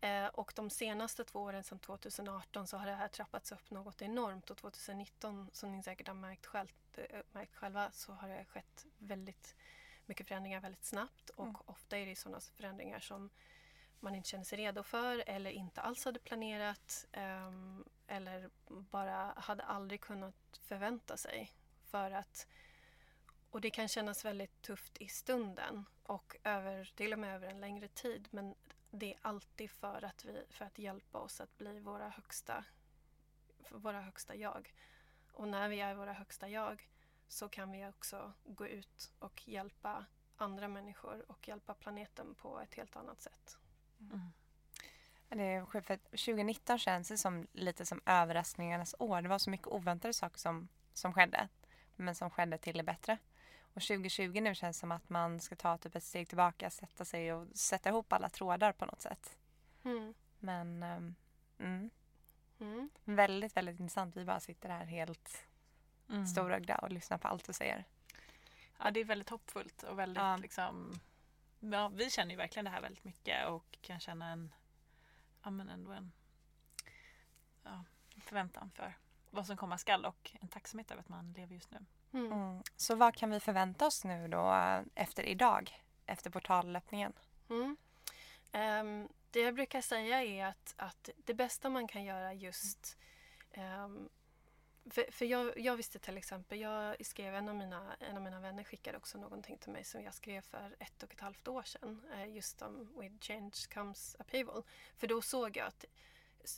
Eh, 0.00 0.26
och 0.26 0.52
de 0.56 0.70
senaste 0.70 1.24
två 1.24 1.40
åren, 1.40 1.64
sedan 1.64 1.78
2018, 1.78 2.66
så 2.66 2.76
har 2.76 2.86
det 2.86 2.94
här 2.94 3.08
trappats 3.08 3.52
upp 3.52 3.70
något 3.70 4.02
enormt 4.02 4.50
och 4.50 4.56
2019, 4.56 5.50
som 5.52 5.72
ni 5.72 5.82
säkert 5.82 6.08
har 6.08 6.14
märkt, 6.14 6.46
själv, 6.46 6.68
eh, 6.94 7.20
märkt 7.32 7.56
själva, 7.56 7.90
så 7.92 8.12
har 8.12 8.28
det 8.28 8.44
skett 8.44 8.86
väldigt 8.98 9.56
mycket 10.10 10.28
förändringar 10.28 10.60
väldigt 10.60 10.84
snabbt 10.84 11.30
och 11.30 11.70
ofta 11.70 11.98
är 11.98 12.06
det 12.06 12.16
sådana 12.16 12.40
förändringar 12.40 13.00
som 13.00 13.30
man 14.00 14.14
inte 14.14 14.28
känner 14.28 14.44
sig 14.44 14.58
redo 14.58 14.82
för 14.82 15.24
eller 15.26 15.50
inte 15.50 15.80
alls 15.80 16.04
hade 16.04 16.18
planerat 16.18 17.06
ehm, 17.12 17.84
eller 18.06 18.50
bara 18.66 19.34
hade 19.36 19.62
aldrig 19.62 20.00
kunnat 20.00 20.60
förvänta 20.62 21.16
sig. 21.16 21.52
För 21.84 22.10
att, 22.10 22.46
och 23.50 23.60
det 23.60 23.70
kan 23.70 23.88
kännas 23.88 24.24
väldigt 24.24 24.62
tufft 24.62 24.98
i 24.98 25.08
stunden 25.08 25.84
och 26.02 26.36
över, 26.44 26.92
till 26.96 27.12
och 27.12 27.18
med 27.18 27.34
över 27.34 27.48
en 27.48 27.60
längre 27.60 27.88
tid 27.88 28.28
men 28.30 28.54
det 28.90 29.14
är 29.14 29.18
alltid 29.22 29.70
för 29.70 30.04
att, 30.04 30.24
vi, 30.24 30.44
för 30.50 30.64
att 30.64 30.78
hjälpa 30.78 31.18
oss 31.18 31.40
att 31.40 31.58
bli 31.58 31.80
våra 31.80 32.08
högsta, 32.08 32.64
våra 33.70 34.00
högsta 34.00 34.34
jag. 34.34 34.74
Och 35.32 35.48
när 35.48 35.68
vi 35.68 35.80
är 35.80 35.94
våra 35.94 36.12
högsta 36.12 36.48
jag 36.48 36.88
så 37.32 37.48
kan 37.48 37.72
vi 37.72 37.86
också 37.86 38.32
gå 38.44 38.66
ut 38.66 39.12
och 39.18 39.48
hjälpa 39.48 40.04
andra 40.36 40.68
människor 40.68 41.24
och 41.30 41.48
hjälpa 41.48 41.74
planeten 41.74 42.34
på 42.34 42.60
ett 42.60 42.74
helt 42.74 42.96
annat 42.96 43.22
sätt. 43.22 43.58
Det 45.28 45.42
är 45.42 45.64
sjukt 45.66 45.86
för 45.86 45.94
att 45.94 46.04
2019 46.04 46.78
känns 46.78 47.08
det 47.08 47.18
som 47.18 47.46
lite 47.52 47.86
som 47.86 48.00
överraskningarnas 48.06 48.94
år. 48.98 49.22
Det 49.22 49.28
var 49.28 49.38
så 49.38 49.50
mycket 49.50 49.66
oväntade 49.66 50.14
saker 50.14 50.38
som, 50.38 50.68
som 50.92 51.12
skedde. 51.12 51.48
Men 51.96 52.14
som 52.14 52.30
skedde 52.30 52.58
till 52.58 52.76
det 52.76 52.82
bättre. 52.82 53.18
Och 53.74 53.82
2020 53.82 54.40
nu 54.40 54.54
känns 54.54 54.78
som 54.78 54.92
att 54.92 55.08
man 55.08 55.40
ska 55.40 55.56
ta 55.56 55.78
typ 55.78 55.94
ett 55.94 56.04
steg 56.04 56.28
tillbaka, 56.28 56.70
sätta 56.70 57.04
sig 57.04 57.32
och 57.32 57.46
sätta 57.54 57.88
ihop 57.88 58.12
alla 58.12 58.28
trådar 58.28 58.72
på 58.72 58.86
något 58.86 59.02
sätt. 59.02 59.38
Mm. 59.84 60.14
Men 60.38 60.82
mm, 61.58 61.90
Mm. 62.60 62.90
väldigt, 63.04 63.56
väldigt 63.56 63.80
intressant. 63.80 64.16
Vi 64.16 64.24
bara 64.24 64.40
sitter 64.40 64.68
här 64.68 64.84
helt 64.84 65.49
Mm. 66.10 66.26
storögda 66.26 66.76
och 66.76 66.92
lyssnar 66.92 67.18
på 67.18 67.28
allt 67.28 67.44
du 67.44 67.52
säger. 67.52 67.84
Ja, 68.78 68.90
det 68.90 69.00
är 69.00 69.04
väldigt 69.04 69.30
hoppfullt 69.30 69.82
och 69.82 69.98
väldigt 69.98 70.22
Ja. 70.22 70.36
liksom... 70.36 71.00
Ja, 71.60 71.88
vi 71.88 72.10
känner 72.10 72.30
ju 72.30 72.36
verkligen 72.36 72.64
det 72.64 72.70
här 72.70 72.80
väldigt 72.80 73.04
mycket 73.04 73.48
och 73.48 73.78
kan 73.80 74.00
känna 74.00 74.28
en... 74.30 74.52
Ja, 75.42 75.50
men 75.50 75.68
ändå 75.68 75.92
en 75.92 76.12
ja, 77.62 77.84
förväntan 78.20 78.70
för 78.70 78.96
vad 79.30 79.46
som 79.46 79.56
komma 79.56 79.78
skall 79.78 80.04
och 80.04 80.30
en 80.40 80.48
tacksamhet 80.48 80.90
över 80.90 81.00
att 81.00 81.08
man 81.08 81.32
lever 81.32 81.54
just 81.54 81.70
nu. 81.70 81.78
Mm. 82.12 82.32
Mm. 82.32 82.62
Så 82.76 82.94
vad 82.94 83.14
kan 83.14 83.30
vi 83.30 83.40
förvänta 83.40 83.86
oss 83.86 84.04
nu 84.04 84.28
då 84.28 84.54
eh, 84.54 84.82
efter 84.94 85.22
idag? 85.22 85.82
Efter 86.06 86.30
portalöppningen? 86.30 87.12
Mm. 87.50 87.76
Ehm, 88.52 89.08
det 89.30 89.40
jag 89.40 89.54
brukar 89.54 89.80
säga 89.80 90.22
är 90.22 90.46
att, 90.46 90.74
att 90.76 91.10
det 91.16 91.34
bästa 91.34 91.70
man 91.70 91.88
kan 91.88 92.04
göra 92.04 92.34
just 92.34 92.98
ehm, 93.52 94.08
för, 94.84 95.12
för 95.12 95.24
jag, 95.24 95.58
jag 95.58 95.76
visste 95.76 95.98
till 95.98 96.16
exempel, 96.16 96.60
jag 96.60 97.06
skrev 97.06 97.34
en 97.34 97.48
av, 97.48 97.54
mina, 97.54 97.96
en 98.00 98.16
av 98.16 98.22
mina 98.22 98.40
vänner 98.40 98.64
skickade 98.64 98.98
också 98.98 99.18
någonting 99.18 99.58
till 99.58 99.72
mig 99.72 99.84
som 99.84 100.02
jag 100.02 100.14
skrev 100.14 100.40
för 100.40 100.76
ett 100.78 101.02
och 101.02 101.12
ett 101.12 101.20
halvt 101.20 101.48
år 101.48 101.62
sedan. 101.62 102.02
Eh, 102.14 102.34
just 102.34 102.62
om 102.62 103.00
with 103.00 103.14
change 103.20 103.52
comes 103.74 104.16
upheaval. 104.18 104.62
För 104.96 105.06
då 105.06 105.22
såg 105.22 105.56
jag 105.56 105.66
att 105.66 105.84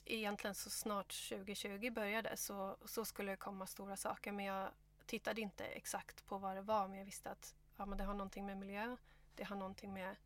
egentligen 0.04 0.54
så 0.54 0.70
snart 0.70 1.28
2020 1.28 1.90
började 1.90 2.36
så, 2.36 2.76
så 2.84 3.04
skulle 3.04 3.32
det 3.32 3.36
komma 3.36 3.66
stora 3.66 3.96
saker. 3.96 4.32
Men 4.32 4.44
jag 4.44 4.70
tittade 5.06 5.40
inte 5.40 5.64
exakt 5.64 6.26
på 6.26 6.38
vad 6.38 6.56
det 6.56 6.62
var 6.62 6.88
men 6.88 6.98
jag 6.98 7.04
visste 7.04 7.30
att 7.30 7.54
ja, 7.76 7.86
men 7.86 7.98
det 7.98 8.04
har 8.04 8.14
någonting 8.14 8.46
med 8.46 8.56
miljö, 8.56 8.96
det 9.34 9.44
har 9.44 9.56
någonting 9.56 9.92
med 9.92 10.16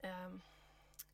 eh, 0.00 0.30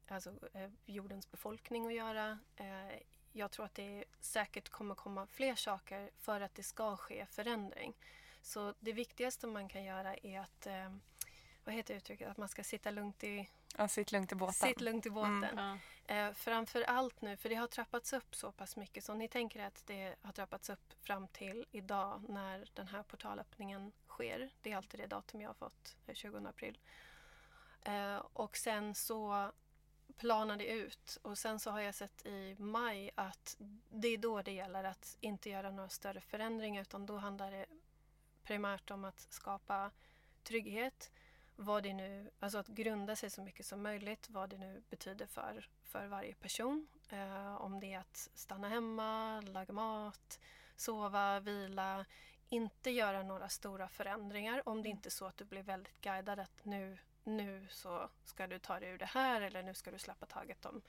alltså, 0.09 0.35
eh, 0.53 0.71
jordens 0.87 1.31
befolkning 1.31 1.87
att 1.87 1.95
göra. 1.95 2.39
Eh, 2.57 2.99
jag 3.33 3.51
tror 3.51 3.65
att 3.67 3.75
det 3.75 4.05
säkert 4.21 4.69
kommer 4.69 4.95
komma 4.95 5.27
fler 5.27 5.55
saker 5.55 6.11
för 6.19 6.41
att 6.41 6.55
det 6.55 6.63
ska 6.63 6.97
ske 6.97 7.27
förändring. 7.27 7.95
Så 8.43 8.75
det 8.81 8.93
viktigaste 8.93 9.47
man 9.47 9.69
kan 9.69 9.85
göra 9.85 10.17
är 10.17 10.41
att, 10.41 10.67
eh, 10.67 10.91
vad 11.65 11.75
heter 11.75 11.95
uttrycket, 11.95 12.29
att 12.29 12.37
man 12.37 12.49
ska 12.49 12.65
sitta 12.65 12.91
lugnt 12.91 13.25
i, 13.25 13.49
Ja, 13.77 13.89
sitt 13.89 14.13
lugnt 14.13 14.33
i 14.33 14.35
båten. 14.35 14.53
sitt 14.69 14.81
lugnt 14.81 15.07
i 15.07 15.11
båten. 15.11 15.45
Mm. 15.45 15.79
Ja. 16.07 16.15
Eh, 16.15 16.33
framför 16.33 16.83
allt 16.83 17.21
nu, 17.21 17.37
för 17.37 17.49
det 17.49 17.55
har 17.55 17.67
trappats 17.67 18.13
upp 18.13 18.35
så 18.35 18.53
pass 18.53 18.77
mycket. 18.77 19.05
Så 19.05 19.15
ni 19.15 19.29
tänker 19.29 19.65
att 19.65 19.83
det 19.87 20.17
har 20.23 20.33
trappats 20.33 20.71
upp 20.71 20.93
fram 21.03 21.29
till 21.29 21.67
idag 21.71 22.25
när 22.29 22.69
den 22.75 22.89
här 22.89 23.03
portalöppningen 23.03 23.93
sker. 24.07 24.51
Det 24.63 24.73
är 24.73 24.77
alltid 24.77 25.01
det 25.01 25.07
datum 25.07 25.41
jag 25.41 25.49
har 25.49 25.55
fått, 25.55 25.97
eh, 26.07 26.15
20 26.15 26.49
april. 26.49 26.79
Eh, 27.83 28.17
och 28.17 28.57
sen 28.57 28.95
så 28.95 29.51
planar 30.17 30.57
det 30.57 30.67
ut 30.67 31.19
och 31.23 31.39
sen 31.39 31.59
så 31.59 31.71
har 31.71 31.81
jag 31.81 31.95
sett 31.95 32.27
i 32.27 32.57
maj 32.59 33.11
att 33.15 33.57
det 33.89 34.09
är 34.09 34.19
då 34.19 34.43
det 34.43 34.53
gäller 34.53 34.85
att 34.85 35.17
inte 35.21 35.51
göra 35.51 35.71
några 35.71 35.89
större 35.89 36.21
förändringar 36.21 36.83
utan 36.83 37.07
då 37.07 37.17
handlar 37.17 37.51
det 37.51 37.67
primärt 38.43 38.91
om 38.91 39.05
att 39.05 39.21
skapa 39.21 39.91
trygghet, 40.43 41.13
vad 41.57 41.83
det 41.83 41.95
nu, 41.95 42.31
alltså 42.41 42.59
att 42.59 42.67
grunda 42.67 43.17
sig 43.17 43.31
så 43.31 43.43
mycket 43.43 43.67
som 43.67 43.83
möjligt, 43.83 44.31
vad 44.31 44.51
det 44.51 44.59
nu 44.59 44.83
betyder 44.91 45.27
för, 45.27 45.69
för 45.83 46.07
varje 46.07 46.35
person. 46.35 46.87
Eh, 47.09 47.55
om 47.55 47.81
det 47.81 47.93
är 47.95 47.99
att 47.99 48.31
stanna 48.35 48.69
hemma, 48.69 49.41
laga 49.41 49.73
mat, 49.73 50.41
sova, 50.77 51.41
vila. 51.41 52.05
Inte 52.49 52.91
göra 52.91 53.23
några 53.23 53.49
stora 53.49 53.89
förändringar 53.89 54.69
om 54.69 54.83
det 54.83 54.89
inte 54.89 55.09
är 55.09 55.11
så 55.11 55.27
att 55.27 55.37
du 55.37 55.45
blir 55.45 55.63
väldigt 55.63 56.01
guidad 56.01 56.39
att 56.39 56.65
nu, 56.65 56.99
nu 57.37 57.67
så 57.71 58.11
ska 58.25 58.47
du 58.47 58.59
ta 58.59 58.81
dig 58.81 58.89
ur 58.91 58.99
det 58.99 59.05
här 59.07 59.41
eller 59.41 59.63
nu 59.63 59.75
ska 59.75 59.91
du 59.91 59.99
släppa 59.99 60.27
taget 60.27 60.67
om, 60.67 60.83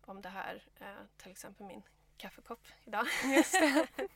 om 0.00 0.22
det 0.22 0.28
här. 0.28 0.62
Eh, 0.80 0.86
till 1.16 1.30
exempel 1.30 1.66
min 1.66 1.82
kaffekopp 2.16 2.66
idag. 2.84 3.06
Just 3.36 3.52
det. 3.52 3.86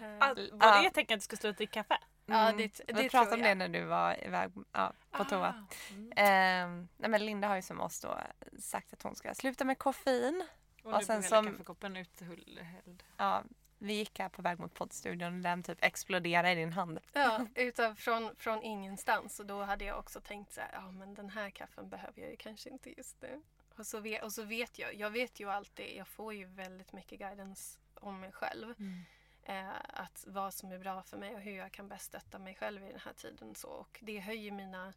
Eh, 0.00 0.08
var 0.18 0.34
det 0.34 0.48
Ja. 0.60 0.86
ett 0.86 0.94
tecken 0.94 1.14
att 1.14 1.20
du 1.20 1.24
skulle 1.24 1.36
stå 1.38 1.48
och 1.48 1.54
dricka 1.54 1.82
kaffe? 1.82 2.02
Ja, 2.26 2.48
Mm. 2.48 2.56
det- 2.56 2.80
Vi 2.86 2.92
det 3.02 3.08
pratade 3.10 3.34
om 3.36 3.42
det 3.42 3.48
jag. 3.48 3.58
när 3.58 3.68
du 3.68 3.84
var 3.84 4.24
iväg 4.24 4.52
ja, 4.72 4.92
på 5.10 5.24
toa. 5.24 5.48
Ah, 5.48 5.92
mm. 5.94 6.12
Ehm, 6.16 6.88
nej 6.96 7.10
men 7.10 7.26
Linda 7.26 7.48
har 7.48 7.56
ju 7.56 7.62
som 7.62 7.80
oss 7.80 8.00
då 8.00 8.18
sagt 8.58 8.92
att 8.92 9.02
hon 9.02 9.16
ska 9.16 9.34
sluta 9.34 9.64
med 9.64 9.78
koffein. 9.78 10.46
Och, 10.82 10.92
och 10.94 11.04
sen 11.04 11.22
som... 11.22 11.46
kaffekoppen 11.46 11.96
uthälld. 11.96 13.02
Ja, 13.16 13.42
vi 13.82 13.92
gick 13.92 14.18
här 14.18 14.28
på 14.28 14.42
väg 14.42 14.58
mot 14.58 14.74
poddstudion 14.74 15.36
och 15.36 15.42
den 15.42 15.62
typ 15.62 15.78
exploderade 15.84 16.52
i 16.52 16.54
din 16.54 16.72
hand. 16.72 17.00
Ja, 17.12 17.46
utav, 17.54 17.94
från, 17.94 18.36
från 18.36 18.62
ingenstans. 18.62 19.40
Och 19.40 19.46
då 19.46 19.62
hade 19.62 19.84
jag 19.84 19.98
också 19.98 20.20
tänkt 20.20 20.52
så 20.52 20.60
här, 20.60 20.70
ja 20.72 20.90
men 20.90 21.14
den 21.14 21.30
här 21.30 21.50
kaffen 21.50 21.88
behöver 21.88 22.20
jag 22.20 22.30
ju 22.30 22.36
kanske 22.36 22.70
inte 22.70 22.96
just 22.96 23.22
nu. 23.22 23.42
Och 23.76 23.86
så, 23.86 24.00
vet, 24.00 24.22
och 24.22 24.32
så 24.32 24.42
vet 24.42 24.78
jag, 24.78 24.94
jag 24.94 25.10
vet 25.10 25.40
ju 25.40 25.50
alltid, 25.50 25.96
jag 25.96 26.08
får 26.08 26.34
ju 26.34 26.44
väldigt 26.44 26.92
mycket 26.92 27.18
guidance 27.18 27.78
om 27.94 28.20
mig 28.20 28.32
själv. 28.32 28.74
Mm. 28.78 29.02
Eh, 29.42 29.74
att 29.88 30.24
vad 30.26 30.54
som 30.54 30.72
är 30.72 30.78
bra 30.78 31.02
för 31.02 31.16
mig 31.16 31.34
och 31.34 31.40
hur 31.40 31.56
jag 31.56 31.72
kan 31.72 31.88
bäst 31.88 32.04
stötta 32.04 32.38
mig 32.38 32.54
själv 32.54 32.84
i 32.84 32.88
den 32.88 33.00
här 33.00 33.12
tiden. 33.12 33.54
Så. 33.54 33.68
Och 33.68 33.98
det 34.02 34.18
höjer 34.18 34.52
mina 34.52 34.92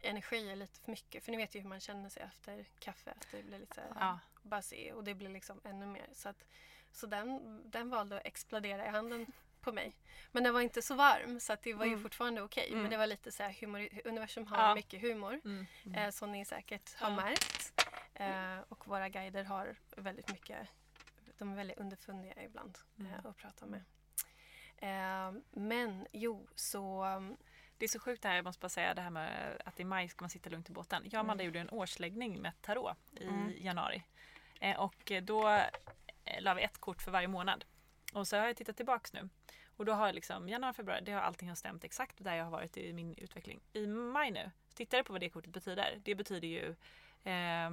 energier 0.00 0.56
lite 0.56 0.80
för 0.80 0.90
mycket. 0.90 1.24
För 1.24 1.32
ni 1.32 1.36
vet 1.38 1.54
ju 1.54 1.60
hur 1.60 1.68
man 1.68 1.80
känner 1.80 2.08
sig 2.08 2.22
efter 2.22 2.64
kaffe. 2.78 3.10
Att 3.10 3.26
det 3.30 3.42
blir 3.42 3.58
lite 3.58 3.82
ja. 3.94 4.18
buzzy 4.42 4.92
och 4.92 5.04
det 5.04 5.14
blir 5.14 5.28
liksom 5.28 5.60
ännu 5.64 5.86
mer. 5.86 6.08
Så, 6.12 6.28
att, 6.28 6.44
så 6.98 7.06
den, 7.06 7.62
den 7.70 7.90
valde 7.90 8.16
att 8.16 8.26
explodera 8.26 8.86
i 8.86 8.88
handen 8.88 9.26
på 9.60 9.72
mig. 9.72 9.96
Men 10.32 10.44
den 10.44 10.54
var 10.54 10.60
inte 10.60 10.82
så 10.82 10.94
varm 10.94 11.40
så 11.40 11.52
att 11.52 11.62
det 11.62 11.74
var 11.74 11.84
ju 11.84 11.92
mm. 11.92 12.02
fortfarande 12.02 12.42
okej. 12.42 12.62
Okay. 12.62 12.72
Mm. 12.72 12.82
Men 12.82 12.90
det 12.90 12.96
var 12.96 13.06
lite 13.06 13.32
så 13.32 13.42
här, 13.42 13.56
humor, 13.60 13.88
universum 14.04 14.46
har 14.46 14.68
ja. 14.68 14.74
mycket 14.74 15.00
humor. 15.00 15.40
Mm. 15.44 15.66
Mm. 15.84 15.94
Eh, 15.98 16.10
som 16.10 16.32
ni 16.32 16.44
säkert 16.44 16.94
har 16.94 17.10
märkt. 17.10 17.86
Eh, 18.14 18.58
och 18.68 18.88
våra 18.88 19.08
guider 19.08 19.44
har 19.44 19.76
väldigt 19.96 20.28
mycket 20.28 20.68
de 21.38 21.52
är 21.52 21.56
väldigt 21.56 21.78
underfundiga 21.78 22.42
ibland 22.44 22.78
mm. 22.98 23.12
eh, 23.12 23.26
att 23.26 23.36
prata 23.36 23.66
med. 23.66 23.84
Eh, 24.76 25.40
men 25.50 26.06
jo, 26.12 26.48
så... 26.54 27.06
Det 27.78 27.84
är 27.84 27.88
så 27.88 28.00
sjukt 28.00 28.22
det 28.22 28.28
här, 28.28 28.36
jag 28.36 28.44
måste 28.44 28.60
bara 28.60 28.68
säga 28.68 28.94
det 28.94 29.02
här 29.02 29.10
med 29.10 29.62
att 29.64 29.80
i 29.80 29.84
maj 29.84 30.08
ska 30.08 30.22
man 30.22 30.30
sitta 30.30 30.50
lugnt 30.50 30.70
i 30.70 30.72
båten. 30.72 31.02
Jag 31.04 31.14
och 31.14 31.20
Amanda 31.20 31.44
gjorde 31.44 31.60
en 31.60 31.70
årsläggning 31.70 32.42
med 32.42 32.62
tarot 32.62 32.96
i 33.20 33.64
januari. 33.64 34.02
Eh, 34.60 34.80
och 34.80 35.12
då 35.22 35.60
la 36.40 36.54
vi 36.54 36.62
ett 36.62 36.78
kort 36.78 37.02
för 37.02 37.10
varje 37.10 37.28
månad. 37.28 37.64
Och 38.12 38.28
så 38.28 38.36
har 38.36 38.46
jag 38.46 38.56
tittat 38.56 38.76
tillbaks 38.76 39.12
nu. 39.12 39.28
Och 39.76 39.84
då 39.84 39.92
har 39.92 40.12
liksom 40.12 40.48
januari, 40.48 40.74
februari, 40.74 41.00
det 41.04 41.12
har 41.12 41.20
allting 41.20 41.48
har 41.48 41.56
stämt 41.56 41.84
exakt 41.84 42.24
där 42.24 42.34
jag 42.34 42.44
har 42.44 42.50
varit 42.50 42.76
i 42.76 42.92
min 42.92 43.14
utveckling. 43.14 43.60
I 43.72 43.86
maj 43.86 44.30
nu, 44.30 44.50
tittar 44.74 44.98
du 44.98 45.04
på 45.04 45.12
vad 45.12 45.20
det 45.20 45.30
kortet 45.30 45.52
betyder? 45.52 46.00
Det 46.04 46.14
betyder 46.14 46.48
ju 46.48 46.74
eh, 47.32 47.70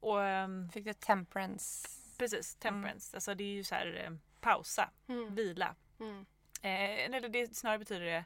och, 0.00 0.18
um, 0.18 0.68
Fick 0.68 0.84
du 0.84 0.92
temperance? 0.92 1.88
Precis, 2.18 2.54
temperance. 2.54 3.10
Mm. 3.10 3.16
Alltså 3.16 3.34
det 3.34 3.44
är 3.44 3.52
ju 3.52 3.64
så 3.64 3.74
här 3.74 4.04
eh, 4.04 4.16
pausa, 4.40 4.90
mm. 5.06 5.34
vila. 5.34 5.74
Mm. 6.00 6.26
Eh, 6.62 7.04
eller 7.04 7.28
det 7.28 7.56
snarare 7.56 7.78
betyder 7.78 8.06
det, 8.06 8.24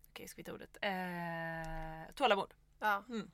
okej 0.00 0.10
okay, 0.10 0.28
ska 0.28 0.36
vi 0.36 0.44
ta 0.44 0.52
ordet, 0.52 0.76
eh, 0.82 2.14
tålamod. 2.14 2.54
Ja. 2.78 3.04
Mm. 3.08 3.30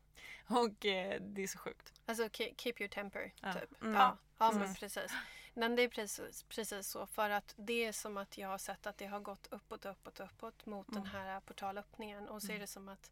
Och 0.48 0.86
eh, 0.86 1.20
det 1.20 1.42
är 1.42 1.46
så 1.46 1.58
sjukt. 1.58 1.92
Alltså 2.06 2.28
keep 2.32 2.74
your 2.78 2.88
temper, 2.88 3.32
ja. 3.40 3.52
typ. 3.52 3.82
Mm. 3.82 3.94
Ja, 3.94 4.18
ja 4.38 4.52
men 4.52 4.74
precis. 4.74 5.12
Men 5.54 5.76
det 5.76 5.82
är 5.82 5.88
precis, 5.88 6.42
precis 6.42 6.88
så. 6.88 7.06
För 7.06 7.30
att 7.30 7.54
det 7.56 7.84
är 7.84 7.92
som 7.92 8.16
att 8.16 8.38
jag 8.38 8.48
har 8.48 8.58
sett 8.58 8.86
att 8.86 8.98
det 8.98 9.06
har 9.06 9.20
gått 9.20 9.46
uppåt, 9.50 9.84
uppåt, 9.84 10.20
uppåt 10.20 10.66
mot 10.66 10.88
mm. 10.88 11.02
den 11.02 11.12
här 11.12 11.40
portalöppningen. 11.40 12.28
Och 12.28 12.42
så 12.42 12.46
är 12.46 12.50
mm. 12.50 12.60
det 12.60 12.66
som 12.66 12.88
att, 12.88 13.10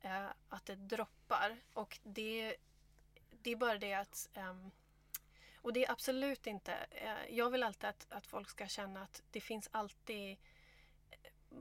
eh, 0.00 0.26
att 0.48 0.66
det 0.66 0.74
droppar. 0.74 1.56
Och 1.72 1.98
det 2.02 2.56
det 3.42 3.52
är 3.52 3.56
bara 3.56 3.78
det 3.78 3.94
att 3.94 4.28
um, 4.34 4.70
och 5.56 5.72
det 5.72 5.84
är 5.84 5.90
absolut 5.90 6.46
inte... 6.46 6.72
Uh, 7.04 7.36
jag 7.36 7.50
vill 7.50 7.62
alltid 7.62 7.88
att, 7.88 8.06
att 8.08 8.26
folk 8.26 8.50
ska 8.50 8.66
känna 8.66 9.02
att 9.02 9.22
det 9.30 9.40
finns 9.40 9.68
alltid 9.72 10.36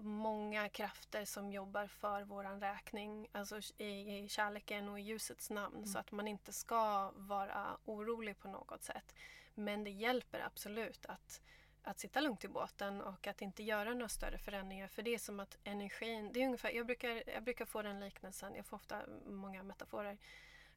många 0.03 0.69
krafter 0.69 1.25
som 1.25 1.51
jobbar 1.51 1.87
för 1.87 2.21
våran 2.21 2.61
räkning, 2.61 3.27
alltså 3.31 3.59
i, 3.77 4.17
i 4.17 4.29
kärleken 4.29 4.89
och 4.89 4.99
i 4.99 5.01
ljusets 5.01 5.49
namn. 5.49 5.75
Mm. 5.75 5.87
Så 5.87 5.99
att 5.99 6.11
man 6.11 6.27
inte 6.27 6.53
ska 6.53 7.11
vara 7.15 7.77
orolig 7.85 8.39
på 8.39 8.47
något 8.47 8.83
sätt. 8.83 9.15
Men 9.53 9.83
det 9.83 9.89
hjälper 9.89 10.39
absolut 10.39 11.05
att, 11.05 11.41
att 11.83 11.99
sitta 11.99 12.21
lugnt 12.21 12.43
i 12.43 12.47
båten 12.47 13.01
och 13.01 13.27
att 13.27 13.41
inte 13.41 13.63
göra 13.63 13.93
några 13.93 14.09
större 14.09 14.37
förändringar. 14.37 14.87
För 14.87 15.01
det 15.01 15.13
är 15.13 15.17
som 15.19 15.39
att 15.39 15.57
energin, 15.63 16.31
det 16.33 16.41
är 16.41 16.45
ungefär, 16.45 16.71
jag 16.71 16.85
brukar, 16.85 17.23
jag 17.29 17.43
brukar 17.43 17.65
få 17.65 17.81
den 17.81 17.99
liknelsen, 17.99 18.55
jag 18.55 18.65
får 18.65 18.77
ofta 18.77 19.01
många 19.25 19.63
metaforer 19.63 20.17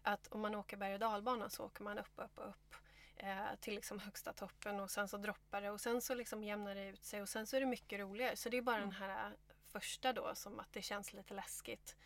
att 0.02 0.28
om 0.28 0.40
man 0.40 0.54
åker 0.54 0.76
berg 0.76 0.94
och 0.94 1.00
dalbana 1.00 1.48
så 1.48 1.64
åker 1.64 1.82
man 1.82 1.98
upp, 1.98 2.12
upp, 2.16 2.38
upp 2.38 2.76
eh, 3.22 3.54
till 3.60 3.74
liksom 3.74 3.98
högsta 3.98 4.32
toppen 4.32 4.80
och 4.80 4.90
sen 4.90 5.08
så 5.08 5.16
droppar 5.16 5.60
det 5.60 5.70
och 5.70 5.80
sen 5.80 6.00
så 6.00 6.14
liksom 6.14 6.44
jämnar 6.44 6.74
det 6.74 6.88
ut 6.88 7.04
sig 7.04 7.22
och 7.22 7.28
sen 7.28 7.46
så 7.46 7.56
är 7.56 7.60
det 7.60 7.66
mycket 7.66 8.00
roligare. 8.00 8.36
Så 8.36 8.48
det 8.48 8.56
är 8.56 8.62
bara 8.62 8.76
mm. 8.76 8.88
den 8.88 8.98
här 8.98 9.36
första 9.66 10.12
då 10.12 10.34
som 10.34 10.60
att 10.60 10.72
det 10.72 10.82
känns 10.82 11.12
lite 11.12 11.34
läskigt. 11.34 11.96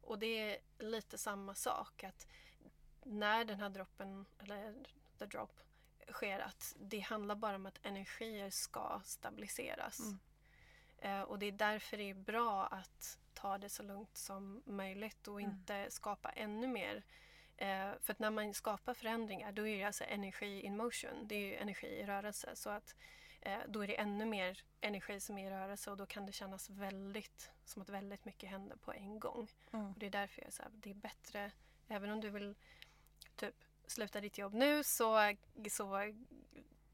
Och 0.00 0.18
det 0.18 0.26
är 0.26 0.58
lite 0.78 1.18
samma 1.18 1.54
sak 1.54 2.04
att 2.04 2.26
när 3.04 3.44
den 3.44 3.60
här 3.60 3.68
droppen, 3.68 4.26
eller 4.38 4.74
the 5.18 5.26
drop, 5.26 5.60
sker 6.10 6.38
att 6.38 6.74
det 6.78 7.00
handlar 7.00 7.34
bara 7.34 7.56
om 7.56 7.66
att 7.66 7.86
energier 7.86 8.50
ska 8.50 9.00
stabiliseras. 9.04 10.00
Mm. 10.00 10.18
Eh, 10.98 11.22
och 11.22 11.38
det 11.38 11.46
är 11.46 11.52
därför 11.52 11.96
det 11.96 12.10
är 12.10 12.14
bra 12.14 12.66
att 12.66 13.18
ta 13.34 13.58
det 13.58 13.68
så 13.68 13.82
lugnt 13.82 14.16
som 14.16 14.62
möjligt 14.66 15.28
och 15.28 15.40
mm. 15.40 15.52
inte 15.52 15.90
skapa 15.90 16.30
ännu 16.30 16.66
mer 16.66 17.02
Eh, 17.56 17.90
för 18.00 18.12
att 18.12 18.18
när 18.18 18.30
man 18.30 18.54
skapar 18.54 18.94
förändringar 18.94 19.52
då 19.52 19.66
är 19.66 19.78
det 19.78 19.84
alltså 19.84 20.04
energi 20.04 20.60
in 20.60 20.76
motion. 20.76 21.26
Det 21.26 21.34
är 21.34 21.40
ju 21.40 21.56
energi 21.56 21.86
i 21.86 22.06
rörelse. 22.06 22.50
Så 22.54 22.70
att 22.70 22.94
eh, 23.40 23.58
då 23.68 23.82
är 23.82 23.86
det 23.86 23.98
ännu 23.98 24.24
mer 24.24 24.62
energi 24.80 25.20
som 25.20 25.38
är 25.38 25.46
i 25.46 25.50
rörelse 25.50 25.90
och 25.90 25.96
då 25.96 26.06
kan 26.06 26.26
det 26.26 26.32
kännas 26.32 26.70
väldigt 26.70 27.50
som 27.64 27.82
att 27.82 27.88
väldigt 27.88 28.24
mycket 28.24 28.50
händer 28.50 28.76
på 28.76 28.92
en 28.92 29.20
gång. 29.20 29.48
Mm. 29.72 29.86
Och 29.86 29.98
det 29.98 30.06
är 30.06 30.10
därför 30.10 30.42
jag 30.42 30.52
säger 30.52 30.70
att 30.70 30.82
det 30.82 30.90
är 30.90 30.94
bättre, 30.94 31.50
även 31.88 32.10
om 32.10 32.20
du 32.20 32.30
vill 32.30 32.54
typ 33.36 33.54
sluta 33.86 34.20
ditt 34.20 34.38
jobb 34.38 34.54
nu 34.54 34.84
så, 34.84 35.34
så 35.70 36.12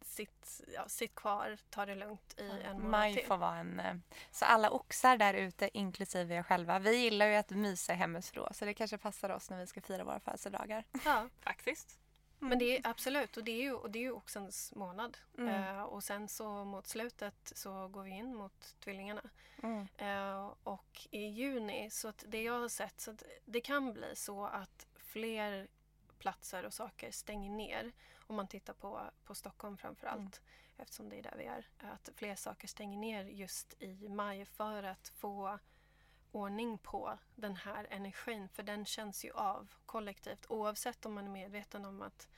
sitt, 0.09 0.61
ja, 0.75 0.89
sitt 0.89 1.15
kvar, 1.15 1.59
ta 1.71 1.87
det 1.87 1.95
lugnt 1.95 2.35
i 2.39 2.51
en 2.51 2.77
månad 2.77 2.91
Maj 2.91 3.15
till. 3.15 3.27
får 3.27 3.37
vara 3.37 3.57
en... 3.57 3.81
Eh, 3.81 3.95
så 4.31 4.45
alla 4.45 4.71
oxar 4.71 5.17
där 5.17 5.35
ute, 5.35 5.79
inklusive 5.79 6.35
er 6.35 6.43
själva, 6.43 6.79
vi 6.79 6.97
gillar 6.97 7.27
ju 7.27 7.35
att 7.35 7.51
mysa 7.51 7.93
hemifrån 7.93 8.55
så 8.55 8.65
det 8.65 8.75
kanske 8.75 8.99
passar 8.99 9.31
oss 9.31 9.51
när 9.51 9.59
vi 9.59 9.67
ska 9.67 9.81
fira 9.81 10.05
våra 10.05 10.21
födelsedagar. 10.21 10.85
Ja, 11.05 11.29
faktiskt. 11.41 11.99
Mm. 12.41 12.49
Men 12.49 12.59
det 12.59 12.77
är 12.77 12.91
absolut, 12.91 13.37
och 13.37 13.45
det 13.45 13.53
är 13.53 13.63
ju, 13.63 13.73
och 13.73 13.91
det 13.91 13.99
är 13.99 14.03
ju 14.03 14.13
oxens 14.13 14.73
månad. 14.75 15.19
Mm. 15.39 15.77
Uh, 15.77 15.83
och 15.83 16.05
sen 16.05 16.29
så 16.29 16.65
mot 16.65 16.87
slutet 16.87 17.53
så 17.55 17.89
går 17.89 18.03
vi 18.03 18.11
in 18.11 18.35
mot 18.35 18.77
tvillingarna. 18.81 19.23
Mm. 19.63 19.89
Uh, 20.03 20.55
och 20.63 21.07
i 21.11 21.27
juni, 21.27 21.91
så 21.91 22.09
att 22.09 22.25
det 22.29 22.43
jag 22.43 22.61
har 22.61 22.69
sett, 22.69 23.01
så 23.01 23.11
att 23.11 23.23
det 23.45 23.61
kan 23.61 23.93
bli 23.93 24.17
så 24.17 24.47
att 24.47 24.87
fler 24.97 25.69
platser 26.19 26.67
och 26.67 26.75
saker 26.75 27.11
stänger 27.11 27.51
ner. 27.51 27.93
Om 28.29 28.37
man 28.37 28.49
tittar 28.49 28.75
på, 28.75 29.01
på 29.25 29.35
Stockholm 29.35 29.77
framför 29.77 30.07
allt. 30.07 30.19
Mm. 30.19 30.33
Eftersom 30.77 31.09
det 31.09 31.19
är 31.19 31.23
där 31.23 31.35
vi 31.39 31.45
är. 31.45 31.69
Att 31.79 32.09
fler 32.15 32.35
saker 32.35 32.69
stänger 32.69 32.99
ner 32.99 33.25
just 33.25 33.83
i 33.83 34.09
maj 34.09 34.45
för 34.45 34.83
att 34.83 35.09
få 35.09 35.59
ordning 36.33 36.79
på 36.79 37.19
den 37.35 37.57
här 37.57 37.87
energin. 37.91 38.49
För 38.49 38.63
den 38.63 38.85
känns 38.87 39.25
ju 39.25 39.33
av 39.33 39.75
kollektivt 39.87 40.47
oavsett 40.49 41.07
om 41.07 41.15
man 41.15 41.25
är 41.25 41.31
medveten 41.31 41.85
om 41.85 42.03
att 42.03 42.29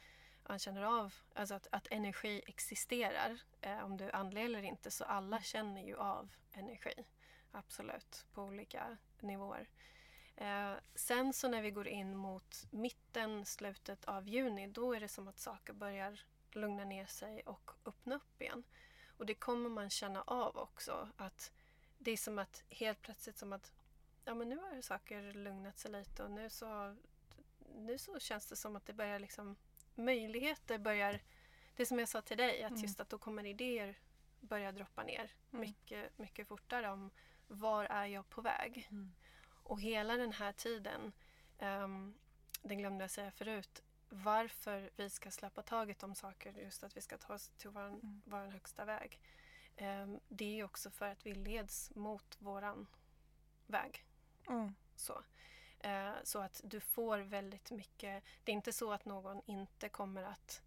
man 0.49 0.59
känner 0.59 0.83
av 0.83 1.15
alltså 1.35 1.55
att, 1.55 1.67
att 1.73 1.87
energi 1.91 2.43
existerar. 2.47 3.41
Eh, 3.61 3.85
om 3.85 3.97
du 3.97 4.05
är 4.05 4.17
andlig 4.17 4.45
eller 4.45 4.63
inte 4.63 4.91
så 4.91 5.05
alla 5.05 5.41
känner 5.41 5.83
ju 5.83 5.97
av 5.97 6.29
energi. 6.53 7.05
Absolut, 7.53 8.27
på 8.33 8.43
olika 8.43 8.97
nivåer. 9.21 9.69
Eh, 10.41 10.75
sen 10.95 11.33
så 11.33 11.49
när 11.49 11.63
vi 11.63 11.71
går 11.71 11.89
in 11.89 12.17
mot 12.17 12.67
mitten, 12.71 13.45
slutet 13.45 14.05
av 14.05 14.29
juni, 14.29 14.67
då 14.67 14.93
är 14.95 15.01
det 15.01 15.09
som 15.09 15.29
att 15.29 15.39
saker 15.39 15.73
börjar 15.73 16.21
lugna 16.53 16.85
ner 16.85 17.07
sig 17.07 17.43
och 17.43 17.71
öppna 17.85 18.15
upp 18.15 18.43
igen. 18.43 18.63
Och 19.17 19.27
det 19.27 19.35
kommer 19.35 19.69
man 19.69 19.91
känna 19.91 20.23
av 20.23 20.57
också. 20.57 21.09
Att 21.17 21.53
det 21.99 22.11
är 22.11 22.17
som 22.17 22.39
att 22.39 22.65
helt 22.71 23.03
plötsligt 23.03 23.39
som 23.39 23.53
att 23.53 23.73
ja 24.25 24.35
men 24.35 24.49
nu 24.49 24.57
har 24.57 24.81
saker 24.81 25.33
lugnat 25.33 25.79
sig 25.79 25.91
lite 25.91 26.25
och 26.25 26.31
nu 26.31 26.51
så, 26.51 26.97
nu 27.77 27.99
så 27.99 28.19
känns 28.19 28.47
det 28.47 28.57
som 28.57 28.77
att 28.77 28.87
det 28.87 28.93
börjar 28.93 29.19
liksom 29.19 29.57
möjligheter 29.95 30.79
börjar 30.79 31.21
det 31.77 31.87
som 31.87 31.99
jag 31.99 32.09
sa 32.09 32.23
till 32.23 32.37
dig, 32.37 32.63
att 32.63 32.71
mm. 32.71 32.83
just 32.83 33.01
att 33.01 33.09
då 33.09 33.19
kommer 33.19 33.47
idéer 33.47 33.99
börja 34.41 34.73
droppa 34.73 35.03
ner 35.03 35.31
mm. 35.51 35.61
mycket, 35.61 36.19
mycket 36.19 36.49
fortare 36.49 36.91
om 36.91 37.11
var 37.49 37.85
är 37.85 38.07
jag 38.07 38.29
på 38.29 38.41
väg. 38.41 38.89
Mm. 38.91 39.13
Och 39.63 39.81
hela 39.81 40.17
den 40.17 40.33
här 40.33 40.53
tiden, 40.53 41.13
um, 41.59 42.15
den 42.63 42.79
glömde 42.79 43.05
jag 43.05 43.11
säga 43.11 43.31
förut, 43.31 43.83
varför 44.09 44.91
vi 44.97 45.11
ska 45.11 45.31
släppa 45.31 45.63
taget 45.63 46.03
om 46.03 46.15
saker, 46.15 46.53
just 46.53 46.85
att 46.85 46.97
vi 46.97 47.01
ska 47.01 47.19
ta 47.19 47.35
oss 47.35 47.49
till 47.49 47.71
vår, 47.71 47.87
mm. 47.87 48.23
vår 48.25 48.47
högsta 48.47 48.85
väg. 48.85 49.21
Um, 49.81 50.21
det 50.29 50.61
är 50.61 50.65
också 50.65 50.91
för 50.91 51.09
att 51.09 51.27
vi 51.27 51.35
leds 51.35 51.95
mot 51.95 52.37
våran 52.39 52.87
väg. 53.67 54.05
Mm. 54.49 54.75
Så. 54.97 55.23
Uh, 55.85 56.15
så 56.23 56.39
att 56.39 56.61
du 56.65 56.81
får 56.81 57.19
väldigt 57.19 57.71
mycket, 57.71 58.25
det 58.45 58.53
är 58.53 58.57
inte 58.57 58.73
så 58.73 58.93
att 58.93 59.05
någon 59.05 59.43
inte 59.47 59.89
kommer 59.89 60.23
att 60.23 60.63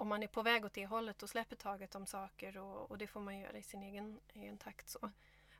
om 0.00 0.08
man 0.08 0.22
är 0.22 0.26
på 0.26 0.42
väg 0.42 0.64
åt 0.64 0.72
det 0.72 0.86
hållet 0.86 1.22
och 1.22 1.30
släpper 1.30 1.56
taget 1.56 1.94
om 1.94 2.06
saker 2.06 2.58
och, 2.58 2.90
och 2.90 2.98
det 2.98 3.06
får 3.06 3.20
man 3.20 3.38
göra 3.38 3.58
i 3.58 3.62
sin 3.62 3.82
egen, 3.82 4.20
egen 4.32 4.58
takt. 4.58 4.88
så 4.88 5.10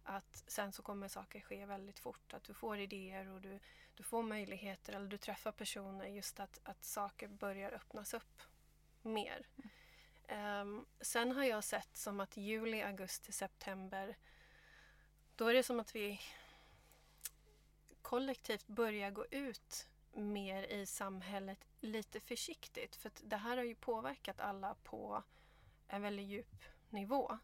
att 0.04 0.44
sen 0.46 0.72
så 0.72 0.82
kommer 0.82 1.08
saker 1.08 1.40
ske 1.40 1.66
väldigt 1.66 1.98
fort. 1.98 2.34
Att 2.34 2.44
du 2.44 2.54
får 2.54 2.78
idéer 2.78 3.28
och 3.28 3.40
du, 3.40 3.58
du 3.94 4.02
får 4.02 4.22
möjligheter 4.22 4.92
eller 4.92 5.08
du 5.08 5.18
träffar 5.18 5.52
personer. 5.52 6.06
Just 6.06 6.40
att, 6.40 6.60
att 6.62 6.84
saker 6.84 7.28
börjar 7.28 7.70
öppnas 7.72 8.14
upp 8.14 8.42
mer. 9.02 9.46
Um, 10.60 10.86
sen 11.00 11.32
har 11.32 11.44
jag 11.44 11.64
sett 11.64 11.96
som 11.96 12.20
att 12.20 12.36
juli, 12.36 12.82
augusti, 12.82 13.32
september 13.32 14.16
då 15.40 15.46
är 15.46 15.54
det 15.54 15.62
som 15.62 15.80
att 15.80 15.94
vi 15.94 16.20
kollektivt 18.02 18.66
börjar 18.66 19.10
gå 19.10 19.26
ut 19.30 19.88
mer 20.12 20.62
i 20.62 20.86
samhället 20.86 21.58
lite 21.80 22.20
försiktigt. 22.20 22.96
För 22.96 23.10
det 23.22 23.36
här 23.36 23.56
har 23.56 23.64
ju 23.64 23.74
påverkat 23.74 24.40
alla 24.40 24.74
på 24.74 25.22
en 25.88 26.02
väldigt 26.02 26.26
djup 26.26 26.64
nivå. 26.90 27.38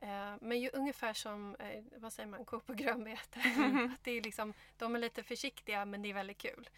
Eh, 0.00 0.34
men 0.40 0.60
ju 0.60 0.70
ungefär 0.72 1.12
som, 1.12 1.54
eh, 1.54 1.84
vad 1.96 2.12
säger 2.12 2.28
man, 2.28 2.44
ko 2.44 2.60
på 2.60 2.74
grönbete. 2.74 3.40
det 4.02 4.10
är 4.10 4.22
liksom, 4.22 4.54
de 4.76 4.94
är 4.94 4.98
lite 4.98 5.22
försiktiga 5.22 5.84
men 5.84 6.02
det 6.02 6.10
är 6.10 6.14
väldigt 6.14 6.38
kul. 6.38 6.68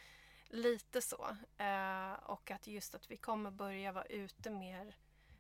Lite 0.48 1.02
så. 1.02 1.36
Eh, 1.56 2.12
och 2.12 2.51
att 2.51 2.66
just 2.66 2.94
att 2.94 3.10
vi 3.10 3.16
kommer 3.16 3.51
börja 3.51 3.92
vara 3.92 4.05
ute 4.05 4.51
mer 4.51 4.97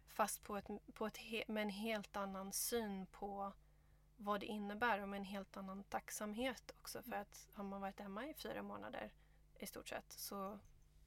fast 0.08 0.44
på 0.44 0.56
ett, 0.56 0.68
på 0.94 1.06
ett 1.06 1.48
med 1.48 1.62
en 1.62 1.70
helt 1.70 2.16
annan 2.16 2.52
syn 2.52 3.06
på 3.06 3.52
vad 4.16 4.40
det 4.40 4.46
innebär 4.46 5.02
och 5.02 5.08
med 5.08 5.18
en 5.18 5.24
helt 5.24 5.56
annan 5.56 5.84
tacksamhet 5.84 6.72
också. 6.80 7.02
För 7.02 7.16
att 7.16 7.48
har 7.52 7.64
man 7.64 7.80
varit 7.80 8.00
hemma 8.00 8.26
i 8.26 8.34
fyra 8.34 8.62
månader 8.62 9.10
i 9.58 9.66
stort 9.66 9.88
sett 9.88 10.12
så, 10.12 10.58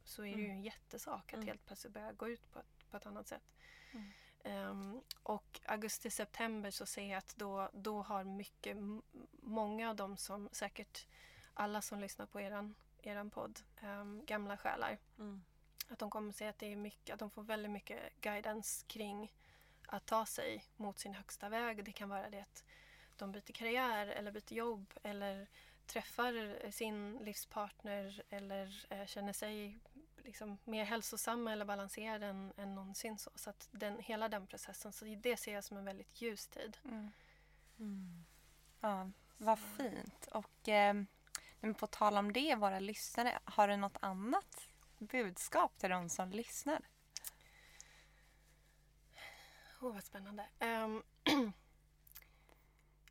så 0.04 0.26
är 0.26 0.36
det 0.36 0.41
ju 0.41 0.45
mm. 0.45 0.58
en 0.58 0.64
jättesak 0.64 1.34
att 1.34 1.34
mm. 1.34 1.48
helt 1.48 1.66
plötsligt 1.66 1.94
börja 1.94 2.12
gå 2.12 2.30
ut 2.30 2.52
på 2.52 2.60
ett, 2.60 2.91
på 2.91 2.98
ett 2.98 3.06
annat 3.06 3.28
sätt. 3.28 3.54
Mm. 3.91 4.12
Um, 4.45 5.02
och 5.24 5.61
augusti-september 5.65 6.72
så 6.72 6.86
ser 6.86 7.10
jag 7.10 7.18
att 7.18 7.36
då, 7.36 7.70
då 7.74 8.02
har 8.02 8.24
mycket, 8.24 8.78
många 9.41 9.90
av 9.90 9.95
dem 9.95 10.18
som 10.18 10.49
säkert 10.52 11.07
alla 11.53 11.82
som 11.82 11.99
lyssnar 11.99 12.26
på 12.26 12.41
eran, 12.41 12.76
eran 13.02 13.30
podd, 13.30 13.60
um, 13.84 14.26
gamla 14.26 14.57
själar, 14.57 14.98
mm. 15.20 15.44
att 15.90 15.99
de 15.99 16.10
kommer 16.10 16.32
se 16.32 16.48
att 16.48 16.60
det 16.60 16.72
är 16.72 16.76
mycket, 16.76 17.14
att 17.14 17.20
de 17.20 17.30
får 17.30 17.44
väldigt 17.44 17.72
mycket 17.72 18.22
guidance 18.22 18.86
kring 18.88 19.34
att 19.88 20.06
ta 20.06 20.26
sig 20.26 20.65
mot 20.76 20.99
sin 20.99 21.14
högsta 21.14 21.49
väg. 21.49 21.86
Det 21.86 21.91
kan 21.91 22.10
vara 22.10 22.30
det 22.30 22.41
att 22.41 22.64
de 23.18 23.32
byter 23.32 23.52
karriär 23.53 24.07
eller 24.07 24.32
byter 24.32 24.53
jobb 24.53 24.94
eller 25.03 25.48
träffar 25.86 26.72
sin 26.72 27.18
livspartner 27.18 28.24
eller 28.30 28.86
eh, 28.90 29.06
känner 29.06 29.34
sig 29.34 29.80
liksom 30.24 30.58
mer 30.64 30.84
hälsosam 30.84 31.48
eller 31.48 31.66
balanserad 31.66 32.24
än, 32.24 32.54
än 32.58 32.76
någonsin. 32.76 33.18
Så, 33.18 33.32
så 33.36 33.50
att 33.50 33.68
den, 33.72 34.00
hela 34.00 34.30
den 34.30 34.48
processen, 34.48 34.94
så 34.94 35.06
det 35.06 35.38
ser 35.38 35.54
jag 35.54 35.64
som 35.64 35.78
en 35.78 35.86
väldigt 35.86 36.22
ljus 36.22 36.48
tid. 36.48 36.78
Mm. 36.86 37.12
Mm. 37.80 38.26
Ja, 38.80 39.12
vad 39.38 39.60
fint. 39.60 40.28
Och 40.32 40.70
eh, 40.70 41.04
på 41.78 41.88
tal 41.88 42.18
om 42.18 42.34
det, 42.34 42.56
våra 42.56 42.80
lyssnare, 42.80 43.40
har 43.45 43.68
du 43.68 43.78
något 43.78 43.98
annat 44.00 44.68
budskap 44.98 45.78
till 45.78 45.90
de 45.90 46.10
som 46.10 46.30
lyssnar? 46.30 46.82
Åh, 49.82 49.90
oh, 49.90 49.94
vad 49.94 50.04
spännande. 50.04 50.45
Um, 50.60 51.04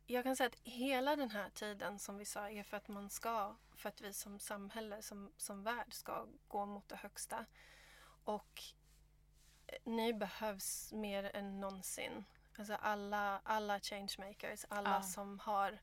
jag 0.07 0.23
kan 0.23 0.35
säga 0.35 0.47
att 0.47 0.59
hela 0.63 1.15
den 1.15 1.31
här 1.31 1.49
tiden 1.49 1.99
som 1.99 2.17
vi 2.17 2.25
sa 2.25 2.49
är 2.49 2.63
för 2.63 2.77
att 2.77 2.87
man 2.87 3.09
ska, 3.09 3.55
för 3.75 3.89
att 3.89 4.01
vi 4.01 4.13
som 4.13 4.39
samhälle, 4.39 5.01
som, 5.01 5.31
som 5.37 5.63
värld 5.63 5.93
ska 5.93 6.25
gå 6.47 6.65
mot 6.65 6.89
det 6.89 6.95
högsta. 6.95 7.45
Och 8.23 8.63
eh, 9.67 9.77
ni 9.83 10.13
behövs 10.13 10.93
mer 10.93 11.35
än 11.35 11.59
någonsin. 11.59 12.25
Alltså 12.57 12.73
alla, 12.73 13.41
alla 13.43 13.79
changemakers, 13.79 14.65
alla 14.69 14.89
ja. 14.89 15.01
som 15.01 15.39
har... 15.39 15.79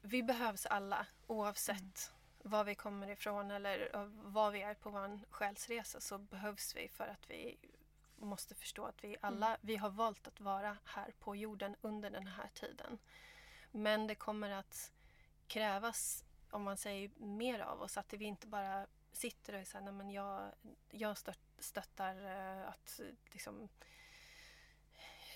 Vi 0.00 0.22
behövs 0.22 0.66
alla 0.66 1.06
oavsett 1.26 1.78
mm. 1.78 2.50
var 2.50 2.64
vi 2.64 2.74
kommer 2.74 3.10
ifrån 3.10 3.50
eller 3.50 3.90
var 4.32 4.50
vi 4.50 4.62
är 4.62 4.74
på 4.74 4.90
vår 4.90 5.20
själsresa 5.30 6.00
så 6.00 6.18
behövs 6.18 6.76
vi 6.76 6.88
för 6.88 7.06
att 7.06 7.30
vi 7.30 7.58
måste 8.26 8.54
förstå 8.54 8.84
att 8.84 9.04
vi 9.04 9.16
alla 9.20 9.46
mm. 9.46 9.58
vi 9.62 9.76
har 9.76 9.90
valt 9.90 10.26
att 10.26 10.40
vara 10.40 10.76
här 10.84 11.12
på 11.18 11.36
jorden 11.36 11.76
under 11.80 12.10
den 12.10 12.26
här 12.26 12.48
tiden. 12.54 12.98
Men 13.70 14.06
det 14.06 14.14
kommer 14.14 14.50
att 14.50 14.92
krävas, 15.46 16.24
om 16.50 16.62
man 16.62 16.76
säger 16.76 17.10
mer 17.16 17.60
av 17.60 17.82
oss, 17.82 17.96
att 17.96 18.12
vi 18.12 18.24
inte 18.24 18.46
bara 18.46 18.86
sitter 19.12 19.60
och 19.60 19.66
säger 19.66 20.00
att 20.00 20.12
jag, 20.12 20.52
jag 20.90 21.16
stöttar 21.58 22.16
uh, 22.16 22.68
att 22.68 23.00
liksom, 23.32 23.68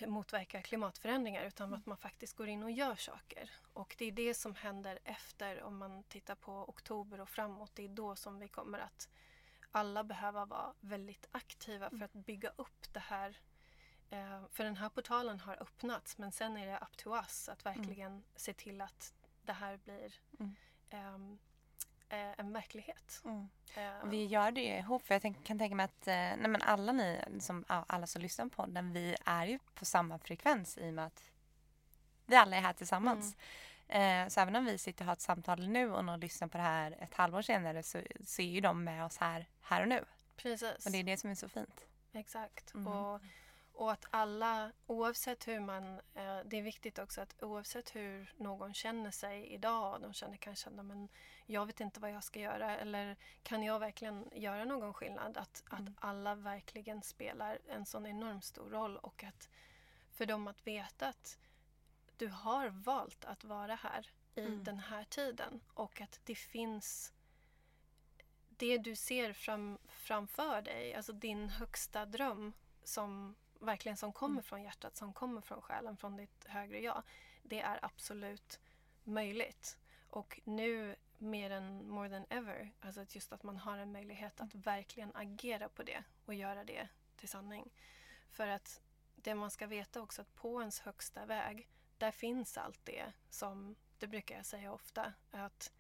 motverka 0.01 0.63
klimatförändringar 0.63 1.45
utan 1.45 1.69
mm. 1.69 1.79
att 1.79 1.87
man 1.87 1.97
faktiskt 1.97 2.37
går 2.37 2.49
in 2.49 2.63
och 2.63 2.71
gör 2.71 2.97
saker. 2.97 3.51
Och 3.73 3.95
det 3.99 4.05
är 4.05 4.13
det 4.13 4.35
som 4.35 4.55
händer 4.55 4.99
efter, 5.05 5.63
om 5.63 5.77
man 5.77 6.03
tittar 6.03 6.35
på 6.35 6.53
oktober 6.69 7.21
och 7.21 7.29
framåt, 7.29 7.71
det 7.75 7.85
är 7.85 7.89
då 7.89 8.17
som 8.17 8.39
vi 8.39 8.49
kommer 8.49 8.79
att 8.79 9.09
alla 9.77 10.05
behöva 10.05 10.45
vara 10.45 10.75
väldigt 10.81 11.29
aktiva 11.33 11.91
för 11.91 12.03
att 12.03 12.13
bygga 12.13 12.53
upp 12.57 12.93
det 12.93 13.01
här. 13.01 13.39
Eh, 14.11 14.43
för 14.53 14.65
den 14.65 14.77
här 14.77 14.89
portalen 14.89 15.41
har 15.41 15.63
öppnats 15.63 16.19
men 16.19 16.33
sen 16.33 16.57
är 16.57 16.67
det 16.67 16.79
up 16.83 16.97
to 16.97 17.17
us 17.17 17.49
att 17.49 17.67
verkligen 17.67 18.13
mm. 18.13 18.23
se 18.37 18.53
till 18.53 18.81
att 18.81 19.15
det 19.43 19.53
här 19.53 19.77
blir 19.77 20.15
mm. 20.41 20.57
um, 21.15 21.39
en 22.09 22.53
verklighet. 22.53 23.23
Mm. 23.25 23.49
Uh, 23.77 24.11
vi 24.11 24.25
gör 24.25 24.51
det 24.51 24.79
ihop. 24.79 25.07
För 25.07 25.15
jag 25.15 25.23
tänk, 25.23 25.45
kan 25.45 25.59
tänka 25.59 25.75
mig 25.75 25.85
att 25.85 26.07
nej 26.07 26.49
men 26.49 26.63
alla 26.63 26.93
ni, 26.93 27.21
som, 27.41 27.65
alla 27.69 28.07
som 28.07 28.23
lyssnar 28.23 28.49
på 28.49 28.67
den, 28.67 28.93
vi 28.93 29.17
är 29.25 29.47
ju 29.47 29.59
på 29.75 29.85
samma 29.85 30.19
frekvens 30.19 30.79
i 30.79 30.91
och 30.91 30.95
med 30.95 31.07
att 31.07 31.31
vi 32.27 32.37
alla 32.37 32.57
är 32.57 32.61
här 32.61 32.73
tillsammans. 32.73 33.27
Mm. 33.27 33.39
Eh, 33.89 34.29
så 34.29 34.41
även 34.41 34.57
om 34.57 34.65
vi 34.65 34.79
sitter 34.79 35.05
och 35.05 35.07
har 35.07 35.13
ett 35.13 35.21
samtal 35.21 35.69
nu 35.69 35.93
och 35.93 36.05
någon 36.05 36.21
lyssnar 36.21 36.49
på 36.49 36.59
det 36.59 36.65
här 36.65 36.97
ett 37.01 37.15
halvår 37.15 37.43
senare 37.43 37.83
så, 37.83 38.03
så 38.25 38.43
är 38.43 38.47
ju 38.47 38.61
de 38.61 38.85
med 38.85 39.05
oss 39.05 39.17
här, 39.17 39.47
här 39.61 39.83
och 39.83 39.89
nu. 39.89 40.05
Precis. 40.37 40.87
Och 40.87 40.93
det 40.93 40.99
är 40.99 41.05
det 41.05 41.17
som 41.17 41.31
är 41.31 41.35
så 41.35 41.49
fint. 41.49 41.81
Exakt. 42.13 42.75
Mm. 42.75 42.87
Och, 42.87 43.21
och 43.73 43.93
att 43.93 44.07
alla, 44.11 44.73
oavsett 44.87 45.49
hur 45.49 45.61
man... 45.61 45.95
Eh, 46.15 46.39
det 46.45 46.59
är 46.59 46.63
viktigt 46.63 46.99
också 46.99 47.21
att 47.21 47.43
oavsett 47.43 47.97
hur 47.97 48.33
någon 48.37 48.75
känner 48.75 49.11
sig 49.11 49.47
idag, 49.47 50.01
de 50.01 50.13
känner 50.13 50.37
kanske 50.37 50.71
att 50.71 51.11
jag 51.47 51.67
vet 51.67 51.81
inte 51.81 52.01
vad 52.01 52.11
jag 52.11 52.25
ska 52.25 52.41
göra 52.41 52.77
eller 52.77 53.17
kan 53.43 53.63
jag 53.63 53.79
verkligen 53.79 54.31
göra 54.33 54.65
någon 54.65 54.95
skillnad? 54.95 55.37
Att, 55.37 55.65
mm. 55.73 55.85
att 55.85 56.05
alla 56.05 56.35
verkligen 56.35 57.03
spelar 57.03 57.59
en 57.69 57.87
sån 57.87 58.07
enormt 58.07 58.45
stor 58.45 58.71
roll 58.71 58.97
och 58.97 59.25
att 59.25 59.49
för 60.13 60.27
dem 60.27 60.49
att 60.49 60.67
veta 60.67 61.09
att 61.09 61.39
du 62.17 62.29
har 62.29 62.69
valt 62.69 63.25
att 63.25 63.45
vara 63.45 63.75
här 63.75 64.11
i 64.35 64.41
mm. 64.41 64.65
den 64.65 64.79
här 64.79 65.05
tiden 65.05 65.61
och 65.75 66.01
att 66.01 66.21
det 66.25 66.35
finns 66.35 67.13
det 68.49 68.79
du 68.79 68.97
ser 68.97 69.33
fram, 69.33 69.79
framför 69.89 70.63
dig, 70.63 70.95
alltså 70.95 71.13
din 71.13 71.49
högsta 71.49 72.07
dröm 72.07 72.53
som 72.85 73.35
verkligen 73.61 73.97
som 73.97 74.13
kommer 74.13 74.35
mm. 74.35 74.43
från 74.43 74.63
hjärtat, 74.63 74.97
som 74.97 75.13
kommer 75.13 75.41
från 75.41 75.63
själen, 75.63 75.97
från 75.97 76.17
ditt 76.17 76.45
högre 76.45 76.81
jag. 76.81 77.03
Det 77.43 77.61
är 77.61 77.79
absolut 77.83 78.61
möjligt. 79.05 79.79
Och 80.11 80.41
nu 80.45 80.97
mer 81.19 81.51
än 81.51 81.89
more 81.89 82.11
than 82.11 82.27
ever, 82.29 82.73
alltså 82.81 83.05
just 83.09 83.33
att 83.33 83.43
man 83.43 83.57
har 83.57 83.79
en 83.79 83.93
möjlighet 83.93 84.41
att 84.41 84.55
verkligen 84.55 85.11
agera 85.15 85.69
på 85.69 85.83
det 85.83 86.05
och 86.25 86.35
göra 86.35 86.65
det 86.65 86.89
till 87.17 87.29
sanning. 87.29 87.71
För 88.31 88.49
att 88.49 88.83
det 89.17 89.35
man 89.35 89.51
ska 89.51 89.67
veta 89.67 90.01
också 90.01 90.23
att 90.23 90.35
på 90.35 90.61
ens 90.61 90.81
högsta 90.81 91.27
väg 91.27 91.69
där 91.99 92.11
finns 92.11 92.59
allt 92.59 92.81
det 92.85 93.13
som, 93.31 93.77
det 93.99 94.07
brukar 94.07 94.37
jag 94.37 94.47
säga 94.47 94.73
ofta, 94.73 95.13
att 95.31 95.73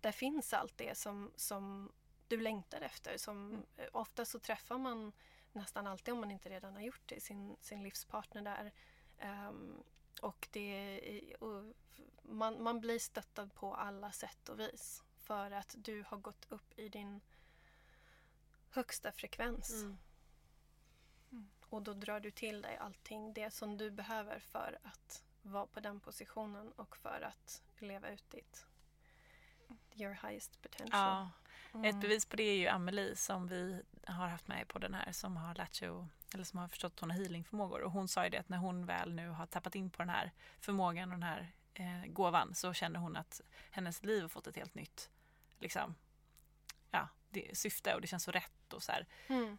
där 0.00 0.12
finns 0.12 0.52
allt 0.52 0.78
det 0.78 0.98
som, 0.98 1.32
som 1.36 1.92
du 2.28 2.40
längtar 2.40 2.80
efter. 2.80 3.16
Som, 3.16 3.50
mm. 3.50 3.90
Ofta 3.92 4.24
så 4.24 4.38
träffar 4.38 4.78
man 4.78 5.12
nästan 5.52 5.86
alltid, 5.86 6.14
om 6.14 6.20
man 6.20 6.30
inte 6.30 6.48
redan 6.48 6.74
har 6.74 6.82
gjort 6.82 7.02
det, 7.06 7.20
sin, 7.20 7.56
sin 7.60 7.82
livspartner 7.82 8.42
där. 8.42 8.72
Um, 9.48 9.84
och 10.22 10.48
det, 10.50 11.34
och 11.40 11.64
man, 12.22 12.62
man 12.62 12.80
blir 12.80 12.98
stöttad 12.98 13.54
på 13.54 13.74
alla 13.74 14.12
sätt 14.12 14.48
och 14.48 14.60
vis 14.60 15.02
för 15.16 15.50
att 15.50 15.74
du 15.78 16.04
har 16.08 16.18
gått 16.18 16.46
upp 16.48 16.78
i 16.78 16.88
din 16.88 17.20
högsta 18.70 19.12
frekvens. 19.12 19.72
Mm. 19.72 19.98
Mm. 21.32 21.48
Och 21.68 21.82
då 21.82 21.94
drar 21.94 22.20
du 22.20 22.30
till 22.30 22.62
dig 22.62 22.76
allting 22.76 23.32
det 23.32 23.50
som 23.50 23.76
du 23.76 23.90
behöver 23.90 24.38
för 24.38 24.78
att 24.82 25.24
vara 25.48 25.66
på 25.66 25.80
den 25.80 26.00
positionen 26.00 26.72
och 26.76 26.96
för 26.96 27.20
att 27.20 27.62
leva 27.78 28.10
ut 28.10 28.30
ditt 28.30 28.66
your 29.96 30.18
highest 30.28 30.62
potential. 30.62 31.00
Ja. 31.00 31.30
Mm. 31.74 31.84
Ett 31.84 32.00
bevis 32.00 32.26
på 32.26 32.36
det 32.36 32.42
är 32.42 32.56
ju 32.56 32.66
Amelie 32.68 33.16
som 33.16 33.46
vi 33.46 33.82
har 34.06 34.28
haft 34.28 34.48
med 34.48 34.68
på 34.68 34.78
den 34.78 34.94
här 34.94 35.12
som 35.12 35.36
har 35.36 35.54
lärt 35.54 35.74
sig 35.74 35.88
eller 36.34 36.44
som 36.44 36.58
har 36.58 36.68
förstått 36.68 36.92
att 36.92 37.00
hon 37.00 37.10
har 37.10 37.18
healingförmågor 37.18 37.82
och 37.82 37.92
hon 37.92 38.08
sa 38.08 38.24
ju 38.24 38.30
det 38.30 38.38
att 38.38 38.48
när 38.48 38.58
hon 38.58 38.86
väl 38.86 39.14
nu 39.14 39.28
har 39.28 39.46
tappat 39.46 39.74
in 39.74 39.90
på 39.90 40.02
den 40.02 40.08
här 40.08 40.32
förmågan 40.60 41.12
och 41.12 41.18
den 41.18 41.22
här 41.22 41.52
eh, 41.74 42.06
gåvan 42.06 42.54
så 42.54 42.72
känner 42.72 43.00
hon 43.00 43.16
att 43.16 43.40
hennes 43.70 44.04
liv 44.04 44.22
har 44.22 44.28
fått 44.28 44.46
ett 44.46 44.56
helt 44.56 44.74
nytt 44.74 45.10
liksom, 45.58 45.94
ja, 46.90 47.08
det, 47.30 47.58
syfte 47.58 47.94
och 47.94 48.00
det 48.00 48.06
känns 48.06 48.24
så 48.24 48.30
rätt 48.30 48.72
och 48.72 48.82
så 48.82 48.92
här. 48.92 49.06
Mm. 49.26 49.58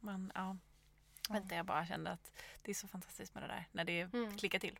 Man, 0.00 0.32
ja, 0.34 0.56
vänta, 1.28 1.54
jag 1.54 1.66
bara 1.66 1.86
kände 1.86 2.10
att 2.10 2.32
det 2.62 2.70
är 2.70 2.74
så 2.74 2.88
fantastiskt 2.88 3.34
med 3.34 3.42
det 3.42 3.46
där 3.46 3.68
när 3.72 3.84
det 3.84 4.00
mm. 4.00 4.38
klickar 4.38 4.58
till. 4.58 4.78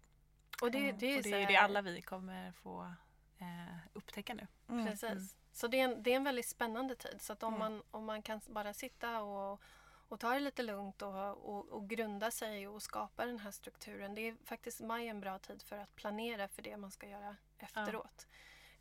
Och 0.61 0.71
det, 0.71 0.93
det, 0.93 1.07
är, 1.07 1.17
och 1.17 1.23
det 1.23 1.43
är 1.43 1.47
det 1.47 1.57
alla 1.57 1.83
vi 1.83 2.03
kommer 2.03 2.53
få 2.53 2.95
eh, 3.39 3.77
upptäcka 3.93 4.35
nu. 4.35 4.47
Mm. 4.69 4.87
Precis. 4.87 5.11
Mm. 5.11 5.29
Så 5.53 5.69
det 5.69 5.81
är, 5.81 5.85
en, 5.85 6.03
det 6.03 6.13
är 6.13 6.17
en 6.17 6.25
väldigt 6.25 6.49
spännande 6.49 6.95
tid. 6.97 7.21
Så 7.21 7.33
att 7.33 7.43
om, 7.43 7.55
mm. 7.55 7.73
man, 7.73 7.83
om 7.91 8.05
man 8.05 8.23
kan 8.23 8.41
bara 8.47 8.75
sitta 8.75 9.23
och, 9.23 9.61
och 10.09 10.21
ta 10.21 10.35
det 10.35 10.41
lite 10.41 10.63
lugnt 10.63 11.03
och, 11.03 11.49
och, 11.49 11.69
och, 11.69 11.89
grunda 11.89 12.31
sig 12.31 12.69
och 12.69 12.83
skapa 12.83 13.27
den 13.27 13.39
här 13.39 13.51
strukturen. 13.51 14.15
Det 14.15 14.29
är 14.29 14.37
faktiskt 14.45 14.81
maj 14.81 15.09
en 15.09 15.21
bra 15.21 15.39
tid 15.39 15.63
för 15.63 15.79
att 15.79 15.97
planera 15.97 16.49
för 16.49 16.63
det 16.63 16.77
man 16.77 16.91
ska 16.91 17.09
göra 17.09 17.37
efteråt. 17.59 18.29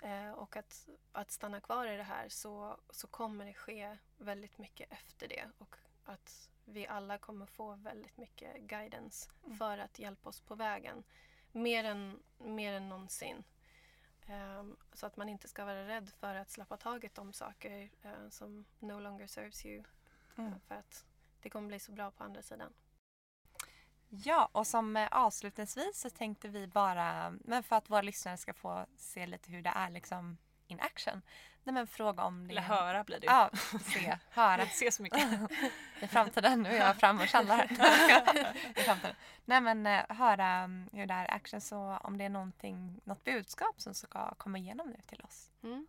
Ja. 0.01 0.07
Eh, 0.07 0.31
och 0.31 0.56
att, 0.56 0.89
att 1.11 1.31
stanna 1.31 1.61
kvar 1.61 1.88
i 1.88 1.97
det 1.97 2.03
här 2.03 2.30
så, 2.30 2.77
så 2.89 3.07
kommer 3.07 3.45
det 3.45 3.53
ske 3.53 3.97
väldigt 4.18 4.57
mycket 4.57 4.91
efter 4.91 5.27
det. 5.27 5.49
Och 5.57 5.76
att 6.06 6.49
vi 6.65 6.88
alla 6.88 7.18
kommer 7.18 7.45
få 7.45 7.76
väldigt 7.76 8.18
mycket 8.18 8.61
guidance 8.61 9.30
mm. 9.45 9.57
för 9.57 9.77
att 9.77 9.99
hjälpa 9.99 10.30
oss 10.30 10.41
på 10.41 10.56
vägen. 10.56 11.03
Mer 11.51 11.84
än, 11.84 12.19
mer 12.38 12.73
än 12.73 12.89
någonsin. 12.89 13.43
Um, 14.27 14.77
så 14.93 15.05
att 15.05 15.17
man 15.17 15.30
inte 15.30 15.47
ska 15.47 15.65
vara 15.65 15.88
rädd 15.88 16.09
för 16.19 16.35
att 16.35 16.49
släppa 16.49 16.77
taget 16.77 17.17
om 17.17 17.34
saker 17.34 17.89
uh, 18.05 18.30
som 18.30 18.65
no 18.80 18.99
longer 18.99 19.27
serves 19.27 19.65
you. 19.65 19.84
Mm. 20.38 20.59
För 20.67 20.76
att 20.76 21.05
det 21.41 21.49
kommer 21.49 21.67
bli 21.67 21.80
så 21.80 21.91
bra 21.91 22.11
på 22.11 22.23
andra 22.23 22.41
sidan. 22.41 22.73
Ja, 24.09 24.49
och 24.51 24.67
som 24.67 24.97
eh, 24.97 25.07
avslutningsvis 25.11 25.99
så 25.99 26.09
tänkte 26.09 26.47
vi 26.47 26.67
bara, 26.67 27.34
men 27.41 27.63
för 27.63 27.76
att 27.76 27.89
våra 27.89 28.01
lyssnare 28.01 28.38
ska 28.38 28.53
få 28.53 28.85
se 28.97 29.27
lite 29.27 29.51
hur 29.51 29.61
det 29.61 29.73
är 29.76 29.89
liksom 29.89 30.38
in 30.67 30.80
action. 30.80 31.21
Nej 31.70 31.74
men 31.74 31.88
fråga 31.88 32.24
om 32.24 32.48
det. 32.48 32.52
Eller 32.52 32.62
höra 32.62 33.04
blir 33.04 33.20
det 33.20 33.26
Ja, 33.26 33.50
se, 33.94 34.18
höra. 34.30 34.66
se 34.66 34.91
så 34.91 35.04
mycket. 35.04 35.30
I 36.02 36.08
framtiden, 36.08 36.62
nu 36.62 36.70
är 36.70 36.86
jag 36.86 36.98
fram 36.98 37.20
och 37.20 37.28
källar. 37.28 37.64
I 38.76 38.82
framtiden. 38.82 39.16
Nej 39.46 39.62
men 39.62 39.86
eh, 39.86 40.04
höra 40.10 40.48
mm, 40.48 40.90
hur 40.94 41.06
det 41.06 41.14
är 41.14 41.26
i 41.26 41.28
action 41.28 41.62
så 41.62 41.98
om 42.04 42.18
det 42.18 42.24
är 42.24 42.30
någonting, 42.30 43.02
något 43.04 43.24
budskap 43.24 43.82
som 43.82 43.94
ska 43.94 44.36
komma 44.36 44.58
igenom 44.58 44.90
nu 44.90 44.98
till 45.06 45.22
oss. 45.22 45.50
Mm. 45.64 45.88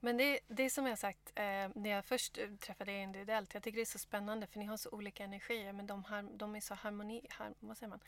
Men 0.00 0.16
det, 0.16 0.40
det 0.48 0.70
som 0.70 0.86
jag 0.86 0.98
sagt 0.98 1.32
eh, 1.34 1.44
när 1.74 1.90
jag 1.90 2.04
först 2.04 2.38
träffade 2.60 2.92
er 2.92 3.02
individuellt. 3.02 3.54
Jag 3.54 3.62
tycker 3.62 3.76
det 3.76 3.82
är 3.82 3.84
så 3.84 3.98
spännande 3.98 4.46
för 4.46 4.58
ni 4.58 4.64
har 4.64 4.76
så 4.76 4.90
olika 4.90 5.24
energier 5.24 5.72
men 5.72 5.86
de, 5.86 6.04
har, 6.04 6.22
de 6.22 6.56
är 6.56 6.60
så 6.60 6.74
harmoni, 6.74 7.26
har, 7.30 7.54
vad 7.60 7.78
säger 7.78 7.90
man? 7.90 8.00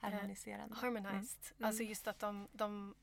Harmoniserande. 0.00 0.74
Eh, 0.74 0.80
harmonized. 0.80 1.52
Mm. 1.58 1.66
Alltså 1.66 1.82
just 1.82 2.08
att 2.08 2.18
de, 2.18 2.48
de 2.52 2.94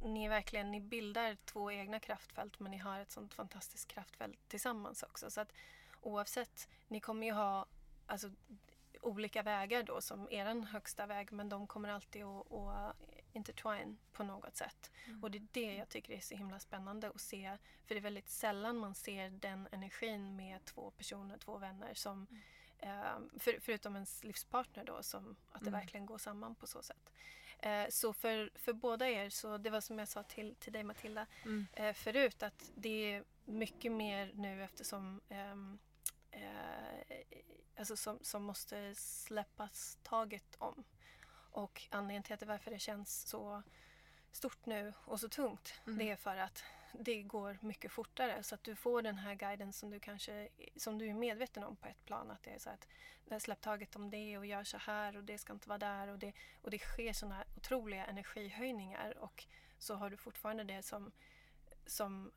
ni 0.00 0.28
verkligen 0.28 0.70
ni 0.70 0.80
bildar 0.80 1.36
två 1.44 1.70
egna 1.70 2.00
kraftfält 2.00 2.60
men 2.60 2.70
ni 2.70 2.78
har 2.78 3.00
ett 3.00 3.10
sånt 3.10 3.34
fantastiskt 3.34 3.88
kraftfält 3.88 4.38
tillsammans 4.48 5.02
också. 5.02 5.30
Så 5.30 5.40
att 5.40 5.52
oavsett, 6.00 6.68
ni 6.88 7.00
kommer 7.00 7.26
ju 7.26 7.32
ha 7.32 7.66
alltså, 8.06 8.30
olika 9.00 9.42
vägar 9.42 9.82
då 9.82 10.00
som 10.00 10.28
er 10.30 10.66
högsta 10.66 11.06
väg 11.06 11.32
men 11.32 11.48
de 11.48 11.66
kommer 11.66 11.88
alltid 11.88 12.24
att, 12.24 12.52
att 12.52 12.96
intertwine 13.32 13.96
på 14.12 14.24
något 14.24 14.56
sätt. 14.56 14.90
Mm. 15.06 15.24
Och 15.24 15.30
det 15.30 15.38
är 15.38 15.46
det 15.52 15.74
jag 15.74 15.88
tycker 15.88 16.12
är 16.12 16.20
så 16.20 16.34
himla 16.34 16.58
spännande 16.58 17.08
att 17.08 17.20
se. 17.20 17.58
För 17.86 17.94
det 17.94 18.00
är 18.00 18.02
väldigt 18.02 18.28
sällan 18.28 18.76
man 18.76 18.94
ser 18.94 19.30
den 19.30 19.68
energin 19.72 20.36
med 20.36 20.64
två 20.64 20.90
personer, 20.90 21.38
två 21.38 21.58
vänner 21.58 21.94
som 21.94 22.26
mm. 22.80 23.00
eh, 23.00 23.38
för, 23.38 23.58
förutom 23.60 23.94
ens 23.94 24.24
livspartner 24.24 24.84
då, 24.84 25.02
som 25.02 25.36
att 25.52 25.60
det 25.60 25.68
mm. 25.68 25.80
verkligen 25.80 26.06
går 26.06 26.18
samman 26.18 26.54
på 26.54 26.66
så 26.66 26.82
sätt. 26.82 27.12
Eh, 27.58 27.88
så 27.88 28.12
för, 28.12 28.50
för 28.54 28.72
båda 28.72 29.08
er, 29.08 29.30
så 29.30 29.58
det 29.58 29.70
var 29.70 29.80
som 29.80 29.98
jag 29.98 30.08
sa 30.08 30.22
till, 30.22 30.54
till 30.54 30.72
dig 30.72 30.84
Matilda 30.84 31.26
mm. 31.44 31.66
eh, 31.72 31.92
förut, 31.92 32.42
att 32.42 32.70
det 32.74 33.12
är 33.12 33.24
mycket 33.44 33.92
mer 33.92 34.32
nu 34.34 34.64
eftersom 34.64 35.20
ehm, 35.28 35.78
eh, 36.30 37.18
alltså 37.78 37.96
som, 37.96 38.18
som 38.22 38.42
måste 38.42 38.94
släppas 38.94 39.98
taget 40.02 40.56
om. 40.58 40.84
Och 41.50 41.82
anledningen 41.90 42.22
till 42.22 42.34
att 42.34 42.40
det, 42.40 42.46
varför 42.46 42.70
det 42.70 42.78
känns 42.78 43.28
så 43.28 43.62
stort 44.32 44.66
nu 44.66 44.92
och 45.04 45.20
så 45.20 45.28
tungt, 45.28 45.80
mm. 45.86 45.98
det 45.98 46.10
är 46.10 46.16
för 46.16 46.36
att 46.36 46.64
det 46.92 47.22
går 47.22 47.58
mycket 47.60 47.92
fortare 47.92 48.42
så 48.42 48.54
att 48.54 48.64
du 48.64 48.76
får 48.76 49.02
den 49.02 49.18
här 49.18 49.34
guiden 49.34 49.72
som 49.72 49.90
du 49.90 50.00
kanske 50.00 50.48
som 50.76 50.98
du 50.98 51.08
är 51.08 51.14
medveten 51.14 51.64
om 51.64 51.76
på 51.76 51.88
ett 51.88 52.04
plan. 52.04 52.30
Att 52.30 52.42
det 52.42 52.50
är 52.50 52.58
så 52.58 52.70
att 52.70 52.88
släpp 53.38 53.60
taget 53.60 53.96
om 53.96 54.10
det 54.10 54.38
och 54.38 54.46
gör 54.46 54.64
så 54.64 54.78
här 54.78 55.16
och 55.16 55.24
det 55.24 55.38
ska 55.38 55.52
inte 55.52 55.68
vara 55.68 55.78
där 55.78 56.08
och 56.08 56.18
det, 56.18 56.32
och 56.62 56.70
det 56.70 56.78
sker 56.78 57.12
sådana 57.12 57.44
otroliga 57.56 58.06
energihöjningar 58.06 59.18
och 59.18 59.46
så 59.78 59.94
har 59.94 60.10
du 60.10 60.16
fortfarande 60.16 60.64
det 60.64 60.82
som, 60.82 61.12
som, 61.86 62.32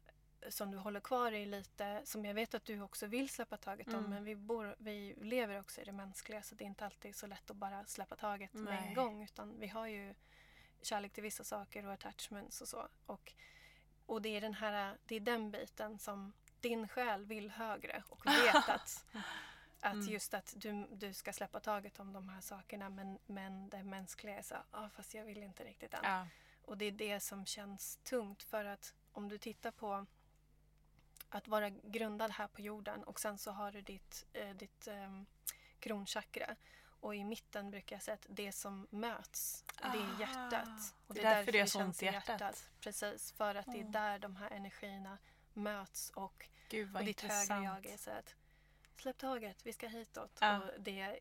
som 0.49 0.71
du 0.71 0.77
håller 0.77 0.99
kvar 0.99 1.31
i 1.31 1.45
lite, 1.45 2.01
som 2.03 2.25
jag 2.25 2.33
vet 2.33 2.53
att 2.53 2.65
du 2.65 2.81
också 2.81 3.07
vill 3.07 3.29
släppa 3.29 3.57
taget 3.57 3.87
om 3.87 3.93
mm. 3.93 4.09
men 4.09 4.23
vi, 4.23 4.35
bor, 4.35 4.75
vi 4.79 5.15
lever 5.21 5.59
också 5.59 5.81
i 5.81 5.83
det 5.83 5.91
mänskliga 5.91 6.41
så 6.41 6.55
det 6.55 6.63
är 6.63 6.67
inte 6.67 6.85
alltid 6.85 7.15
så 7.15 7.27
lätt 7.27 7.49
att 7.49 7.57
bara 7.57 7.85
släppa 7.85 8.15
taget 8.15 8.53
Nej. 8.53 8.63
med 8.63 8.83
en 8.87 8.93
gång 8.93 9.23
utan 9.23 9.59
vi 9.59 9.67
har 9.67 9.87
ju 9.87 10.13
kärlek 10.81 11.13
till 11.13 11.23
vissa 11.23 11.43
saker 11.43 11.85
och 11.85 11.93
attachments 11.93 12.61
och 12.61 12.67
så. 12.67 12.87
Och 13.05 13.33
och 14.11 14.21
det 14.21 14.37
är, 14.37 14.41
den 14.41 14.53
här, 14.53 14.97
det 15.05 15.15
är 15.15 15.19
den 15.19 15.51
biten 15.51 15.99
som 15.99 16.33
din 16.59 16.87
själ 16.87 17.25
vill 17.25 17.49
högre 17.49 18.03
och 18.09 18.25
vet 18.25 18.69
att, 18.69 19.05
att 19.81 19.93
mm. 19.93 20.07
just 20.07 20.33
att 20.33 20.53
du, 20.57 20.87
du 20.91 21.13
ska 21.13 21.33
släppa 21.33 21.59
taget 21.59 21.99
om 21.99 22.13
de 22.13 22.29
här 22.29 22.41
sakerna 22.41 22.89
men, 22.89 23.19
men 23.25 23.69
det 23.69 23.83
mänskliga 23.83 24.37
är 24.37 24.41
så 24.41 24.55
ah, 24.71 24.89
fast 24.89 25.13
jag 25.13 25.25
vill 25.25 25.43
inte 25.43 25.63
riktigt 25.63 25.93
än. 25.93 25.99
Ja. 26.03 26.27
Och 26.65 26.77
det 26.77 26.85
är 26.85 26.91
det 26.91 27.19
som 27.19 27.45
känns 27.45 27.97
tungt 28.03 28.43
för 28.43 28.65
att 28.65 28.93
om 29.11 29.29
du 29.29 29.37
tittar 29.37 29.71
på 29.71 30.05
att 31.29 31.47
vara 31.47 31.69
grundad 31.69 32.31
här 32.31 32.47
på 32.47 32.61
jorden 32.61 33.03
och 33.03 33.19
sen 33.19 33.37
så 33.37 33.51
har 33.51 33.71
du 33.71 33.81
ditt, 33.81 34.25
eh, 34.33 34.49
ditt 34.49 34.87
eh, 34.87 35.21
kronchakra 35.79 36.55
och 37.01 37.15
i 37.15 37.23
mitten 37.23 37.71
brukar 37.71 37.95
jag 37.95 38.03
säga 38.03 38.15
att 38.15 38.25
det 38.29 38.51
som 38.51 38.87
möts, 38.89 39.65
det 39.81 39.97
är 39.97 40.19
hjärtat. 40.19 40.95
Och 41.07 41.15
det 41.15 41.21
är, 41.21 41.23
det 41.23 41.29
är 41.29 41.35
därför 41.35 41.51
det 41.51 41.59
är 41.59 41.65
så 41.65 41.81
ont 41.81 42.01
i 42.01 42.05
hjärtat. 42.05 42.29
hjärtat. 42.29 42.69
Precis, 42.79 43.31
för 43.31 43.55
att 43.55 43.65
det 43.65 43.79
är 43.79 43.83
där 43.83 44.19
de 44.19 44.35
här 44.35 44.49
energierna 44.49 45.17
möts 45.53 46.09
och, 46.09 46.49
Gud, 46.69 46.95
och 46.95 47.05
ditt 47.05 47.21
högre 47.21 47.63
jag 47.63 47.85
är 47.85 47.97
så 47.97 48.11
att 48.11 48.35
släpp 49.01 49.17
taget, 49.17 49.65
vi 49.65 49.73
ska 49.73 49.87
hitåt. 49.87 50.37
Ja. 50.41 50.57
Och 50.57 50.69
det, 50.79 51.19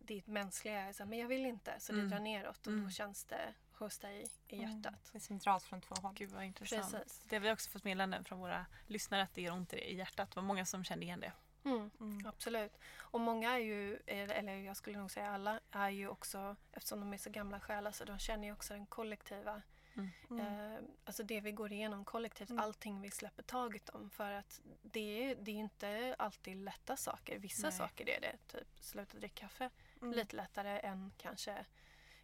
ditt 0.00 0.26
mänskliga 0.26 0.80
är 0.80 0.92
så 0.92 1.06
men 1.06 1.18
jag 1.18 1.28
vill 1.28 1.46
inte. 1.46 1.80
Så 1.80 1.92
mm. 1.92 2.04
det 2.04 2.16
drar 2.16 2.22
neråt 2.22 2.66
och 2.66 2.72
mm. 2.72 2.84
då 2.84 2.90
känns 2.90 3.24
det 3.24 3.54
hos 3.72 3.98
dig 3.98 4.26
i 4.48 4.56
mm. 4.56 4.68
hjärtat. 4.68 4.92
Mm. 4.92 5.00
Det 5.12 5.18
är 5.18 5.20
som 5.20 5.38
dras 5.38 5.64
från 5.64 5.80
två 5.80 5.94
håll. 5.94 6.14
Gud 6.14 6.30
vad 6.30 6.44
intressant. 6.44 6.92
Precis. 6.92 7.22
Det 7.28 7.36
har 7.36 7.40
vi 7.40 7.52
också 7.52 7.70
fått 7.70 7.84
meddelanden 7.84 8.24
från 8.24 8.38
våra 8.38 8.66
lyssnare 8.86 9.22
att 9.22 9.34
det 9.34 9.42
gör 9.42 9.52
ont 9.52 9.72
i 9.72 9.96
hjärtat. 9.96 10.30
Det 10.30 10.36
var 10.36 10.42
många 10.42 10.66
som 10.66 10.84
kände 10.84 11.04
igen 11.04 11.20
det. 11.20 11.32
Mm, 11.64 11.90
mm. 12.00 12.26
Absolut. 12.26 12.78
Och 12.98 13.20
många 13.20 13.52
är 13.52 13.58
ju, 13.58 13.96
eller 14.06 14.56
jag 14.56 14.76
skulle 14.76 14.98
nog 14.98 15.10
säga 15.10 15.30
alla, 15.30 15.60
är 15.70 15.90
ju 15.90 16.08
också, 16.08 16.56
eftersom 16.72 17.00
de 17.00 17.12
är 17.12 17.18
så 17.18 17.30
gamla 17.30 17.60
själar, 17.60 17.92
så 17.92 18.04
de 18.04 18.18
känner 18.18 18.46
ju 18.46 18.52
också 18.52 18.74
den 18.74 18.86
kollektiva 18.86 19.62
Mm. 19.94 20.10
Mm. 20.30 20.74
Eh, 20.74 20.80
alltså 21.04 21.22
det 21.22 21.40
vi 21.40 21.52
går 21.52 21.72
igenom 21.72 22.04
kollektivt, 22.04 22.50
mm. 22.50 22.64
allting 22.64 23.00
vi 23.00 23.10
släpper 23.10 23.42
taget 23.42 23.88
om. 23.88 24.10
För 24.10 24.32
att 24.32 24.60
det 24.82 25.30
är, 25.30 25.34
det 25.34 25.50
är 25.50 25.54
inte 25.54 26.16
alltid 26.18 26.56
lätta 26.56 26.96
saker. 26.96 27.38
Vissa 27.38 27.68
Nej. 27.68 27.78
saker 27.78 28.08
är 28.08 28.20
det. 28.20 28.36
Typ 28.46 28.68
sluta 28.80 29.18
dricka 29.18 29.40
kaffe. 29.40 29.70
Mm. 30.02 30.12
Lite 30.12 30.36
lättare 30.36 30.78
än 30.80 31.12
kanske 31.16 31.64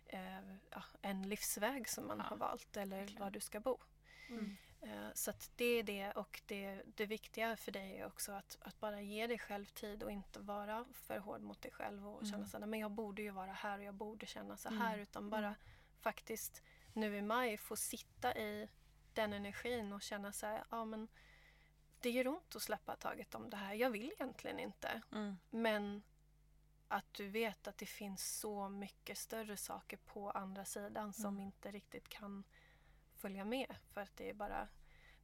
eh, 0.07 0.57
ja, 0.71 0.83
en 1.03 1.29
livsväg 1.29 1.89
som 1.89 2.07
man 2.07 2.19
ja, 2.19 2.25
har 2.25 2.37
valt 2.37 2.77
eller 2.77 2.97
verkligen. 2.97 3.23
var 3.23 3.31
du 3.31 3.41
ska 3.41 3.61
bo. 3.61 3.79
Mm. 4.29 4.57
Eh, 4.83 5.09
så 5.15 5.33
det 5.57 5.65
är 5.65 5.83
det 5.83 6.13
och 6.13 6.43
det, 6.47 6.83
det 6.95 7.07
viktiga 7.07 7.57
för 7.57 7.73
dig 7.73 7.99
är 7.99 8.07
också 8.07 8.33
att, 8.33 8.59
att 8.61 8.81
bara 8.81 9.01
ge 9.01 9.27
dig 9.27 9.39
själv 9.39 9.65
tid 9.65 10.03
och 10.03 10.11
inte 10.11 10.41
vara 10.41 10.85
för 10.93 11.19
hård 11.19 11.43
mot 11.43 11.63
dig 11.63 11.73
själv 11.73 12.09
och 12.09 12.23
mm. 12.23 12.33
känna 12.33 12.47
så 12.47 12.59
men 12.59 12.81
jag 12.81 12.91
borde 12.91 13.23
ju 13.23 13.31
vara 13.31 13.53
här 13.53 13.79
och 13.79 13.85
jag 13.85 13.95
borde 13.95 14.27
känna 14.27 14.57
så 14.57 14.69
här 14.69 14.89
mm. 14.89 15.01
utan 15.01 15.31
bara 15.31 15.47
mm. 15.47 15.59
faktiskt 16.01 16.63
nu 16.93 17.17
i 17.17 17.23
maj 17.23 17.57
få 17.57 17.77
sitta 17.77 18.37
i 18.37 18.69
den 19.15 19.33
energin 19.33 19.93
och 19.93 20.03
känna 20.03 20.33
så 20.33 20.47
här, 20.47 20.65
ja 20.71 20.85
men 20.85 21.09
det 22.01 22.11
gör 22.11 22.29
ont 22.29 22.57
att 22.57 22.63
släppa 22.63 22.97
taget 22.97 23.35
om 23.35 23.51
det 23.51 23.57
här. 23.57 23.75
Jag 23.75 23.91
vill 23.91 24.13
egentligen 24.13 24.59
inte. 24.59 25.03
Mm. 25.13 25.39
Men 25.51 26.03
att 26.89 27.15
du 27.15 27.29
vet 27.29 27.69
att 27.69 27.79
det 27.79 27.87
finns 27.87 28.39
så 28.41 28.69
mycket 28.69 29.19
större 29.19 29.57
saker 29.57 29.97
på 29.97 30.31
andra 30.31 30.65
sidan 30.65 31.13
som 31.13 31.35
mm. 31.35 31.41
inte 31.41 31.71
riktigt 31.71 32.09
kan 32.09 32.45
följa 33.19 33.45
med 33.45 33.75
för 33.93 34.01
att 34.01 34.17
det 34.17 34.31
är 34.31 34.35
bara 34.35 34.69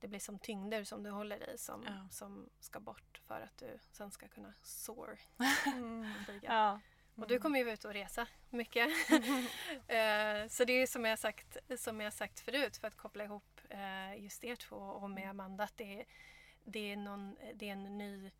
det 0.01 0.09
blir 0.09 0.21
som 0.21 0.39
tyngder 0.39 0.85
som 0.85 1.03
du 1.03 1.11
håller 1.11 1.51
i 1.51 1.59
som, 1.59 1.85
ja. 1.87 2.09
som 2.11 2.51
ska 2.61 2.81
bort 2.81 3.21
för 3.27 3.41
att 3.41 3.59
du 3.59 3.79
sen 3.93 4.11
ska 4.11 4.29
kunna 4.29 4.55
soar. 4.63 5.21
Mm. 5.67 6.13
ja. 6.43 6.81
Mm. 7.17 7.23
Och 7.23 7.29
du 7.29 7.39
kommer 7.39 7.59
ju 7.59 7.73
ut 7.73 7.85
och 7.85 7.93
resa 7.93 8.27
mycket. 8.51 8.89
uh, 8.89 10.49
så 10.49 10.65
det 10.65 10.73
är 10.73 10.87
som 10.87 11.05
jag, 11.05 11.19
sagt, 11.19 11.57
som 11.79 12.01
jag 12.01 12.13
sagt 12.13 12.41
förut 12.41 12.77
för 12.77 12.89
att 12.89 12.97
koppla 12.97 13.25
ihop 13.25 13.61
uh, 13.75 14.23
just 14.23 14.45
er 14.45 14.57
två 14.57 14.77
och 14.77 15.11
med 15.11 15.31
Amanda 15.31 15.65
att 15.65 15.77
det 15.77 16.01
är, 16.01 16.07
det, 16.65 16.93
är 16.93 16.97
någon, 16.97 17.37
det 17.55 17.69
är 17.69 17.73
en 17.73 17.99
ny 17.99 18.31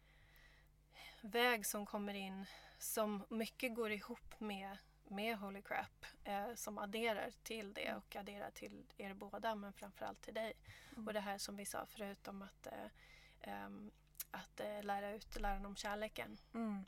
väg 1.21 1.67
som 1.67 1.87
kommer 1.87 2.15
in 2.15 2.47
som 2.79 3.25
mycket 3.29 3.75
går 3.75 3.93
ihop 3.93 4.41
med 4.41 4.79
med 5.09 5.39
Holy 5.39 5.63
Crap 5.63 6.07
eh, 6.25 6.55
som 6.55 6.79
adderar 6.79 7.31
till 7.43 7.75
det 7.75 7.87
mm. 7.87 7.99
och 7.99 8.17
adderar 8.17 8.51
till 8.51 8.85
er 8.97 9.15
båda 9.15 9.55
men 9.55 9.73
framförallt 9.73 10.23
till 10.23 10.35
dig. 10.35 10.53
Mm. 10.93 11.07
Och 11.07 11.15
det 11.15 11.21
här 11.21 11.39
som 11.39 11.57
vi 11.57 11.65
sa 11.65 11.87
förut 11.87 12.29
om 12.29 12.43
att, 12.43 12.67
eh, 12.67 13.67
um, 13.67 13.91
att 14.31 14.61
eh, 14.61 14.83
lära 14.83 15.11
ut 15.11 15.41
läran 15.41 15.67
om 15.67 15.77
kärleken. 15.77 16.39
Mm. 16.55 16.85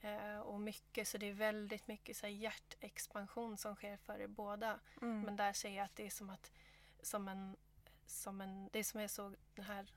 Eh, 0.00 0.38
och 0.38 0.60
mycket, 0.60 1.08
så 1.08 1.18
det 1.18 1.26
är 1.26 1.32
väldigt 1.32 1.86
mycket 1.86 2.16
så 2.16 2.26
här, 2.26 2.32
hjärtexpansion 2.32 3.56
som 3.56 3.74
sker 3.74 3.96
för 3.96 4.20
er 4.20 4.26
båda. 4.26 4.80
Mm. 5.02 5.20
Men 5.20 5.36
där 5.36 5.52
ser 5.52 5.76
jag 5.76 5.84
att 5.84 5.96
det 5.96 6.06
är 6.06 6.10
som 6.10 6.30
att 6.30 6.52
som 7.02 7.28
en, 7.28 7.56
som 8.06 8.40
en, 8.40 8.68
det 8.72 8.78
är 8.78 8.84
som 8.84 9.00
jag 9.00 9.10
såg 9.10 9.36
den 9.54 9.64
här 9.64 9.90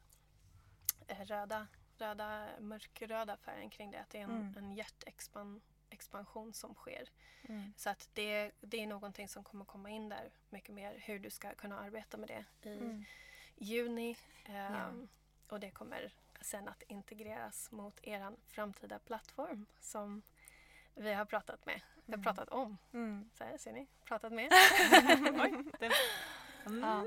eh, 1.08 1.26
röda 1.26 1.68
röda, 2.00 2.48
mörkröda 2.60 3.38
färgen 3.38 3.70
kring 3.70 3.92
det. 3.92 4.00
Att 4.00 4.10
det 4.10 4.18
är 4.18 4.24
en, 4.24 4.32
Mm. 4.32 4.58
en 4.58 4.74
hjärtexpansion 4.74 5.62
som 6.54 6.74
sker. 6.76 7.10
Mm. 7.44 7.74
Så 7.78 7.90
att 7.90 8.10
det, 8.14 8.52
det 8.62 8.84
är 8.84 8.88
någonting 8.88 9.28
som 9.28 9.44
kommer 9.44 9.66
komma 9.66 9.90
in 9.90 10.10
där 10.10 10.30
mycket 10.50 10.76
mer. 10.76 10.94
Hur 11.06 11.20
du 11.20 11.30
ska 11.30 11.54
kunna 11.56 11.80
arbeta 11.80 12.18
med 12.18 12.28
det 12.30 12.70
i 12.70 12.78
Mm. 12.78 13.06
juni. 13.58 14.18
Ehm, 14.46 14.74
Ja. 14.74 14.92
Och 15.50 15.60
det 15.60 15.72
kommer 15.72 16.12
sen 16.42 16.68
att 16.68 16.82
integreras 16.88 17.72
mot 17.72 18.00
er 18.04 18.32
framtida 18.48 19.00
plattform 19.00 19.66
som 19.80 20.22
vi 20.96 21.14
har 21.14 21.26
pratat 21.26 21.66
med. 21.66 21.82
Vi 22.06 22.12
har 22.12 22.18
Mm. 22.18 22.24
pratat 22.24 22.50
om. 22.50 22.78
Mm. 22.94 23.30
Så 23.34 23.44
här, 23.44 23.58
ser 23.58 23.72
ni? 23.74 23.88
Pratat 24.06 24.34
med. 24.34 24.50
Oj, 25.42 25.64
mm. 26.66 26.80
Ja. 26.84 27.06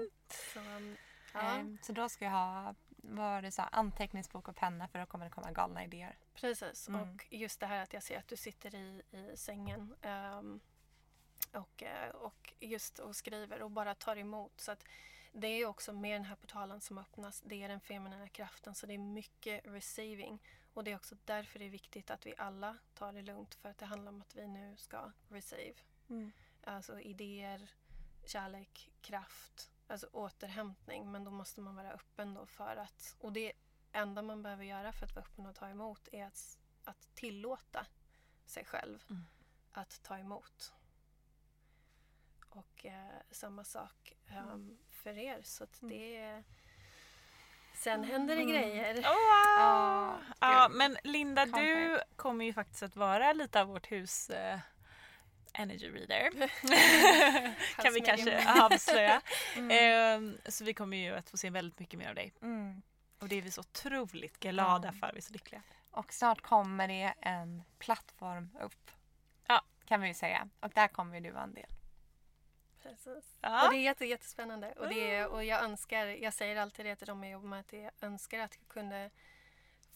Så, 0.53 0.61
um, 0.61 0.97
ja, 1.35 1.41
Ehm, 1.41 1.79
Så 1.83 1.93
då 1.93 2.09
ska 2.09 2.25
jag 2.25 2.33
ha 2.33 2.75
vad 3.03 3.45
du 3.45 3.51
sa, 3.51 3.63
anteckningsbok 3.63 4.49
och 4.49 4.57
penna 4.57 4.89
för 4.89 4.99
då 4.99 5.07
kommer 5.07 5.25
det 5.25 5.31
komma 5.31 5.53
galna 5.53 5.85
idéer. 5.85 6.17
precis. 6.35 6.89
Mm. 6.89 7.01
Och 7.01 7.27
just 7.31 7.61
det 7.61 7.67
här 7.67 7.83
att 7.83 7.93
jag 7.93 8.03
ser 8.03 8.19
att 8.19 8.29
du 8.29 8.37
sitter 8.37 8.75
i, 8.75 9.03
i 9.11 9.37
sängen 9.37 9.95
ehm, 10.03 10.61
och, 11.53 11.83
eh, 11.83 12.11
och 12.11 12.53
just 12.61 12.99
och 12.99 13.17
skriver 13.17 13.63
och 13.63 13.71
bara 13.71 13.95
tar 13.95 14.17
emot. 14.17 14.61
Så 14.61 14.73
att 14.73 14.85
det 15.33 15.47
är 15.47 15.67
också 15.67 15.93
med 15.93 16.15
den 16.15 16.25
här 16.25 16.37
portalen 16.37 16.81
som 16.81 16.99
öppnas. 16.99 17.41
Det 17.41 17.63
är 17.63 17.69
den 17.69 17.81
feminina 17.81 18.29
kraften 18.29 18.75
så 18.75 18.87
det 18.87 18.95
är 18.95 18.99
mycket 18.99 19.61
receiving. 19.65 20.39
Och 20.75 20.85
det 20.85 20.93
är 20.93 20.97
också 20.97 21.17
därför 21.25 21.59
det 21.59 21.65
är 21.65 21.71
viktigt 21.71 22.11
att 22.11 22.27
vi 22.27 22.35
alla 22.39 22.77
tar 22.95 23.13
det 23.13 23.23
lugnt 23.23 23.55
för 23.55 23.69
att 23.69 23.79
det 23.79 23.87
handlar 23.87 24.13
om 24.13 24.21
att 24.21 24.37
vi 24.37 24.47
nu 24.47 24.77
ska 24.77 25.13
receive. 25.29 25.79
Mm. 26.09 26.33
Alltså 26.65 27.01
idéer, 27.01 27.71
kärlek, 28.27 28.91
kraft, 29.01 29.72
alltså 29.93 30.07
återhämtning. 30.13 31.13
Men 31.13 31.25
då 31.25 31.31
måste 31.31 31.61
man 31.61 31.77
vara 31.77 31.93
öppen 31.93 32.35
då 32.35 32.47
för 32.47 32.77
att... 32.77 33.17
Och 33.21 33.33
det 33.33 33.53
enda 33.93 34.23
man 34.23 34.43
behöver 34.43 34.65
göra 34.65 34.93
för 34.93 35.07
att 35.07 35.15
vara 35.15 35.25
öppen 35.25 35.47
och 35.47 35.55
ta 35.55 35.69
emot 35.69 36.09
är 36.13 36.27
att, 36.27 36.59
att 36.85 37.15
tillåta 37.15 37.87
sig 38.47 38.65
själv 38.65 39.05
Mm. 39.11 39.23
att 39.73 40.03
ta 40.03 40.19
emot. 40.19 40.73
Och 42.49 42.87
eh, 42.87 43.21
samma 43.31 43.65
sak 43.65 44.13
ehm, 44.27 44.79
för 44.91 45.19
er. 45.19 45.41
Så 45.43 45.65
att 45.65 45.79
det 45.81 46.17
är... 46.17 46.45
Sen 47.75 48.05
händer 48.05 48.37
det 48.37 48.45
grejer. 48.45 48.95
Oh, 48.95 49.03
wow. 49.03 49.09
Ja, 49.09 50.21
ja, 50.41 50.69
men 50.69 50.97
Linda, 51.05 51.47
du 51.47 52.01
kommer 52.17 52.45
ju 52.45 52.53
faktiskt 52.53 52.83
att 52.83 52.97
vara 52.97 53.33
lite 53.33 53.61
av 53.61 53.67
vårt 53.67 53.93
hus 53.93 54.31
eh, 54.31 54.59
energy 55.53 55.91
reader. 55.91 56.31
kan 57.83 57.95
vi 57.95 58.01
kanske 58.01 58.63
avslöja. 58.63 59.21
Mm. 59.57 59.71
Ehm, 59.71 60.39
så 60.47 60.65
vi 60.65 60.75
kommer 60.75 60.97
ju 60.97 61.15
att 61.15 61.31
få 61.31 61.37
se 61.37 61.51
väldigt 61.51 61.79
mycket 61.79 61.99
mer 61.99 62.09
av 62.09 62.15
dig. 62.15 62.33
Mm. 62.43 62.83
Och 63.19 63.29
det 63.29 63.37
är 63.37 63.43
vi 63.43 63.51
så 63.51 63.61
otroligt 63.61 64.39
glada 64.41 64.89
Ja. 64.89 64.93
för. 64.93 65.13
Vi 65.13 65.19
är 65.19 65.23
så 65.23 65.33
lyckliga. 65.33 65.63
Och 65.91 66.13
snart 66.13 66.41
kommer 66.41 66.89
det 66.89 67.15
en 67.21 67.63
plattform 67.79 68.51
upp. 68.61 68.91
Ja. 69.47 69.63
Kan 69.85 70.01
vi 70.01 70.09
ju 70.09 70.15
säga. 70.15 70.49
Och 70.61 70.71
där 70.71 70.89
kommer 70.89 71.21
du 71.21 71.31
vara 71.31 71.43
en 71.45 71.55
del. 71.55 71.71
Precis. 72.83 73.39
Ja. 73.41 73.67
Och 73.67 73.73
det 73.73 73.79
är 73.79 73.83
jätte, 73.83 74.05
jättespännande. 74.07 74.73
Och, 74.73 74.89
det 74.89 75.15
är, 75.15 75.29
och 75.29 75.45
jag 75.45 75.65
önskar, 75.65 76.07
jag 76.07 76.35
säger 76.35 76.57
alltid 76.57 76.87
det 76.87 76.97
till 76.97 77.07
dem 77.07 77.23
jag 77.25 77.33
jobbar 77.33 77.49
med, 77.49 77.61
att 77.61 77.73
jag 77.73 77.91
önskar 78.01 78.39
att 78.41 78.57
jag 78.61 78.69
kunde 78.69 79.11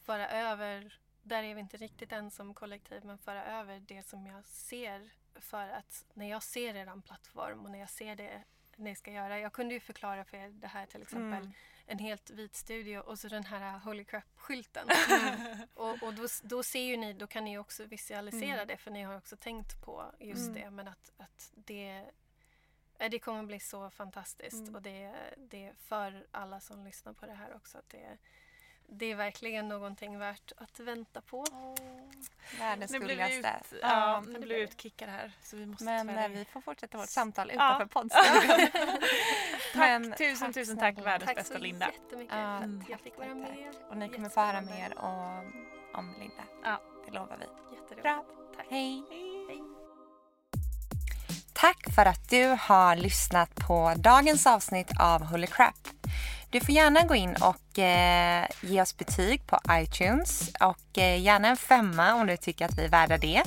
föra 0.04 0.28
över, 0.28 0.98
där 1.22 1.42
är 1.42 1.54
vi 1.54 1.60
inte 1.60 1.76
riktigt 1.76 2.12
än 2.12 2.30
som 2.30 2.54
kollektiv, 2.54 3.04
men 3.04 3.18
föra 3.18 3.44
över 3.44 3.80
det 3.80 4.02
som 4.06 4.26
jag 4.26 4.44
ser. 4.44 5.10
För 5.40 5.68
att 5.68 6.04
när 6.14 6.30
jag 6.30 6.42
ser 6.42 6.74
er 6.74 7.00
plattform 7.00 7.64
och 7.64 7.70
när 7.70 7.78
jag 7.78 7.90
ser 7.90 8.16
det 8.16 8.42
ni 8.76 8.94
ska 8.94 9.12
göra. 9.12 9.38
Jag 9.38 9.52
kunde 9.52 9.74
ju 9.74 9.80
förklara 9.80 10.24
för 10.24 10.36
er 10.36 10.48
det 10.48 10.66
här 10.66 10.86
till 10.86 11.02
exempel. 11.02 11.42
Mm. 11.42 11.52
En 11.86 11.98
helt 11.98 12.30
vit 12.30 12.54
studio 12.54 12.98
och 12.98 13.18
så 13.18 13.28
den 13.28 13.44
här 13.44 13.78
Holy 13.78 14.04
Crap-skylten. 14.04 14.88
och 15.74 16.02
och 16.02 16.14
då, 16.14 16.26
då 16.42 16.62
ser 16.62 16.82
ju 16.82 16.96
ni, 16.96 17.12
då 17.12 17.26
kan 17.26 17.44
ni 17.44 17.58
också 17.58 17.84
visualisera 17.84 18.54
Mm. 18.54 18.66
det 18.66 18.76
för 18.76 18.90
ni 18.90 19.02
har 19.02 19.16
också 19.16 19.36
tänkt 19.36 19.84
på 19.84 20.12
just 20.20 20.48
Mm. 20.48 20.54
det. 20.54 20.70
Men 20.70 20.88
att, 20.88 21.10
att 21.16 21.52
det, 21.54 22.04
eh, 22.98 23.10
det 23.10 23.18
kommer 23.18 23.42
bli 23.42 23.60
så 23.60 23.90
fantastiskt 23.90 24.54
Mm. 24.58 24.74
och 24.74 24.82
det, 24.82 25.14
det 25.36 25.66
är 25.66 25.74
för 25.74 26.26
alla 26.30 26.60
som 26.60 26.84
lyssnar 26.84 27.12
på 27.12 27.26
det 27.26 27.34
här 27.34 27.54
också. 27.56 27.78
Att 27.78 27.88
det, 27.88 28.18
det 28.88 29.06
är 29.06 29.14
verkligen 29.14 29.68
någonting 29.68 30.18
värt 30.18 30.52
att 30.56 30.80
vänta 30.80 31.20
på. 31.20 31.44
Världens 32.58 32.90
Nu 32.92 32.98
blir 32.98 33.08
vi, 33.08 33.22
ut, 33.22 33.28
gulligaste. 33.28 33.76
ja, 33.82 33.88
Ja. 33.88 34.20
nu 34.20 34.38
blir 34.38 34.54
vi 34.56 34.60
utkickade 34.62 35.12
här. 35.12 35.32
Så 35.42 35.56
vi 35.56 35.66
måste 35.66 35.84
Men 35.84 36.08
tyvärr- 36.08 36.22
eh, 36.24 36.28
vi 36.28 36.44
får 36.44 36.60
fortsätta 36.60 36.98
vårt 36.98 37.08
samtal 37.08 37.50
Ja. 37.54 37.54
utanför 37.54 37.86
poddstudion. 37.86 38.68
Men 39.74 40.08
tack, 40.10 40.18
tusen, 40.18 40.38
tack 40.46 40.54
tusen 40.54 40.76
tack 40.78 40.98
världens 40.98 41.26
Tack 41.26 41.36
bästa 41.36 41.54
så 41.54 41.60
Linda. 41.60 41.86
jättemycket 41.92 42.34
Ja, 42.36 42.58
för 42.58 42.64
att 42.66 42.80
tack, 42.80 42.90
jag 42.90 43.00
fick 43.00 43.18
vara 43.18 43.28
tack, 43.28 43.36
tack. 43.48 43.56
med. 43.56 43.74
Och 43.90 43.96
ni 43.96 44.08
kommer 44.08 44.28
få 44.28 44.40
höra 44.40 44.60
mer 44.60 44.98
om, 44.98 45.52
om 45.94 46.14
Linda. 46.18 46.42
Ja. 46.64 46.80
Det 47.06 47.12
lovar 47.12 47.36
vi. 47.40 47.44
Jätteroligt. 47.76 48.02
Bra. 48.02 48.24
Tack. 48.56 48.66
Hej. 48.70 49.02
Hej. 49.48 49.62
Tack 51.52 51.94
för 51.94 52.06
att 52.06 52.30
du 52.30 52.56
har 52.60 52.96
lyssnat 52.96 53.54
på 53.54 53.92
dagens 53.96 54.46
avsnitt 54.46 54.90
av 55.00 55.22
Holy 55.24 55.46
Crap. 55.46 55.88
Du 56.56 56.60
får 56.60 56.74
gärna 56.74 57.02
gå 57.02 57.14
in 57.14 57.36
och 57.40 57.78
eh, 57.78 58.46
ge 58.60 58.82
oss 58.82 58.96
betyg 58.96 59.46
på 59.46 59.58
iTunes 59.70 60.50
och 60.60 60.98
eh, 60.98 61.22
gärna 61.22 61.48
en 61.48 61.56
femma 61.56 62.14
om 62.14 62.26
du 62.26 62.36
tycker 62.36 62.64
att 62.64 62.78
vi 62.78 62.84
är 62.84 62.88
värda 62.88 63.18
det. 63.18 63.42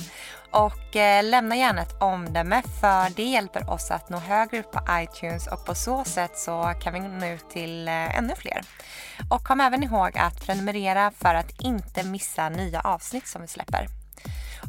Och 0.50 0.96
eh, 0.96 1.24
lämna 1.24 1.56
gärna 1.56 1.82
ett 1.82 2.02
omdöme 2.02 2.62
för 2.80 3.16
det 3.16 3.22
hjälper 3.22 3.70
oss 3.70 3.90
att 3.90 4.08
nå 4.08 4.18
högre 4.18 4.60
upp 4.60 4.72
på 4.72 4.80
iTunes 4.90 5.46
och 5.46 5.66
på 5.66 5.74
så 5.74 6.04
sätt 6.04 6.38
så 6.38 6.74
kan 6.82 6.94
vi 6.94 7.00
nå 7.00 7.26
ut 7.26 7.50
till 7.50 7.88
eh, 7.88 8.18
ännu 8.18 8.34
fler. 8.36 8.60
Och 9.30 9.44
kom 9.44 9.60
även 9.60 9.82
ihåg 9.82 10.18
att 10.18 10.46
prenumerera 10.46 11.12
för 11.18 11.34
att 11.34 11.60
inte 11.60 12.02
missa 12.02 12.48
nya 12.48 12.80
avsnitt 12.80 13.26
som 13.26 13.42
vi 13.42 13.48
släpper. 13.48 13.99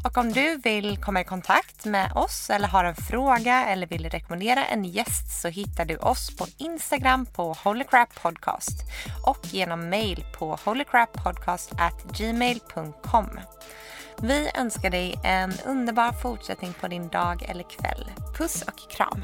Och 0.03 0.17
om 0.17 0.31
du 0.31 0.57
vill 0.57 0.97
komma 0.97 1.21
i 1.21 1.23
kontakt 1.23 1.85
med 1.85 2.11
oss 2.15 2.49
eller 2.49 2.67
har 2.67 2.83
en 2.83 2.95
fråga 2.95 3.65
eller 3.65 3.87
vill 3.87 4.09
rekommendera 4.09 4.65
en 4.65 4.85
gäst 4.85 5.41
så 5.41 5.47
hittar 5.47 5.85
du 5.85 5.97
oss 5.97 6.37
på 6.37 6.47
Instagram 6.57 7.25
på 7.25 7.55
Holycrappodcast 7.63 8.83
och 9.25 9.39
genom 9.43 9.89
mail 9.89 10.25
på 10.39 10.57
holycrappodcast@gmail.com. 10.65 13.39
Vi 14.17 14.51
önskar 14.55 14.89
dig 14.89 15.19
en 15.23 15.53
underbar 15.65 16.11
fortsättning 16.11 16.73
på 16.73 16.87
din 16.87 17.07
dag 17.07 17.43
eller 17.43 17.63
kväll. 17.63 18.11
Puss 18.37 18.61
och 18.61 18.91
kram! 18.91 19.23